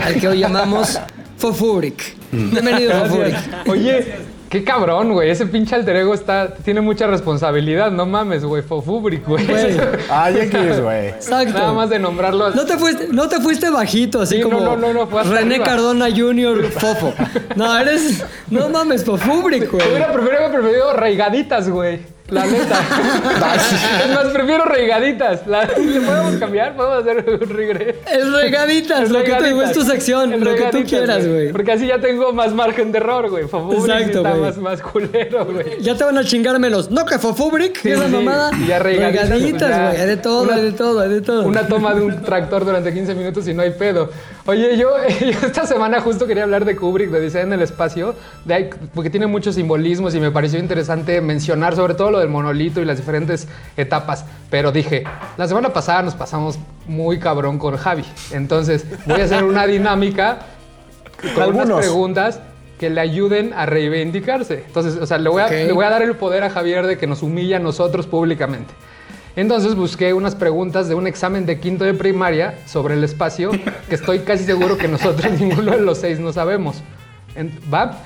al 0.04 0.14
que 0.20 0.28
hoy 0.28 0.38
llamamos 0.38 0.98
Fofubrick. 1.38 2.16
Bienvenido, 2.32 2.92
Fofubrick. 3.00 3.36
Oye, 3.68 4.14
qué 4.48 4.64
cabrón, 4.64 5.12
güey. 5.12 5.30
Ese 5.30 5.46
pinche 5.46 5.74
alter 5.74 5.96
ego 5.96 6.12
está, 6.14 6.54
tiene 6.54 6.80
mucha 6.80 7.06
responsabilidad. 7.06 7.90
No 7.92 8.06
mames, 8.06 8.44
güey. 8.44 8.62
Fofubric, 8.62 9.26
güey. 9.26 9.46
Güey. 9.46 9.76
Ay, 10.10 10.36
X, 10.38 10.80
güey. 10.80 11.08
Exacto. 11.08 11.54
Nada 11.54 11.72
más 11.72 11.90
de 11.90 11.98
nombrarlo. 11.98 12.50
No 12.50 12.64
te 12.66 12.76
fuiste, 12.76 13.08
no 13.12 13.28
te 13.28 13.40
fuiste 13.40 13.70
bajito, 13.70 14.20
así 14.22 14.36
Sí, 14.36 14.42
como 14.42 14.60
no, 14.60 14.76
no, 14.76 14.88
no, 14.88 14.92
no, 14.92 15.06
fue 15.06 15.22
René 15.22 15.54
arriba. 15.54 15.64
Cardona 15.64 16.08
Jr. 16.10 16.64
Fofo. 16.72 17.14
No, 17.56 17.78
eres. 17.78 18.24
No 18.48 18.68
mames, 18.68 19.04
Fofubrick, 19.04 19.70
güey. 19.70 19.88
Hubiera 19.88 20.12
preferido, 20.12 20.50
preferido 20.52 20.92
reigaditas, 20.94 21.68
güey. 21.68 22.00
La 22.30 22.46
neta. 22.46 22.80
es 24.04 24.14
más, 24.14 24.26
prefiero 24.32 24.64
reigaditas. 24.64 25.46
La, 25.46 25.64
¿Le 25.64 26.00
podemos 26.00 26.34
cambiar? 26.36 26.74
¿Podemos 26.76 26.98
hacer 27.02 27.24
un 27.42 27.48
regreso? 27.48 27.98
Es 28.12 28.32
regaditas, 28.32 29.10
lo 29.10 29.22
que 29.22 29.32
tú 29.34 29.60
es 29.62 29.72
tu 29.72 29.82
sección, 29.82 30.38
lo 30.42 30.54
que 30.54 30.64
tú 30.70 30.84
quieras, 30.86 31.26
güey. 31.26 31.52
Porque 31.52 31.72
así 31.72 31.86
ya 31.86 31.98
tengo 32.00 32.32
más 32.32 32.52
margen 32.52 32.92
de 32.92 32.98
error, 32.98 33.28
güey. 33.30 33.44
Exacto, 33.44 34.18
está 34.18 34.34
más, 34.34 34.56
más 34.58 34.80
culero, 34.82 35.44
güey. 35.46 35.80
Ya 35.80 35.96
te 35.96 36.04
van 36.04 36.18
a 36.18 36.24
chingar 36.24 36.58
menos. 36.58 36.90
No, 36.90 37.04
que 37.04 37.18
Fofubrick, 37.18 37.72
que 37.80 37.80
Sí, 37.80 37.90
esa 37.90 38.06
sí. 38.06 38.12
mamada. 38.12 38.50
Y 38.58 38.66
ya 38.68 38.78
regaditas, 38.78 39.28
Regaditas, 39.28 39.90
güey. 39.90 40.00
Hay 40.02 40.06
de 40.08 40.16
todo, 40.16 40.42
Una- 40.42 40.54
hay 40.54 40.62
de 40.62 40.72
todo, 40.72 41.00
hay 41.00 41.08
de 41.10 41.20
todo. 41.20 41.42
Una 41.46 41.66
toma 41.66 41.94
de 41.94 42.02
un 42.02 42.22
tractor 42.22 42.64
durante 42.64 42.92
15 42.92 43.14
minutos 43.14 43.46
y 43.48 43.54
no 43.54 43.62
hay 43.62 43.70
pedo. 43.70 44.10
Oye, 44.46 44.76
yo, 44.76 44.90
yo 45.20 45.46
esta 45.46 45.66
semana 45.66 46.00
justo 46.00 46.26
quería 46.26 46.44
hablar 46.44 46.64
de 46.64 46.76
Kubrick, 46.76 47.10
de 47.10 47.20
Diseño 47.20 47.40
en 47.46 47.52
el 47.54 47.62
Espacio, 47.62 48.14
de 48.44 48.70
porque 48.94 49.10
tiene 49.10 49.26
muchos 49.26 49.54
simbolismos 49.56 50.14
y 50.14 50.20
me 50.20 50.30
pareció 50.30 50.58
interesante 50.58 51.20
mencionar 51.20 51.74
sobre 51.74 51.94
todo 51.94 52.10
lo 52.10 52.19
del 52.20 52.28
monolito 52.28 52.80
y 52.80 52.84
las 52.84 52.98
diferentes 52.98 53.48
etapas. 53.76 54.24
Pero 54.50 54.72
dije, 54.72 55.04
la 55.36 55.48
semana 55.48 55.72
pasada 55.72 56.02
nos 56.02 56.14
pasamos 56.14 56.58
muy 56.86 57.18
cabrón 57.18 57.58
con 57.58 57.76
Javi. 57.76 58.04
Entonces 58.30 58.86
voy 59.06 59.20
a 59.20 59.24
hacer 59.24 59.44
una 59.44 59.66
dinámica 59.66 60.40
con 61.34 61.54
unas 61.54 61.70
preguntas 61.78 62.40
que 62.78 62.88
le 62.88 63.00
ayuden 63.00 63.52
a 63.52 63.66
reivindicarse. 63.66 64.64
Entonces, 64.66 64.96
o 64.96 65.06
sea, 65.06 65.18
le 65.18 65.28
voy, 65.28 65.42
a, 65.42 65.48
le 65.48 65.72
voy 65.72 65.84
a 65.84 65.90
dar 65.90 66.02
el 66.02 66.16
poder 66.16 66.44
a 66.44 66.50
Javier 66.50 66.86
de 66.86 66.96
que 66.96 67.06
nos 67.06 67.22
humilla 67.22 67.58
a 67.58 67.60
nosotros 67.60 68.06
públicamente. 68.06 68.72
Entonces 69.36 69.74
busqué 69.74 70.12
unas 70.12 70.34
preguntas 70.34 70.88
de 70.88 70.94
un 70.94 71.06
examen 71.06 71.46
de 71.46 71.60
quinto 71.60 71.84
de 71.84 71.94
primaria 71.94 72.58
sobre 72.66 72.94
el 72.94 73.04
espacio 73.04 73.50
que 73.88 73.94
estoy 73.94 74.20
casi 74.20 74.44
seguro 74.44 74.76
que 74.76 74.88
nosotros 74.88 75.30
ninguno 75.40 75.72
de 75.72 75.80
los 75.80 75.98
seis 75.98 76.18
no 76.18 76.32
sabemos. 76.32 76.82
¿Va? 77.72 77.98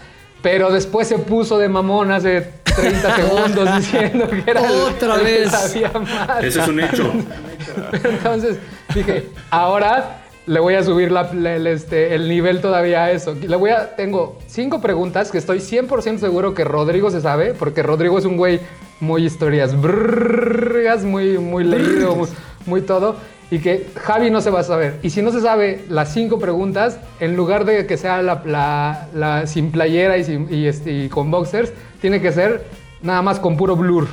Pero 0.43 0.71
después 0.71 1.09
se 1.09 1.19
puso 1.19 1.57
de 1.59 1.69
mamón 1.69 2.13
hace 2.13 2.51
30 2.77 3.17
segundos 3.17 3.77
diciendo 3.77 4.29
que 4.29 4.51
era 4.51 4.61
Otra 4.63 5.17
el 5.17 5.25
vez. 5.25 5.51
sabía 5.51 5.91
más. 5.93 6.43
Eso 6.45 6.63
es 6.63 6.69
un 6.69 6.81
hecho. 6.81 7.13
Entonces 8.05 8.57
dije, 8.95 9.27
ahora 9.51 10.21
le 10.47 10.61
voy 10.61 10.75
a 10.75 10.83
subir 10.83 11.11
la- 11.11 11.31
el, 11.31 11.67
este, 11.67 12.15
el 12.15 12.29
nivel 12.29 12.61
todavía 12.61 13.05
a 13.05 13.11
eso. 13.13 13.35
Le 13.35 13.57
voy 13.57 13.71
a, 13.71 13.97
tengo 13.97 14.39
cinco 14.47 14.81
preguntas 14.81 15.31
que 15.31 15.39
estoy 15.39 15.59
100% 15.59 16.19
seguro 16.19 16.55
que 16.55 16.65
Rodrigo 16.65 17.11
se 17.11 17.21
sabe, 17.21 17.55
porque 17.55 17.83
Rodrigo 17.83 18.19
es 18.19 18.25
un 18.25 18.37
güey 18.37 18.61
muy 19.01 19.25
historias, 19.25 19.79
brrrras, 19.81 21.03
muy, 21.05 21.39
muy 21.39 21.65
leído, 21.65 22.15
muy, 22.15 22.29
muy 22.67 22.83
todo. 22.83 23.17
Y 23.51 23.59
que 23.59 23.87
Javi 24.03 24.31
no 24.31 24.41
se 24.41 24.51
va 24.51 24.61
a 24.61 24.65
saber. 24.65 24.99
Y 25.03 25.11
si 25.11 25.23
no 25.23 25.31
se 25.31 25.41
sabe 25.41 25.85
las 25.89 26.13
cinco 26.13 26.39
preguntas, 26.39 26.99
en 27.21 27.37
lugar 27.37 27.65
de 27.65 27.87
que 27.87 27.97
sea 27.97 28.21
la, 28.23 28.43
la- 28.45 29.09
la 29.15 29.47
sin 29.47 29.71
playera 29.71 30.17
y, 30.19 30.25
sin- 30.25 30.49
y, 30.53 30.67
este, 30.67 30.93
y 30.93 31.09
con 31.09 31.31
boxers, 31.31 31.73
tiene 32.05 32.21
que 32.21 32.33
ser 32.33 32.63
nada 33.01 33.23
más 33.23 33.41
con 33.41 33.57
puro 33.57 33.77
blur. 33.77 34.07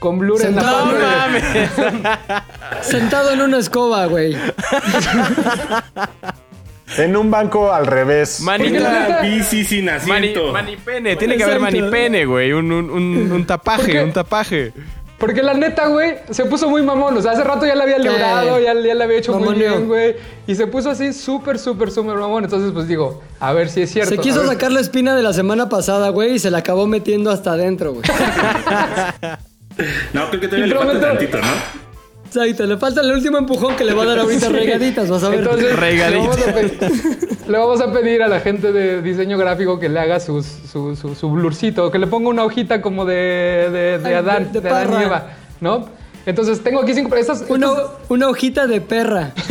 Con 0.00 0.18
blur 0.18 0.44
en 0.44 0.56
la 0.56 0.62
Sentado, 0.62 0.90
parte 0.98 2.82
Sentado 2.82 3.30
en 3.30 3.40
una 3.40 3.58
escoba, 3.58 4.06
güey. 4.06 4.36
En 6.98 7.16
un 7.16 7.30
banco 7.30 7.72
al 7.72 7.86
revés. 7.86 8.40
Manita. 8.40 9.20
Bici 9.22 9.64
sin 9.64 9.84
Mani, 9.84 9.96
asiento. 9.96 10.52
manipene, 10.52 11.14
tiene 11.14 11.36
que 11.36 11.44
haber 11.44 11.60
manipene, 11.60 12.24
güey. 12.24 12.52
Un, 12.52 12.72
un, 12.72 12.90
un, 12.90 13.16
un 13.16 13.28
¿Por 13.28 13.46
tapaje, 13.46 14.02
un 14.02 14.12
tapaje. 14.12 14.72
Porque 15.18 15.42
la 15.42 15.54
neta, 15.54 15.86
güey, 15.86 16.16
se 16.30 16.44
puso 16.44 16.68
muy 16.68 16.82
mamón. 16.82 17.16
O 17.16 17.22
sea, 17.22 17.32
hace 17.32 17.42
rato 17.42 17.64
ya 17.64 17.74
le 17.74 17.82
había 17.82 17.98
logrado, 17.98 18.60
ya, 18.60 18.74
ya 18.74 18.94
le 18.94 19.02
había 19.02 19.18
hecho 19.18 19.38
muy 19.38 19.54
bien, 19.54 19.88
güey. 19.88 20.16
Y 20.46 20.54
se 20.54 20.66
puso 20.66 20.90
así 20.90 21.12
súper, 21.14 21.58
súper, 21.58 21.90
súper 21.90 22.16
mamón. 22.16 22.44
Entonces, 22.44 22.70
pues 22.72 22.86
digo, 22.86 23.22
a 23.40 23.52
ver 23.52 23.70
si 23.70 23.82
es 23.82 23.90
cierto. 23.90 24.10
Se 24.10 24.18
quiso 24.18 24.46
sacar 24.46 24.72
la 24.72 24.80
espina 24.80 25.16
de 25.16 25.22
la 25.22 25.32
semana 25.32 25.68
pasada, 25.68 26.10
güey, 26.10 26.34
y 26.34 26.38
se 26.38 26.50
la 26.50 26.58
acabó 26.58 26.86
metiendo 26.86 27.30
hasta 27.30 27.52
adentro, 27.52 27.94
güey. 27.94 28.04
No, 30.14 30.28
creo 30.28 30.40
que 30.40 30.48
todavía 30.48 30.68
le 30.68 30.74
falta 30.74 31.08
tantito, 31.08 31.36
¿no? 31.36 31.85
Exacto, 32.36 32.66
le 32.66 32.76
falta 32.76 33.00
el 33.00 33.10
último 33.12 33.38
empujón 33.38 33.76
que 33.76 33.84
le 33.84 33.94
va 33.94 34.02
a 34.02 34.06
dar 34.06 34.18
ahorita 34.20 34.48
regaditas, 34.48 35.08
vas 35.10 35.22
a 35.24 35.28
ver. 35.30 35.40
Entonces, 35.40 35.70
le 35.70 35.76
Regadito. 35.76 36.20
vamos, 36.28 36.38
a 36.46 36.52
pedir, 36.54 36.78
le 37.48 37.58
vamos 37.58 37.80
a 37.80 37.92
pedir 37.92 38.22
a 38.22 38.28
la 38.28 38.40
gente 38.40 38.72
de 38.72 39.00
diseño 39.02 39.38
gráfico 39.38 39.78
que 39.78 39.88
le 39.88 39.98
haga 40.00 40.20
sus- 40.20 40.44
su, 40.70 40.94
su, 40.96 41.14
su 41.14 41.30
blurcito, 41.30 41.90
que 41.90 41.98
le 41.98 42.06
ponga 42.06 42.28
una 42.28 42.44
hojita 42.44 42.82
como 42.82 43.04
de, 43.04 43.14
de, 43.72 43.98
de 43.98 44.08
Ay, 44.08 44.14
Adán, 44.14 44.52
de- 44.52 44.60
de, 44.60 44.68
de 44.68 44.74
Adán 44.74 45.00
y. 45.00 45.04
Eva, 45.04 45.26
¿no? 45.60 45.88
Entonces, 46.26 46.60
tengo 46.62 46.80
aquí 46.82 46.92
cinco... 46.92 47.14
Estas, 47.16 47.44
una, 47.48 47.66
estas- 47.68 47.86
una 48.08 48.28
hojita 48.28 48.66
de 48.66 48.80
perra. 48.80 49.32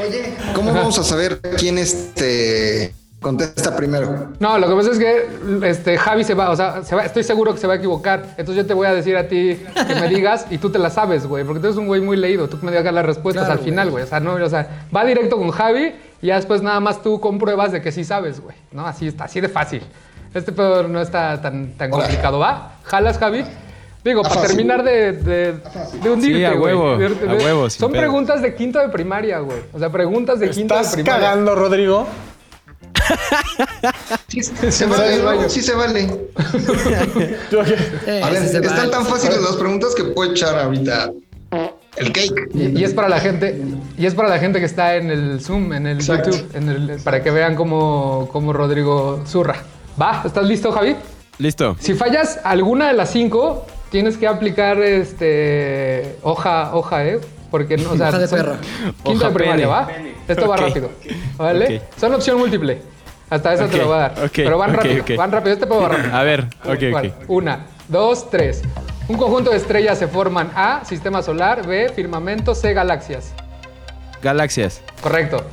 Oye, 0.00 0.34
¿cómo 0.54 0.72
vamos 0.74 0.98
a 0.98 1.04
saber 1.04 1.40
quién 1.58 1.78
este 1.78 2.92
contesta 3.20 3.76
primero? 3.76 4.28
No, 4.38 4.58
lo 4.58 4.68
que 4.68 4.74
pasa 4.74 4.90
es 4.92 4.98
que 4.98 5.68
este, 5.68 5.98
Javi 5.98 6.24
se 6.24 6.34
va, 6.34 6.50
o 6.50 6.56
sea, 6.56 6.82
se 6.82 6.94
va- 6.96 7.04
estoy 7.04 7.22
seguro 7.22 7.52
que 7.52 7.60
se 7.60 7.66
va 7.66 7.74
a 7.74 7.76
equivocar. 7.76 8.22
Entonces 8.38 8.56
yo 8.56 8.66
te 8.66 8.74
voy 8.74 8.86
a 8.86 8.94
decir 8.94 9.16
a 9.16 9.28
ti 9.28 9.58
que 9.86 9.94
me 9.94 10.08
digas 10.08 10.46
y 10.50 10.58
tú 10.58 10.70
te 10.70 10.78
la 10.78 10.90
sabes, 10.90 11.26
güey, 11.26 11.44
porque 11.44 11.60
tú 11.60 11.66
eres 11.66 11.76
un 11.78 11.86
güey 11.86 12.00
muy 12.00 12.16
leído. 12.16 12.48
Tú 12.48 12.58
que 12.58 12.66
me 12.66 12.72
digas 12.72 12.92
las 12.94 13.04
respuestas 13.06 13.44
Claro, 13.46 13.60
al 13.60 13.64
final, 13.64 13.90
güey. 13.90 14.04
O 14.04 14.06
sea, 14.06 14.20
no, 14.20 14.34
o 14.34 14.48
sea, 14.48 14.86
va 14.94 15.04
directo 15.04 15.36
con 15.36 15.50
Javi 15.50 15.94
y 16.22 16.26
ya 16.28 16.36
después 16.36 16.62
nada 16.62 16.80
más 16.80 17.02
tú 17.02 17.20
compruebas 17.20 17.72
de 17.72 17.80
que 17.82 17.92
sí 17.92 18.04
sabes, 18.04 18.40
güey. 18.40 18.56
¿No? 18.72 18.86
Así 18.86 19.06
está, 19.08 19.24
así 19.24 19.40
de 19.40 19.48
fácil. 19.48 19.82
Este 20.32 20.52
pedo 20.52 20.86
no 20.88 21.00
está 21.00 21.40
tan, 21.42 21.72
tan 21.76 21.90
complicado, 21.90 22.38
¿va? 22.38 22.74
¿Jalas, 22.84 23.18
Javi? 23.18 23.44
Digo, 24.02 24.22
para 24.22 24.34
fácil. 24.36 24.48
terminar 24.56 24.82
de, 24.82 25.12
de, 25.12 25.52
de 26.02 26.10
hundirte, 26.10 26.38
Sí, 26.38 26.44
a 26.46 26.52
huevo, 26.54 26.96
De- 26.96 27.06
a 27.06 27.34
huevo, 27.34 27.68
Son 27.68 27.90
pedo. 27.92 28.00
preguntas 28.00 28.40
de 28.40 28.54
quinto 28.54 28.78
de 28.78 28.88
primaria, 28.88 29.40
güey. 29.40 29.58
O 29.74 29.78
sea, 29.78 29.90
preguntas 29.90 30.40
de 30.40 30.48
quinto 30.48 30.74
de 30.74 30.80
¿Estás 30.80 30.94
primaria. 30.94 31.20
cagando, 31.20 31.54
Rodrigo? 31.54 32.06
Sí, 34.28 34.42
se 34.42 34.86
vale, 34.86 35.18
¿no? 35.22 35.48
Sí 35.48 35.60
se 35.62 35.74
vale. 35.74 36.08
A 38.22 38.30
ver, 38.30 38.42
sí 38.42 38.48
se 38.48 38.58
están 38.58 38.76
vale. 38.76 38.90
tan 38.90 39.06
fáciles 39.06 39.40
las 39.40 39.56
preguntas 39.56 39.94
que 39.94 40.04
puedo 40.04 40.32
echar 40.32 40.58
ahorita 40.58 41.10
el 41.96 42.12
cake. 42.12 42.48
Y, 42.54 42.78
y 42.80 42.84
es 42.84 42.94
para 42.94 43.08
la 43.08 43.20
gente, 43.20 43.60
y 43.98 44.06
es 44.06 44.14
para 44.14 44.28
la 44.28 44.38
gente 44.38 44.60
que 44.60 44.66
está 44.66 44.96
en 44.96 45.10
el 45.10 45.40
Zoom, 45.40 45.72
en 45.72 45.86
el 45.86 45.98
Exacto. 45.98 46.30
YouTube, 46.30 46.56
en 46.56 46.68
el- 46.68 47.00
para 47.02 47.22
que 47.22 47.30
vean 47.30 47.56
cómo, 47.56 48.28
cómo 48.32 48.52
Rodrigo 48.52 49.22
zurra. 49.26 49.56
Va, 50.00 50.22
¿estás 50.24 50.46
listo, 50.46 50.70
Javi? 50.72 50.96
Listo. 51.38 51.76
Si 51.80 51.94
fallas 51.94 52.38
alguna 52.44 52.88
de 52.88 52.94
las 52.94 53.10
cinco, 53.10 53.66
tienes 53.90 54.16
que 54.16 54.26
aplicar 54.28 54.80
este 54.80 56.16
hoja, 56.22 56.74
hoja, 56.74 57.04
¿eh? 57.06 57.20
Porque 57.50 57.76
no, 57.76 57.90
o 57.92 57.96
sea, 57.96 58.10
Hoja 58.10 58.18
de 58.20 58.28
perra. 58.28 58.58
Quinta 59.02 59.26
Hoja 59.26 59.28
de 59.28 59.34
primaria, 59.34 59.86
pene. 59.86 60.12
¿va? 60.12 60.22
Esto 60.28 60.48
va 60.48 60.54
Ok. 60.54 60.60
rápido. 60.60 60.90
¿Vale? 61.36 61.78
Ok. 61.78 61.98
Son 61.98 62.14
opción 62.14 62.38
múltiple. 62.38 62.80
Hasta 63.30 63.54
eso 63.54 63.66
te 63.66 63.78
lo 63.78 63.86
voy 63.86 63.94
a 63.94 63.98
dar. 63.98 64.10
ok, 64.24 64.32
Pero 64.34 64.58
van 64.58 64.74
rápido, 64.74 65.04
van 65.16 65.32
rápido. 65.32 65.54
Este 65.54 65.66
puedo 65.66 65.88
rápido. 65.88 66.14
A 66.14 66.22
ver, 66.24 66.46
ok. 66.64 67.12
Una, 67.28 67.60
dos, 67.88 68.28
tres. 68.28 68.62
Un 69.08 69.16
conjunto 69.16 69.50
de 69.50 69.56
estrellas 69.56 69.98
se 69.98 70.08
forman 70.08 70.50
A, 70.54 70.84
sistema 70.84 71.22
solar, 71.22 71.66
B, 71.66 71.88
firmamento, 71.88 72.54
C, 72.54 72.72
galaxias. 72.74 73.32
Galaxias. 74.22 74.82
Correcto. 75.00 75.44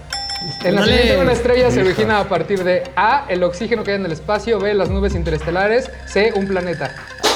El 0.63 0.75
nacimiento 0.75 1.13
de 1.13 1.21
una 1.21 1.31
estrella 1.31 1.71
se 1.71 1.81
origina 1.81 2.19
a 2.19 2.23
partir 2.25 2.63
de 2.63 2.83
A, 2.95 3.25
el 3.27 3.43
oxígeno 3.43 3.83
que 3.83 3.91
hay 3.91 3.97
en 3.97 4.05
el 4.05 4.11
espacio, 4.11 4.59
B, 4.59 4.73
las 4.73 4.89
nubes 4.89 5.15
interestelares, 5.15 5.89
C, 6.05 6.31
un 6.35 6.47
planeta. 6.47 6.91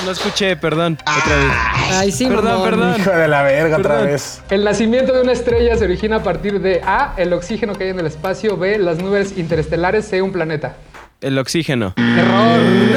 No 0.06 0.12
escuché, 0.12 0.56
perdón. 0.56 0.98
Otra 1.02 1.36
vez. 1.38 1.52
Ay, 1.92 2.12
sí, 2.12 2.26
Perdón, 2.26 2.46
mamón. 2.46 2.64
perdón. 2.70 2.96
Hijo 3.00 3.12
de 3.12 3.28
la 3.28 3.44
verga 3.44 3.78
otra 3.78 4.02
vez. 4.02 4.42
El 4.50 4.64
nacimiento 4.64 5.14
de 5.14 5.22
una 5.22 5.32
estrella 5.34 5.76
se 5.78 5.86
origina 5.86 6.18
a 6.18 6.24
partir 6.24 6.60
de 6.60 6.82
A, 6.86 7.14
el 7.18 7.32
oxígeno 7.34 7.74
que 7.76 7.84
hay 7.86 7.90
en 7.92 8.00
el 8.00 8.08
espacio, 8.08 8.58
B, 8.58 8.80
las 8.80 8.98
nubes 8.98 9.38
interestelares, 9.38 10.08
C, 10.08 10.22
un 10.22 10.32
planeta. 10.32 10.76
El 11.22 11.38
oxígeno. 11.38 11.94
Error. 11.98 12.60
Güey. 12.60 12.94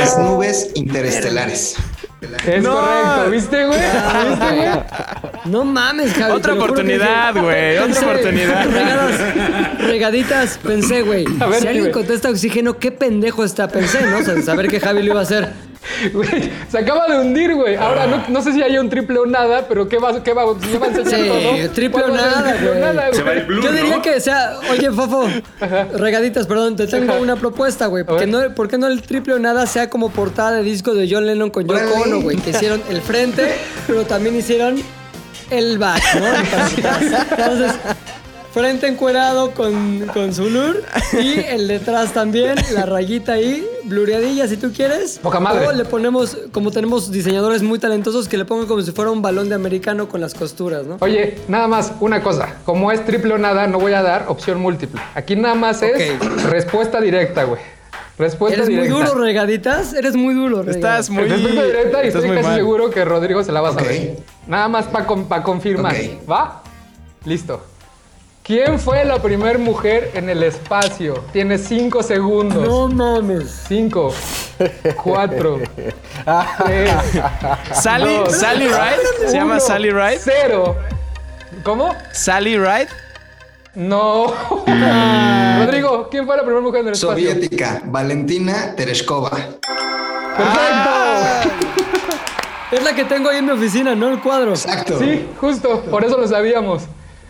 Las 0.00 0.18
nubes 0.18 0.70
interestelares. 0.74 1.76
Es 2.20 2.62
No. 2.64 2.72
correcto, 2.74 3.30
¿viste, 3.30 3.66
güey? 3.66 3.78
¿Viste, 3.78 4.56
güey? 4.56 4.68
No 5.44 5.64
mames, 5.64 6.12
Javi. 6.14 6.32
Otra 6.32 6.54
oportunidad, 6.54 7.32
güey, 7.34 7.76
otra 7.76 7.86
pensé, 7.86 8.04
oportunidad. 8.04 8.64
Regadas, 8.66 9.78
regaditas, 9.78 10.58
pensé, 10.58 11.02
güey. 11.02 11.24
A 11.40 11.46
ver, 11.46 11.60
Si 11.60 11.68
alguien 11.68 11.92
contesta 11.92 12.28
oxígeno, 12.28 12.78
qué 12.78 12.90
pendejo 12.90 13.44
está. 13.44 13.68
Pensé, 13.68 14.02
¿no? 14.06 14.18
O 14.18 14.22
sea, 14.22 14.40
saber 14.42 14.68
que 14.68 14.80
Javi 14.80 15.02
lo 15.02 15.12
iba 15.12 15.20
a 15.20 15.22
hacer. 15.22 15.48
Güey, 16.12 16.50
se 16.70 16.78
acaba 16.78 17.06
de 17.08 17.18
hundir, 17.18 17.54
güey. 17.54 17.74
Ahora 17.76 18.06
no, 18.06 18.22
no 18.28 18.42
sé 18.42 18.52
si 18.52 18.62
hay 18.62 18.78
un 18.78 18.88
triple 18.88 19.18
o 19.18 19.26
nada, 19.26 19.66
pero 19.68 19.88
¿qué 19.88 19.98
va, 19.98 20.22
qué 20.22 20.32
va, 20.32 20.42
a 20.42 20.46
enseñar 20.50 21.06
Sí, 21.06 21.28
todo? 21.28 21.70
triple 21.72 22.02
¿Cuál 22.02 22.10
o 22.12 22.16
nada, 22.16 22.42
triple 22.52 22.68
o 22.68 22.70
güey. 22.70 22.80
nada, 22.80 23.12
Se 23.12 23.22
va 23.22 23.32
el 23.32 23.44
güey? 23.44 23.46
blue, 23.46 23.62
Yo 23.62 23.72
diría 23.72 23.96
¿no? 23.96 24.02
que 24.02 24.20
sea, 24.20 24.58
oye, 24.70 24.90
Fofo, 24.92 25.28
regaditas, 25.94 26.46
perdón, 26.46 26.76
te 26.76 26.86
tengo 26.86 27.12
Ajá. 27.12 27.20
una 27.22 27.36
propuesta, 27.36 27.86
güey. 27.86 28.04
¿Por, 28.04 28.26
no, 28.28 28.54
¿Por 28.54 28.68
qué 28.68 28.78
no 28.78 28.86
el 28.86 29.02
triple 29.02 29.34
o 29.34 29.38
nada 29.38 29.66
sea 29.66 29.90
como 29.90 30.10
portada 30.10 30.52
de 30.52 30.62
disco 30.62 30.94
de 30.94 31.08
John 31.10 31.26
Lennon 31.26 31.50
con 31.50 31.66
Yoko. 31.66 32.02
Ono, 32.04 32.20
güey? 32.20 32.36
Que 32.36 32.50
hicieron 32.50 32.82
el 32.90 33.00
frente, 33.00 33.54
pero 33.86 34.04
también 34.04 34.36
hicieron 34.36 34.80
el 35.50 35.78
back, 35.78 36.02
¿no? 36.14 36.26
Entonces, 37.36 37.72
frente 38.52 38.86
encuerado 38.86 39.52
con, 39.52 40.06
con 40.14 40.32
su 40.34 40.48
lure 40.48 40.80
y 41.12 41.40
el 41.40 41.68
detrás 41.68 42.12
también, 42.12 42.56
la 42.72 42.86
rayita 42.86 43.32
ahí, 43.34 43.66
blureadilla 43.84 44.48
si 44.48 44.56
tú 44.56 44.72
quieres. 44.72 45.18
Poca 45.22 45.38
madre. 45.40 45.66
O 45.66 45.72
le 45.72 45.84
ponemos, 45.84 46.36
como 46.52 46.70
tenemos 46.70 47.10
diseñadores 47.10 47.62
muy 47.62 47.78
talentosos, 47.78 48.28
que 48.28 48.36
le 48.36 48.44
pongan 48.44 48.66
como 48.66 48.82
si 48.82 48.92
fuera 48.92 49.10
un 49.10 49.22
balón 49.22 49.48
de 49.48 49.54
americano 49.54 50.08
con 50.08 50.20
las 50.20 50.34
costuras, 50.34 50.86
¿no? 50.86 50.96
Oye, 51.00 51.38
nada 51.48 51.68
más, 51.68 51.92
una 52.00 52.22
cosa. 52.22 52.56
Como 52.64 52.90
es 52.92 53.04
triple 53.04 53.34
o 53.34 53.38
nada, 53.38 53.66
no 53.66 53.78
voy 53.78 53.92
a 53.92 54.02
dar 54.02 54.26
opción 54.28 54.60
múltiple. 54.60 55.00
Aquí 55.14 55.36
nada 55.36 55.54
más 55.54 55.82
es 55.82 56.18
respuesta 56.44 57.00
directa, 57.00 57.44
güey. 57.44 57.60
Respuesta 58.18 58.56
Eres 58.56 58.68
muy 58.68 58.82
directa. 58.84 59.10
duro, 59.10 59.24
regaditas. 59.24 59.92
Eres 59.94 60.16
muy 60.16 60.34
duro, 60.34 60.62
regaditas. 60.62 60.76
Estás 61.06 61.10
muy. 61.10 61.24
Respuesta 61.24 61.62
directa 61.62 62.04
y 62.04 62.08
estás 62.08 62.24
estoy 62.24 62.26
muy 62.28 62.36
casi 62.38 62.48
mal. 62.48 62.56
seguro 62.56 62.90
que 62.90 63.04
Rodrigo 63.04 63.44
se 63.44 63.52
la 63.52 63.60
va 63.60 63.68
a 63.68 63.74
saber. 63.74 64.16
Nada 64.48 64.66
más 64.66 64.86
para 64.86 65.42
confirmar. 65.44 65.94
Ok. 65.94 66.28
¿Va? 66.28 66.62
Listo. 67.24 67.62
¿Quién 68.48 68.80
fue 68.80 69.04
la 69.04 69.20
primera 69.20 69.58
mujer 69.58 70.10
en 70.14 70.30
el 70.30 70.42
espacio? 70.42 71.22
Tiene 71.34 71.58
cinco 71.58 72.02
segundos. 72.02 72.66
No 72.66 72.88
mames. 72.88 73.64
Cinco, 73.68 74.10
cuatro, 75.04 75.58
tres, 76.64 76.90
Sally, 77.74 78.16
Dos. 78.16 78.34
Sally 78.34 78.68
Ride. 78.68 79.26
Se 79.28 79.36
llama 79.36 79.56
uno, 79.56 79.60
Sally 79.60 79.90
Ride. 79.90 80.18
Cero. 80.18 80.76
¿Cómo? 81.62 81.94
Sally 82.10 82.56
Ride. 82.56 82.88
No. 83.74 84.32
Rodrigo, 85.58 86.08
¿quién 86.10 86.24
fue 86.24 86.34
la 86.34 86.42
primera 86.42 86.62
mujer 86.62 86.80
en 86.80 86.86
el 86.86 86.94
espacio? 86.94 87.28
Soviética, 87.28 87.82
Valentina 87.84 88.74
Tereshkova. 88.74 89.28
Perfecto. 90.38 90.90
Es 92.72 92.82
la 92.82 92.94
que 92.94 93.04
tengo 93.04 93.28
ahí 93.28 93.40
en 93.40 93.44
mi 93.44 93.52
oficina, 93.52 93.94
¿no? 93.94 94.08
El 94.08 94.22
cuadro. 94.22 94.52
Exacto. 94.52 94.98
Sí, 94.98 95.28
justo, 95.38 95.82
por 95.90 96.02
eso 96.02 96.16
lo 96.16 96.26
sabíamos. 96.26 96.84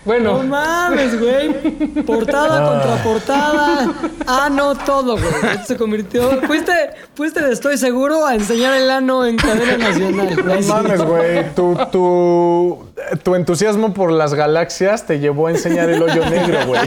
No 0.09 0.15
Bueno, 0.15 0.43
mames, 0.43 1.21
güey. 1.21 2.03
Portada 2.05 2.67
contra 2.73 3.03
portada. 3.05 3.93
ano, 4.27 4.75
todo, 4.75 5.19
güey. 5.19 5.53
Esto 5.53 5.67
se 5.67 5.77
convirtió. 5.77 6.41
Fuiste, 6.47 6.73
fuiste 7.15 7.43
de 7.43 7.53
estoy 7.53 7.77
seguro 7.77 8.25
a 8.25 8.35
enseñar 8.35 8.73
el 8.75 8.91
ano 8.91 9.27
en 9.27 9.37
cadena 9.37 9.77
nacional. 9.77 10.35
No 10.45 10.61
mames, 10.63 11.03
güey. 11.05 11.55
Tu, 11.55 11.77
tu, 11.93 12.87
tu 13.23 13.35
entusiasmo 13.35 13.93
por 13.93 14.11
las 14.11 14.33
galaxias 14.33 15.05
te 15.07 15.19
llevó 15.19 15.49
a 15.49 15.51
enseñar 15.51 15.91
el 15.91 16.03
hoyo 16.03 16.25
negro, 16.31 16.59
güey. 16.67 16.81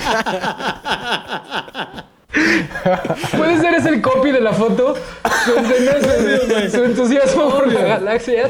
puede 3.38 3.60
ser 3.60 3.74
ese 3.76 3.90
el 3.90 4.02
copy 4.02 4.32
de 4.32 4.42
la 4.42 4.54
foto. 4.54 4.96
Su, 5.46 5.52
su- 5.52 6.72
su 6.78 6.84
entusiasmo 6.84 7.50
por 7.50 7.72
la 7.72 7.82
galaxia. 7.82 8.50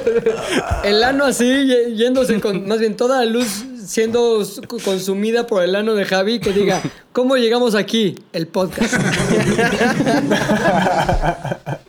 El 0.84 1.04
ano 1.04 1.26
así, 1.26 1.68
yéndose 1.96 2.40
con. 2.40 2.68
Más 2.68 2.80
bien, 2.80 2.96
toda 2.96 3.20
la 3.20 3.26
luz 3.26 3.66
siendo 3.86 4.44
consumida 4.84 5.48
por 5.48 5.64
el 5.64 5.76
ano 5.76 5.96
de 5.96 6.06
Javi. 6.06 6.40
Que 6.40 6.54
diga, 6.54 6.82
¿cómo 7.12 7.38
llegamos 7.38 7.76
aquí? 7.76 8.16
El 8.34 8.48
podcast. 8.48 8.94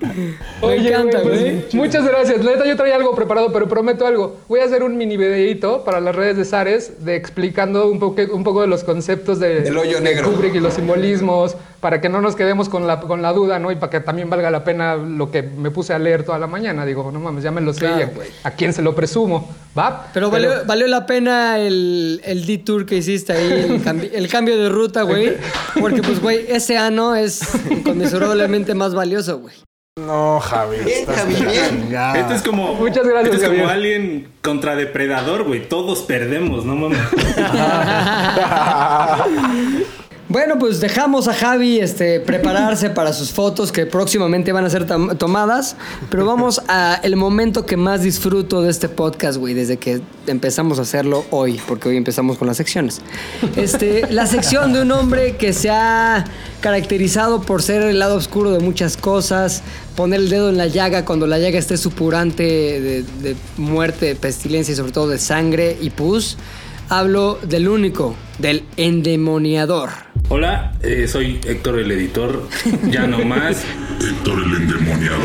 Me 0.63 0.77
encanta, 0.77 1.21
pues, 1.23 1.41
güey. 1.41 1.65
muchas 1.75 2.07
gracias. 2.07 2.39
Neta, 2.43 2.65
yo 2.67 2.77
traía 2.77 2.97
algo 2.97 3.15
preparado, 3.15 3.53
pero 3.53 3.69
prometo 3.69 4.07
algo. 4.07 4.37
Voy 4.49 4.61
a 4.61 4.65
hacer 4.65 4.83
un 4.83 4.97
mini 4.97 5.17
videíto 5.17 5.85
para 5.85 6.01
las 6.01 6.15
redes 6.15 6.37
de 6.37 6.45
Zares 6.45 7.05
de 7.05 7.17
explicando 7.17 7.89
un 7.91 7.99
poco, 7.99 8.23
un 8.33 8.45
poco 8.45 8.61
de 8.63 8.67
los 8.69 8.85
conceptos 8.85 9.39
de, 9.41 9.61
Del 9.63 9.77
hoyo 9.79 9.97
de 9.97 10.03
negro. 10.03 10.31
Kubrick 10.31 10.55
y 10.55 10.61
los 10.61 10.75
simbolismos, 10.75 11.57
para 11.81 12.01
que 12.01 12.09
no 12.09 12.21
nos 12.21 12.37
quedemos 12.37 12.69
con 12.69 12.87
la, 12.87 13.01
con 13.01 13.23
la 13.23 13.33
duda, 13.33 13.59
¿no? 13.59 13.73
Y 13.73 13.77
para 13.77 13.91
que 13.91 14.01
también 14.01 14.31
valga 14.31 14.51
la 14.51 14.63
pena 14.65 14.95
lo 14.97 15.31
que 15.31 15.43
me 15.43 15.71
puse 15.71 15.93
a 15.93 15.99
leer 15.99 16.23
toda 16.25 16.39
la 16.39 16.47
mañana. 16.47 16.87
Digo, 16.87 17.11
no 17.13 17.19
mames, 17.19 17.43
ya 17.43 17.51
me 17.51 17.61
lo 17.61 17.73
sé. 17.73 17.81
Claro, 17.81 18.05
a- 18.05 18.15
güey. 18.15 18.29
¿A, 18.45 18.51
quién 18.53 18.73
se 18.73 18.83
lo 18.83 18.95
presumo? 18.95 19.49
¿Va? 19.77 20.09
Pero 20.15 20.31
valió, 20.31 20.51
valió 20.67 20.87
la 20.87 21.07
pena 21.07 21.59
el, 21.59 22.21
el 22.25 22.47
detour 22.47 22.87
que 22.87 22.97
hiciste 22.97 23.33
ahí, 23.33 23.51
el, 23.69 23.83
cambi- 23.85 24.11
el 24.13 24.29
cambio 24.29 24.57
de 24.59 24.69
ruta, 24.69 25.03
güey. 25.03 25.33
Porque, 25.81 26.03
pues, 26.03 26.21
güey, 26.21 26.45
ese 26.49 26.77
ano 26.77 27.17
es 27.17 27.41
inconmensurablemente 27.71 28.75
más 28.75 28.95
valioso, 28.95 29.39
güey. 29.41 29.55
No, 29.99 30.41
Javi. 30.41 30.79
bien. 30.79 31.05
chingada. 31.69 32.19
Este 32.19 32.35
es 32.37 32.43
como. 32.43 32.73
Muchas 32.77 33.07
gracias, 33.07 33.35
Este 33.35 33.47
es 33.47 33.53
como 33.53 33.69
alguien 33.69 34.33
contra 34.41 34.75
depredador, 34.75 35.43
güey. 35.43 35.69
Todos 35.69 36.01
perdemos, 36.01 36.65
¿no 36.65 36.77
mames? 36.77 36.99
Bueno, 40.33 40.59
pues 40.59 40.81
dejamos 40.81 41.29
a 41.29 41.35
Javi 41.35 41.79
este, 41.79 42.19
prepararse 42.19 42.89
para 42.89 43.13
sus 43.13 43.33
fotos 43.33 43.71
que 43.71 43.85
próximamente 43.85 44.51
van 44.51 44.65
a 44.65 44.71
ser 44.71 44.87
tomadas. 45.19 45.77
Pero 46.09 46.25
vamos 46.25 46.63
a 46.69 46.99
el 47.03 47.17
momento 47.17 47.67
que 47.67 47.77
más 47.77 48.01
disfruto 48.01 48.63
de 48.63 48.71
este 48.71 48.89
podcast, 48.89 49.37
güey, 49.37 49.53
desde 49.53 49.77
que 49.77 50.01
empezamos 50.27 50.79
a 50.79 50.83
hacerlo 50.83 51.27
hoy, 51.29 51.61
porque 51.69 51.91
hoy 51.91 51.99
empezamos 51.99 52.39
con 52.39 52.49
las 52.49 52.57
secciones. 52.57 53.03
Este, 53.57 54.11
la 54.11 54.27
sección 54.27 54.73
de 54.73 54.81
un 54.81 54.93
hombre 54.93 55.37
que 55.37 55.53
se 55.53 55.69
ha 55.69 56.25
caracterizado 56.63 57.43
por 57.43 57.61
ser 57.61 57.83
el 57.83 57.99
lado 57.99 58.17
oscuro 58.17 58.53
de 58.53 58.61
muchas 58.61 58.97
cosas, 58.97 59.63
poner 59.97 60.21
el 60.21 60.31
dedo 60.31 60.49
en 60.49 60.57
la 60.57 60.67
llaga 60.67 61.05
cuando 61.05 61.27
la 61.27 61.39
llaga 61.39 61.59
esté 61.59 61.77
supurante 61.77 62.43
de, 62.43 63.05
de 63.21 63.37
muerte, 63.59 64.07
de 64.07 64.15
pestilencia 64.15 64.73
y 64.73 64.77
sobre 64.77 64.93
todo 64.93 65.09
de 65.09 65.19
sangre 65.19 65.77
y 65.79 65.91
pus. 65.91 66.39
Hablo 66.95 67.39
del 67.41 67.69
único, 67.69 68.15
del 68.37 68.67
endemoniador. 68.77 69.89
Hola, 70.29 70.75
eh, 70.83 71.09
soy 71.09 71.41
Héctor 71.43 71.79
el 71.79 71.91
editor. 71.91 72.47
Ya 72.91 73.07
no 73.07 73.19
más. 73.25 73.65
Héctor 73.99 74.43
el 74.45 74.57
endemoniador. 74.57 75.23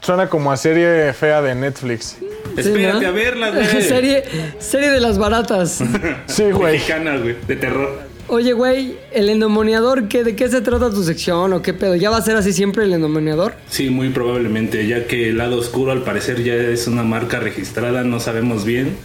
Suena 0.00 0.28
como 0.28 0.50
a 0.50 0.56
serie 0.56 1.12
fea 1.12 1.40
de 1.40 1.54
Netflix. 1.54 2.16
Espérate 2.56 3.02
¿no? 3.02 3.08
a 3.08 3.12
verla, 3.12 3.50
güey. 3.50 3.64
serie, 3.80 4.24
serie 4.58 4.90
de 4.90 4.98
las 4.98 5.16
baratas. 5.16 5.84
Sí, 6.26 6.50
güey. 6.50 6.72
Mexicana, 6.72 7.16
güey. 7.16 7.36
De 7.46 7.54
terror. 7.54 8.15
Oye, 8.28 8.52
güey, 8.54 8.98
el 9.12 9.28
endemoniador, 9.28 10.08
¿qué, 10.08 10.24
¿de 10.24 10.34
qué 10.34 10.48
se 10.48 10.60
trata 10.60 10.90
tu 10.90 11.04
sección 11.04 11.52
o 11.52 11.62
qué 11.62 11.72
pedo? 11.72 11.94
¿Ya 11.94 12.10
va 12.10 12.16
a 12.16 12.22
ser 12.22 12.36
así 12.36 12.52
siempre 12.52 12.84
el 12.84 12.92
endemoniador? 12.92 13.54
Sí, 13.68 13.88
muy 13.88 14.08
probablemente, 14.10 14.86
ya 14.88 15.06
que 15.06 15.28
el 15.28 15.38
lado 15.38 15.56
oscuro 15.58 15.92
al 15.92 16.02
parecer 16.02 16.42
ya 16.42 16.54
es 16.54 16.88
una 16.88 17.04
marca 17.04 17.38
registrada, 17.38 18.02
no 18.02 18.18
sabemos 18.18 18.64
bien. 18.64 18.96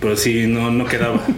Pero 0.00 0.16
sí, 0.16 0.46
no, 0.48 0.70
no 0.70 0.86
quedaba. 0.86 1.20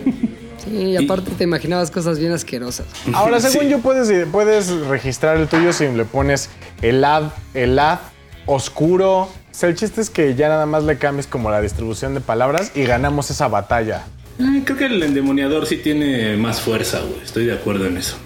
Sí, 0.64 0.72
y 0.78 0.96
aparte 0.96 1.30
te 1.38 1.44
imaginabas 1.44 1.92
cosas 1.92 2.18
bien 2.18 2.32
asquerosas. 2.32 2.86
Ahora, 3.12 3.38
según 3.40 3.66
Sí. 3.66 3.70
yo, 3.70 3.78
puedes, 3.78 4.26
puedes 4.32 4.68
registrar 4.88 5.36
el 5.36 5.46
tuyo 5.46 5.72
si 5.72 5.86
le 5.86 6.04
pones 6.04 6.48
el 6.82 7.04
ad, 7.04 7.24
el 7.54 7.78
ad 7.78 8.00
oscuro. 8.46 9.20
O 9.20 9.30
sea, 9.52 9.68
el 9.68 9.76
chiste 9.76 10.00
es 10.00 10.10
que 10.10 10.34
ya 10.34 10.48
nada 10.48 10.66
más 10.66 10.82
le 10.82 10.98
cambies 10.98 11.28
como 11.28 11.50
la 11.52 11.60
distribución 11.60 12.14
de 12.14 12.20
palabras 12.20 12.72
y 12.74 12.82
ganamos 12.82 13.30
esa 13.30 13.46
batalla. 13.46 14.06
Ay, 14.38 14.62
creo 14.64 14.76
que 14.76 14.86
el 14.86 15.02
endemoniador 15.02 15.66
sí 15.66 15.76
tiene 15.76 16.36
más 16.36 16.60
fuerza, 16.60 17.00
güey. 17.00 17.22
Estoy 17.24 17.46
de 17.46 17.54
acuerdo 17.54 17.86
en 17.86 17.96
eso. 17.96 18.16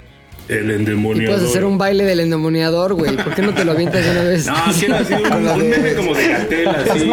El 0.49 0.69
endemoniador. 0.73 1.37
puedes 1.37 1.51
hacer 1.51 1.65
un 1.65 1.79
baile 1.79 2.03
del 2.05 2.19
endemoniador, 2.19 2.95
güey. 2.95 3.17
¿Por 3.17 3.33
qué 3.37 3.43
no 3.43 3.55
te 3.55 3.65
lo 3.65 3.71
avientas 3.71 4.05
de 4.05 4.11
una 4.11 4.23
vez? 4.23 4.47
No, 4.47 4.55
quiero 4.77 4.97
así 4.97 5.15
un, 5.15 5.33
un 5.33 5.71
meme 5.71 5.95
como 5.95 6.13
de 6.13 6.27
Gatel, 6.27 6.69
así 6.69 7.11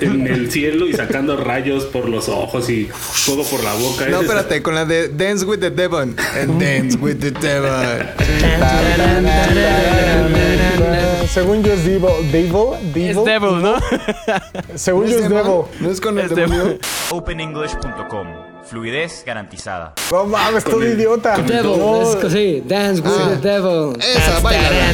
en 0.00 0.26
el 0.26 0.50
cielo 0.52 0.86
y 0.86 0.92
sacando 0.92 1.38
rayos 1.38 1.84
por 1.86 2.06
los 2.06 2.28
ojos 2.28 2.68
y 2.68 2.84
fuego 2.92 3.44
por 3.44 3.64
la 3.64 3.72
boca. 3.72 4.06
No, 4.10 4.20
espérate, 4.20 4.60
con 4.60 4.74
la 4.74 4.84
de 4.84 5.08
Dance 5.08 5.46
with 5.46 5.60
the 5.60 5.70
Devon. 5.70 6.16
And 6.38 6.60
dance 6.60 6.98
with 6.98 7.16
the 7.16 7.30
Devon. 7.30 8.06
Según 11.28 11.62
yo 11.62 11.72
es 11.72 11.84
Devil. 11.84 12.08
Devil? 12.32 12.54
Es 12.74 12.94
Devil. 12.94 13.24
Devil, 13.24 13.62
¿no? 13.62 13.74
Según 14.74 15.06
yo 15.06 15.18
es 15.18 15.28
Devil. 15.28 15.62
¿No 15.80 15.90
es 15.90 16.00
con 16.00 16.18
el 16.18 16.28
Devil. 16.28 16.50
demonio? 16.50 16.78
OpenEnglish.com. 17.10 18.26
Fluidez 18.64 19.22
garantizada. 19.24 19.94
No 20.10 20.24
mames, 20.24 20.64
todo 20.64 20.84
idiota. 20.84 21.36
Devil, 21.38 21.78
No, 21.78 22.02
es 22.02 22.32
sí, 22.32 22.62
Dance 22.66 23.00
with 23.00 23.10
Ah, 23.16 23.28
the 23.40 23.48
Devil. 23.48 23.96
esa, 24.00 24.40
báilala. 24.40 24.92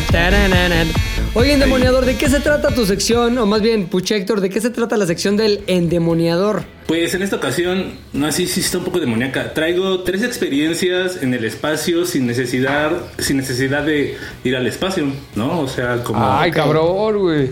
Oye, 1.35 1.55
endemoniador, 1.55 2.05
¿de 2.05 2.15
qué 2.19 2.29
se 2.29 2.41
trata 2.41 2.69
tu 2.75 2.85
sección? 2.85 3.39
O 3.39 3.47
más 3.47 3.63
bien, 3.63 3.87
Puchector, 3.87 4.43
¿de 4.43 4.51
qué 4.51 4.61
se 4.61 4.69
trata 4.69 4.99
la 4.99 5.07
sección 5.07 5.39
del 5.39 5.65
endemoniador? 5.67 6.65
Pues 6.87 7.15
en 7.15 7.23
esta 7.23 7.37
ocasión, 7.37 7.93
no 8.13 8.27
así 8.27 8.47
sí 8.47 8.61
está 8.61 8.77
un 8.77 8.85
poco 8.85 9.01
demoníaca. 9.01 9.55
Traigo 9.55 10.03
tres 10.03 10.23
experiencias 10.25 11.23
en 11.23 11.33
el 11.33 11.47
espacio 11.47 12.05
sin 12.05 12.27
necesidad, 12.27 12.93
sin 13.19 13.39
necesidad 13.39 13.83
de 13.87 14.19
ir 14.45 14.57
al 14.57 14.67
espacio, 14.67 15.07
¿no? 15.35 15.61
O 15.61 15.69
sea, 15.69 16.03
como 16.05 16.21
Ay, 16.23 16.51
cabrón, 16.51 17.19
güey. 17.21 17.51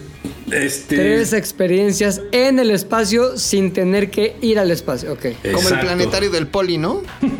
este 0.53 0.97
Tres 0.97 1.33
experiencias 1.33 2.21
en 2.33 2.59
el 2.59 2.71
espacio 2.73 3.39
sin 3.39 3.73
tener 3.73 4.11
que 4.11 4.37
ir 4.43 4.59
al 4.59 4.71
espacio. 4.71 5.15
Ok. 5.15 5.25
Como 5.55 5.69
el 5.71 5.79
planetario 5.81 6.29
del 6.31 6.49
poli, 6.49 6.77
¿no? 6.77 7.03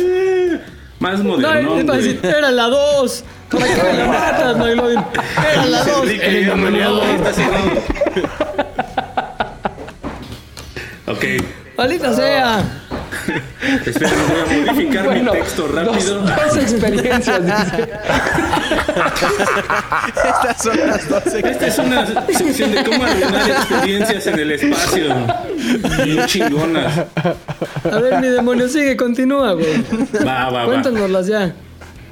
Eh, 0.00 0.58
Más 0.98 1.20
No, 1.22 1.36
moderno. 1.36 1.92
decir, 1.94 2.18
era 2.24 2.50
la 2.50 2.64
2. 2.66 3.24
¿Para 3.50 3.66
qué 3.66 3.82
me 3.82 3.92
la 3.94 4.06
matas, 4.06 4.56
McLovin? 4.56 5.00
Era 5.52 5.66
la 5.66 5.84
2. 5.84 6.02
Enrique, 6.02 6.40
endemoniador, 6.40 7.04
está 7.06 7.32
cerrado. 7.32 7.70
Ok, 11.06 11.24
Maldita 11.78 12.12
sea. 12.12 12.58
espera, 13.86 14.10
voy 14.28 14.40
a 14.40 14.72
modificar 14.72 15.04
Bueno, 15.04 15.32
mi 15.32 15.38
texto 15.38 15.68
rápido. 15.68 16.22
Dos, 16.22 16.26
dos 16.26 16.56
experiencias, 16.56 17.46
dice. 17.46 17.88
Estas 20.24 20.62
son 20.62 20.76
las 20.86 21.08
12. 21.08 21.48
Esta 21.48 21.66
es 21.68 21.78
una 21.78 22.06
sección 22.06 22.72
de 22.72 22.82
cómo 22.84 23.04
arruinar 23.04 23.48
experiencias 23.48 24.26
en 24.26 24.38
el 24.40 24.50
espacio. 24.52 25.14
Bien 26.04 26.26
chingonas. 26.26 26.92
A 27.84 27.98
ver, 28.00 28.20
mi 28.20 28.26
demonio, 28.26 28.68
sigue, 28.68 28.96
continúa, 28.96 29.52
güey. 29.52 29.84
Va, 30.26 30.50
va, 30.50 30.50
va. 30.50 30.64
Cuéntanoslas 30.66 31.28
ya. 31.28 31.54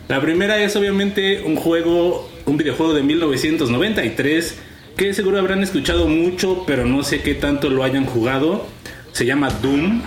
La 0.09 0.21
primera 0.21 0.59
es 0.59 0.77
obviamente 0.77 1.43
un 1.45 1.57
juego, 1.57 2.31
un 2.45 2.57
videojuego 2.57 2.95
de 2.95 3.03
1993 3.03 4.57
que 4.97 5.13
seguro 5.13 5.39
habrán 5.39 5.63
escuchado 5.63 6.07
mucho, 6.07 6.65
pero 6.67 6.87
no 6.87 7.03
sé 7.03 7.21
qué 7.23 7.35
tanto 7.35 7.71
lo 7.71 7.83
hayan 7.83 8.07
jugado. 8.07 8.67
Se 9.13 9.27
llama 9.27 9.51
Doom 9.63 10.03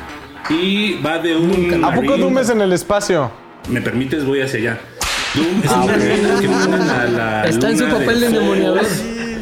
y 0.50 0.94
va 1.02 1.20
de 1.20 1.36
un. 1.36 1.84
¿A 1.84 1.94
poco 1.94 2.18
Doom 2.18 2.38
es 2.38 2.50
en 2.50 2.62
el 2.62 2.72
espacio? 2.72 3.30
¿Me 3.68 3.82
permites? 3.82 4.24
Voy 4.26 4.42
hacia 4.42 4.60
allá. 4.60 4.80
Doom 5.36 5.62
es 5.64 6.42
que 6.42 6.48
mandan 6.48 6.90
a 6.90 7.06
la. 7.06 7.44
Está 7.46 7.70
en 7.70 7.78
su 7.78 7.86
luna 7.86 8.00
papel 8.00 8.22
de 8.22 8.28
endemoniador. 8.28 8.82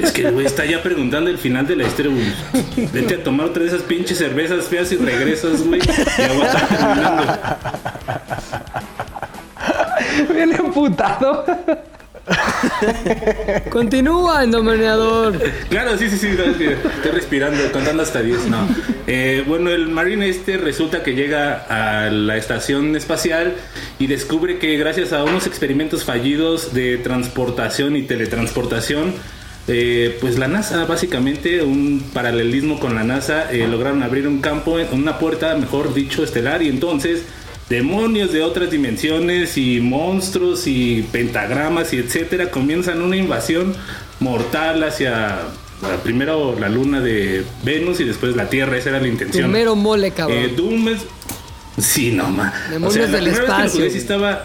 Es 0.01 0.11
que 0.11 0.27
el 0.27 0.33
güey 0.33 0.45
está 0.45 0.65
ya 0.65 0.83
preguntando 0.83 1.29
el 1.29 1.37
final 1.37 1.65
de 1.67 1.75
la 1.75 1.83
historia, 1.83 2.11
güey. 2.11 2.87
Vete 2.93 3.15
a 3.15 3.23
tomar 3.23 3.47
otra 3.47 3.63
de 3.63 3.69
esas 3.69 3.81
pinches 3.81 4.17
cervezas 4.17 4.65
feas 4.65 4.91
y 4.91 4.97
regresas, 4.97 5.63
güey. 5.63 5.81
Ya 5.81 6.25
a 6.25 6.45
estar 6.45 6.67
terminando. 6.67 7.37
Viene 10.33 10.55
emputado. 10.55 11.45
Continúa, 13.69 14.43
endemoniador. 14.43 15.39
Claro, 15.69 15.97
sí, 15.97 16.09
sí, 16.09 16.17
sí, 16.17 16.27
estoy 16.27 17.11
respirando, 17.11 17.71
contando 17.71 18.03
hasta 18.03 18.21
10, 18.21 18.47
no. 18.47 18.67
Eh, 19.07 19.43
bueno, 19.47 19.69
el 19.69 19.87
Marine 19.87 20.27
este 20.27 20.57
resulta 20.57 21.03
que 21.03 21.13
llega 21.13 21.65
a 21.69 22.09
la 22.09 22.37
estación 22.37 22.95
espacial 22.95 23.55
y 23.99 24.07
descubre 24.07 24.59
que 24.59 24.77
gracias 24.77 25.13
a 25.13 25.23
unos 25.23 25.47
experimentos 25.47 26.03
fallidos 26.03 26.73
de 26.73 26.97
transportación 26.97 27.95
y 27.95 28.03
teletransportación, 28.03 29.13
eh, 29.69 30.17
pues 30.21 30.37
la 30.37 30.47
NASA, 30.47 30.85
básicamente, 30.85 31.61
un 31.61 32.09
paralelismo 32.13 32.79
con 32.79 32.95
la 32.95 33.03
NASA, 33.03 33.51
eh, 33.51 33.67
lograron 33.67 34.03
abrir 34.03 34.27
un 34.27 34.39
campo, 34.39 34.77
una 34.91 35.19
puerta, 35.19 35.55
mejor 35.55 35.93
dicho, 35.93 36.23
estelar, 36.23 36.61
y 36.61 36.69
entonces 36.69 37.23
demonios 37.69 38.31
de 38.31 38.43
otras 38.43 38.71
dimensiones 38.71 39.57
y 39.57 39.81
monstruos 39.81 40.67
y 40.67 41.03
pentagramas 41.11 41.93
y 41.93 41.97
etcétera 41.97 42.49
comienzan 42.49 43.01
una 43.01 43.17
invasión 43.17 43.75
mortal 44.19 44.83
hacia 44.83 45.39
bueno, 45.81 45.97
primero 45.99 46.57
la 46.59 46.69
luna 46.69 47.01
de 47.01 47.43
Venus 47.63 47.99
y 47.99 48.03
después 48.03 48.35
la 48.35 48.49
Tierra, 48.49 48.77
esa 48.77 48.89
era 48.89 48.99
la 48.99 49.07
intención. 49.07 49.51
Primero 49.51 49.75
mole, 49.75 50.11
cabrón. 50.11 50.37
Eh, 50.37 50.53
Doom 50.55 50.87
es... 50.87 51.01
Sí, 51.77 52.11
no, 52.11 52.29
ma. 52.29 52.51
Demonios 52.71 52.95
O 52.95 52.97
sea, 52.97 53.05
la 53.05 53.17
del 53.17 53.25
vez 53.25 53.35
que 53.35 53.45
espacio. 53.45 53.71
jugué 53.71 53.89
sí 53.91 53.97
estaba 53.99 54.43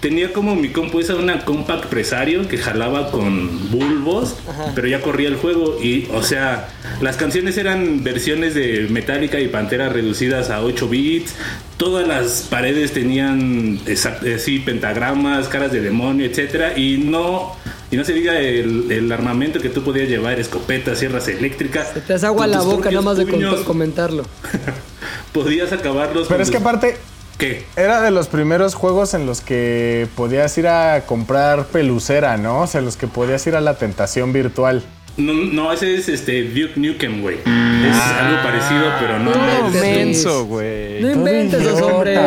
tenía 0.00 0.32
como 0.32 0.54
mi 0.54 0.68
compu 0.68 1.00
esa 1.00 1.14
una 1.14 1.44
compact 1.44 1.86
presario 1.86 2.46
que 2.48 2.58
jalaba 2.58 3.10
con 3.10 3.70
bulbos, 3.70 4.36
pero 4.74 4.86
ya 4.88 5.00
corría 5.00 5.28
el 5.28 5.36
juego 5.36 5.78
y, 5.82 6.06
o 6.12 6.22
sea, 6.22 6.68
las 7.00 7.16
canciones 7.16 7.56
eran 7.56 8.04
versiones 8.04 8.54
de 8.54 8.86
Metallica 8.90 9.40
y 9.40 9.48
Pantera 9.48 9.88
reducidas 9.88 10.50
a 10.50 10.62
8 10.62 10.88
bits. 10.88 11.34
Todas 11.76 12.06
las 12.06 12.42
paredes 12.42 12.92
tenían 12.92 13.78
exact- 13.86 14.22
eh, 14.24 14.62
pentagramas, 14.64 15.48
caras 15.48 15.72
de 15.72 15.80
demonio, 15.80 16.26
etcétera, 16.26 16.76
y 16.78 16.98
no 16.98 17.54
y 17.90 17.96
no 17.96 18.04
se 18.04 18.12
diga 18.14 18.38
el, 18.40 18.90
el 18.90 19.12
armamento 19.12 19.60
que 19.60 19.68
tú 19.68 19.82
podías 19.82 20.08
llevar, 20.08 20.40
escopetas, 20.40 20.98
sierras 20.98 21.28
eléctricas. 21.28 21.94
Te 22.06 22.14
hace 22.14 22.26
agua 22.26 22.46
la 22.48 22.60
boca 22.60 22.90
nada 22.90 23.02
más 23.02 23.16
de 23.16 23.26
comentarlo. 23.64 24.24
Podías 25.32 25.72
acabarlos. 25.72 26.26
Pero 26.26 26.38
con 26.38 26.42
es 26.42 26.50
que 26.50 26.56
aparte, 26.56 26.96
¿Qué? 27.38 27.64
era 27.76 28.00
de 28.00 28.10
los 28.10 28.28
primeros 28.28 28.74
juegos 28.74 29.12
en 29.14 29.26
los 29.26 29.40
que 29.42 30.08
podías 30.16 30.56
ir 30.58 30.68
a 30.68 31.02
comprar 31.06 31.66
pelucera, 31.66 32.36
¿no? 32.38 32.62
O 32.62 32.66
sea, 32.66 32.80
los 32.80 32.96
que 32.96 33.06
podías 33.06 33.46
ir 33.46 33.54
a 33.56 33.60
la 33.60 33.74
tentación 33.74 34.32
virtual. 34.32 34.82
No, 35.18 35.32
no, 35.32 35.72
ese 35.72 35.94
es 35.94 36.08
este 36.10 36.42
Duke 36.42 36.74
Nukem, 36.76 37.22
güey. 37.22 37.36
Es 37.36 37.96
algo 38.20 38.42
parecido, 38.42 38.84
pero 39.00 39.18
no. 39.18 39.30
No, 39.34 39.68
es- 39.68 39.80
menso, 39.80 40.44
güey. 40.44 41.00
No 41.02 41.10
inventes 41.10 41.62
los 41.64 41.80
hombres. 41.80 42.18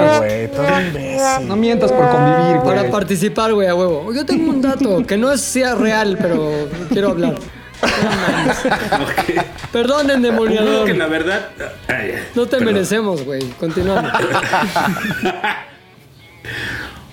No 1.45 1.55
mientas 1.55 1.91
por 1.91 2.09
convivir, 2.09 2.57
güey. 2.61 2.75
Para 2.75 2.89
participar, 2.89 3.53
güey, 3.53 3.67
a 3.67 3.75
huevo. 3.75 4.11
Yo 4.13 4.25
tengo 4.25 4.49
un 4.49 4.61
dato 4.61 5.05
que 5.05 5.17
no 5.17 5.31
es 5.31 5.41
sea 5.41 5.75
real, 5.75 6.17
pero 6.19 6.67
quiero 6.91 7.09
hablar. 7.09 7.35
Ok. 9.01 9.45
Perdón, 9.71 10.09
endemoniador. 10.09 10.85
que 10.85 10.93
la 10.93 11.07
verdad. 11.07 11.49
Ay, 11.87 12.13
No 12.35 12.45
te 12.45 12.57
perdón. 12.57 12.73
merecemos, 12.73 13.23
güey. 13.23 13.41
Continuamos. 13.59 14.11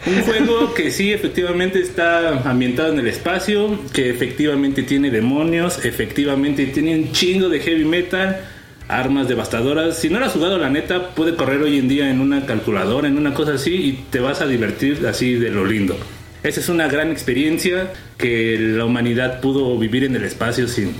Un 0.06 0.22
juego 0.22 0.72
que 0.72 0.90
sí, 0.92 1.12
efectivamente 1.12 1.80
está 1.80 2.28
ambientado 2.48 2.92
en 2.92 3.00
el 3.00 3.08
espacio, 3.08 3.76
que 3.92 4.08
efectivamente 4.08 4.84
tiene 4.84 5.10
demonios, 5.10 5.84
efectivamente 5.84 6.66
tiene 6.66 6.94
un 6.94 7.10
chingo 7.10 7.48
de 7.48 7.58
heavy 7.58 7.84
metal, 7.84 8.40
armas 8.86 9.26
devastadoras. 9.26 9.98
Si 9.98 10.08
no 10.08 10.20
lo 10.20 10.26
has 10.26 10.32
jugado, 10.32 10.58
la 10.58 10.70
neta, 10.70 11.08
puede 11.10 11.34
correr 11.34 11.60
hoy 11.60 11.76
en 11.78 11.88
día 11.88 12.08
en 12.08 12.20
una 12.20 12.46
calculadora, 12.46 13.08
en 13.08 13.18
una 13.18 13.34
cosa 13.34 13.54
así, 13.54 13.74
y 13.74 13.92
te 14.10 14.20
vas 14.20 14.40
a 14.40 14.46
divertir 14.46 15.04
así 15.08 15.34
de 15.34 15.50
lo 15.50 15.64
lindo. 15.64 15.98
Esa 16.46 16.60
es 16.60 16.68
una 16.68 16.86
gran 16.88 17.10
experiencia 17.10 17.92
que 18.16 18.56
la 18.58 18.84
humanidad 18.84 19.40
pudo 19.40 19.76
vivir 19.78 20.04
en 20.04 20.14
el 20.14 20.24
espacio 20.24 20.68
sin 20.68 20.92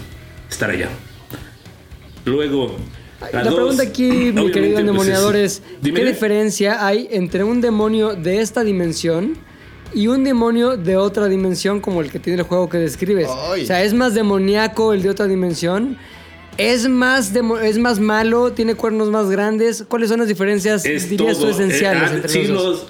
estar 0.51 0.71
allá. 0.71 0.89
Luego, 2.25 2.77
La 3.33 3.45
dos, 3.45 3.55
pregunta 3.55 3.83
aquí, 3.85 4.33
mi 4.33 4.51
querido 4.51 4.73
pues, 4.73 4.81
endemoniador, 4.81 5.37
es: 5.37 5.63
Dime. 5.81 6.01
¿qué 6.01 6.07
diferencia 6.07 6.85
hay 6.87 7.09
entre 7.11 7.45
un 7.45 7.61
demonio 7.61 8.15
de 8.15 8.41
esta 8.41 8.65
dimensión 8.65 9.39
y 9.95 10.09
un 10.09 10.25
demonio 10.25 10.77
de 10.77 10.97
otra 10.97 11.29
dimensión 11.29 11.81
como 11.81 12.01
el 12.01 12.11
que 12.11 12.19
tiene 12.19 12.41
el 12.41 12.45
juego 12.47 12.69
que 12.69 12.79
describes? 12.79 13.29
Ay. 13.53 13.63
O 13.63 13.67
sea, 13.67 13.85
¿es 13.85 13.95
más 13.95 14.15
demoníaco 14.15 14.93
el 14.93 15.03
de 15.03 15.11
otra 15.11 15.27
dimensión? 15.29 15.97
¿Es 16.59 16.89
más, 16.89 17.33
demo- 17.35 17.59
¿Es 17.59 17.79
más 17.79 18.01
malo? 18.01 18.53
¿Tiene 18.53 18.75
cuernos 18.75 19.11
más 19.11 19.29
grandes? 19.31 19.85
¿Cuáles 19.87 20.09
son 20.09 20.19
las 20.21 20.29
diferencias, 20.29 20.85
es 20.87 21.09
dirías 21.09 21.37
tú, 21.37 21.43
todo. 21.45 21.51
esenciales 21.53 22.03
Eh, 22.03 22.13
ah, 22.13 22.17
entre 22.17 22.29
sí, 22.31 22.45
los 22.49 22.49
dos? 22.49 22.67
los, 22.81 22.87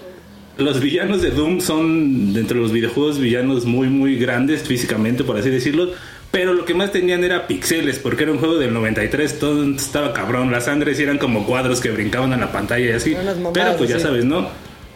los 0.58 0.80
villanos 0.80 1.22
de 1.22 1.30
Doom 1.30 1.60
son, 1.60 2.32
dentro 2.32 2.56
de 2.56 2.62
los 2.62 2.72
videojuegos, 2.72 3.18
villanos 3.18 3.64
muy, 3.66 3.88
muy 3.88 4.16
grandes 4.16 4.62
físicamente, 4.62 5.24
por 5.24 5.36
así 5.36 5.50
decirlo. 5.50 5.90
Pero 6.30 6.54
lo 6.54 6.64
que 6.64 6.74
más 6.74 6.92
tenían 6.92 7.24
era 7.24 7.46
pixeles, 7.46 7.98
porque 7.98 8.24
era 8.24 8.32
un 8.32 8.38
juego 8.38 8.56
del 8.58 8.74
93, 8.74 9.38
todo 9.38 9.64
estaba 9.74 10.12
cabrón. 10.12 10.50
Las 10.50 10.64
sangres 10.64 10.98
eran 10.98 11.18
como 11.18 11.46
cuadros 11.46 11.80
que 11.80 11.90
brincaban 11.90 12.32
en 12.32 12.40
la 12.40 12.52
pantalla 12.52 12.86
y 12.86 12.90
así. 12.90 13.14
Mamadas, 13.14 13.50
Pero 13.54 13.76
pues 13.76 13.90
ya 13.90 13.96
sí. 13.96 14.02
sabes, 14.02 14.24
¿no? 14.24 14.48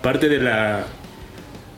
Parte 0.03 0.29
de 0.29 0.39
la 0.39 0.87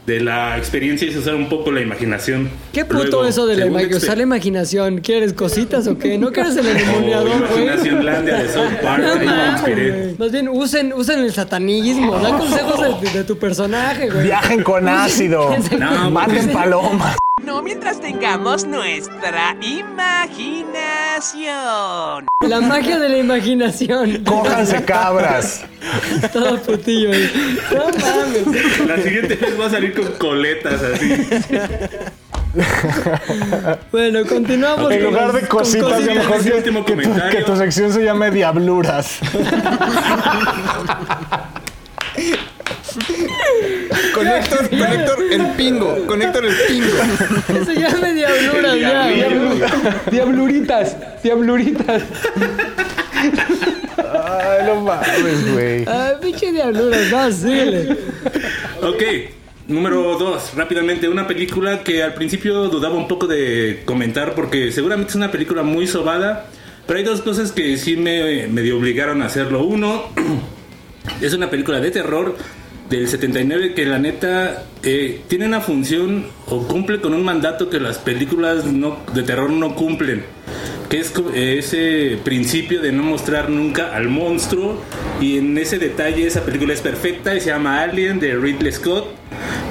de 0.06 0.18
la 0.18 0.58
experiencia 0.58 1.08
es 1.08 1.14
usar 1.16 1.36
un 1.36 1.48
poco 1.48 1.70
la 1.70 1.80
imaginación. 1.80 2.50
¿Qué 2.72 2.84
puto 2.84 3.02
Luego, 3.04 3.24
eso 3.26 3.46
de 3.46 3.56
la 3.56 3.66
exper- 3.66 3.94
Usar 3.96 4.16
la 4.16 4.24
imaginación. 4.24 4.98
¿Quieres 5.00 5.32
cositas 5.32 5.86
o 5.86 5.96
qué? 5.96 6.18
¿No 6.18 6.32
quieres 6.32 6.56
el 6.56 6.66
endemoniador, 6.76 7.28
güey? 7.48 7.62
Imaginación 7.64 8.04
Landia 8.04 8.38
de 8.42 8.48
South 8.48 8.72
Park, 8.82 9.02
No 9.04 9.12
ahí 9.12 9.26
me 9.28 9.46
inspiré. 9.52 10.14
Más 10.18 10.32
bien, 10.32 10.48
usen, 10.48 10.92
usen 10.92 11.20
el 11.20 11.32
satanismo. 11.32 12.18
Da 12.18 12.36
consejos 12.36 13.02
de, 13.02 13.10
de 13.10 13.24
tu 13.24 13.38
personaje, 13.38 14.10
güey. 14.10 14.24
Viajen 14.24 14.62
con 14.64 14.88
ácido. 14.88 15.54
No, 15.78 16.10
Maten 16.10 16.50
palomas. 16.52 17.16
No 17.44 17.62
mientras 17.62 18.00
tengamos 18.00 18.66
nuestra 18.66 19.56
imaginación. 19.60 21.01
La 22.40 22.60
magia 22.60 22.98
de 22.98 23.08
la 23.08 23.18
imaginación. 23.18 24.24
Cójanse 24.24 24.84
cabras. 24.84 25.64
Todo 26.32 26.60
putillo 26.60 27.12
ahí. 27.12 27.30
No 27.72 27.84
mames. 27.86 28.44
La 28.86 28.96
siguiente 28.96 29.36
vez 29.36 29.60
va 29.60 29.66
a 29.66 29.70
salir 29.70 29.94
con 29.94 30.06
coletas 30.14 30.82
así. 30.82 31.28
Bueno, 33.92 34.26
continuamos. 34.26 34.90
En 34.90 35.04
con 35.04 35.12
lugar 35.12 35.32
de 35.32 35.46
con 35.46 35.60
cositas, 35.60 35.92
a 35.92 36.00
lo 36.00 36.14
mejor 36.14 36.42
tu, 36.42 36.50
que 37.30 37.42
tu 37.44 37.56
sección 37.56 37.92
se 37.92 38.04
llame 38.04 38.30
Diabluras. 38.30 39.20
Conector, 44.14 44.68
conector, 44.70 45.18
el 45.30 45.46
pingo. 45.56 46.06
Conector, 46.06 46.44
el 46.44 46.54
pingo. 46.68 46.88
Que 47.46 47.64
se 47.64 47.80
llame 47.80 48.14
diabluras 48.14 48.78
ya. 48.78 49.08
Diabluritas, 50.10 50.96
diabluritas. 51.22 52.02
Ay, 53.98 54.66
no 54.66 54.80
mames, 54.80 55.52
güey. 55.52 55.84
Ah, 55.86 56.12
pinche 56.20 56.52
diabluras, 56.52 57.10
vas, 57.10 57.36
síguele. 57.36 57.96
Ok, 58.82 59.02
número 59.68 60.18
dos, 60.18 60.54
rápidamente, 60.54 61.08
una 61.08 61.26
película 61.26 61.82
que 61.82 62.02
al 62.02 62.14
principio 62.14 62.68
dudaba 62.68 62.96
un 62.96 63.08
poco 63.08 63.26
de 63.26 63.82
comentar 63.84 64.34
porque 64.34 64.72
seguramente 64.72 65.10
es 65.10 65.16
una 65.16 65.30
película 65.30 65.62
muy 65.62 65.86
sobada, 65.86 66.46
pero 66.86 66.98
hay 66.98 67.04
dos 67.04 67.22
cosas 67.22 67.52
que 67.52 67.76
sí 67.76 67.96
me 67.96 68.48
medio 68.48 68.78
obligaron 68.78 69.22
a 69.22 69.26
hacerlo. 69.26 69.64
Uno, 69.64 70.04
es 71.20 71.32
una 71.34 71.50
película 71.50 71.80
de 71.80 71.90
terror 71.90 72.36
del 72.98 73.08
79 73.08 73.74
que 73.74 73.86
la 73.86 73.98
neta 73.98 74.64
eh, 74.82 75.22
tiene 75.28 75.46
una 75.46 75.60
función 75.60 76.26
o 76.46 76.66
cumple 76.66 77.00
con 77.00 77.14
un 77.14 77.24
mandato 77.24 77.70
que 77.70 77.80
las 77.80 77.98
películas 77.98 78.64
no, 78.64 78.98
de 79.14 79.22
terror 79.22 79.50
no 79.50 79.74
cumplen. 79.74 80.24
Que 80.88 80.98
es 80.98 81.14
ese 81.34 82.18
principio 82.22 82.82
de 82.82 82.92
no 82.92 83.02
mostrar 83.02 83.48
nunca 83.48 83.94
al 83.96 84.08
monstruo. 84.08 84.82
Y 85.20 85.38
en 85.38 85.56
ese 85.56 85.78
detalle 85.78 86.26
esa 86.26 86.44
película 86.44 86.74
es 86.74 86.82
perfecta 86.82 87.34
y 87.34 87.40
se 87.40 87.46
llama 87.46 87.82
Alien 87.82 88.20
de 88.20 88.36
Ridley 88.36 88.72
Scott. 88.72 89.22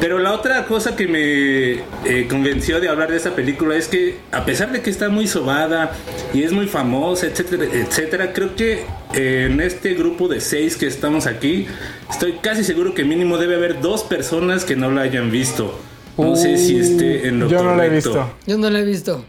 Pero 0.01 0.17
la 0.17 0.33
otra 0.33 0.65
cosa 0.65 0.95
que 0.95 1.07
me 1.07 1.73
eh, 2.09 2.27
convenció 2.27 2.79
de 2.79 2.89
hablar 2.89 3.11
de 3.11 3.17
esa 3.17 3.35
película 3.35 3.75
es 3.75 3.87
que 3.87 4.17
a 4.31 4.45
pesar 4.45 4.71
de 4.71 4.81
que 4.81 4.89
está 4.89 5.09
muy 5.09 5.27
sobada 5.27 5.91
y 6.33 6.41
es 6.41 6.51
muy 6.51 6.65
famosa, 6.65 7.27
etcétera, 7.27 7.65
etcétera, 7.65 8.33
creo 8.33 8.55
que 8.55 8.83
eh, 9.13 9.47
en 9.51 9.61
este 9.61 9.93
grupo 9.93 10.27
de 10.27 10.41
seis 10.41 10.75
que 10.75 10.87
estamos 10.87 11.27
aquí, 11.27 11.67
estoy 12.09 12.33
casi 12.41 12.63
seguro 12.63 12.95
que 12.95 13.03
mínimo 13.03 13.37
debe 13.37 13.55
haber 13.55 13.79
dos 13.79 14.03
personas 14.03 14.65
que 14.65 14.75
no 14.75 14.89
la 14.89 15.00
hayan 15.01 15.31
visto. 15.31 15.77
No 16.17 16.35
sé 16.35 16.57
si 16.57 16.79
esté 16.79 17.27
en 17.27 17.39
lo 17.39 17.47
Yo 17.47 17.63
no 17.63 17.75
la 17.75 17.85
he 17.85 17.89
visto. 17.89 18.29
Yo 18.45 18.57
no 18.57 18.69
la 18.69 18.79
he 18.79 18.83
visto. 18.85 19.23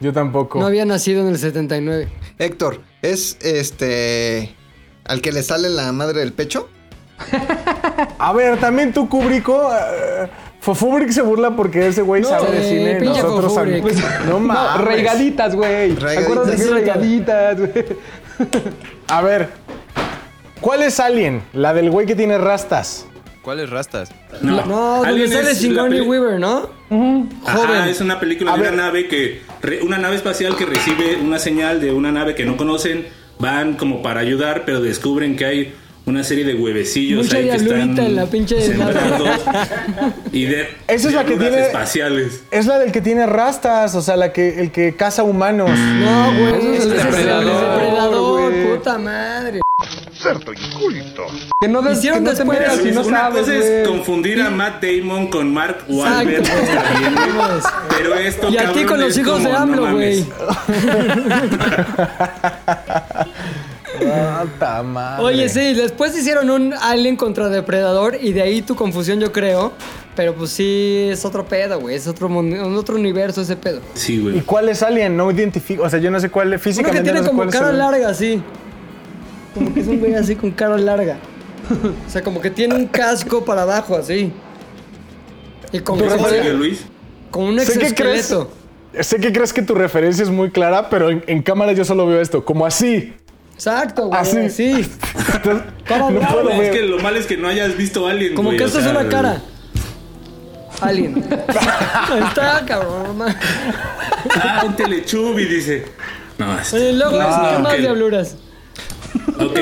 Yo 0.00 0.12
tampoco. 0.12 0.58
No 0.60 0.66
había 0.66 0.84
nacido 0.84 1.22
en 1.22 1.28
el 1.28 1.38
79. 1.38 2.08
Héctor, 2.38 2.80
¿es 3.02 3.38
este. 3.40 4.54
al 5.04 5.20
que 5.20 5.32
le 5.32 5.42
sale 5.42 5.68
la 5.70 5.92
madre 5.92 6.20
del 6.20 6.32
pecho? 6.32 6.68
A 8.18 8.32
ver, 8.32 8.58
también 8.58 8.92
tú, 8.92 9.08
Kubrico. 9.08 9.70
eh, 9.72 10.28
Fofubrick 10.60 11.10
se 11.10 11.22
burla 11.22 11.54
porque 11.54 11.86
ese 11.88 12.02
güey 12.02 12.24
sabe 12.24 12.50
de 12.50 12.68
cine. 12.68 13.00
Nosotros 13.00 13.52
Fofubrick. 13.52 13.82
Pues, 13.82 13.96
no 14.26 14.32
No, 14.32 14.40
mames. 14.40 14.86
regalitas, 14.86 15.54
güey. 15.54 15.94
Regalitas. 15.94 16.24
Acuérdate 16.24 16.56
que 16.56 16.62
es 16.62 16.70
regalitas, 16.70 17.58
güey. 17.58 17.72
A 19.08 19.22
ver. 19.22 19.48
¿Cuál 20.60 20.82
es 20.82 20.98
Alien? 20.98 21.42
La 21.52 21.72
del 21.74 21.90
güey 21.90 22.06
que 22.06 22.14
tiene 22.16 22.38
rastas. 22.38 23.06
¿Cuáles 23.44 23.68
rastas? 23.70 24.10
No, 24.40 24.64
No, 24.64 25.04
donde 25.04 25.28
sale 25.28 25.54
Sigourney 25.54 25.98
peli- 26.00 26.08
Weaver, 26.10 26.40
¿no? 26.40 26.70
Ajá, 27.44 27.56
Joven. 27.58 27.82
es 27.88 28.00
una 28.00 28.18
película 28.18 28.52
A 28.52 28.56
de 28.56 28.62
ver. 28.62 28.72
una 28.72 28.84
nave 28.84 29.06
que 29.06 29.42
re- 29.60 29.82
una 29.82 29.98
nave 29.98 30.16
espacial 30.16 30.56
que 30.56 30.64
recibe 30.64 31.16
una 31.22 31.38
señal 31.38 31.80
de 31.80 31.92
una 31.92 32.10
nave 32.10 32.34
que 32.34 32.44
no 32.46 32.56
conocen, 32.56 33.06
van 33.38 33.74
como 33.74 34.02
para 34.02 34.20
ayudar, 34.20 34.62
pero 34.64 34.80
descubren 34.80 35.36
que 35.36 35.44
hay 35.44 35.74
una 36.06 36.22
serie 36.22 36.44
de 36.44 36.54
huevecillos 36.54 37.24
Mucha 37.24 37.38
ahí 37.38 37.48
que 37.48 37.56
están 37.56 37.98
en 37.98 38.14
la 38.16 38.26
pinche 38.26 38.60
sembrados 38.60 39.40
y 40.32 40.44
de 40.44 40.68
Esa 40.86 41.08
es 41.08 41.14
la 41.14 41.24
que 41.24 41.36
tiene- 41.36 41.60
espaciales. 41.66 42.44
Es 42.50 42.66
la 42.66 42.78
del 42.78 42.92
que 42.92 43.00
tiene 43.00 43.26
rastas, 43.26 43.94
o 43.94 44.02
sea, 44.02 44.16
la 44.16 44.32
que, 44.32 44.60
el 44.60 44.70
que 44.70 44.96
caza 44.96 45.22
humanos. 45.22 45.70
No, 45.70 46.32
güey. 46.32 46.76
Es 46.76 46.84
el 46.86 46.92
es 46.92 47.04
el 47.04 47.10
depredador, 47.10 47.80
depredador, 47.80 48.52
puta 48.78 48.98
madre. 48.98 49.60
Que 51.60 51.68
no, 51.68 51.82
des, 51.82 51.94
que 51.94 51.98
Hicieron 51.98 52.22
no 52.22 52.30
te 52.30 52.36
después, 52.36 52.58
si 52.80 52.92
no 52.92 53.00
una 53.02 53.18
sabes, 53.18 53.40
cosa 53.40 53.54
es 53.54 53.88
confundir 53.88 54.40
a 54.40 54.50
Matt 54.50 54.82
Damon 54.82 55.28
con 55.28 55.52
Mark 55.52 55.78
Wahlberg, 55.88 56.44
pero 57.88 58.14
esto 58.14 58.48
Y 58.50 58.56
a 58.56 58.60
ti 58.60 58.66
cabrón, 58.66 58.86
con 58.86 59.00
los 59.00 59.18
hijos 59.18 59.32
como, 59.32 59.46
de 59.48 59.52
no 59.52 59.58
AMLO, 59.58 59.92
güey. 59.92 60.26
Madre. 64.84 65.24
Oye, 65.24 65.48
sí, 65.48 65.74
después 65.74 66.16
hicieron 66.16 66.50
un 66.50 66.72
Alien 66.74 67.16
contra 67.16 67.48
Depredador 67.48 68.16
y 68.20 68.32
de 68.32 68.42
ahí 68.42 68.62
tu 68.62 68.76
confusión, 68.76 69.18
yo 69.20 69.32
creo. 69.32 69.72
Pero 70.16 70.34
pues 70.34 70.50
sí, 70.50 71.08
es 71.10 71.24
otro 71.24 71.44
pedo, 71.44 71.80
güey. 71.80 71.96
Es 71.96 72.06
otro, 72.06 72.28
otro 72.76 72.94
universo 72.94 73.40
ese 73.40 73.56
pedo. 73.56 73.80
Sí, 73.94 74.14
¿Y 74.14 74.20
güey. 74.20 74.40
cuál 74.42 74.68
es 74.68 74.82
Alien? 74.82 75.16
No 75.16 75.30
identifico. 75.30 75.82
O 75.82 75.90
sea, 75.90 75.98
yo 75.98 76.10
no 76.10 76.20
sé 76.20 76.30
cuál 76.30 76.52
es 76.52 76.58
Uno 76.58 76.64
físicamente. 76.64 76.98
que 76.98 77.04
tiene 77.04 77.18
no 77.18 77.24
sé 77.24 77.30
como 77.30 77.44
es 77.44 77.50
cara 77.52 77.72
larga, 77.72 78.08
así. 78.10 78.40
Como 79.54 79.72
que 79.72 79.80
es 79.80 79.86
un 79.86 80.00
güey 80.00 80.14
así 80.14 80.34
con 80.36 80.50
cara 80.50 80.76
larga. 80.76 81.16
O 82.06 82.10
sea, 82.10 82.22
como 82.22 82.40
que 82.40 82.50
tiene 82.50 82.74
un 82.74 82.86
casco 82.86 83.44
para 83.44 83.62
abajo, 83.62 83.96
así. 83.96 84.32
Y 85.72 85.78
con, 85.80 85.98
Tu 85.98 86.04
¿En 86.04 86.10
referencia- 86.10 86.42
serio, 86.42 86.58
Luis? 86.58 86.84
con 87.30 87.44
un 87.44 87.60
Sé 87.60 87.72
que 87.78 87.94
crees. 87.94 88.30
exoesqueleto. 88.30 88.50
Sé 89.00 89.16
que 89.18 89.32
crees 89.32 89.52
que 89.52 89.62
tu 89.62 89.74
referencia 89.74 90.22
es 90.22 90.30
muy 90.30 90.50
clara, 90.50 90.88
pero 90.90 91.10
en, 91.10 91.24
en 91.26 91.42
cámara 91.42 91.72
yo 91.72 91.84
solo 91.84 92.06
veo 92.06 92.20
esto, 92.20 92.44
como 92.44 92.64
así. 92.66 93.12
Exacto, 93.54 94.06
güey. 94.08 94.20
Así. 94.20 94.86
Cara 95.84 96.10
no 96.10 96.20
puedo 96.20 96.50
Es 96.50 96.70
que 96.70 96.82
lo 96.82 96.98
malo 97.00 97.18
es 97.18 97.26
que 97.26 97.36
no 97.36 97.48
hayas 97.48 97.76
visto 97.76 98.06
a 98.06 98.10
alguien, 98.10 98.34
Como 98.34 98.48
güey, 98.50 98.58
que 98.58 98.64
o 98.64 98.66
esto 98.66 98.78
es 98.80 98.86
una 98.86 99.08
cara. 99.08 99.40
Alien. 100.80 101.24
Ahí 102.10 102.22
está, 102.28 102.64
cabrón. 102.66 103.16
Ah, 104.34 104.64
un 104.66 104.76
telechubi, 104.76 105.44
dice. 105.46 105.86
No, 106.38 106.58
es- 106.58 106.72
Oye, 106.74 106.92
luego, 106.92 107.16
no, 107.16 107.50
¿qué 107.56 107.58
más 107.62 107.78
diabluras? 107.78 108.36
Ok. 109.38 109.58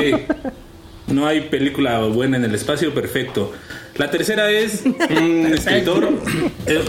No 1.08 1.26
hay 1.26 1.42
película 1.42 2.00
buena 2.00 2.36
en 2.36 2.44
el 2.44 2.54
espacio, 2.54 2.94
perfecto. 2.94 3.52
La 3.96 4.10
tercera 4.10 4.50
es 4.50 4.82
un 4.84 5.46
escritor. 5.52 6.08
eh, 6.66 6.80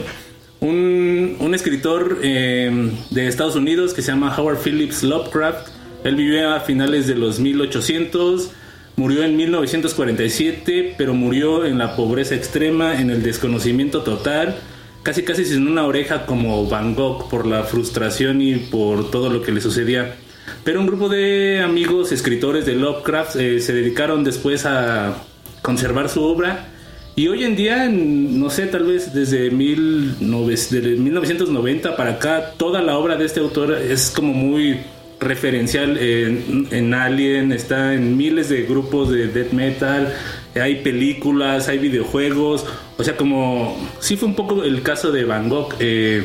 un, 0.61 1.35
un 1.39 1.53
escritor 1.55 2.19
eh, 2.23 2.91
de 3.09 3.27
Estados 3.27 3.55
Unidos 3.55 3.93
que 3.93 4.01
se 4.01 4.11
llama 4.11 4.33
Howard 4.37 4.59
Phillips 4.63 5.03
Lovecraft. 5.03 5.67
Él 6.05 6.15
vivió 6.15 6.53
a 6.53 6.61
finales 6.61 7.07
de 7.07 7.15
los 7.15 7.39
1800. 7.39 8.51
Murió 8.95 9.23
en 9.23 9.35
1947, 9.35 10.95
pero 10.97 11.13
murió 11.15 11.65
en 11.65 11.79
la 11.79 11.95
pobreza 11.95 12.35
extrema, 12.35 13.01
en 13.01 13.09
el 13.09 13.23
desconocimiento 13.23 14.03
total, 14.03 14.55
casi 15.01 15.23
casi 15.23 15.45
sin 15.45 15.67
una 15.67 15.85
oreja 15.87 16.27
como 16.27 16.67
Van 16.69 16.93
Gogh 16.93 17.27
por 17.27 17.47
la 17.47 17.63
frustración 17.63 18.39
y 18.41 18.55
por 18.57 19.09
todo 19.09 19.31
lo 19.31 19.41
que 19.41 19.51
le 19.51 19.61
sucedía. 19.61 20.15
Pero 20.63 20.79
un 20.79 20.87
grupo 20.87 21.09
de 21.09 21.61
amigos 21.61 22.11
escritores 22.11 22.65
de 22.65 22.75
Lovecraft 22.75 23.35
eh, 23.35 23.59
se 23.59 23.73
dedicaron 23.73 24.23
después 24.23 24.65
a 24.65 25.15
conservar 25.61 26.09
su 26.09 26.23
obra. 26.23 26.69
Y 27.15 27.27
hoy 27.27 27.43
en 27.43 27.55
día, 27.55 27.89
no 27.89 28.49
sé, 28.49 28.67
tal 28.67 28.85
vez 28.85 29.13
desde, 29.13 29.49
19 29.49 30.49
desde 30.49 30.95
1990 30.95 31.95
para 31.95 32.11
acá, 32.11 32.53
toda 32.57 32.81
la 32.81 32.97
obra 32.97 33.17
de 33.17 33.25
este 33.25 33.39
autor 33.39 33.73
es 33.73 34.09
como 34.09 34.33
muy 34.33 34.79
referencial 35.19 35.97
en, 35.97 36.67
en 36.71 36.93
Alien, 36.93 37.51
está 37.51 37.93
en 37.93 38.17
miles 38.17 38.49
de 38.49 38.63
grupos 38.63 39.11
de 39.11 39.27
death 39.27 39.51
metal, 39.51 40.13
hay 40.55 40.77
películas, 40.77 41.67
hay 41.67 41.77
videojuegos, 41.77 42.65
o 42.97 43.03
sea, 43.03 43.15
como 43.15 43.77
sí 43.99 44.17
fue 44.17 44.29
un 44.29 44.35
poco 44.35 44.63
el 44.63 44.81
caso 44.81 45.11
de 45.11 45.23
Van 45.23 45.49
Gogh, 45.49 45.75
eh, 45.79 46.23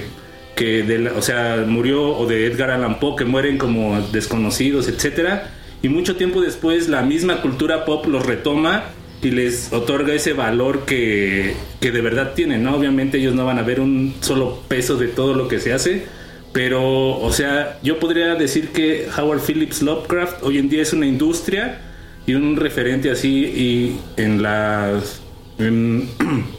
que 0.59 0.83
de 0.83 0.99
la- 0.99 1.13
o 1.13 1.23
sea, 1.23 1.65
murió 1.67 2.03
o 2.19 2.27
de 2.27 2.47
Edgar 2.47 2.73
Allan 2.73 2.99
Poe 2.99 3.15
que 3.17 3.25
mueren 3.25 3.59
como 3.59 4.01
desconocidos, 4.13 4.89
etcétera, 4.89 5.51
y 5.83 5.89
mucho 5.89 6.17
tiempo 6.17 6.41
después 6.41 6.89
la 6.89 7.03
misma 7.03 7.41
cultura 7.43 7.85
pop 7.85 8.07
los 8.09 8.27
retoma 8.27 8.83
y 9.23 9.31
les 9.31 9.73
otorga 9.73 10.13
ese 10.15 10.33
valor 10.33 10.85
que, 10.85 11.55
que 11.81 11.93
de 11.93 12.01
verdad 12.01 12.33
tienen, 12.35 12.65
¿no? 12.65 12.75
Obviamente 12.75 13.19
ellos 13.19 13.35
no 13.37 13.47
van 13.47 13.59
a 13.61 13.63
ver 13.63 13.79
un 13.79 14.15
solo 14.21 14.59
peso 14.67 14.97
de 14.97 15.07
todo 15.07 15.35
lo 15.35 15.47
que 15.47 15.61
se 15.61 15.73
hace, 15.73 16.07
pero, 16.53 16.83
o 17.21 17.33
sea, 17.33 17.79
yo 17.85 18.01
podría 18.01 18.35
decir 18.35 18.71
que 18.71 19.07
Howard 19.17 19.41
Phillips 19.47 19.81
Lovecraft 19.83 20.43
hoy 20.43 20.59
en 20.59 20.69
día 20.69 20.83
es 20.83 20.93
una 20.93 21.07
industria 21.07 21.79
y 22.27 22.35
un 22.35 22.57
referente 22.57 23.11
así 23.13 23.45
y 23.45 23.97
en 24.21 24.43
las... 24.43 25.21
en- 25.59 26.09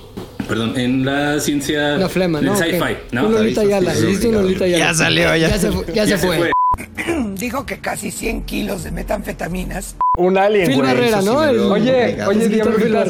perdón, 0.50 0.78
en 0.78 1.06
la 1.06 1.40
ciencia... 1.40 1.96
La 1.98 2.10
flema, 2.10 2.42
¿no? 2.42 2.56
sci-fi. 2.56 2.98
¿no? 3.14 3.28
Un 3.28 3.34
Lolita 3.36 3.62
Ayala. 3.62 3.94
Ya 3.94 4.94
salió, 4.94 5.36
ya. 5.36 5.58
se, 5.58 5.72
fu- 5.72 5.86
ya 5.94 6.06
se 6.06 6.18
fue. 6.18 6.52
Dijo 7.36 7.66
que 7.66 7.80
casi 7.80 8.12
100 8.12 8.44
kilos 8.44 8.84
de 8.84 8.92
metanfetaminas. 8.92 9.96
Un 10.18 10.38
alien, 10.38 10.68
Phil 10.68 10.76
güey. 10.78 10.88
Barrera, 10.88 11.22
¿no? 11.22 11.38
Oye, 11.38 12.22
oye, 12.26 12.48
Diabluritas. 12.50 13.10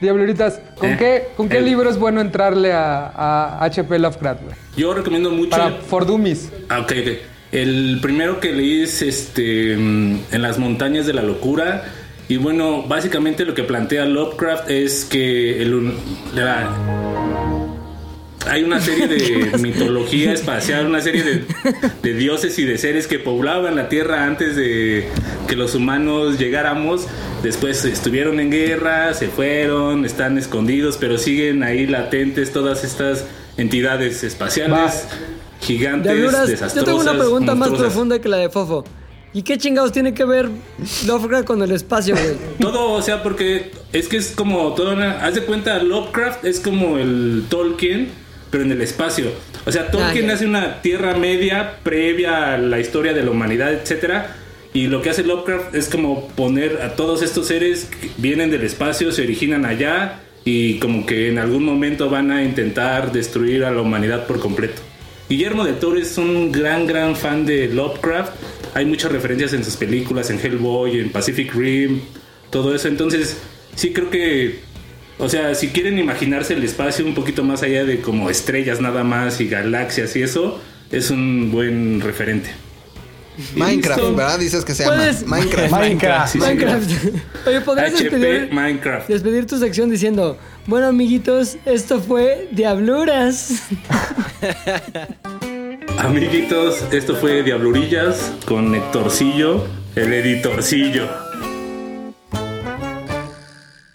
Diabluritas, 0.00 0.60
¿con 0.78 0.90
Eh, 0.92 0.96
qué, 0.98 1.24
con 1.36 1.48
qué 1.50 1.58
el- 1.58 1.66
libro 1.66 1.90
es 1.90 1.98
bueno 1.98 2.22
entrarle 2.22 2.72
a, 2.72 3.08
a 3.08 3.64
H.P. 3.64 3.98
Lovecraft, 3.98 4.42
güey? 4.44 4.54
Yo 4.76 4.94
recomiendo 4.94 5.30
mucho... 5.30 5.50
Para 5.50 5.72
For 5.72 6.06
Dummies. 6.06 6.48
Ah, 6.70 6.80
ok, 6.80 6.92
ok. 7.02 7.08
El 7.52 7.98
primero 8.00 8.40
que 8.40 8.52
leí 8.52 8.82
es 8.82 9.02
este 9.02 9.76
mm, 9.76 10.18
En 10.32 10.40
las 10.42 10.58
montañas 10.58 11.04
de 11.06 11.12
la 11.12 11.22
locura. 11.22 11.84
Y 12.30 12.36
bueno, 12.36 12.84
básicamente 12.86 13.44
lo 13.44 13.54
que 13.54 13.64
plantea 13.64 14.04
Lovecraft 14.06 14.70
es 14.70 15.04
que 15.04 15.60
el 15.62 15.92
la- 16.34 16.70
hay 18.48 18.62
una 18.62 18.80
serie 18.80 19.06
de 19.08 19.58
mitología 19.60 20.32
espacial, 20.32 20.86
una 20.86 21.00
serie 21.00 21.22
de, 21.24 21.44
de 22.02 22.14
dioses 22.14 22.58
y 22.58 22.64
de 22.64 22.78
seres 22.78 23.06
que 23.08 23.18
poblaban 23.18 23.74
la 23.76 23.88
Tierra 23.88 24.24
antes 24.24 24.54
de 24.56 25.08
que 25.48 25.56
los 25.56 25.74
humanos 25.74 26.38
llegáramos. 26.38 27.06
Después 27.42 27.84
estuvieron 27.84 28.38
en 28.38 28.50
guerra, 28.50 29.12
se 29.14 29.26
fueron, 29.28 30.04
están 30.04 30.38
escondidos, 30.38 30.96
pero 30.98 31.18
siguen 31.18 31.62
ahí 31.64 31.86
latentes 31.86 32.52
todas 32.52 32.84
estas 32.84 33.24
entidades 33.56 34.22
espaciales 34.22 35.06
gigantes, 35.60 36.12
Diabluras, 36.12 36.42
yo 36.42 36.46
desastrosas. 36.52 36.84
tengo 36.84 37.00
una 37.00 37.18
pregunta 37.18 37.54
más 37.54 37.68
profunda 37.70 38.18
que 38.20 38.28
la 38.28 38.36
de 38.38 38.48
Fofo. 38.50 38.84
¿Y 39.32 39.42
qué 39.42 39.58
chingados 39.58 39.92
tiene 39.92 40.12
que 40.12 40.24
ver 40.24 40.48
Lovecraft 41.06 41.44
con 41.44 41.62
el 41.62 41.70
espacio, 41.70 42.16
güey? 42.16 42.36
Todo, 42.60 42.92
o 42.92 43.02
sea, 43.02 43.22
porque 43.22 43.70
es 43.92 44.08
que 44.08 44.16
es 44.16 44.32
como 44.32 44.74
toda 44.74 44.94
una. 44.94 45.24
Haz 45.24 45.34
de 45.36 45.42
cuenta, 45.42 45.80
Lovecraft 45.82 46.44
es 46.44 46.58
como 46.58 46.98
el 46.98 47.44
Tolkien, 47.48 48.08
pero 48.50 48.64
en 48.64 48.72
el 48.72 48.80
espacio. 48.80 49.26
O 49.66 49.72
sea, 49.72 49.90
Tolkien 49.90 50.30
Ah, 50.30 50.34
hace 50.34 50.46
una 50.46 50.82
tierra 50.82 51.14
media 51.14 51.76
previa 51.84 52.54
a 52.54 52.58
la 52.58 52.80
historia 52.80 53.12
de 53.12 53.22
la 53.22 53.30
humanidad, 53.30 53.72
etcétera. 53.72 54.36
Y 54.72 54.88
lo 54.88 55.02
que 55.02 55.10
hace 55.10 55.22
Lovecraft 55.22 55.74
es 55.74 55.88
como 55.88 56.28
poner 56.28 56.82
a 56.82 56.96
todos 56.96 57.22
estos 57.22 57.46
seres 57.46 57.84
que 57.84 58.10
vienen 58.18 58.50
del 58.50 58.62
espacio, 58.64 59.12
se 59.12 59.22
originan 59.22 59.64
allá 59.64 60.20
y 60.44 60.78
como 60.78 61.06
que 61.06 61.28
en 61.28 61.38
algún 61.38 61.64
momento 61.64 62.08
van 62.08 62.30
a 62.30 62.42
intentar 62.42 63.12
destruir 63.12 63.64
a 63.64 63.70
la 63.70 63.80
humanidad 63.80 64.26
por 64.26 64.40
completo. 64.40 64.80
Guillermo 65.30 65.62
del 65.62 65.78
Toro 65.78 65.96
es 65.96 66.18
un 66.18 66.50
gran, 66.50 66.88
gran 66.88 67.14
fan 67.14 67.46
de 67.46 67.68
Lovecraft. 67.68 68.32
Hay 68.74 68.84
muchas 68.84 69.12
referencias 69.12 69.52
en 69.52 69.62
sus 69.62 69.76
películas, 69.76 70.28
en 70.28 70.40
Hellboy, 70.40 70.98
en 70.98 71.10
Pacific 71.10 71.54
Rim, 71.54 72.00
todo 72.50 72.74
eso. 72.74 72.88
Entonces, 72.88 73.36
sí 73.76 73.92
creo 73.92 74.10
que, 74.10 74.58
o 75.18 75.28
sea, 75.28 75.54
si 75.54 75.68
quieren 75.68 76.00
imaginarse 76.00 76.54
el 76.54 76.64
espacio 76.64 77.06
un 77.06 77.14
poquito 77.14 77.44
más 77.44 77.62
allá 77.62 77.84
de 77.84 78.00
como 78.00 78.28
estrellas 78.28 78.80
nada 78.80 79.04
más 79.04 79.40
y 79.40 79.46
galaxias 79.46 80.16
y 80.16 80.22
eso, 80.22 80.60
es 80.90 81.12
un 81.12 81.52
buen 81.52 82.00
referente. 82.00 82.50
Minecraft, 83.56 84.00
Listo. 84.00 84.16
¿verdad? 84.16 84.38
Dices 84.38 84.64
que 84.64 84.74
se 84.74 84.84
llama 84.84 84.96
Puedes- 84.96 85.26
Minecraft. 85.26 85.70
Minecraft. 85.72 86.32
sí, 86.32 86.38
sí. 86.40 86.46
Minecraft. 86.46 86.90
Oye, 87.46 87.60
¿podrías 87.62 87.94
HP 87.94 88.02
despedir, 88.10 88.52
Minecraft. 88.52 89.08
despedir 89.08 89.46
tu 89.46 89.58
sección 89.58 89.88
diciendo, 89.90 90.36
bueno, 90.66 90.88
amiguitos, 90.88 91.56
esto 91.64 92.00
fue 92.00 92.48
Diabluras? 92.52 93.62
Amiguitos, 95.98 96.82
esto 96.92 97.14
fue 97.16 97.42
Diablurillas 97.42 98.32
con 98.46 98.74
Héctorcillo, 98.74 99.66
el 99.96 100.12
editorcillo. 100.12 101.08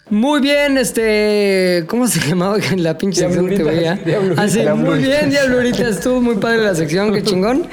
Muy 0.08 0.40
bien, 0.40 0.78
este. 0.78 1.84
¿Cómo 1.88 2.06
se 2.06 2.20
llamaba 2.20 2.58
la 2.76 2.96
pinche 2.96 3.22
sección 3.22 3.48
que 3.48 3.62
veía? 3.64 3.94
diabluritas. 3.96 4.44
Así, 4.44 4.58
muy 4.58 4.64
Diabluritas. 4.64 5.08
bien, 5.08 5.30
Diabluritas. 5.30 5.80
Estuvo 5.96 6.20
muy 6.20 6.36
padre 6.36 6.58
la 6.62 6.74
sección, 6.76 7.12
qué 7.12 7.24
chingón. 7.24 7.66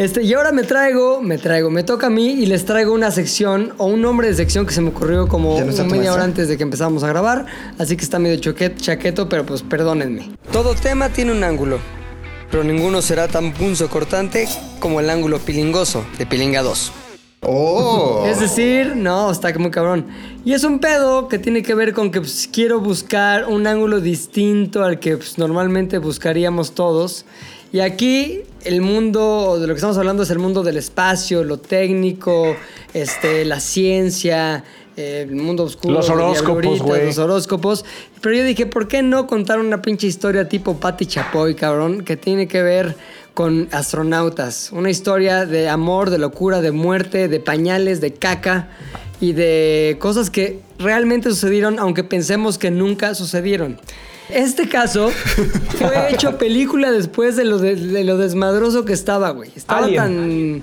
Este, 0.00 0.22
y 0.22 0.32
ahora 0.32 0.50
me 0.50 0.62
traigo, 0.62 1.20
me 1.20 1.36
traigo, 1.36 1.68
me 1.68 1.82
toca 1.82 2.06
a 2.06 2.10
mí 2.10 2.28
y 2.28 2.46
les 2.46 2.64
traigo 2.64 2.94
una 2.94 3.10
sección 3.10 3.74
o 3.76 3.84
un 3.84 4.00
nombre 4.00 4.28
de 4.28 4.34
sección 4.34 4.64
que 4.64 4.72
se 4.72 4.80
me 4.80 4.88
ocurrió 4.88 5.28
como 5.28 5.60
no 5.60 5.84
media 5.84 6.14
hora 6.14 6.24
antes 6.24 6.48
de 6.48 6.56
que 6.56 6.62
empezamos 6.62 7.02
a 7.02 7.08
grabar. 7.08 7.44
Así 7.78 7.98
que 7.98 8.04
está 8.04 8.18
medio 8.18 8.40
choquet, 8.40 8.78
chaqueto, 8.78 9.28
pero 9.28 9.44
pues 9.44 9.60
perdónenme. 9.60 10.30
Todo 10.52 10.74
tema 10.74 11.10
tiene 11.10 11.32
un 11.32 11.44
ángulo, 11.44 11.80
pero 12.50 12.64
ninguno 12.64 13.02
será 13.02 13.28
tan 13.28 13.52
punzo 13.52 13.90
cortante 13.90 14.48
como 14.78 15.00
el 15.00 15.10
ángulo 15.10 15.38
pilingoso 15.38 16.02
de 16.16 16.24
Pilinga 16.24 16.62
2. 16.62 16.92
Oh. 17.42 18.24
Es 18.26 18.40
decir, 18.40 18.96
no, 18.96 19.30
está 19.30 19.52
muy 19.58 19.70
cabrón. 19.70 20.06
Y 20.46 20.54
es 20.54 20.64
un 20.64 20.78
pedo 20.78 21.28
que 21.28 21.38
tiene 21.38 21.62
que 21.62 21.74
ver 21.74 21.92
con 21.92 22.10
que 22.10 22.20
pues, 22.20 22.48
quiero 22.50 22.80
buscar 22.80 23.44
un 23.48 23.66
ángulo 23.66 24.00
distinto 24.00 24.82
al 24.82 24.98
que 24.98 25.18
pues, 25.18 25.36
normalmente 25.36 25.98
buscaríamos 25.98 26.72
todos. 26.72 27.26
Y 27.70 27.80
aquí 27.80 28.44
el 28.64 28.80
mundo 28.80 29.58
de 29.60 29.66
lo 29.66 29.74
que 29.74 29.78
estamos 29.78 29.96
hablando 29.98 30.22
es 30.22 30.30
el 30.30 30.38
mundo 30.38 30.62
del 30.62 30.76
espacio, 30.76 31.44
lo 31.44 31.58
técnico, 31.58 32.56
este, 32.94 33.44
la 33.44 33.60
ciencia, 33.60 34.64
eh, 34.96 35.26
el 35.28 35.36
mundo 35.36 35.64
oscuro. 35.64 35.94
Los 35.94 36.10
horóscopos, 36.10 36.80
güey. 36.80 37.06
Los 37.06 37.18
horóscopos. 37.18 37.84
Pero 38.20 38.36
yo 38.36 38.44
dije, 38.44 38.66
¿por 38.66 38.88
qué 38.88 39.02
no 39.02 39.26
contar 39.26 39.58
una 39.60 39.80
pinche 39.80 40.06
historia 40.06 40.48
tipo 40.48 40.76
Patti 40.78 41.06
Chapoy, 41.06 41.54
cabrón? 41.54 42.02
Que 42.02 42.16
tiene 42.16 42.48
que 42.48 42.62
ver 42.62 42.96
con 43.34 43.68
astronautas. 43.72 44.70
Una 44.72 44.90
historia 44.90 45.46
de 45.46 45.68
amor, 45.68 46.10
de 46.10 46.18
locura, 46.18 46.60
de 46.60 46.72
muerte, 46.72 47.28
de 47.28 47.40
pañales, 47.40 48.00
de 48.00 48.12
caca 48.12 48.68
y 49.20 49.32
de 49.32 49.96
cosas 49.98 50.30
que 50.30 50.60
realmente 50.78 51.30
sucedieron, 51.30 51.78
aunque 51.78 52.04
pensemos 52.04 52.58
que 52.58 52.70
nunca 52.70 53.14
sucedieron. 53.14 53.78
Este 54.32 54.68
caso 54.68 55.10
fue 55.78 56.10
hecho 56.14 56.38
película 56.38 56.90
después 56.90 57.36
de 57.36 57.44
lo, 57.44 57.58
de, 57.58 57.76
de 57.76 58.04
lo 58.04 58.16
desmadroso 58.16 58.84
que 58.84 58.92
estaba, 58.92 59.30
güey. 59.30 59.50
Estaba 59.56 59.84
Alien. 59.84 59.96
tan... 59.96 60.62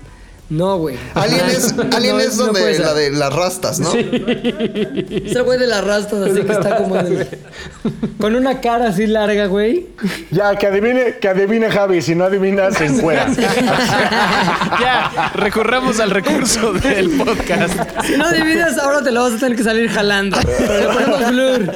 No, 0.49 0.77
güey. 0.77 0.95
Alien 1.13 1.45
es, 1.49 1.75
Alien 1.93 2.15
No, 2.15 2.21
es 2.23 2.37
donde 2.37 2.79
la 2.79 2.93
de 2.93 3.11
las 3.11 3.33
rastas, 3.35 3.81
¿no? 3.81 3.91
Es 3.93 5.35
el 5.35 5.43
güey 5.43 5.59
de 5.59 5.67
las 5.67 5.83
rastas, 5.83 6.21
así 6.31 6.41
que 6.41 6.53
está 6.53 6.77
como 6.77 6.95
el- 6.95 7.27
Con 8.17 8.33
una 8.33 8.61
cara 8.61 8.87
así 8.87 9.07
larga, 9.07 9.47
güey. 9.47 9.87
Ya, 10.31 10.55
que 10.55 10.67
adivine, 10.67 11.17
que 11.19 11.27
adivine 11.27 11.69
Javi. 11.69 12.01
Si 12.01 12.15
no 12.15 12.23
adivina, 12.23 12.71
se 12.71 12.85
encuera. 12.85 13.27
Ya, 14.79 15.31
recurramos 15.35 15.99
al 15.99 16.11
recurso 16.11 16.71
del 16.73 17.09
podcast. 17.17 17.73
Si 18.05 18.15
no 18.15 18.31
divides, 18.31 18.77
ahora 18.77 19.01
te 19.03 19.11
lo 19.11 19.23
vas 19.23 19.33
a 19.33 19.37
tener 19.39 19.57
que 19.57 19.63
salir 19.65 19.89
jalando. 19.89 20.37
Pero 20.59 20.79
le 20.79 20.87
ponemos 20.87 21.29
blur. 21.31 21.75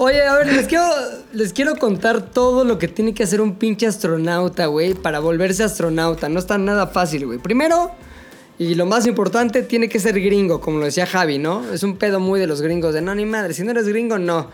Oye, 0.00 0.22
a 0.22 0.34
ver, 0.36 0.46
les 0.52 0.68
quiero, 0.68 0.84
les 1.32 1.52
quiero 1.52 1.74
contar 1.74 2.22
todo 2.22 2.62
lo 2.62 2.78
que 2.78 2.86
tiene 2.86 3.14
que 3.14 3.24
hacer 3.24 3.40
un 3.40 3.56
pinche 3.56 3.84
astronauta, 3.84 4.66
güey, 4.66 4.94
para 4.94 5.18
volverse 5.18 5.64
astronauta. 5.64 6.28
No 6.28 6.38
está 6.38 6.56
nada 6.56 6.86
fácil, 6.86 7.26
güey. 7.26 7.40
Primero, 7.40 7.90
y 8.60 8.76
lo 8.76 8.86
más 8.86 9.08
importante, 9.08 9.62
tiene 9.62 9.88
que 9.88 9.98
ser 9.98 10.20
gringo, 10.20 10.60
como 10.60 10.78
lo 10.78 10.84
decía 10.84 11.04
Javi, 11.04 11.38
¿no? 11.38 11.72
Es 11.72 11.82
un 11.82 11.96
pedo 11.96 12.20
muy 12.20 12.38
de 12.38 12.46
los 12.46 12.62
gringos, 12.62 12.94
de 12.94 13.02
no, 13.02 13.12
ni 13.12 13.24
madre. 13.24 13.54
Si 13.54 13.64
no 13.64 13.72
eres 13.72 13.88
gringo, 13.88 14.20
no. 14.20 14.50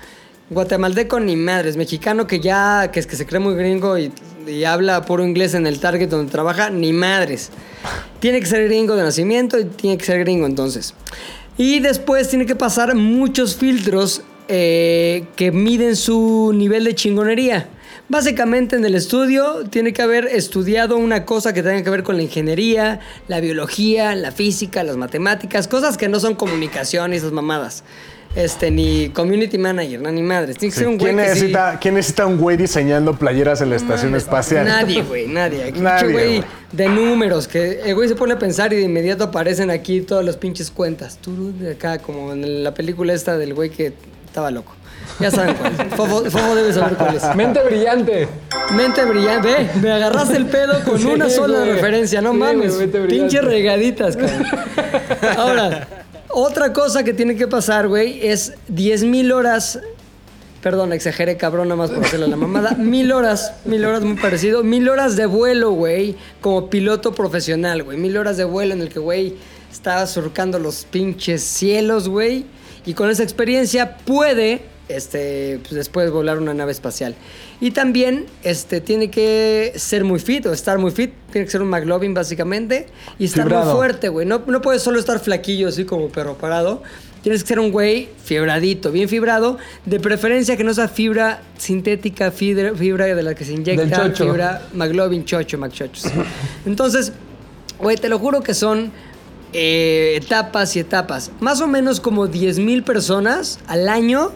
Guatemalteco, 0.48 1.20
ni 1.20 1.36
madres. 1.36 1.76
Mexicano 1.76 2.26
que 2.26 2.40
ya, 2.40 2.90
que 2.90 3.00
es 3.00 3.06
que 3.06 3.16
se 3.16 3.26
cree 3.26 3.40
muy 3.40 3.54
gringo 3.54 3.98
y, 3.98 4.12
y 4.46 4.64
habla 4.64 5.04
puro 5.04 5.26
inglés 5.26 5.52
en 5.52 5.66
el 5.66 5.78
Target 5.78 6.08
donde 6.08 6.32
trabaja, 6.32 6.70
ni 6.70 6.94
madres. 6.94 7.50
Tiene 8.18 8.40
que 8.40 8.46
ser 8.46 8.64
gringo 8.64 8.96
de 8.96 9.02
nacimiento 9.02 9.58
y 9.58 9.66
tiene 9.66 9.98
que 9.98 10.06
ser 10.06 10.20
gringo 10.20 10.46
entonces. 10.46 10.94
Y 11.58 11.80
después 11.80 12.30
tiene 12.30 12.46
que 12.46 12.56
pasar 12.56 12.94
muchos 12.94 13.56
filtros 13.56 14.22
eh, 14.48 15.24
que 15.36 15.50
miden 15.52 15.96
su 15.96 16.52
nivel 16.54 16.84
de 16.84 16.94
chingonería. 16.94 17.68
Básicamente 18.08 18.76
en 18.76 18.84
el 18.84 18.94
estudio 18.94 19.64
tiene 19.70 19.92
que 19.94 20.02
haber 20.02 20.26
estudiado 20.26 20.96
una 20.98 21.24
cosa 21.24 21.54
que 21.54 21.62
tenga 21.62 21.82
que 21.82 21.88
ver 21.88 22.02
con 22.02 22.16
la 22.16 22.22
ingeniería, 22.22 23.00
la 23.28 23.40
biología, 23.40 24.14
la 24.14 24.30
física, 24.30 24.84
las 24.84 24.96
matemáticas, 24.98 25.68
cosas 25.68 25.96
que 25.96 26.08
no 26.08 26.20
son 26.20 26.34
comunicación 26.34 27.14
y 27.14 27.16
esas 27.16 27.32
mamadas. 27.32 27.82
Este, 28.36 28.70
ni 28.72 29.10
community 29.10 29.58
manager, 29.58 30.02
no, 30.02 30.10
ni 30.10 30.20
madres. 30.20 30.58
Tiene 30.58 30.72
que 30.72 30.78
ser 30.80 30.88
un 30.88 30.98
güey 30.98 31.14
¿Quién 31.14 31.24
que 31.24 31.30
sí- 31.34 31.34
necesita, 31.40 31.78
¿Quién 31.80 31.94
necesita 31.94 32.26
un 32.26 32.36
güey 32.36 32.56
diseñando 32.56 33.16
playeras 33.16 33.60
en 33.60 33.70
la 33.70 33.76
estación 33.76 34.14
espacial? 34.16 34.66
Nadie, 34.66 35.02
güey, 35.02 35.28
nadie. 35.28 35.62
Aquí, 35.62 35.78
Nadie, 35.80 36.12
güey 36.12 36.38
güey. 36.38 36.44
de 36.72 36.88
números, 36.88 37.46
que 37.46 37.80
el 37.84 37.94
güey 37.94 38.08
se 38.08 38.16
pone 38.16 38.34
a 38.34 38.38
pensar 38.38 38.72
y 38.72 38.76
de 38.76 38.82
inmediato 38.82 39.22
aparecen 39.24 39.70
aquí 39.70 40.00
todas 40.00 40.24
las 40.24 40.36
pinches 40.36 40.70
cuentas. 40.72 41.16
Tú 41.22 41.52
de 41.58 41.72
acá, 41.72 41.98
como 41.98 42.32
en 42.32 42.64
la 42.64 42.74
película 42.74 43.14
esta 43.14 43.38
del 43.38 43.54
güey 43.54 43.70
que 43.70 43.92
estaba 44.34 44.50
loco. 44.50 44.72
Ya 45.20 45.30
saben 45.30 45.54
cuál. 45.54 45.72
es. 45.74 45.94
Fofo, 45.94 46.24
Fofo 46.28 46.54
debe 46.56 46.72
saber 46.72 46.96
cuál 46.96 47.14
es. 47.14 47.36
Mente 47.36 47.60
brillante. 47.62 48.26
Mente 48.74 49.04
brillante. 49.04 49.48
Ve, 49.48 49.70
me 49.80 49.92
agarraste 49.92 50.36
el 50.36 50.46
pedo 50.46 50.82
con 50.84 50.98
Sí, 50.98 51.06
una 51.06 51.30
sola 51.30 51.60
güey. 51.60 51.70
referencia, 51.74 52.20
no 52.20 52.32
Sí, 52.32 52.38
mames. 52.38 52.74
Pinche 53.08 53.40
regaditas, 53.40 54.16
cabrón. 54.16 54.44
Ahora, 55.36 55.86
otra 56.30 56.72
cosa 56.72 57.04
que 57.04 57.14
tiene 57.14 57.36
que 57.36 57.46
pasar, 57.46 57.86
güey, 57.86 58.26
es 58.26 58.54
10 58.66 59.04
mil 59.04 59.30
horas. 59.30 59.78
Perdón, 60.60 60.92
exageré, 60.92 61.36
cabrón, 61.36 61.68
nada 61.68 61.76
más 61.76 61.90
por 61.92 62.04
hacerle 62.04 62.26
la 62.26 62.34
mamada. 62.36 62.72
Mil 62.72 63.12
horas, 63.12 63.52
mil 63.66 63.84
horas 63.84 64.02
muy 64.02 64.16
parecido. 64.16 64.64
Mil 64.64 64.88
horas 64.88 65.14
de 65.14 65.26
vuelo, 65.26 65.70
güey, 65.70 66.16
como 66.40 66.68
piloto 66.70 67.12
profesional, 67.14 67.84
güey. 67.84 67.98
Mil 67.98 68.16
horas 68.16 68.36
de 68.36 68.44
vuelo 68.44 68.74
en 68.74 68.80
el 68.80 68.88
que, 68.88 68.98
güey, 68.98 69.36
está 69.70 70.04
surcando 70.08 70.58
los 70.58 70.86
pinches 70.86 71.44
cielos, 71.44 72.08
güey. 72.08 72.46
Y 72.86 72.94
con 72.94 73.10
esa 73.10 73.22
experiencia 73.22 73.96
puede, 73.96 74.62
este, 74.88 75.58
pues 75.62 75.74
después 75.74 76.10
volar 76.10 76.38
una 76.38 76.54
nave 76.54 76.72
espacial. 76.72 77.14
Y 77.60 77.70
también, 77.70 78.26
este, 78.42 78.80
tiene 78.80 79.10
que 79.10 79.72
ser 79.76 80.04
muy 80.04 80.18
fit 80.18 80.46
o 80.46 80.52
estar 80.52 80.78
muy 80.78 80.90
fit. 80.90 81.12
Tiene 81.32 81.46
que 81.46 81.50
ser 81.50 81.62
un 81.62 81.68
McLovin, 81.68 82.14
básicamente. 82.14 82.86
Y 83.18 83.24
estar 83.24 83.44
Fibrado. 83.44 83.64
muy 83.66 83.74
fuerte, 83.74 84.08
güey. 84.08 84.26
No, 84.26 84.42
no 84.46 84.60
puedes 84.60 84.82
solo 84.82 84.98
estar 84.98 85.18
flaquillo, 85.18 85.68
así 85.68 85.84
como 85.84 86.08
perro 86.08 86.36
parado. 86.36 86.82
Tienes 87.22 87.42
que 87.42 87.48
ser 87.48 87.58
un 87.58 87.72
güey 87.72 88.10
fibradito, 88.22 88.92
bien 88.92 89.08
fibrado. 89.08 89.56
De 89.86 89.98
preferencia 89.98 90.58
que 90.58 90.64
no 90.64 90.74
sea 90.74 90.88
fibra 90.88 91.40
sintética, 91.56 92.30
fibra, 92.30 92.74
fibra 92.74 93.06
de 93.06 93.22
la 93.22 93.34
que 93.34 93.46
se 93.46 93.54
inyecta. 93.54 94.10
Fibra 94.10 94.68
McLovin, 94.74 95.24
chocho, 95.24 95.56
McChochos. 95.56 96.04
Entonces, 96.66 97.14
güey, 97.78 97.96
te 97.96 98.10
lo 98.10 98.18
juro 98.18 98.42
que 98.42 98.52
son 98.52 98.92
eh, 99.54 100.14
etapas 100.16 100.74
y 100.76 100.80
etapas. 100.80 101.30
Más 101.40 101.60
o 101.60 101.66
menos 101.66 102.00
como 102.00 102.26
10 102.26 102.58
mil 102.58 102.82
personas 102.82 103.60
al 103.68 103.88
año 103.88 104.32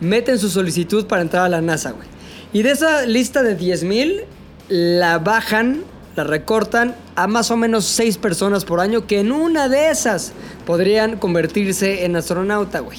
meten 0.00 0.38
su 0.38 0.48
solicitud 0.48 1.06
para 1.06 1.22
entrar 1.22 1.44
a 1.44 1.48
la 1.48 1.60
NASA, 1.60 1.92
güey. 1.92 2.08
Y 2.52 2.62
de 2.62 2.70
esa 2.72 3.06
lista 3.06 3.42
de 3.42 3.54
10 3.54 3.84
mil, 3.84 4.22
la 4.68 5.18
bajan, 5.18 5.84
la 6.16 6.24
recortan 6.24 6.94
a 7.16 7.26
más 7.26 7.50
o 7.50 7.56
menos 7.56 7.84
6 7.84 8.18
personas 8.18 8.64
por 8.64 8.80
año 8.80 9.06
que 9.06 9.20
en 9.20 9.30
una 9.30 9.68
de 9.68 9.90
esas 9.90 10.32
podrían 10.66 11.18
convertirse 11.18 12.04
en 12.04 12.16
astronauta, 12.16 12.80
güey. 12.80 12.98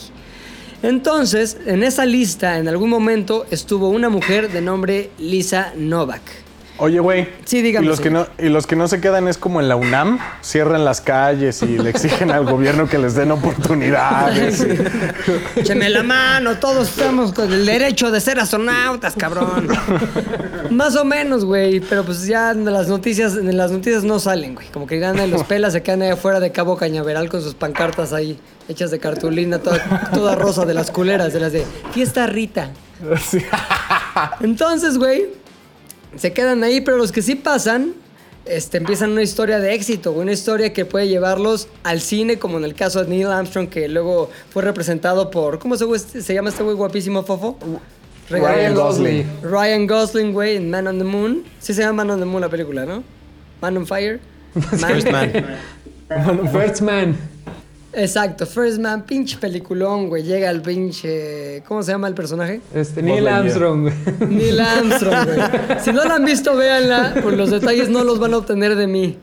Entonces, 0.83 1.57
en 1.65 1.83
esa 1.83 2.05
lista, 2.05 2.57
en 2.59 2.67
algún 2.67 2.89
momento, 2.89 3.45
estuvo 3.49 3.89
una 3.89 4.09
mujer 4.09 4.51
de 4.51 4.61
nombre 4.61 5.09
Lisa 5.17 5.73
Novak. 5.77 6.21
Oye, 6.83 6.99
güey. 6.99 7.29
Sí, 7.45 7.61
dígame, 7.61 7.85
Y 7.85 7.89
los, 7.89 8.01
que 8.01 8.09
no, 8.09 8.27
y 8.37 8.49
los 8.49 8.67
que 8.67 8.75
no 8.75 8.89
se 8.89 8.99
quedan 8.99 9.29
es 9.29 9.37
como 9.37 9.61
en 9.61 9.69
la 9.69 9.77
UNAM, 9.77 10.19
cierran 10.41 10.83
las 10.83 10.99
calles 10.99 11.61
y 11.61 11.77
le 11.77 11.89
exigen 11.89 12.29
al 12.29 12.43
gobierno 12.43 12.89
que 12.89 12.97
les 12.97 13.15
den 13.15 13.31
oportunidades. 13.31 14.67
Écheme 15.55 15.89
la 15.89 16.03
mano, 16.03 16.57
todos 16.57 16.89
estamos 16.89 17.31
con 17.31 17.53
el 17.53 17.65
derecho 17.65 18.11
de 18.11 18.19
ser 18.19 18.37
astronautas, 18.37 19.15
cabrón. 19.15 19.69
Más 20.71 20.97
o 20.97 21.05
menos, 21.05 21.45
güey, 21.45 21.79
pero 21.79 22.03
pues 22.03 22.27
ya 22.27 22.51
en 22.51 22.65
las 22.65 22.89
noticias, 22.89 23.37
en 23.37 23.55
las 23.55 23.71
noticias 23.71 24.03
no 24.03 24.19
salen, 24.19 24.55
güey. 24.55 24.67
Como 24.67 24.85
que 24.85 24.99
ganan 24.99 25.31
los 25.31 25.45
pelas, 25.45 25.71
se 25.71 25.81
quedan 25.83 26.01
ahí 26.01 26.09
afuera 26.09 26.41
de 26.41 26.51
Cabo 26.51 26.75
Cañaveral 26.75 27.29
con 27.29 27.41
sus 27.41 27.55
pancartas 27.55 28.11
ahí, 28.11 28.37
hechas 28.67 28.91
de 28.91 28.99
cartulina, 28.99 29.59
toda, 29.59 30.11
toda 30.13 30.35
rosa, 30.35 30.65
de 30.65 30.73
las 30.73 30.91
culeras, 30.91 31.31
de 31.31 31.39
las 31.39 31.53
de 31.53 31.65
Fiesta 31.93 32.27
Rita. 32.27 32.71
Entonces, 34.41 34.97
güey, 34.97 35.42
se 36.17 36.33
quedan 36.33 36.63
ahí, 36.63 36.81
pero 36.81 36.97
los 36.97 37.11
que 37.11 37.21
sí 37.21 37.35
pasan, 37.35 37.93
este, 38.45 38.77
empiezan 38.77 39.11
una 39.11 39.21
historia 39.21 39.59
de 39.59 39.73
éxito, 39.73 40.11
una 40.11 40.31
historia 40.31 40.73
que 40.73 40.85
puede 40.85 41.07
llevarlos 41.07 41.67
al 41.83 42.01
cine, 42.01 42.37
como 42.39 42.57
en 42.57 42.65
el 42.65 42.75
caso 42.75 43.03
de 43.03 43.09
Neil 43.09 43.27
Armstrong, 43.27 43.69
que 43.69 43.87
luego 43.87 44.29
fue 44.49 44.63
representado 44.63 45.31
por, 45.31 45.59
¿cómo 45.59 45.77
se, 45.77 45.85
güey- 45.85 45.99
se 46.21 46.33
llama 46.33 46.49
este 46.49 46.63
güey 46.63 46.75
guapísimo, 46.75 47.23
Fofo? 47.23 47.57
Ryan 48.29 48.73
Gosling. 48.73 49.25
Ryan 49.43 49.85
Gosling, 49.87 50.33
güey, 50.33 50.55
en 50.57 50.69
Man 50.69 50.87
on 50.87 50.97
the 50.97 51.03
Moon. 51.03 51.43
Sí 51.59 51.73
se 51.73 51.81
llama 51.81 52.03
Man 52.03 52.11
on 52.11 52.19
the 52.19 52.25
Moon 52.25 52.41
la 52.41 52.49
película, 52.49 52.85
¿no? 52.85 53.03
Man 53.61 53.77
on 53.77 53.85
Fire. 53.87 54.19
First 54.53 55.09
Man. 55.11 55.31
First 56.51 56.81
Man. 56.81 57.17
Exacto, 57.95 58.45
First 58.45 58.79
Man, 58.79 59.03
pinche 59.03 59.37
peliculón, 59.37 60.09
güey. 60.09 60.23
Llega 60.23 60.49
el 60.49 60.61
pinche... 60.61 61.61
¿Cómo 61.67 61.83
se 61.83 61.91
llama 61.91 62.07
el 62.07 62.15
personaje? 62.15 62.59
Este, 62.73 63.03
Neil 63.03 63.27
Armstrong. 63.27 63.81
güey. 63.83 63.93
Neil 64.29 64.59
Armstrong, 64.59 65.25
güey. 65.25 65.79
Si 65.83 65.91
no 65.91 66.03
la 66.03 66.15
han 66.15 66.25
visto, 66.25 66.55
véanla, 66.55 67.15
pues 67.21 67.37
los 67.37 67.51
detalles 67.51 67.89
no 67.89 68.03
los 68.03 68.19
van 68.19 68.33
a 68.33 68.37
obtener 68.37 68.75
de 68.75 68.87
mí. 68.87 69.17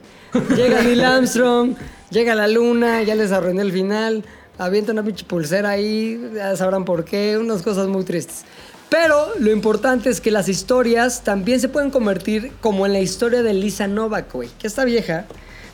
Llega 0.57 0.83
Neil 0.83 1.05
Armstrong, 1.05 1.75
llega 2.11 2.33
a 2.33 2.37
la 2.37 2.47
luna, 2.47 3.03
ya 3.03 3.17
les 3.17 3.33
arruiné 3.33 3.63
el 3.63 3.73
final, 3.73 4.25
avienta 4.59 4.93
una 4.93 5.03
pinche 5.03 5.25
pulsera 5.25 5.71
ahí, 5.71 6.21
ya 6.35 6.55
sabrán 6.57 6.85
por 6.85 7.05
qué, 7.05 7.37
unas 7.39 7.63
cosas 7.63 7.89
muy 7.89 8.05
tristes. 8.05 8.45
Pero 8.89 9.29
lo 9.39 9.51
importante 9.51 10.11
es 10.11 10.21
que 10.21 10.31
las 10.31 10.49
historias 10.49 11.23
también 11.23 11.61
se 11.61 11.69
pueden 11.69 11.91
convertir 11.91 12.53
como 12.61 12.87
en 12.87 12.93
la 12.93 13.01
historia 13.01 13.43
de 13.43 13.55
Lisa 13.55 13.89
Novak, 13.89 14.33
güey, 14.33 14.49
que 14.59 14.67
esta 14.67 14.85
vieja 14.85 15.27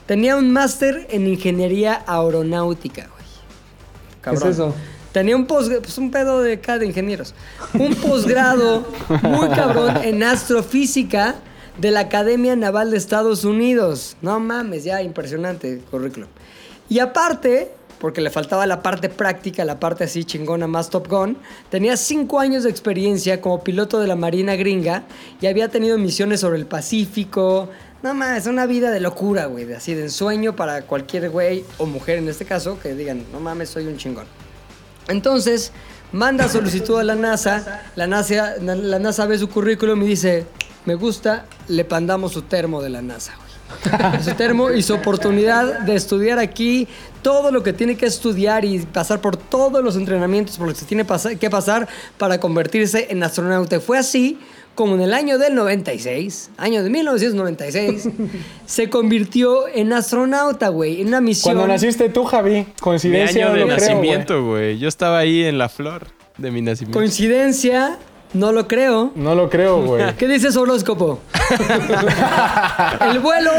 tenía 0.06 0.36
un 0.36 0.52
máster 0.52 1.06
en 1.10 1.26
ingeniería 1.26 2.02
aeronáutica, 2.06 3.08
güey. 3.08 3.26
¿Qué 4.22 4.30
es 4.30 4.54
eso? 4.54 4.74
Tenía 5.12 5.34
un 5.34 5.46
posgrado, 5.46 5.82
pues 5.82 5.96
un 5.98 6.10
pedo 6.10 6.42
de 6.42 6.54
acá 6.54 6.78
de 6.78 6.86
ingenieros. 6.86 7.34
Un 7.72 7.94
posgrado 7.94 8.86
muy 9.22 9.48
cabrón 9.48 9.96
en 10.02 10.22
astrofísica 10.22 11.36
de 11.78 11.90
la 11.90 12.00
Academia 12.00 12.54
Naval 12.56 12.90
de 12.90 12.98
Estados 12.98 13.44
Unidos. 13.44 14.16
No 14.20 14.38
mames, 14.40 14.84
ya 14.84 15.02
impresionante 15.02 15.72
el 15.72 15.80
currículum. 15.80 16.28
Y 16.88 16.98
aparte, 16.98 17.70
porque 17.98 18.20
le 18.20 18.30
faltaba 18.30 18.66
la 18.66 18.82
parte 18.82 19.08
práctica, 19.08 19.64
la 19.64 19.80
parte 19.80 20.04
así 20.04 20.24
chingona 20.24 20.66
más 20.66 20.90
Top 20.90 21.08
Gun, 21.08 21.38
tenía 21.70 21.96
cinco 21.96 22.38
años 22.38 22.64
de 22.64 22.70
experiencia 22.70 23.40
como 23.40 23.64
piloto 23.64 24.00
de 24.00 24.06
la 24.06 24.16
Marina 24.16 24.54
gringa 24.54 25.04
y 25.40 25.46
había 25.46 25.68
tenido 25.68 25.96
misiones 25.98 26.40
sobre 26.40 26.58
el 26.58 26.66
Pacífico. 26.66 27.70
No 28.06 28.14
mames, 28.14 28.46
una 28.46 28.66
vida 28.66 28.92
de 28.92 29.00
locura, 29.00 29.46
güey, 29.46 29.72
así 29.72 29.92
de 29.92 30.02
ensueño 30.02 30.54
para 30.54 30.82
cualquier 30.82 31.28
güey 31.28 31.64
o 31.76 31.86
mujer 31.86 32.18
en 32.18 32.28
este 32.28 32.44
caso 32.44 32.78
que 32.78 32.94
digan, 32.94 33.24
no 33.32 33.40
mames, 33.40 33.70
soy 33.70 33.88
un 33.88 33.96
chingón. 33.96 34.26
Entonces, 35.08 35.72
manda 36.12 36.48
solicitud 36.48 37.00
a 37.00 37.02
la 37.02 37.16
NASA, 37.16 37.82
la 37.96 38.06
NASA, 38.06 38.58
la 38.60 39.00
NASA 39.00 39.26
ve 39.26 39.36
su 39.36 39.48
currículum 39.48 40.00
y 40.04 40.06
dice, 40.06 40.46
me 40.84 40.94
gusta, 40.94 41.46
le 41.66 41.84
pandamos 41.84 42.30
su 42.30 42.42
termo 42.42 42.80
de 42.80 42.90
la 42.90 43.02
NASA, 43.02 43.32
güey. 43.34 44.22
su 44.22 44.34
termo 44.34 44.70
y 44.70 44.84
su 44.84 44.94
oportunidad 44.94 45.80
de 45.80 45.96
estudiar 45.96 46.38
aquí 46.38 46.86
todo 47.22 47.50
lo 47.50 47.64
que 47.64 47.72
tiene 47.72 47.96
que 47.96 48.06
estudiar 48.06 48.64
y 48.64 48.78
pasar 48.78 49.20
por 49.20 49.36
todos 49.36 49.82
los 49.82 49.96
entrenamientos 49.96 50.58
por 50.58 50.68
los 50.68 50.78
que 50.78 50.84
tiene 50.84 51.04
que 51.40 51.50
pasar 51.50 51.88
para 52.18 52.38
convertirse 52.38 53.08
en 53.10 53.24
astronauta. 53.24 53.80
Fue 53.80 53.98
así 53.98 54.38
como 54.76 54.94
en 54.94 55.00
el 55.00 55.12
año 55.12 55.38
del 55.38 55.56
96, 55.56 56.50
año 56.58 56.84
de 56.84 56.90
1996, 56.90 58.08
se 58.66 58.88
convirtió 58.88 59.66
en 59.66 59.92
astronauta, 59.92 60.68
güey, 60.68 61.00
en 61.00 61.08
una 61.08 61.20
misión. 61.20 61.56
Cuando 61.56 61.72
naciste 61.72 62.08
tú, 62.10 62.24
Javi, 62.24 62.50
Mi 62.50 62.66
coincidencia 62.80 63.46
año 63.46 63.54
de 63.54 63.60
no 63.62 63.66
nacimiento, 63.66 64.44
güey. 64.44 64.78
Yo 64.78 64.86
estaba 64.86 65.18
ahí 65.18 65.42
en 65.42 65.58
la 65.58 65.68
flor 65.68 66.06
de 66.38 66.52
mi 66.52 66.62
nacimiento. 66.62 66.96
Coincidencia, 66.96 67.98
no 68.32 68.52
lo 68.52 68.68
creo. 68.68 69.12
No 69.14 69.34
lo 69.34 69.48
creo, 69.48 69.82
güey. 69.82 70.14
¿Qué 70.18 70.26
dice 70.28 70.52
su 70.52 70.60
horóscopo? 70.60 71.20
el 73.10 73.18
vuelo, 73.20 73.50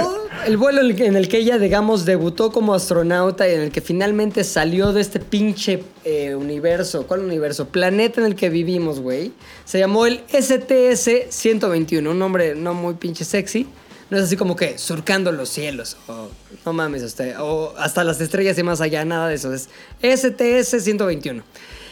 el 0.46 0.58
vuelo 0.58 0.82
en 0.82 1.16
el, 1.16 1.28
que, 1.28 1.38
ella, 1.38 1.58
digamos, 1.58 2.06
debutó 2.06 2.52
como 2.52 2.74
astronauta 2.74 3.48
y 3.48 3.54
en 3.54 3.62
el 3.62 3.72
que 3.72 3.82
finalmente 3.82 4.44
salió 4.44 4.94
de 4.94 5.02
este 5.02 5.20
pinche 5.20 5.84
eh, 6.04 6.36
universo. 6.36 7.08
¿Cuál 7.08 7.22
universo? 7.22 7.68
Planeta 7.68 8.22
en 8.22 8.28
el 8.28 8.36
que 8.36 8.50
vivimos, 8.50 9.00
güey. 9.00 9.32
Se 9.66 9.80
llamó 9.80 10.06
el 10.06 10.26
STS-121, 10.28 12.10
un 12.10 12.20
nombre 12.20 12.56
no 12.56 12.74
muy 12.74 12.96
pinche 12.96 13.26
sexy. 13.26 13.68
No 14.10 14.18
es 14.18 14.24
así 14.24 14.38
como 14.38 14.56
que 14.56 14.78
surcando 14.78 15.32
los 15.32 15.50
cielos. 15.50 15.98
O, 16.08 16.30
no 16.66 16.74
mames, 16.74 17.04
usted. 17.04 17.36
O 17.40 17.74
hasta 17.78 18.04
las 18.04 18.22
estrellas 18.22 18.58
y 18.58 18.64
más 18.64 18.80
allá, 18.80 19.04
nada 19.04 19.28
de 19.28 19.36
eso. 19.36 19.54
Es 19.54 19.70
STS-121. 20.02 21.44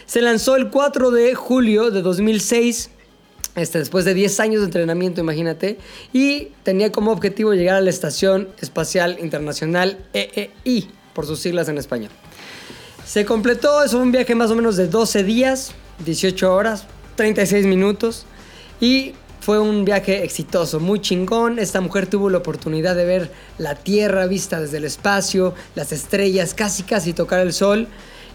Se 0.05 0.21
lanzó 0.21 0.55
el 0.55 0.69
4 0.69 1.11
de 1.11 1.35
julio 1.35 1.91
de 1.91 2.01
2006. 2.01 2.91
Este, 3.55 3.79
después 3.79 4.03
de 4.03 4.13
10 4.13 4.39
años 4.41 4.59
de 4.59 4.65
entrenamiento, 4.65 5.21
imagínate, 5.21 5.77
y 6.11 6.49
tenía 6.63 6.91
como 6.91 7.11
objetivo 7.11 7.53
llegar 7.53 7.77
a 7.77 7.81
la 7.81 7.89
Estación 7.89 8.49
Espacial 8.59 9.17
Internacional 9.21 9.97
EEI, 10.11 10.89
por 11.13 11.25
sus 11.25 11.39
siglas 11.39 11.69
en 11.69 11.77
español. 11.77 12.11
Se 13.05 13.23
completó, 13.23 13.81
es 13.81 13.93
un 13.93 14.11
viaje 14.11 14.35
más 14.35 14.51
o 14.51 14.55
menos 14.55 14.75
de 14.75 14.87
12 14.87 15.23
días, 15.23 15.71
18 16.03 16.53
horas, 16.53 16.85
36 17.15 17.65
minutos, 17.65 18.25
y 18.81 19.13
fue 19.39 19.59
un 19.59 19.85
viaje 19.85 20.25
exitoso, 20.25 20.81
muy 20.81 20.99
chingón. 20.99 21.57
Esta 21.57 21.79
mujer 21.79 22.07
tuvo 22.07 22.29
la 22.29 22.39
oportunidad 22.39 22.95
de 22.95 23.05
ver 23.05 23.31
la 23.57 23.75
Tierra 23.75 24.27
vista 24.27 24.59
desde 24.59 24.77
el 24.77 24.83
espacio, 24.83 25.53
las 25.75 25.93
estrellas, 25.93 26.53
casi 26.53 26.83
casi 26.83 27.13
tocar 27.13 27.39
el 27.39 27.53
sol, 27.53 27.87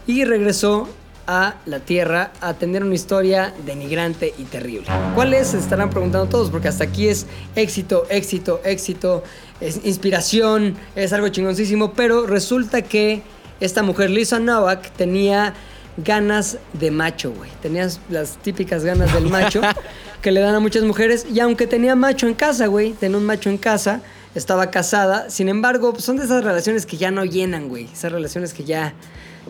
y 0.07 0.25
regresó 0.25 0.89
a 1.27 1.55
la 1.65 1.79
Tierra 1.79 2.31
a 2.41 2.53
tener 2.53 2.83
una 2.83 2.95
historia 2.95 3.53
denigrante 3.65 4.33
y 4.37 4.43
terrible. 4.43 4.87
¿Cuál 5.15 5.33
es? 5.33 5.47
Se 5.49 5.57
estarán 5.57 5.89
preguntando 5.89 6.27
todos, 6.27 6.49
porque 6.49 6.67
hasta 6.67 6.83
aquí 6.83 7.07
es 7.07 7.25
éxito, 7.55 8.05
éxito, 8.09 8.61
éxito, 8.63 9.23
es 9.59 9.81
inspiración, 9.85 10.75
es 10.95 11.13
algo 11.13 11.29
chingoncísimo, 11.29 11.93
pero 11.93 12.25
resulta 12.25 12.81
que 12.81 13.21
esta 13.59 13.83
mujer, 13.83 14.09
Lisa 14.09 14.39
Novak, 14.39 14.91
tenía 14.91 15.53
ganas 15.97 16.57
de 16.73 16.91
macho, 16.91 17.31
güey. 17.31 17.49
Tenía 17.61 17.87
las 18.09 18.37
típicas 18.37 18.83
ganas 18.83 19.13
del 19.13 19.29
macho 19.29 19.61
que 20.21 20.31
le 20.31 20.39
dan 20.39 20.55
a 20.55 20.59
muchas 20.59 20.83
mujeres, 20.83 21.25
y 21.31 21.39
aunque 21.39 21.67
tenía 21.67 21.95
macho 21.95 22.27
en 22.27 22.33
casa, 22.33 22.67
güey, 22.67 22.93
tenía 22.93 23.17
un 23.17 23.25
macho 23.25 23.49
en 23.49 23.57
casa, 23.57 24.01
estaba 24.35 24.71
casada, 24.71 25.29
sin 25.29 25.49
embargo, 25.49 25.93
son 25.99 26.17
de 26.17 26.25
esas 26.25 26.43
relaciones 26.43 26.85
que 26.85 26.97
ya 26.97 27.11
no 27.11 27.25
llenan, 27.25 27.69
güey, 27.69 27.89
esas 27.91 28.11
relaciones 28.11 28.53
que 28.53 28.63
ya 28.63 28.93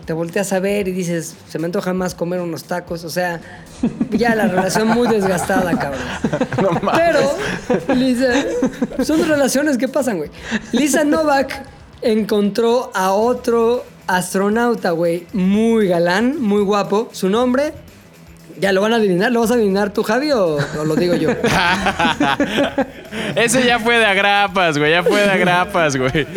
te 0.06 0.14
volteas 0.14 0.54
a 0.54 0.60
ver 0.60 0.88
y 0.88 0.92
dices, 0.92 1.36
se 1.50 1.60
me 1.60 1.66
antoja 1.66 1.94
más 1.94 2.16
comer 2.16 2.42
unos 2.42 2.64
tacos. 2.64 3.04
O 3.04 3.10
sea, 3.10 3.42
ya 4.12 4.36
la 4.36 4.48
relación 4.48 4.88
muy 4.88 5.08
desgastada, 5.08 5.78
cabrón. 5.78 6.82
Pero, 6.96 7.96
Lisa, 7.96 8.34
son 9.04 9.28
relaciones 9.28 9.78
que 9.78 9.88
pasan, 9.88 10.18
güey. 10.18 10.30
Lisa 10.72 11.04
Novak 11.04 11.64
encontró 12.02 12.92
a 12.94 13.12
otro 13.12 13.86
astronauta, 14.08 14.92
güey, 14.92 15.28
muy 15.34 15.88
galán, 15.88 16.42
muy 16.42 16.64
guapo. 16.64 17.10
Su 17.12 17.30
nombre, 17.30 17.74
ya 18.60 18.72
lo 18.72 18.82
van 18.82 18.94
a 18.94 18.98
adivinar. 18.98 19.32
¿Lo 19.32 19.42
vas 19.42 19.52
a 19.52 19.56
adivinar 19.56 19.94
tú, 19.94 20.04
Javi, 20.04 20.32
o, 20.32 20.58
o 20.58 20.86
lo 20.86 20.96
digo 20.96 21.16
yo? 21.16 21.32
Ese 23.36 23.66
ya 23.66 23.80
fue 23.80 23.98
de 23.98 24.06
agrapas, 24.06 24.78
güey. 24.78 24.92
Ya 24.92 25.04
fue 25.04 25.22
de 25.22 25.32
agrapas, 25.32 25.96
güey. 25.96 26.28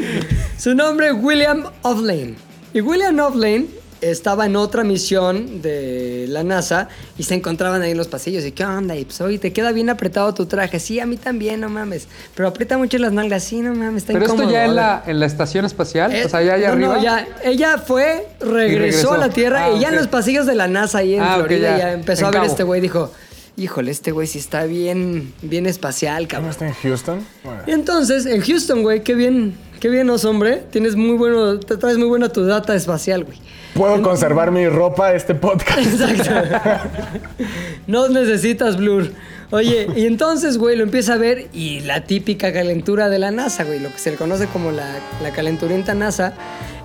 Su 0.59 0.75
nombre 0.75 1.09
es 1.09 1.15
William 1.15 1.65
Oflane. 1.83 2.35
Y 2.75 2.81
William 2.83 3.19
Oflane 3.21 3.67
estaba 4.01 4.45
en 4.45 4.57
otra 4.57 4.85
misión 4.85 5.63
de 5.63 6.27
la 6.29 6.43
NASA 6.43 6.89
y 7.17 7.23
se 7.23 7.35
encontraban 7.35 7.81
ahí 7.81 7.93
en 7.93 7.97
los 7.97 8.09
pasillos. 8.09 8.45
Y 8.45 8.53
qué 8.53 8.65
onda, 8.67 8.95
y 8.97 9.07
pues 9.07 9.19
oye, 9.23 9.39
te 9.39 9.53
queda 9.55 9.73
bien 9.73 9.89
apretado 9.89 10.35
tu 10.35 10.45
traje. 10.45 10.79
Sí, 10.81 11.01
a 11.01 11.07
mí 11.07 11.17
también, 11.17 11.61
no 11.61 11.71
mames. 11.71 12.07
Pero 12.35 12.49
aprieta 12.49 12.77
mucho 12.77 12.99
las 12.99 13.13
nalgas, 13.13 13.45
sí, 13.45 13.61
no 13.63 13.75
mames, 13.75 14.03
está 14.03 14.13
Pero 14.13 14.27
esto 14.27 14.51
ya 14.51 14.61
A 14.63 14.65
en 14.67 14.75
la, 14.75 15.03
en 15.07 15.21
la 15.21 15.27
estación 15.27 15.65
espacial, 15.65 16.13
Eh, 16.15 16.25
o 16.27 16.29
sea, 16.29 16.43
ya 16.43 16.55
allá 16.55 16.75
no, 16.75 16.87
no, 16.89 16.93
arriba. 16.93 17.03
ya, 17.03 17.29
ella 17.45 17.79
fue, 17.79 18.27
regresó, 18.41 18.59
regresó. 18.59 19.13
a 19.15 19.19
la 19.19 19.29
Tierra 19.31 19.65
Ah, 19.67 19.71
y 19.77 19.81
ya 19.81 19.89
en 19.89 19.97
los 19.97 20.09
pasillos 20.09 20.45
de 20.45 20.55
la 20.57 20.69
NASA 20.69 20.99
ahí 20.99 21.15
en 21.15 21.23
Ah, 21.23 21.37
Florida 21.37 21.71
ya. 21.71 21.79
ya, 21.79 21.93
empezó 21.93 22.23
En 22.23 22.27
a 22.27 22.31
ver 22.33 22.41
Cabo. 22.41 22.51
este 22.51 22.63
güey. 22.65 22.81
Dijo, 22.83 23.11
híjole, 23.57 23.91
este 23.93 24.11
güey 24.11 24.27
sí 24.27 24.39
está 24.41 24.65
bien, 24.65 25.33
bien 25.41 25.65
espacial, 25.67 26.25
¿No 26.25 26.29
cabrón. 26.29 26.51
está 26.51 26.67
en 26.67 26.75
Houston? 26.75 27.21
Bueno. 27.45 27.63
Y 27.67 27.71
entonces, 27.71 28.27
en 28.27 28.43
Houston, 28.43 28.83
güey, 28.83 29.03
qué 29.03 29.15
bien, 29.15 29.55
qué 29.85 29.91
bien, 29.91 30.09
os 30.09 30.25
hombre. 30.25 30.63
Tienes 30.71 30.97
muy 30.97 31.15
bueno, 31.15 31.61
te 31.61 31.77
traes 31.77 31.99
muy 31.99 32.09
buena 32.09 32.31
tu 32.31 32.47
data 32.47 32.75
espacial, 32.75 33.25
güey. 33.25 33.37
Puedo 33.75 34.01
conservar 34.01 34.51
mi 34.51 34.67
ropa 34.67 35.13
este 35.13 35.35
podcast. 35.35 35.79
Exacto. 36.01 36.89
no 37.87 38.09
necesitas 38.09 38.79
blur. 38.79 39.13
Oye, 39.51 39.87
y 39.95 40.07
entonces, 40.07 40.57
güey, 40.57 40.75
lo 40.75 40.85
empieza 40.85 41.13
a 41.13 41.17
ver 41.19 41.49
y 41.53 41.81
la 41.81 42.05
típica 42.05 42.51
calentura 42.51 43.11
de 43.11 43.19
la 43.19 43.31
NASA, 43.31 43.65
güey, 43.65 43.79
lo 43.79 43.93
que 43.93 43.99
se 43.99 44.13
le 44.13 44.17
conoce 44.17 44.47
como 44.47 44.71
la, 44.71 44.89
la 45.23 45.33
calenturienta 45.33 45.93
NASA, 45.93 46.33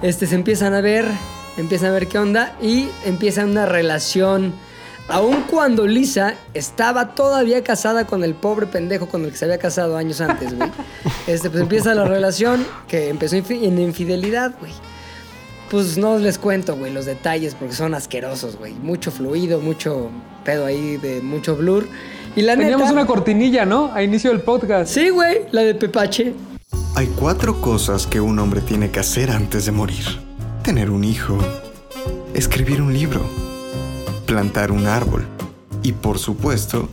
este, 0.02 0.28
se 0.28 0.36
empiezan 0.36 0.74
a 0.74 0.82
ver, 0.82 1.06
empiezan 1.56 1.92
a 1.92 1.94
ver 1.94 2.08
qué 2.08 2.18
onda 2.18 2.54
y 2.62 2.90
empieza 3.06 3.46
una 3.46 3.66
relación. 3.66 4.52
Aun 5.10 5.41
cuando 5.49 5.88
Lisa 5.88 6.36
estaba 6.53 7.15
todavía 7.15 7.64
casada 7.64 8.06
con 8.06 8.23
el 8.23 8.36
pobre 8.36 8.68
pendejo 8.68 9.07
con 9.07 9.26
el 9.26 9.31
que 9.31 9.38
se 9.38 9.45
había 9.45 9.57
casado 9.57 9.98
años 9.98 10.22
antes, 10.22 10.56
güey. 10.56 10.69
Este, 11.27 11.49
pues 11.49 11.61
empieza 11.61 11.94
la 11.94 12.06
relación 12.06 12.65
que 12.88 13.10
empezó 13.10 13.36
en 13.36 13.80
infidelidad, 13.80 14.53
güey. 14.60 14.72
Pues 15.69 15.98
no 15.98 16.18
les 16.18 16.40
cuento, 16.40 16.76
güey, 16.76 16.91
los 16.91 17.06
detalles 17.06 17.53
porque 17.53 17.76
son 17.76 17.94
asquerosos, 17.94 18.57
güey. 18.57 18.73
Mucho 18.73 19.11
fluido, 19.11 19.60
mucho 19.60 20.10
pedo 20.44 20.65
ahí 20.65 20.98
de 20.98 21.22
mucho 21.22 21.56
blur. 21.56 21.88
Y 22.36 22.41
la 22.41 22.56
Teníamos 22.56 22.88
neta... 22.88 22.94
una 22.94 23.06
cortinilla, 23.06 23.65
¿no? 23.65 23.91
A 23.94 24.02
inicio 24.02 24.31
del 24.31 24.41
podcast. 24.41 24.91
Sí, 24.91 25.10
güey, 25.10 25.41
la 25.52 25.61
de 25.61 25.76
Pepache. 25.76 26.34
Hay 26.95 27.07
cuatro 27.19 27.61
cosas 27.61 28.07
que 28.07 28.19
un 28.19 28.40
hombre 28.40 28.61
tiene 28.61 28.90
que 28.90 28.99
hacer 28.99 29.30
antes 29.30 29.65
de 29.65 29.72
morir. 29.72 30.06
Tener 30.64 30.90
un 30.90 31.03
hijo, 31.03 31.38
escribir 32.34 32.81
un 32.81 32.94
libro, 32.94 33.22
plantar 34.30 34.72
un 34.72 34.86
árbol 34.86 35.26
y, 35.82 35.92
por 35.92 36.20
supuesto, 36.20 36.88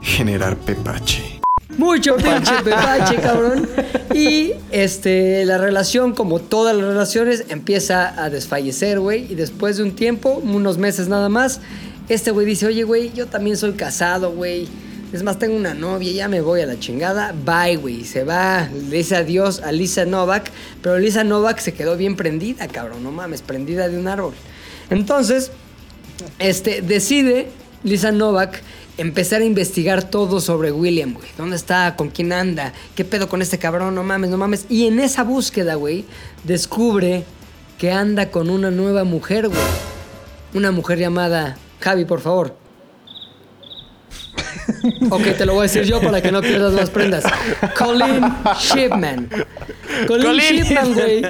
generar 0.00 0.56
pepache. 0.56 1.42
Mucho 1.76 2.16
pinche 2.16 2.54
Pepache, 2.64 3.16
cabrón. 3.16 3.68
Y 4.14 4.52
este, 4.70 5.44
la 5.44 5.58
relación, 5.58 6.14
como 6.14 6.38
todas 6.38 6.74
las 6.74 6.86
relaciones, 6.86 7.44
empieza 7.50 8.18
a 8.18 8.30
desfallecer, 8.30 8.98
güey. 8.98 9.30
Y 9.30 9.34
después 9.34 9.76
de 9.76 9.82
un 9.82 9.94
tiempo, 9.94 10.40
unos 10.42 10.78
meses 10.78 11.06
nada 11.06 11.28
más, 11.28 11.60
este 12.08 12.30
güey 12.30 12.46
dice, 12.46 12.64
oye, 12.64 12.84
güey, 12.84 13.12
yo 13.12 13.26
también 13.26 13.58
soy 13.58 13.74
casado, 13.74 14.32
güey. 14.32 14.66
Es 15.12 15.22
más, 15.22 15.38
tengo 15.38 15.56
una 15.56 15.74
novia, 15.74 16.12
ya 16.12 16.28
me 16.28 16.40
voy 16.40 16.62
a 16.62 16.66
la 16.66 16.78
chingada. 16.78 17.34
Bye, 17.44 17.76
güey. 17.76 18.04
Se 18.04 18.24
va, 18.24 18.70
le 18.88 18.96
dice 18.96 19.16
adiós 19.16 19.60
a 19.60 19.70
Lisa 19.70 20.06
Novak. 20.06 20.50
Pero 20.80 20.98
Lisa 20.98 21.24
Novak 21.24 21.58
se 21.58 21.74
quedó 21.74 21.98
bien 21.98 22.16
prendida, 22.16 22.66
cabrón. 22.68 23.02
No 23.02 23.12
mames, 23.12 23.42
prendida 23.42 23.86
de 23.90 23.98
un 23.98 24.08
árbol. 24.08 24.32
Entonces, 24.88 25.50
este, 26.38 26.82
decide 26.82 27.48
Lisa 27.82 28.12
Novak 28.12 28.62
empezar 28.96 29.42
a 29.42 29.44
investigar 29.44 30.04
todo 30.04 30.40
sobre 30.40 30.72
William, 30.72 31.14
güey. 31.14 31.28
¿Dónde 31.36 31.56
está? 31.56 31.96
¿Con 31.96 32.10
quién 32.10 32.32
anda? 32.32 32.72
¿Qué 32.94 33.04
pedo 33.04 33.28
con 33.28 33.42
este 33.42 33.58
cabrón? 33.58 33.94
No 33.94 34.04
mames, 34.04 34.30
no 34.30 34.36
mames. 34.36 34.66
Y 34.68 34.86
en 34.86 35.00
esa 35.00 35.24
búsqueda, 35.24 35.74
güey, 35.74 36.04
descubre 36.44 37.24
que 37.78 37.90
anda 37.90 38.30
con 38.30 38.50
una 38.50 38.70
nueva 38.70 39.04
mujer, 39.04 39.48
güey. 39.48 39.60
Una 40.54 40.70
mujer 40.70 40.98
llamada... 40.98 41.56
Javi, 41.80 42.04
por 42.04 42.20
favor. 42.20 42.56
Ok, 45.10 45.22
te 45.36 45.44
lo 45.44 45.54
voy 45.54 45.60
a 45.60 45.62
decir 45.64 45.84
yo 45.84 46.00
para 46.00 46.22
que 46.22 46.32
no 46.32 46.40
pierdas 46.40 46.72
las 46.72 46.88
prendas. 46.90 47.24
Colleen 47.76 48.24
Shipman. 48.58 49.28
Shipman, 50.08 50.36
Shipman. 50.38 50.94
güey. 50.94 51.22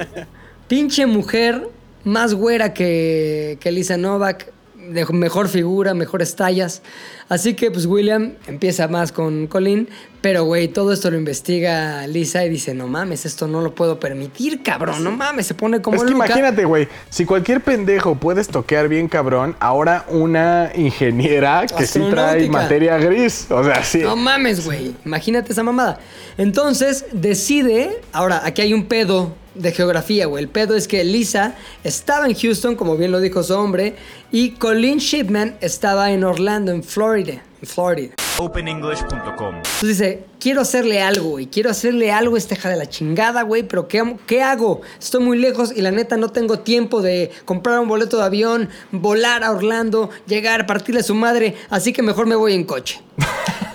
Pinche 0.67 1.05
mujer 1.05 1.67
más 2.03 2.33
güera 2.33 2.73
que, 2.73 3.57
que 3.59 3.71
Lisa 3.71 3.97
Novak. 3.97 4.53
De 4.89 5.05
mejor 5.05 5.47
figura, 5.47 5.93
mejores 5.93 6.35
tallas. 6.35 6.81
Así 7.27 7.55
que 7.55 7.71
pues 7.71 7.85
William 7.87 8.33
empieza 8.47 8.87
más 8.87 9.11
con 9.11 9.47
Colin, 9.47 9.89
pero 10.21 10.43
güey, 10.43 10.67
todo 10.67 10.93
esto 10.93 11.09
lo 11.09 11.17
investiga 11.17 12.05
Lisa 12.07 12.45
y 12.45 12.49
dice, 12.49 12.75
no 12.75 12.87
mames, 12.87 13.25
esto 13.25 13.47
no 13.47 13.61
lo 13.61 13.73
puedo 13.73 13.99
permitir, 13.99 14.61
cabrón, 14.61 15.03
no 15.03 15.11
mames, 15.11 15.47
se 15.47 15.55
pone 15.55 15.81
como 15.81 15.97
Es 15.97 16.03
que 16.03 16.11
loca. 16.11 16.25
imagínate, 16.25 16.65
güey, 16.65 16.87
si 17.09 17.25
cualquier 17.25 17.61
pendejo 17.61 18.15
puede 18.15 18.41
estoquear 18.41 18.87
bien 18.89 19.07
cabrón, 19.07 19.55
ahora 19.59 20.05
una 20.09 20.71
ingeniera 20.75 21.65
que 21.65 21.87
sí 21.87 21.99
trae 22.11 22.47
materia 22.49 22.97
gris. 22.97 23.47
O 23.49 23.63
sea, 23.63 23.83
sí. 23.83 23.99
No 23.99 24.15
mames, 24.15 24.63
güey. 24.65 24.95
Imagínate 25.05 25.51
esa 25.51 25.63
mamada. 25.63 25.99
Entonces 26.37 27.05
decide. 27.11 28.01
Ahora, 28.11 28.41
aquí 28.45 28.61
hay 28.61 28.73
un 28.73 28.85
pedo 28.85 29.33
de 29.55 29.71
geografía, 29.71 30.25
güey. 30.25 30.43
El 30.43 30.49
pedo 30.49 30.75
es 30.75 30.87
que 30.87 31.03
Lisa 31.03 31.55
estaba 31.83 32.27
en 32.27 32.35
Houston, 32.35 32.75
como 32.75 32.97
bien 32.97 33.11
lo 33.11 33.19
dijo 33.21 33.41
su 33.41 33.53
hombre, 33.53 33.95
y 34.31 34.51
Colin 34.51 34.97
Shipman 34.97 35.55
estaba 35.61 36.11
en 36.11 36.23
Orlando, 36.23 36.71
en 36.71 36.83
Florida. 36.83 37.14
En 37.15 37.67
Florida. 37.67 38.13
OpenEnglish.com. 38.37 39.55
Entonces 39.55 39.81
dice, 39.81 40.25
quiero 40.39 40.61
hacerle 40.61 41.01
algo, 41.01 41.29
güey. 41.29 41.47
Quiero 41.47 41.69
hacerle 41.69 42.11
algo 42.11 42.35
a 42.35 42.37
esta 42.37 42.55
hija 42.55 42.69
de 42.69 42.75
la 42.75 42.87
chingada, 42.87 43.43
güey. 43.43 43.63
Pero 43.63 43.87
¿qué, 43.87 44.17
¿qué 44.27 44.41
hago? 44.41 44.81
Estoy 44.99 45.23
muy 45.23 45.37
lejos 45.37 45.71
y 45.73 45.81
la 45.81 45.91
neta 45.91 46.17
no 46.17 46.29
tengo 46.29 46.59
tiempo 46.59 47.01
de 47.01 47.31
comprar 47.45 47.79
un 47.79 47.87
boleto 47.87 48.17
de 48.17 48.23
avión, 48.23 48.69
volar 48.91 49.43
a 49.43 49.51
Orlando, 49.51 50.09
llegar, 50.27 50.65
partirle 50.65 50.99
a 50.99 51.03
su 51.03 51.15
madre. 51.15 51.55
Así 51.69 51.93
que 51.93 52.01
mejor 52.01 52.27
me 52.27 52.35
voy 52.35 52.53
en 52.53 52.65
coche. 52.65 53.01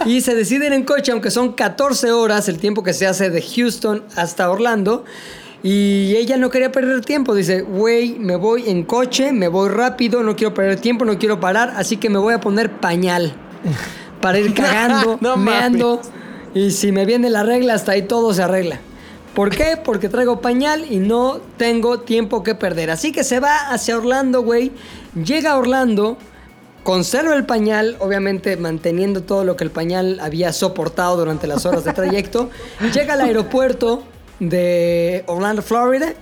y 0.04 0.20
se 0.20 0.34
deciden 0.34 0.72
en 0.74 0.84
coche, 0.84 1.12
aunque 1.12 1.30
son 1.30 1.52
14 1.54 2.12
horas 2.12 2.48
el 2.48 2.58
tiempo 2.58 2.82
que 2.82 2.92
se 2.92 3.06
hace 3.06 3.30
de 3.30 3.40
Houston 3.42 4.04
hasta 4.16 4.50
Orlando. 4.50 5.04
Y 5.62 6.16
ella 6.16 6.37
no 6.37 6.51
quería 6.51 6.73
perder 6.73 7.05
tiempo. 7.05 7.35
Dice, 7.35 7.62
güey, 7.62 8.19
me 8.19 8.37
voy 8.37 8.69
en 8.69 8.85
coche, 8.85 9.32
me 9.32 9.49
voy 9.49 9.69
rápido, 9.69 10.23
no 10.23 10.37
quiero 10.37 10.55
perder 10.55 10.81
tiempo, 10.81 11.05
no 11.05 11.19
quiero 11.19 11.41
parar, 11.41 11.74
así 11.77 11.97
que 11.97 12.09
me 12.09 12.19
voy 12.19 12.35
a 12.35 12.41
poner 12.41 12.70
pañal. 12.81 13.35
Para 14.20 14.39
ir 14.39 14.55
cagando, 14.55 15.19
No 15.20 15.37
meando. 15.37 16.01
Y 16.55 16.70
si 16.70 16.93
me 16.93 17.05
viene 17.05 17.31
la 17.31 17.43
regla, 17.43 17.74
hasta 17.74 17.93
ahí 17.93 18.03
todo 18.03 18.32
se 18.35 18.43
arregla. 18.43 18.81
¿Por 19.35 19.51
qué? 19.51 19.78
Porque 19.82 20.09
traigo 20.09 20.41
pañal 20.41 20.85
y 20.91 20.97
no 20.97 21.41
tengo 21.57 22.01
tiempo 22.01 22.43
que 22.43 22.55
perder. 22.55 22.91
Así 22.91 23.12
que 23.12 23.23
se 23.23 23.39
va 23.39 23.70
hacia 23.70 23.97
Orlando, 23.97 24.43
güey. 24.43 24.73
Llega 25.15 25.53
a 25.53 25.59
Orlando, 25.59 26.16
conserva 26.82 27.37
el 27.37 27.47
pañal, 27.47 27.97
obviamente 28.01 28.57
manteniendo 28.57 29.23
todo 29.23 29.45
lo 29.45 29.57
que 29.57 29.62
el 29.62 29.70
pañal 29.70 30.19
había 30.20 30.53
soportado 30.53 31.16
durante 31.16 31.47
las 31.47 31.65
horas 31.65 31.85
de 31.85 31.93
trayecto. 31.93 32.51
Llega 32.93 33.15
al 33.15 33.20
aeropuerto 33.20 34.03
de 34.40 35.24
Orlando, 35.26 35.62
Florida. 35.62 36.14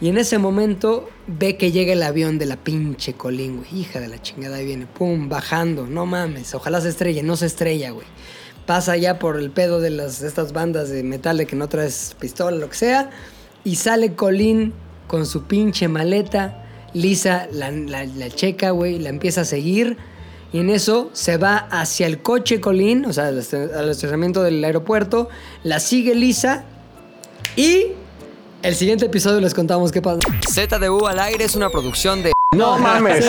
Y 0.00 0.08
en 0.08 0.18
ese 0.18 0.38
momento 0.38 1.08
ve 1.28 1.56
que 1.56 1.70
llega 1.70 1.92
el 1.92 2.02
avión 2.02 2.38
de 2.38 2.46
la 2.46 2.56
pinche 2.56 3.12
Colín, 3.14 3.58
güey. 3.58 3.82
Hija 3.82 4.00
de 4.00 4.08
la 4.08 4.20
chingada, 4.20 4.56
ahí 4.56 4.64
viene. 4.66 4.86
Pum, 4.86 5.28
bajando. 5.28 5.86
No 5.86 6.06
mames. 6.06 6.54
Ojalá 6.54 6.80
se 6.80 6.88
estrelle. 6.88 7.22
No 7.22 7.36
se 7.36 7.46
estrella, 7.46 7.90
güey. 7.90 8.06
Pasa 8.66 8.96
ya 8.96 9.18
por 9.18 9.36
el 9.38 9.50
pedo 9.50 9.80
de 9.80 9.90
las, 9.90 10.22
estas 10.22 10.52
bandas 10.52 10.88
de 10.88 11.02
metal 11.04 11.36
de 11.36 11.46
que 11.46 11.54
no 11.56 11.68
traes 11.68 12.16
pistola, 12.18 12.56
lo 12.56 12.68
que 12.68 12.76
sea. 12.76 13.10
Y 13.64 13.76
sale 13.76 14.14
Colín 14.14 14.72
con 15.06 15.24
su 15.24 15.44
pinche 15.44 15.86
maleta. 15.86 16.64
Lisa 16.94 17.46
la, 17.52 17.70
la- 17.70 18.28
checa, 18.30 18.70
güey. 18.70 18.98
La 18.98 19.08
empieza 19.08 19.42
a 19.42 19.44
seguir. 19.44 19.96
Y 20.52 20.58
en 20.58 20.68
eso 20.68 21.10
se 21.12 21.36
va 21.36 21.56
hacia 21.70 22.06
el 22.08 22.20
coche 22.22 22.60
Colín, 22.60 23.06
o 23.06 23.12
sea, 23.12 23.28
al 23.28 23.38
estacionamiento 23.38 24.42
del 24.42 24.62
aeropuerto. 24.64 25.28
La 25.62 25.78
sigue 25.78 26.14
Lisa. 26.16 26.64
Y 27.56 27.88
el 28.62 28.74
siguiente 28.74 29.06
episodio 29.06 29.40
les 29.40 29.54
contamos 29.54 29.92
qué 29.92 30.00
pasa. 30.00 30.20
ZDU 30.48 31.06
al 31.06 31.18
aire 31.18 31.44
es 31.44 31.54
una 31.54 31.68
producción 31.68 32.22
de. 32.22 32.32
No 32.54 32.78
mames. 32.78 33.24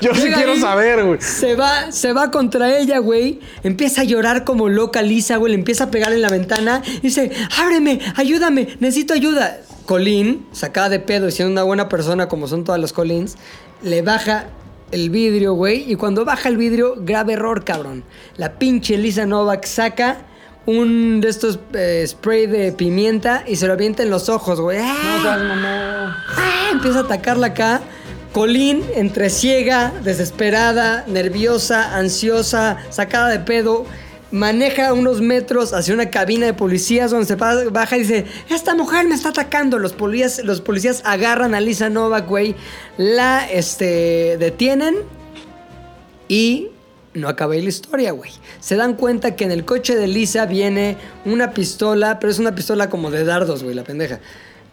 Yo 0.00 0.14
sí 0.14 0.22
Llega 0.22 0.36
quiero 0.36 0.52
ahí, 0.52 0.60
saber, 0.60 1.04
güey. 1.04 1.20
Se 1.20 1.54
va, 1.54 1.92
se 1.92 2.12
va 2.12 2.30
contra 2.30 2.78
ella, 2.78 2.98
güey. 2.98 3.40
Empieza 3.62 4.02
a 4.02 4.04
llorar 4.04 4.44
como 4.44 4.68
loca 4.68 5.02
Lisa, 5.02 5.36
güey. 5.36 5.52
Le 5.52 5.58
empieza 5.58 5.84
a 5.84 5.90
pegar 5.90 6.12
en 6.12 6.22
la 6.22 6.28
ventana. 6.28 6.82
Y 6.86 7.00
dice, 7.00 7.30
ábreme, 7.58 8.00
ayúdame, 8.16 8.68
necesito 8.80 9.14
ayuda. 9.14 9.58
Colin, 9.84 10.46
sacada 10.52 10.88
de 10.88 10.98
pedo 10.98 11.28
y 11.28 11.32
siendo 11.32 11.52
una 11.52 11.62
buena 11.62 11.88
persona 11.88 12.26
como 12.28 12.48
son 12.48 12.64
todas 12.64 12.80
los 12.80 12.92
Collins, 12.92 13.36
le 13.82 14.02
baja 14.02 14.46
el 14.90 15.10
vidrio, 15.10 15.54
güey. 15.54 15.90
Y 15.90 15.94
cuando 15.94 16.24
baja 16.24 16.48
el 16.48 16.56
vidrio, 16.56 16.96
grave 16.98 17.34
error, 17.34 17.64
cabrón. 17.64 18.02
La 18.36 18.58
pinche 18.58 18.96
Lisa 18.98 19.26
Novak 19.26 19.64
saca 19.64 20.18
un 20.66 21.20
de 21.20 21.28
estos 21.28 21.58
eh, 21.72 22.04
spray 22.06 22.46
de 22.46 22.72
pimienta 22.72 23.44
y 23.46 23.56
se 23.56 23.66
lo 23.66 23.72
avienta 23.72 24.02
en 24.02 24.10
los 24.10 24.28
ojos, 24.28 24.60
güey. 24.60 24.78
¡Ah! 24.80 26.16
¡Ah! 26.36 26.68
Empieza 26.72 26.98
a 26.98 27.02
atacarla 27.02 27.48
acá. 27.48 27.80
Colin, 28.32 28.84
entre 28.94 29.30
ciega, 29.30 29.92
desesperada, 30.04 31.04
nerviosa, 31.06 31.96
ansiosa, 31.96 32.76
sacada 32.90 33.28
de 33.28 33.38
pedo, 33.38 33.86
maneja 34.30 34.92
unos 34.92 35.22
metros 35.22 35.72
hacia 35.72 35.94
una 35.94 36.10
cabina 36.10 36.44
de 36.44 36.52
policías 36.52 37.12
donde 37.12 37.26
se 37.26 37.36
baja 37.36 37.96
y 37.96 38.00
dice, 38.00 38.26
esta 38.50 38.74
mujer 38.74 39.06
me 39.06 39.14
está 39.14 39.30
atacando. 39.30 39.78
Los 39.78 39.94
policías, 39.94 40.44
los 40.44 40.60
policías 40.60 41.00
agarran 41.06 41.54
a 41.54 41.60
Lisa 41.60 41.88
Novak, 41.88 42.28
güey, 42.28 42.56
la 42.98 43.48
este, 43.50 44.36
detienen 44.36 44.96
y 46.28 46.68
no 47.16 47.28
acaba 47.28 47.54
ahí 47.54 47.62
la 47.62 47.68
historia, 47.68 48.12
güey. 48.12 48.30
Se 48.60 48.76
dan 48.76 48.94
cuenta 48.94 49.34
que 49.34 49.44
en 49.44 49.50
el 49.50 49.64
coche 49.64 49.96
de 49.96 50.06
Lisa 50.06 50.46
viene 50.46 50.96
una 51.24 51.52
pistola, 51.52 52.18
pero 52.20 52.30
es 52.30 52.38
una 52.38 52.54
pistola 52.54 52.88
como 52.88 53.10
de 53.10 53.24
dardos, 53.24 53.62
güey, 53.62 53.74
la 53.74 53.84
pendeja. 53.84 54.20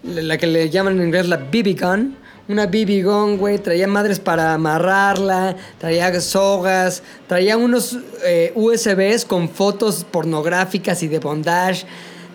La 0.03 0.37
que 0.37 0.47
le 0.47 0.69
llaman 0.69 0.99
en 0.99 1.07
inglés 1.07 1.27
la 1.27 1.37
BB 1.37 1.79
gun. 1.79 2.17
Una 2.49 2.65
BB 2.65 3.03
gun, 3.03 3.37
güey. 3.37 3.57
Traía 3.57 3.87
madres 3.87 4.19
para 4.19 4.53
amarrarla, 4.53 5.55
traía 5.79 6.19
sogas, 6.19 7.01
traía 7.27 7.55
unos 7.55 7.97
eh, 8.25 8.51
USBs 8.55 9.23
con 9.25 9.47
fotos 9.47 10.05
pornográficas 10.09 11.01
y 11.03 11.07
de 11.07 11.19
bondage. 11.19 11.85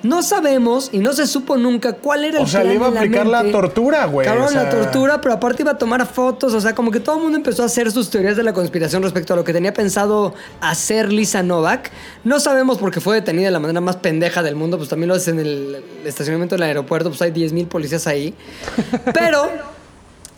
No 0.03 0.23
sabemos 0.23 0.91
y 0.93 0.99
no 0.99 1.13
se 1.13 1.27
supo 1.27 1.57
nunca 1.57 1.95
cuál 1.95 2.25
era 2.25 2.39
el 2.39 2.45
O 2.45 2.47
sea, 2.47 2.61
le 2.61 2.67
plan 2.67 2.77
iba 2.77 2.87
a 2.87 2.91
la 2.91 3.01
aplicar 3.01 3.27
la 3.27 3.51
tortura, 3.51 4.05
güey, 4.07 4.27
Cabrón, 4.27 4.47
o 4.47 4.49
sea- 4.51 4.65
la 4.65 4.71
tortura, 4.71 5.21
pero 5.21 5.35
aparte 5.35 5.63
iba 5.63 5.73
a 5.73 5.79
tomar 5.79 6.07
fotos. 6.07 6.55
O 6.55 6.61
sea, 6.61 6.75
como 6.75 6.91
que 6.91 7.01
todo 7.01 7.17
el 7.17 7.23
mundo 7.23 7.37
empezó 7.37 7.63
a 7.63 7.67
hacer 7.67 7.91
sus 7.91 8.09
teorías 8.11 8.37
de 8.37 8.43
la 8.43 8.53
conspiración 8.53 9.03
respecto 9.03 9.33
a 9.35 9.37
lo 9.37 9.45
que 9.45 9.53
tenía 9.53 9.75
pensado 9.75 10.35
hacer 10.61 11.13
Lisa 11.13 11.43
Novak. 11.43 11.91
No 12.25 12.39
sabemos 12.41 12.79
por 12.79 12.91
qué 12.93 13.01
fue 13.01 13.17
detenida 13.17 13.47
de 13.47 13.51
la 13.53 13.59
manera 13.61 13.81
más 13.81 13.97
pendeja 13.97 14.43
del 14.43 14.55
mundo. 14.55 14.77
Pues 14.77 14.89
también 14.89 15.09
lo 15.09 15.15
haces 15.15 15.29
en 15.29 15.41
el 15.41 15.83
estacionamiento 16.05 16.55
del 16.55 16.63
aeropuerto. 16.63 17.09
Pues 17.11 17.21
hay 17.23 17.33
10.000 17.33 17.67
policías 17.67 18.07
ahí. 18.07 18.35
Pero 19.15 19.51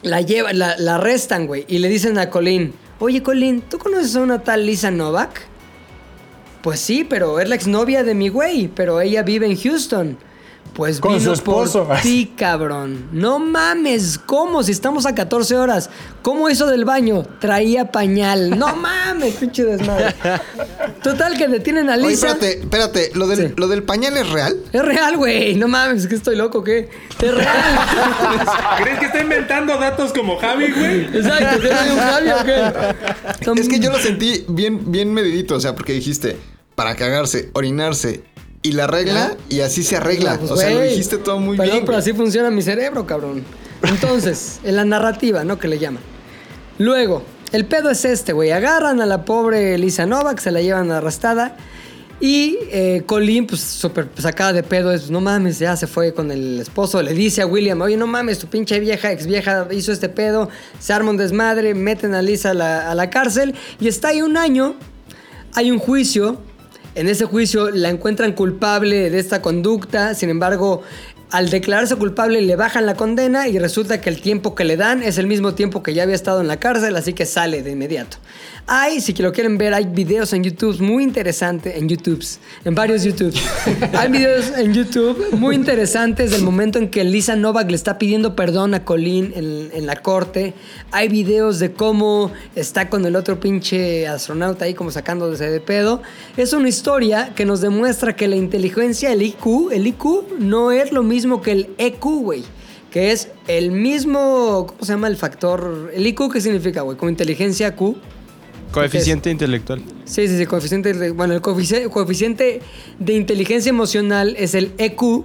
la, 0.03 0.20
lleva, 0.23 0.53
la, 0.53 0.77
la 0.78 0.95
arrestan, 0.97 1.47
güey. 1.47 1.65
Y 1.69 1.78
le 1.78 1.89
dicen 1.89 2.19
a 2.19 2.31
Colin, 2.31 2.73
oye, 2.99 3.23
Colin, 3.23 3.61
¿tú 3.62 3.78
conoces 3.78 4.16
a 4.16 4.20
una 4.20 4.43
tal 4.43 4.65
Lisa 4.65 4.91
Novak? 4.91 5.49
Pues 6.62 6.81
sí, 6.81 7.07
pero 7.09 7.41
es 7.41 7.49
la 7.49 7.55
exnovia 7.55 8.05
de 8.05 8.15
mi 8.15 8.28
güey, 8.28 8.69
pero 8.69 9.01
ella 9.01 9.23
vive 9.23 9.47
en 9.47 9.57
Houston. 9.57 10.19
Pues 10.81 10.98
Con 10.98 11.12
vino 11.12 11.23
su 11.24 11.32
esposo. 11.35 11.85
por 11.86 11.98
ti, 12.01 12.32
cabrón. 12.35 13.09
No 13.12 13.39
mames, 13.39 14.16
¿cómo? 14.16 14.62
Si 14.62 14.73
estamos 14.73 15.05
a 15.05 15.15
14 15.15 15.55
horas. 15.59 15.90
¿Cómo 16.23 16.48
hizo 16.48 16.66
del 16.69 16.86
baño? 16.86 17.23
Traía 17.39 17.93
pañal. 17.93 18.59
No 18.59 18.74
mames, 18.77 19.35
pinche 19.35 19.62
desmadre. 19.66 20.15
Total, 21.02 21.36
que 21.36 21.48
detienen 21.48 21.90
a 21.90 21.97
Oye, 21.97 22.09
Lisa. 22.09 22.28
espérate, 22.28 22.61
espérate. 22.61 23.11
¿Lo 23.12 23.27
del, 23.27 23.48
Sí. 23.48 23.55
¿Lo 23.59 23.69
del 23.69 23.82
pañal 23.82 24.16
es 24.16 24.31
real? 24.31 24.57
Es 24.73 24.82
real, 24.82 25.19
güey. 25.19 25.55
No 25.57 25.69
mames, 25.69 26.05
es 26.05 26.09
que 26.09 26.15
estoy 26.15 26.36
loco, 26.36 26.65
¿qué? 26.65 26.89
Es 27.20 27.35
real. 27.35 27.57
¿Crees 28.82 28.98
que 29.01 29.05
está 29.05 29.20
inventando 29.20 29.77
datos 29.77 30.15
como 30.15 30.39
Javi, 30.39 30.73
güey? 30.73 31.01
Exacto, 31.15 31.61
¿qué 31.61 31.69
soy 31.77 31.90
un 31.90 31.98
Javi 31.98 32.28
o 32.31 32.44
qué? 32.47 33.44
Son- 33.44 33.59
Es 33.59 33.69
que 33.69 33.81
yo 33.81 33.93
lo 33.93 33.98
sentí 33.98 34.47
bien, 34.48 34.90
bien 34.90 35.12
medidito, 35.12 35.57
o 35.57 35.61
sea, 35.61 35.74
porque 35.74 35.93
dijiste 35.93 36.39
para 36.74 36.97
cagarse, 36.97 37.51
orinarse 37.52 38.23
y 38.62 38.73
la 38.73 38.87
regla 38.87 39.37
y 39.49 39.61
así 39.61 39.82
se 39.82 39.97
arregla. 39.97 40.39
Pues, 40.39 40.51
o 40.51 40.57
sea, 40.57 40.70
lo 40.70 40.82
dijiste 40.82 41.19
todo 41.19 41.39
muy 41.39 41.57
perdón, 41.57 41.74
bien. 41.77 41.87
pero 41.87 41.99
así 41.99 42.12
funciona 42.12 42.51
mi 42.51 42.62
cerebro, 42.62 43.07
cabrón. 43.07 43.43
Entonces, 43.82 44.61
en 44.65 44.77
la 44.77 44.85
narrativa, 44.85 45.45
¿no? 45.45 45.59
Que 45.59 45.69
le 45.69 45.78
llaman. 45.78 46.03
Luego, 46.78 47.24
el 47.53 47.65
pedo 47.66 47.91
es 47.91 48.05
este, 48.05 48.32
güey. 48.32 48.51
Agarran 48.51 49.01
a 49.01 49.07
la 49.07 49.24
pobre 49.24 49.77
Lisa 49.78 50.07
Novak, 50.07 50.39
se 50.41 50.51
la 50.51 50.61
llevan 50.61 50.91
arrestada. 50.91 51.57
Y 52.23 52.59
eh, 52.70 53.03
Colin, 53.07 53.47
pues 53.47 53.62
súper 53.62 54.09
sacada 54.19 54.53
de 54.53 54.62
pedo, 54.62 54.93
es, 54.93 55.11
no 55.11 55.23
mames, 55.23 55.59
ya 55.59 55.74
se 55.74 55.87
fue 55.87 56.12
con 56.12 56.31
el 56.31 56.61
esposo. 56.61 57.01
Le 57.01 57.15
dice 57.15 57.41
a 57.41 57.47
William, 57.47 57.81
oye, 57.81 57.97
no 57.97 58.07
mames, 58.07 58.39
tu 58.39 58.47
pinche 58.47 58.78
vieja, 58.78 59.11
ex 59.11 59.27
vieja 59.27 59.66
hizo 59.70 59.91
este 59.91 60.11
pedo. 60.11 60.51
Se 60.78 60.93
arma 60.93 61.11
un 61.11 61.16
desmadre, 61.16 61.73
meten 61.73 62.12
a 62.12 62.20
Lisa 62.20 62.51
a 62.51 62.55
la, 62.55 62.91
a 62.91 62.95
la 62.95 63.09
cárcel. 63.09 63.55
Y 63.81 63.89
está 63.89 64.09
ahí 64.09 64.20
un 64.20 64.37
año. 64.37 64.74
Hay 65.55 65.70
un 65.70 65.78
juicio. 65.78 66.43
En 66.97 67.07
ese 67.07 67.25
juicio 67.25 67.71
la 67.71 67.89
encuentran 67.89 68.33
culpable 68.33 69.11
de 69.11 69.19
esta 69.21 69.41
conducta. 69.41 70.15
Sin 70.15 70.29
embargo, 70.29 70.83
Al 71.31 71.48
declararse 71.48 71.94
culpable 71.94 72.40
le 72.40 72.57
bajan 72.57 72.86
la 72.86 72.94
condena 72.94 73.47
y 73.47 73.59
resulta 73.61 74.01
que 74.01 74.11
el 74.11 74.20
tiempo 74.20 74.57
que 74.57 74.65
le 74.65 74.77
dan 74.77 75.01
es 75.02 75.16
el 75.16 75.28
mismo 75.28 75.55
tiempo 75.55 75.81
que 75.81 75.94
ya 75.94 76.02
había 76.02 76.16
estado 76.16 76.40
en 76.40 76.48
la 76.48 76.59
cárcel, 76.59 76.97
así 76.97 77.12
que 77.12 77.24
sale 77.24 77.62
de 77.62 77.70
inmediato. 77.70 78.16
Hay, 78.66 79.01
si 79.01 79.12
lo 79.15 79.32
quieren 79.32 79.57
ver, 79.57 79.73
hay 79.73 79.85
videos 79.85 80.32
en 80.32 80.43
YouTube 80.43 80.81
muy 80.81 81.05
interesantes, 81.05 81.77
en 81.77 81.89
YouTube, 81.89 82.24
en 82.65 82.74
varios 82.74 83.05
YouTube. 83.05 83.32
hay 83.97 84.11
videos 84.11 84.52
en 84.57 84.74
YouTube 84.74 85.32
muy 85.32 85.55
interesantes 85.55 86.32
del 86.32 86.43
momento 86.43 86.78
en 86.78 86.89
que 86.89 87.05
Lisa 87.05 87.36
Novak 87.36 87.70
le 87.70 87.77
está 87.77 87.97
pidiendo 87.97 88.35
perdón 88.35 88.74
a 88.74 88.85
Colin 88.85 89.32
en, 89.36 89.70
en 89.73 89.86
la 89.86 89.97
corte. 89.97 90.55
Hay 90.90 91.09
videos 91.09 91.61
de 91.61 91.73
cómo 91.73 92.32
está 92.57 92.89
con 92.89 93.07
el 93.07 93.15
otro 93.15 93.39
pinche 93.39 94.09
astronauta 94.09 94.65
ahí 94.65 94.74
como 94.74 94.90
sacándose 94.90 95.48
de 95.48 95.61
pedo. 95.61 96.02
Es 96.36 96.52
una 96.52 96.69
historia 96.69 97.32
que 97.36 97.44
nos 97.44 97.61
demuestra 97.61 98.16
que 98.16 98.27
la 98.27 98.36
inteligencia, 98.36 99.12
el 99.12 99.23
IQ, 99.23 99.70
el 99.70 99.86
IQ 99.86 100.39
no 100.40 100.73
es 100.73 100.90
lo 100.90 101.05
mismo 101.05 101.19
que 101.42 101.52
el 101.52 101.70
EQ, 101.78 102.02
güey. 102.22 102.42
Que 102.90 103.12
es 103.12 103.28
el 103.47 103.70
mismo, 103.70 104.66
¿cómo 104.66 104.84
se 104.84 104.92
llama 104.92 105.06
el 105.06 105.16
factor? 105.16 105.92
El 105.94 106.05
IQ, 106.09 106.32
¿qué 106.32 106.40
significa, 106.40 106.80
güey? 106.82 106.97
Como 106.97 107.09
inteligencia 107.10 107.76
Q. 107.76 107.97
Coeficiente 108.72 109.30
intelectual. 109.30 109.82
Sí, 110.05 110.28
sí, 110.28 110.36
sí, 110.38 110.47
coeficiente. 110.47 111.10
bueno, 111.12 111.34
el 111.34 111.40
coefici- 111.42 111.88
coeficiente 111.88 112.60
de 112.98 113.12
inteligencia 113.14 113.70
emocional 113.70 114.34
es 114.38 114.55
el 114.55 114.72
EQ. 114.78 115.24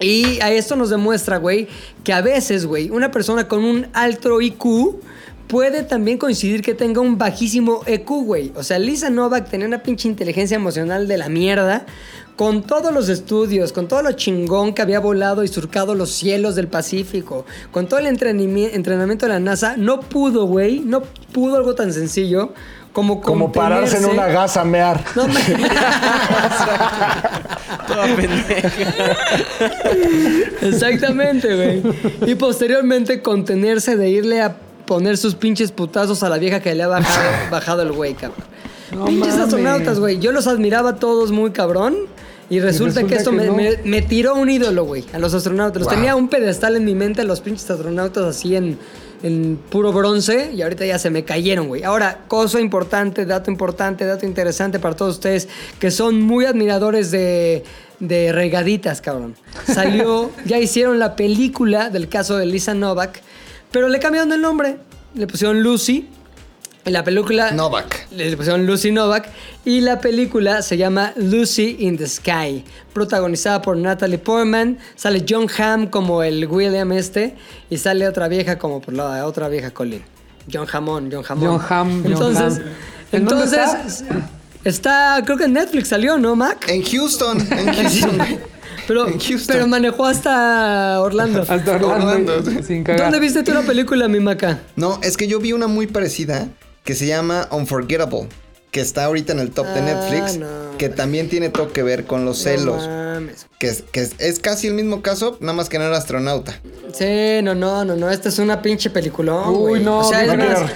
Y 0.00 0.40
a 0.40 0.50
esto 0.52 0.74
nos 0.74 0.90
demuestra, 0.90 1.36
güey, 1.36 1.68
que 2.02 2.12
a 2.12 2.20
veces, 2.22 2.66
güey, 2.66 2.90
una 2.90 3.10
persona 3.10 3.46
con 3.46 3.62
un 3.64 3.86
alto 3.92 4.40
IQ 4.40 4.96
puede 5.46 5.82
también 5.84 6.18
coincidir 6.18 6.62
que 6.62 6.74
tenga 6.74 7.00
un 7.00 7.18
bajísimo 7.18 7.82
EQ, 7.86 8.08
güey. 8.24 8.52
O 8.56 8.62
sea, 8.62 8.78
Lisa 8.78 9.10
Novak 9.10 9.48
tenía 9.48 9.66
una 9.66 9.82
pinche 9.82 10.08
inteligencia 10.08 10.56
emocional 10.56 11.06
de 11.08 11.18
la 11.18 11.28
mierda. 11.28 11.86
Con 12.36 12.62
todos 12.62 12.92
los 12.92 13.08
estudios, 13.08 13.72
con 13.72 13.88
todo 13.88 14.02
lo 14.02 14.12
chingón 14.12 14.74
que 14.74 14.82
había 14.82 15.00
volado 15.00 15.44
y 15.44 15.48
surcado 15.48 15.94
los 15.94 16.10
cielos 16.10 16.54
del 16.54 16.66
Pacífico, 16.66 17.44
con 17.70 17.86
todo 17.86 18.00
el 18.00 18.06
entrenamiento 18.06 19.26
de 19.26 19.32
la 19.32 19.38
NASA, 19.38 19.74
no 19.76 20.00
pudo, 20.00 20.46
güey, 20.46 20.80
no 20.80 21.02
pudo 21.32 21.56
algo 21.56 21.74
tan 21.74 21.92
sencillo 21.92 22.52
como 22.92 23.20
Como 23.20 23.52
pararse 23.52 23.98
en 23.98 24.06
una 24.06 24.26
gasa 24.26 24.62
a 24.62 24.64
mear. 24.64 25.04
no 25.14 25.28
me- 25.28 25.34
Toda 27.86 28.06
pendeja. 28.16 28.70
Exactamente, 30.62 31.54
güey. 31.54 31.82
Y 32.30 32.34
posteriormente 32.34 33.22
contenerse 33.22 33.96
de 33.96 34.10
irle 34.10 34.42
a 34.42 34.56
poner 34.86 35.16
sus 35.16 35.34
pinches 35.34 35.72
putazos 35.72 36.22
a 36.22 36.28
la 36.28 36.38
vieja 36.38 36.60
que 36.60 36.74
le 36.74 36.82
ha 36.82 36.88
bajado, 36.88 37.30
bajado 37.50 37.82
el 37.82 37.92
güey, 37.92 38.14
cabrón. 38.14 38.44
Pinches 38.92 39.28
mames. 39.34 39.44
astronautas, 39.44 39.98
güey. 40.00 40.18
Yo 40.18 40.32
los 40.32 40.46
admiraba 40.46 40.90
a 40.90 40.96
todos 40.96 41.30
muy 41.32 41.50
cabrón. 41.50 41.96
Y 42.50 42.60
resulta, 42.60 43.00
resulta 43.00 43.08
que 43.08 43.14
esto 43.18 43.30
que 43.30 43.36
me, 43.36 43.46
no. 43.46 43.54
me- 43.54 43.78
me 43.84 44.02
tiró 44.02 44.34
un 44.34 44.50
ídolo, 44.50 44.84
güey, 44.84 45.04
a 45.14 45.18
los 45.18 45.32
astronautas. 45.32 45.80
Los 45.82 45.88
tenía 45.88 46.14
un 46.16 46.28
pedestal 46.28 46.76
en 46.76 46.84
mi 46.84 46.94
mente, 46.94 47.22
a 47.22 47.24
los 47.24 47.40
pinches 47.40 47.70
astronautas 47.70 48.24
así 48.24 48.56
en, 48.56 48.78
en 49.22 49.58
puro 49.70 49.90
bronce. 49.92 50.50
Y 50.52 50.60
ahorita 50.60 50.84
ya 50.84 50.98
se 50.98 51.08
me 51.08 51.24
cayeron, 51.24 51.68
güey. 51.68 51.82
Ahora, 51.82 52.24
cosa 52.28 52.60
importante, 52.60 53.24
dato 53.24 53.50
importante, 53.50 54.04
dato 54.04 54.26
interesante 54.26 54.78
para 54.78 54.94
todos 54.94 55.14
ustedes 55.14 55.48
que 55.78 55.90
son 55.90 56.20
muy 56.20 56.44
admiradores 56.44 57.10
de, 57.10 57.64
de 58.00 58.32
regaditas, 58.32 59.00
cabrón. 59.00 59.34
Salió, 59.66 60.30
ya 60.44 60.58
hicieron 60.58 60.98
la 60.98 61.16
película 61.16 61.88
del 61.88 62.08
caso 62.10 62.36
de 62.36 62.44
Lisa 62.44 62.74
Novak, 62.74 63.22
pero 63.70 63.88
le 63.88 63.98
cambiaron 63.98 64.30
el 64.30 64.42
nombre. 64.42 64.76
Le 65.14 65.26
pusieron 65.26 65.62
Lucy. 65.62 66.08
En 66.84 66.92
la 66.92 67.04
película. 67.04 67.52
Novak. 67.52 68.08
Le 68.10 68.36
pusieron 68.36 68.66
Lucy 68.66 68.90
Novak. 68.90 69.28
Y 69.64 69.80
la 69.82 70.00
película 70.00 70.62
se 70.62 70.76
llama 70.76 71.12
Lucy 71.16 71.76
in 71.78 71.96
the 71.96 72.08
Sky. 72.08 72.64
Protagonizada 72.92 73.62
por 73.62 73.76
Natalie 73.76 74.18
Portman. 74.18 74.78
Sale 74.96 75.24
John 75.28 75.46
Hamm 75.56 75.86
como 75.86 76.24
el 76.24 76.46
William 76.48 76.90
este. 76.92 77.36
Y 77.70 77.78
sale 77.78 78.08
otra 78.08 78.26
vieja 78.26 78.58
como 78.58 78.80
por 78.80 78.94
la 78.94 79.24
otra 79.26 79.48
vieja 79.48 79.70
Colin. 79.70 80.02
John 80.52 80.66
Hammond, 80.72 81.14
John 81.14 81.24
Hammond. 81.28 81.46
John 81.48 81.66
Hamm, 81.68 82.02
John 82.02 82.12
Entonces, 82.12 82.58
Hamm. 82.58 82.66
¿En 83.12 83.24
dónde 83.26 83.44
entonces 83.44 84.04
está? 84.64 85.22
creo 85.24 85.36
que 85.36 85.44
en 85.44 85.52
Netflix 85.52 85.88
salió, 85.88 86.18
¿no, 86.18 86.34
Mac? 86.34 86.68
En 86.68 86.82
Houston, 86.82 87.38
en 87.52 87.74
Houston. 87.74 88.18
Pero, 88.88 89.66
manejó 89.68 90.06
hasta 90.06 91.00
Orlando. 91.00 91.42
Hasta 91.48 91.76
Orlando, 91.76 92.34
Orlando. 92.34 92.62
sin 92.64 92.82
cagar. 92.82 93.02
¿Dónde 93.02 93.20
viste 93.20 93.44
tú 93.44 93.52
la 93.54 93.62
película, 93.62 94.08
mi 94.08 94.18
Maca? 94.18 94.58
No, 94.74 94.98
es 95.02 95.16
que 95.16 95.28
yo 95.28 95.38
vi 95.38 95.52
una 95.52 95.68
muy 95.68 95.86
parecida 95.86 96.48
que 96.84 96.94
se 96.94 97.06
llama 97.06 97.48
Unforgettable, 97.50 98.28
que 98.70 98.80
está 98.80 99.04
ahorita 99.04 99.32
en 99.32 99.38
el 99.40 99.50
top 99.50 99.66
de 99.66 99.80
Ah, 99.80 99.82
Netflix, 99.82 100.38
no, 100.38 100.46
que 100.78 100.88
también 100.88 101.28
tiene 101.28 101.48
todo 101.48 101.72
que 101.72 101.82
ver 101.82 102.04
con 102.06 102.24
los 102.24 102.38
No 102.38 102.44
celos, 102.44 102.82
mames. 103.22 103.46
que, 103.58 103.68
es, 103.68 103.82
que 103.92 104.00
es, 104.00 104.14
es 104.18 104.38
casi 104.38 104.66
el 104.68 104.74
mismo 104.74 105.02
caso, 105.02 105.36
nada 105.40 105.52
más 105.52 105.68
que 105.68 105.78
no 105.78 105.84
era 105.84 105.96
astronauta. 105.96 106.60
Sí, 106.92 107.40
no, 107.42 107.54
no, 107.54 107.84
no, 107.84 107.96
no. 107.96 108.10
Esta 108.10 108.28
es 108.28 108.38
una 108.38 108.60
pinche 108.62 108.90
peliculón. 108.90 109.48
Uy, 109.48 109.54
güey. 109.54 109.82
no, 109.82 110.00
O 110.00 110.04
sea, 110.04 110.24
no 110.26 110.42
es 110.42 110.60
más, 110.60 110.70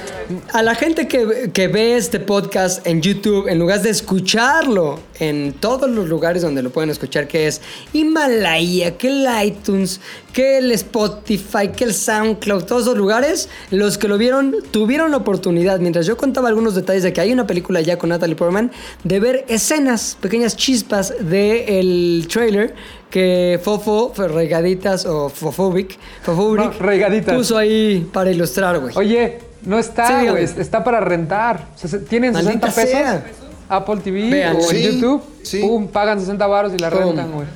a 0.52 0.62
la 0.62 0.74
gente 0.74 1.06
que, 1.06 1.50
que 1.52 1.68
ve 1.68 1.96
este 1.96 2.20
podcast 2.20 2.86
en 2.86 3.00
YouTube, 3.00 3.48
en 3.48 3.58
lugar 3.58 3.82
de 3.82 3.90
escucharlo 3.90 4.98
en 5.18 5.52
todos 5.52 5.88
los 5.90 6.08
lugares 6.08 6.42
donde 6.42 6.62
lo 6.62 6.70
pueden 6.70 6.90
escuchar, 6.90 7.28
que 7.28 7.46
es 7.46 7.60
Himalaya, 7.92 8.96
que 8.98 9.08
el 9.08 9.26
iTunes, 9.44 10.00
que 10.32 10.58
el 10.58 10.72
Spotify, 10.72 11.68
que 11.74 11.84
el 11.84 11.94
SoundCloud, 11.94 12.64
todos 12.64 12.82
esos 12.82 12.96
lugares, 12.96 13.48
los 13.70 13.98
que 13.98 14.08
lo 14.08 14.18
vieron 14.18 14.56
tuvieron 14.70 15.10
la 15.10 15.18
oportunidad, 15.18 15.80
mientras 15.80 16.06
yo 16.06 16.16
contaba 16.16 16.48
algunos 16.48 16.74
detalles 16.74 17.02
de 17.02 17.12
que 17.12 17.20
hay 17.20 17.32
una 17.32 17.46
película 17.46 17.80
ya 17.80 17.96
con 17.98 18.10
Natalie 18.10 18.36
Portman, 18.36 18.70
de 19.04 19.20
ver 19.20 19.44
escenas, 19.48 20.16
pequeñas 20.20 20.56
chispas 20.56 21.14
del 21.20 22.26
trailer 22.36 22.74
que 23.10 23.58
Fofo, 23.62 24.12
Regaditas 24.16 25.06
o 25.06 25.28
Fofobic, 25.30 25.98
Fofobric, 26.22 26.64
No, 26.80 26.86
Regaditas. 26.86 27.34
puso 27.34 27.56
ahí 27.56 28.06
para 28.12 28.30
ilustrar, 28.30 28.78
güey. 28.78 28.92
Oye, 28.96 29.38
no 29.62 29.78
está, 29.78 30.22
güey. 30.30 30.44
está 30.44 30.84
para 30.84 31.00
rentar. 31.00 31.68
O 31.74 31.78
sea, 31.78 31.88
se- 31.90 31.98
Tienen 32.00 32.32
Maldita 32.32 32.70
60 32.70 32.74
pesos. 32.74 32.90
sea. 32.90 33.24
Apple 33.68 33.96
TV 34.04 34.30
Vean. 34.30 34.56
o 34.56 34.60
Sí, 34.60 34.76
en 34.84 34.92
YouTube. 34.92 35.22
sí. 35.42 35.60
Pum, 35.60 35.88
pagan 35.88 36.20
60 36.20 36.46
baros 36.46 36.72
y 36.74 36.78
la 36.78 36.90
Pum. 36.90 37.00
rentan, 37.00 37.32
güey. 37.32 37.46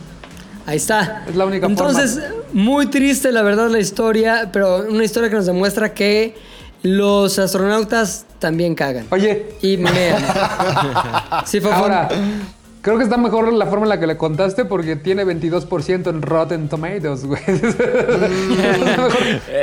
Ahí 0.67 0.77
está. 0.77 1.25
Es 1.29 1.37
la 1.37 1.45
única 1.47 1.67
Entonces, 1.67 2.21
muy 2.53 2.87
triste 2.87 3.31
la 3.33 3.43
verdad 3.43 3.69
la 3.71 3.79
historia, 3.81 4.49
pero 4.53 4.87
una 4.89 5.05
historia 5.05 5.29
que 5.29 5.37
nos 5.37 5.47
demuestra 5.47 5.93
que 5.95 6.35
los 6.83 7.39
astronautas 7.39 8.25
también 8.39 8.75
cagan. 8.75 9.07
Oye, 9.11 9.47
Y 9.63 9.77
mean. 9.77 9.93
Sí, 11.47 11.61
Fofo. 11.61 11.75
ahora, 11.75 12.09
creo 12.83 12.97
que 12.99 13.05
está 13.05 13.17
mejor 13.17 13.53
la 13.53 13.67
forma 13.67 13.85
en 13.85 13.91
la 13.91 14.01
que 14.01 14.07
le 14.07 14.17
contaste 14.17 14.65
porque 14.65 14.97
tiene 14.97 15.25
22% 15.25 16.09
en 16.09 16.23
Rotten 16.23 16.69
Tomatoes, 16.69 17.25
güey. 17.25 17.43
mejor, 18.85 19.13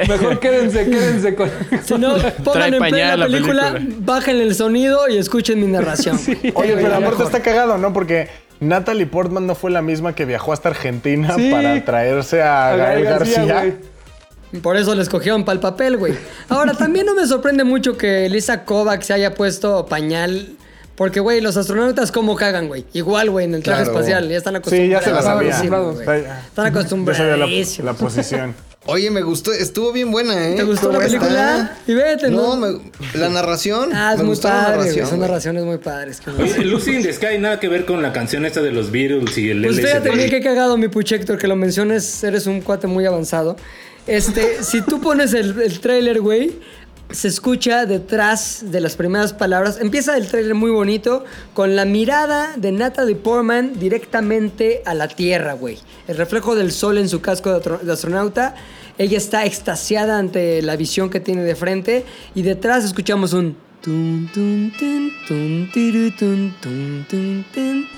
mejor 0.07 0.39
quédense, 0.39 0.89
quédense 0.89 1.35
con... 1.35 1.49
Si 1.84 1.95
no, 1.95 2.15
pongan 2.44 2.73
en 2.73 2.80
pañal 2.80 3.19
la 3.19 3.26
película, 3.26 3.73
película. 3.73 3.98
bajen 4.06 4.38
el 4.38 4.56
sonido 4.56 5.07
y 5.10 5.18
escuchen 5.18 5.60
mi 5.60 5.68
narración. 5.68 6.18
Oye, 6.56 6.76
pero 6.76 6.95
aparte 6.95 7.23
está 7.23 7.41
cagado, 7.41 7.77
¿no? 7.77 7.94
Porque 7.94 8.30
Natalie 8.60 9.06
Portman 9.06 9.48
no 9.48 9.56
fue 9.56 9.72
la 9.72 9.81
misma 9.81 10.14
que 10.14 10.26
viajó 10.26 10.53
hasta 10.53 10.69
Argentina 10.69 11.35
Sí. 11.35 11.49
para 11.52 11.84
traerse 11.84 12.41
a, 12.41 12.76
Gael 12.76 13.03
García. 13.03 13.77
Por 14.61 14.77
eso 14.77 14.95
les 14.95 15.10
cogieron 15.10 15.44
para 15.44 15.56
el 15.56 15.60
papel, 15.60 15.98
güey. 15.98 16.14
Ahora, 16.48 16.73
también 16.73 17.06
no 17.06 17.14
me 17.14 17.27
sorprende 17.27 17.65
mucho 17.65 17.98
que 17.98 18.30
Lisa 18.30 18.64
Kovac 18.64 19.02
se 19.02 19.14
haya 19.14 19.35
puesto 19.35 19.85
pañal. 19.88 20.56
Porque, 20.98 21.19
güey, 21.22 21.40
los 21.41 21.56
astronautas 21.56 22.11
cómo 22.11 22.36
cagan, 22.36 22.68
güey. 22.68 22.84
Igual, 22.94 23.30
güey, 23.30 23.45
en 23.45 23.53
el 23.56 23.64
traje 23.64 23.84
Claro. 23.84 23.98
espacial. 23.99 24.28
Ya 24.30 24.38
están 24.38 24.53
Sí, 24.56 24.57
acostumbrados. 24.57 24.90
ya 24.90 25.02
se 25.10 25.14
la 25.14 25.22
sabía. 25.22 25.49
Están 25.52 25.69
sabía 25.69 27.38
la, 27.38 27.45
acostumbrados. 27.45 27.80
la 27.80 27.94
posición. 27.94 28.56
Oye, 28.90 29.11
me 29.11 29.22
gustó, 29.22 29.52
estuvo 29.52 29.91
bien 29.91 30.11
buena, 30.11 30.48
¿eh? 30.48 30.56
¿Te 30.56 30.64
gustó 30.64 30.91
la 30.91 30.99
película? 30.99 31.78
Y 31.88 31.94
vete, 31.94 32.30
No, 32.30 32.56
¿no? 32.56 32.80
me- 32.80 32.80
la 33.15 33.28
narración. 33.28 33.90
Ah, 33.94 34.11
es 34.14 34.18
me 34.19 34.24
muy 34.24 34.30
gustó 34.34 34.48
la 34.48 34.53
padre, 34.56 34.68
güey. 34.78 34.80
narración, 34.88 35.07
Son 35.10 35.19
narraciones 35.19 35.64
muy 35.65 35.78
padres. 35.78 36.22
que- 36.22 36.32
Oye, 36.32 36.60
Lucy 36.64 36.91
in 36.95 37.03
the 37.03 37.11
Sky 37.14 37.38
nada 37.38 37.60
que 37.60 37.68
ver 37.68 37.86
con 37.86 38.02
la 38.02 38.14
canción 38.14 38.45
esta 38.45 38.61
de 38.61 38.72
los 38.72 38.90
Beatles 38.90 39.38
y 39.38 39.49
el 39.49 39.61
Pues 39.64 39.76
fíjate 39.82 40.10
LSD. 40.10 40.15
bien 40.15 40.30
qué 40.30 40.41
cagado, 40.41 40.78
mi 40.78 40.88
puche 40.88 41.15
Héctor, 41.18 41.38
que 41.38 41.48
lo 41.48 41.57
menciones. 41.57 42.24
Eres 42.24 42.48
un 42.48 42.61
cuate 42.61 42.88
muy 42.88 43.06
avanzado. 43.06 43.57
Este, 44.07 44.64
si 44.64 44.82
tú 44.82 45.02
pones 45.02 45.34
el, 45.34 45.61
el 45.61 45.80
trailer, 45.82 46.22
güey, 46.22 46.53
se 47.09 47.27
escucha 47.27 47.85
detrás 47.85 48.65
de 48.65 48.81
las 48.81 48.95
primeras 48.95 49.34
palabras. 49.34 49.79
Empieza 49.79 50.17
el 50.17 50.27
trailer 50.27 50.55
muy 50.55 50.71
bonito 50.71 51.23
con 51.53 51.75
la 51.75 51.85
mirada 51.85 52.55
de 52.57 52.71
Natalie 52.71 53.15
Portman 53.15 53.79
directamente 53.79 54.81
a 54.85 54.93
la 54.93 55.07
Tierra, 55.07 55.53
güey. 55.53 55.77
El 56.07 56.17
reflejo 56.17 56.55
del 56.55 56.71
sol 56.71 56.97
en 56.97 57.09
su 57.09 57.21
casco 57.21 57.59
de, 57.59 57.85
de 57.85 57.91
astronauta. 57.91 58.55
Ella 58.97 59.17
está 59.17 59.45
extasiada 59.45 60.17
ante 60.17 60.61
la 60.61 60.75
visión 60.75 61.09
que 61.09 61.19
tiene 61.19 61.43
de 61.43 61.55
frente 61.55 62.05
y 62.34 62.41
detrás 62.41 62.84
escuchamos 62.84 63.34
un 63.34 63.55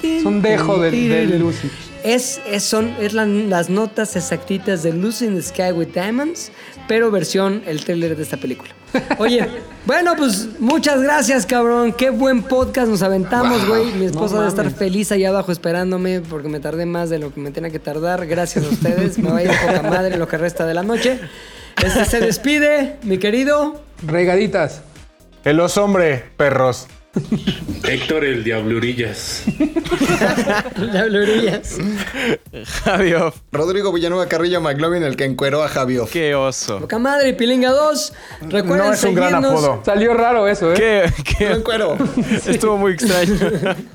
Es 0.03 0.25
un 0.25 0.41
dejo 0.41 0.89
tiru. 0.89 1.39
Lucy. 1.39 1.69
Es, 2.03 2.39
es, 2.49 2.63
son, 2.63 2.95
es 2.99 3.13
la- 3.13 3.25
las 3.25 3.69
notas 3.69 4.15
exactitas 4.15 4.83
de 4.83 4.93
Lucy 4.93 5.25
in 5.25 5.35
the 5.35 5.41
Sky 5.41 5.71
with 5.73 5.89
Diamonds, 5.93 6.51
pero 6.87 7.11
versión 7.11 7.61
el 7.65 7.83
tráiler 7.83 8.15
de 8.15 8.23
esta 8.23 8.37
película. 8.37 8.71
Oye, 9.19 9.47
bueno, 9.85 10.13
pues 10.17 10.47
muchas 10.59 11.01
gracias, 11.01 11.45
cabrón. 11.45 11.93
Qué 11.93 12.09
buen 12.09 12.41
podcast 12.41 12.87
nos 12.87 13.03
aventamos, 13.03 13.59
Wow. 13.67 13.77
güey. 13.77 13.93
Mi 13.93 14.05
esposa 14.05 14.35
No 14.35 14.41
debe 14.41 14.49
estar 14.49 14.71
feliz 14.71 15.11
allá 15.11 15.29
abajo 15.29 15.51
esperándome 15.51 16.21
porque 16.21 16.47
me 16.49 16.59
tardé 16.59 16.85
más 16.85 17.09
de 17.09 17.19
lo 17.19 17.33
que 17.33 17.39
me 17.39 17.51
tenía 17.51 17.69
que 17.69 17.79
tardar. 17.79 18.25
Gracias 18.25 18.65
a 18.65 18.69
ustedes. 18.69 19.17
Me 19.19 19.29
va 19.29 19.37
a 19.37 19.43
ir 19.43 19.51
poca 19.51 19.81
madre 19.83 20.17
lo 20.17 20.27
que 20.27 20.37
resta 20.37 20.65
de 20.65 20.73
la 20.73 20.81
noche. 20.83 21.19
Este 21.83 22.05
se 22.05 22.19
despide, 22.19 22.97
mi 23.03 23.17
querido. 23.19 23.81
Regaditas. 24.05 24.81
El 25.45 25.57
los 25.57 25.77
hombre, 25.77 26.23
perros. 26.37 26.87
Héctor 27.83 28.25
el 28.25 28.43
Diablurillas. 28.43 29.43
Diablurillas. 30.91 31.77
Javio, 32.83 33.33
Rodrigo 33.51 33.91
Villanueva 33.91 34.27
Carrillo 34.27 34.61
McLovin, 34.61 35.03
el 35.03 35.15
que 35.15 35.25
encueró 35.25 35.63
a 35.63 35.69
Javio. 35.69 36.07
qué 36.11 36.35
oso. 36.35 36.79
Poca 36.79 36.99
madre, 36.99 37.33
Pilinga 37.33 37.71
2. 37.71 38.13
Recuerden 38.49 38.87
No 38.87 38.93
es 38.93 39.03
un 39.03 39.15
gran 39.15 39.35
apodo. 39.35 39.81
Salió 39.85 40.13
raro 40.13 40.47
eso, 40.47 40.73
¿eh? 40.73 40.75
Qué, 40.75 41.13
Lo 41.17 41.23
qué, 41.23 41.51
encuero. 41.51 41.97
estuvo 42.47 42.77
muy 42.77 42.93
extraño. 42.93 43.35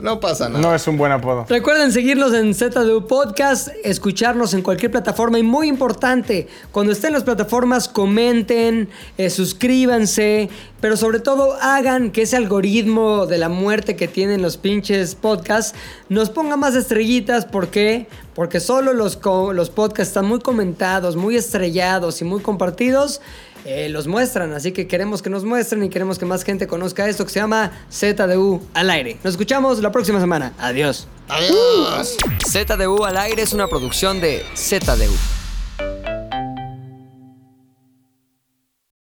No 0.01 0.19
pasa 0.19 0.49
nada. 0.49 0.61
No 0.61 0.75
es 0.75 0.87
un 0.89 0.97
buen 0.97 1.13
apodo. 1.13 1.47
Recuerden 1.49 1.93
seguirnos 1.93 2.33
en 2.35 2.55
ZDU 2.55 3.07
Podcast, 3.07 3.69
escucharnos 3.85 4.55
en 4.55 4.63
cualquier 4.63 4.91
plataforma 4.91 5.39
y 5.39 5.43
muy 5.43 5.69
importante, 5.69 6.49
cuando 6.73 6.93
estén 6.93 7.09
en 7.09 7.15
las 7.15 7.25
plataformas 7.25 7.89
comenten, 7.89 8.89
eh, 9.19 9.31
suscríbanse, 9.31 10.49
pero 10.85 10.99
sobre 10.99 11.19
todo 11.19 11.57
hagan 11.63 12.11
que 12.11 12.21
ese 12.21 12.37
algoritmo 12.37 13.25
de 13.25 13.39
la 13.39 13.49
muerte 13.49 13.97
que 13.97 14.07
tienen 14.07 14.43
los 14.43 14.59
pinches 14.59 15.15
podcasts 15.15 15.75
nos 16.11 16.29
ponga 16.29 16.59
más 16.59 16.75
estrellitas. 16.75 17.47
¿Por 17.47 17.69
qué? 17.69 18.07
Porque 18.35 18.61
solo 18.61 18.93
los, 18.93 19.19
los 19.55 19.71
podcasts 19.71 20.09
están 20.11 20.27
muy 20.27 20.41
comentados, 20.41 21.17
muy 21.17 21.37
estrellados 21.37 22.21
y 22.21 22.27
muy 22.27 22.43
compartidos. 22.43 23.23
eh, 23.65 23.89
los 23.89 24.07
muestran, 24.07 24.53
así 24.53 24.73
que 24.73 24.87
queremos 24.87 25.23
que 25.23 25.31
nos 25.31 25.43
muestren 25.43 25.83
y 25.85 25.89
queremos 25.89 26.19
que 26.19 26.27
más 26.27 26.45
gente 26.45 26.67
conozca 26.67 27.09
esto 27.09 27.25
que 27.25 27.33
se 27.33 27.41
llama 27.41 27.73
ZDU 27.91 28.61
al 28.75 28.91
aire. 28.91 29.17
Nos 29.25 29.33
escuchamos 29.33 29.81
la 29.81 29.91
próxima 29.91 30.21
semana. 30.21 30.53
Adiós. 30.59 31.09
Adiós. 31.29 32.19
ZDU 32.47 33.07
al 33.07 33.17
aire 33.17 33.41
es 33.41 33.55
una 33.55 33.69
producción 33.69 34.21
de 34.21 34.45
ZDU. 34.55 35.44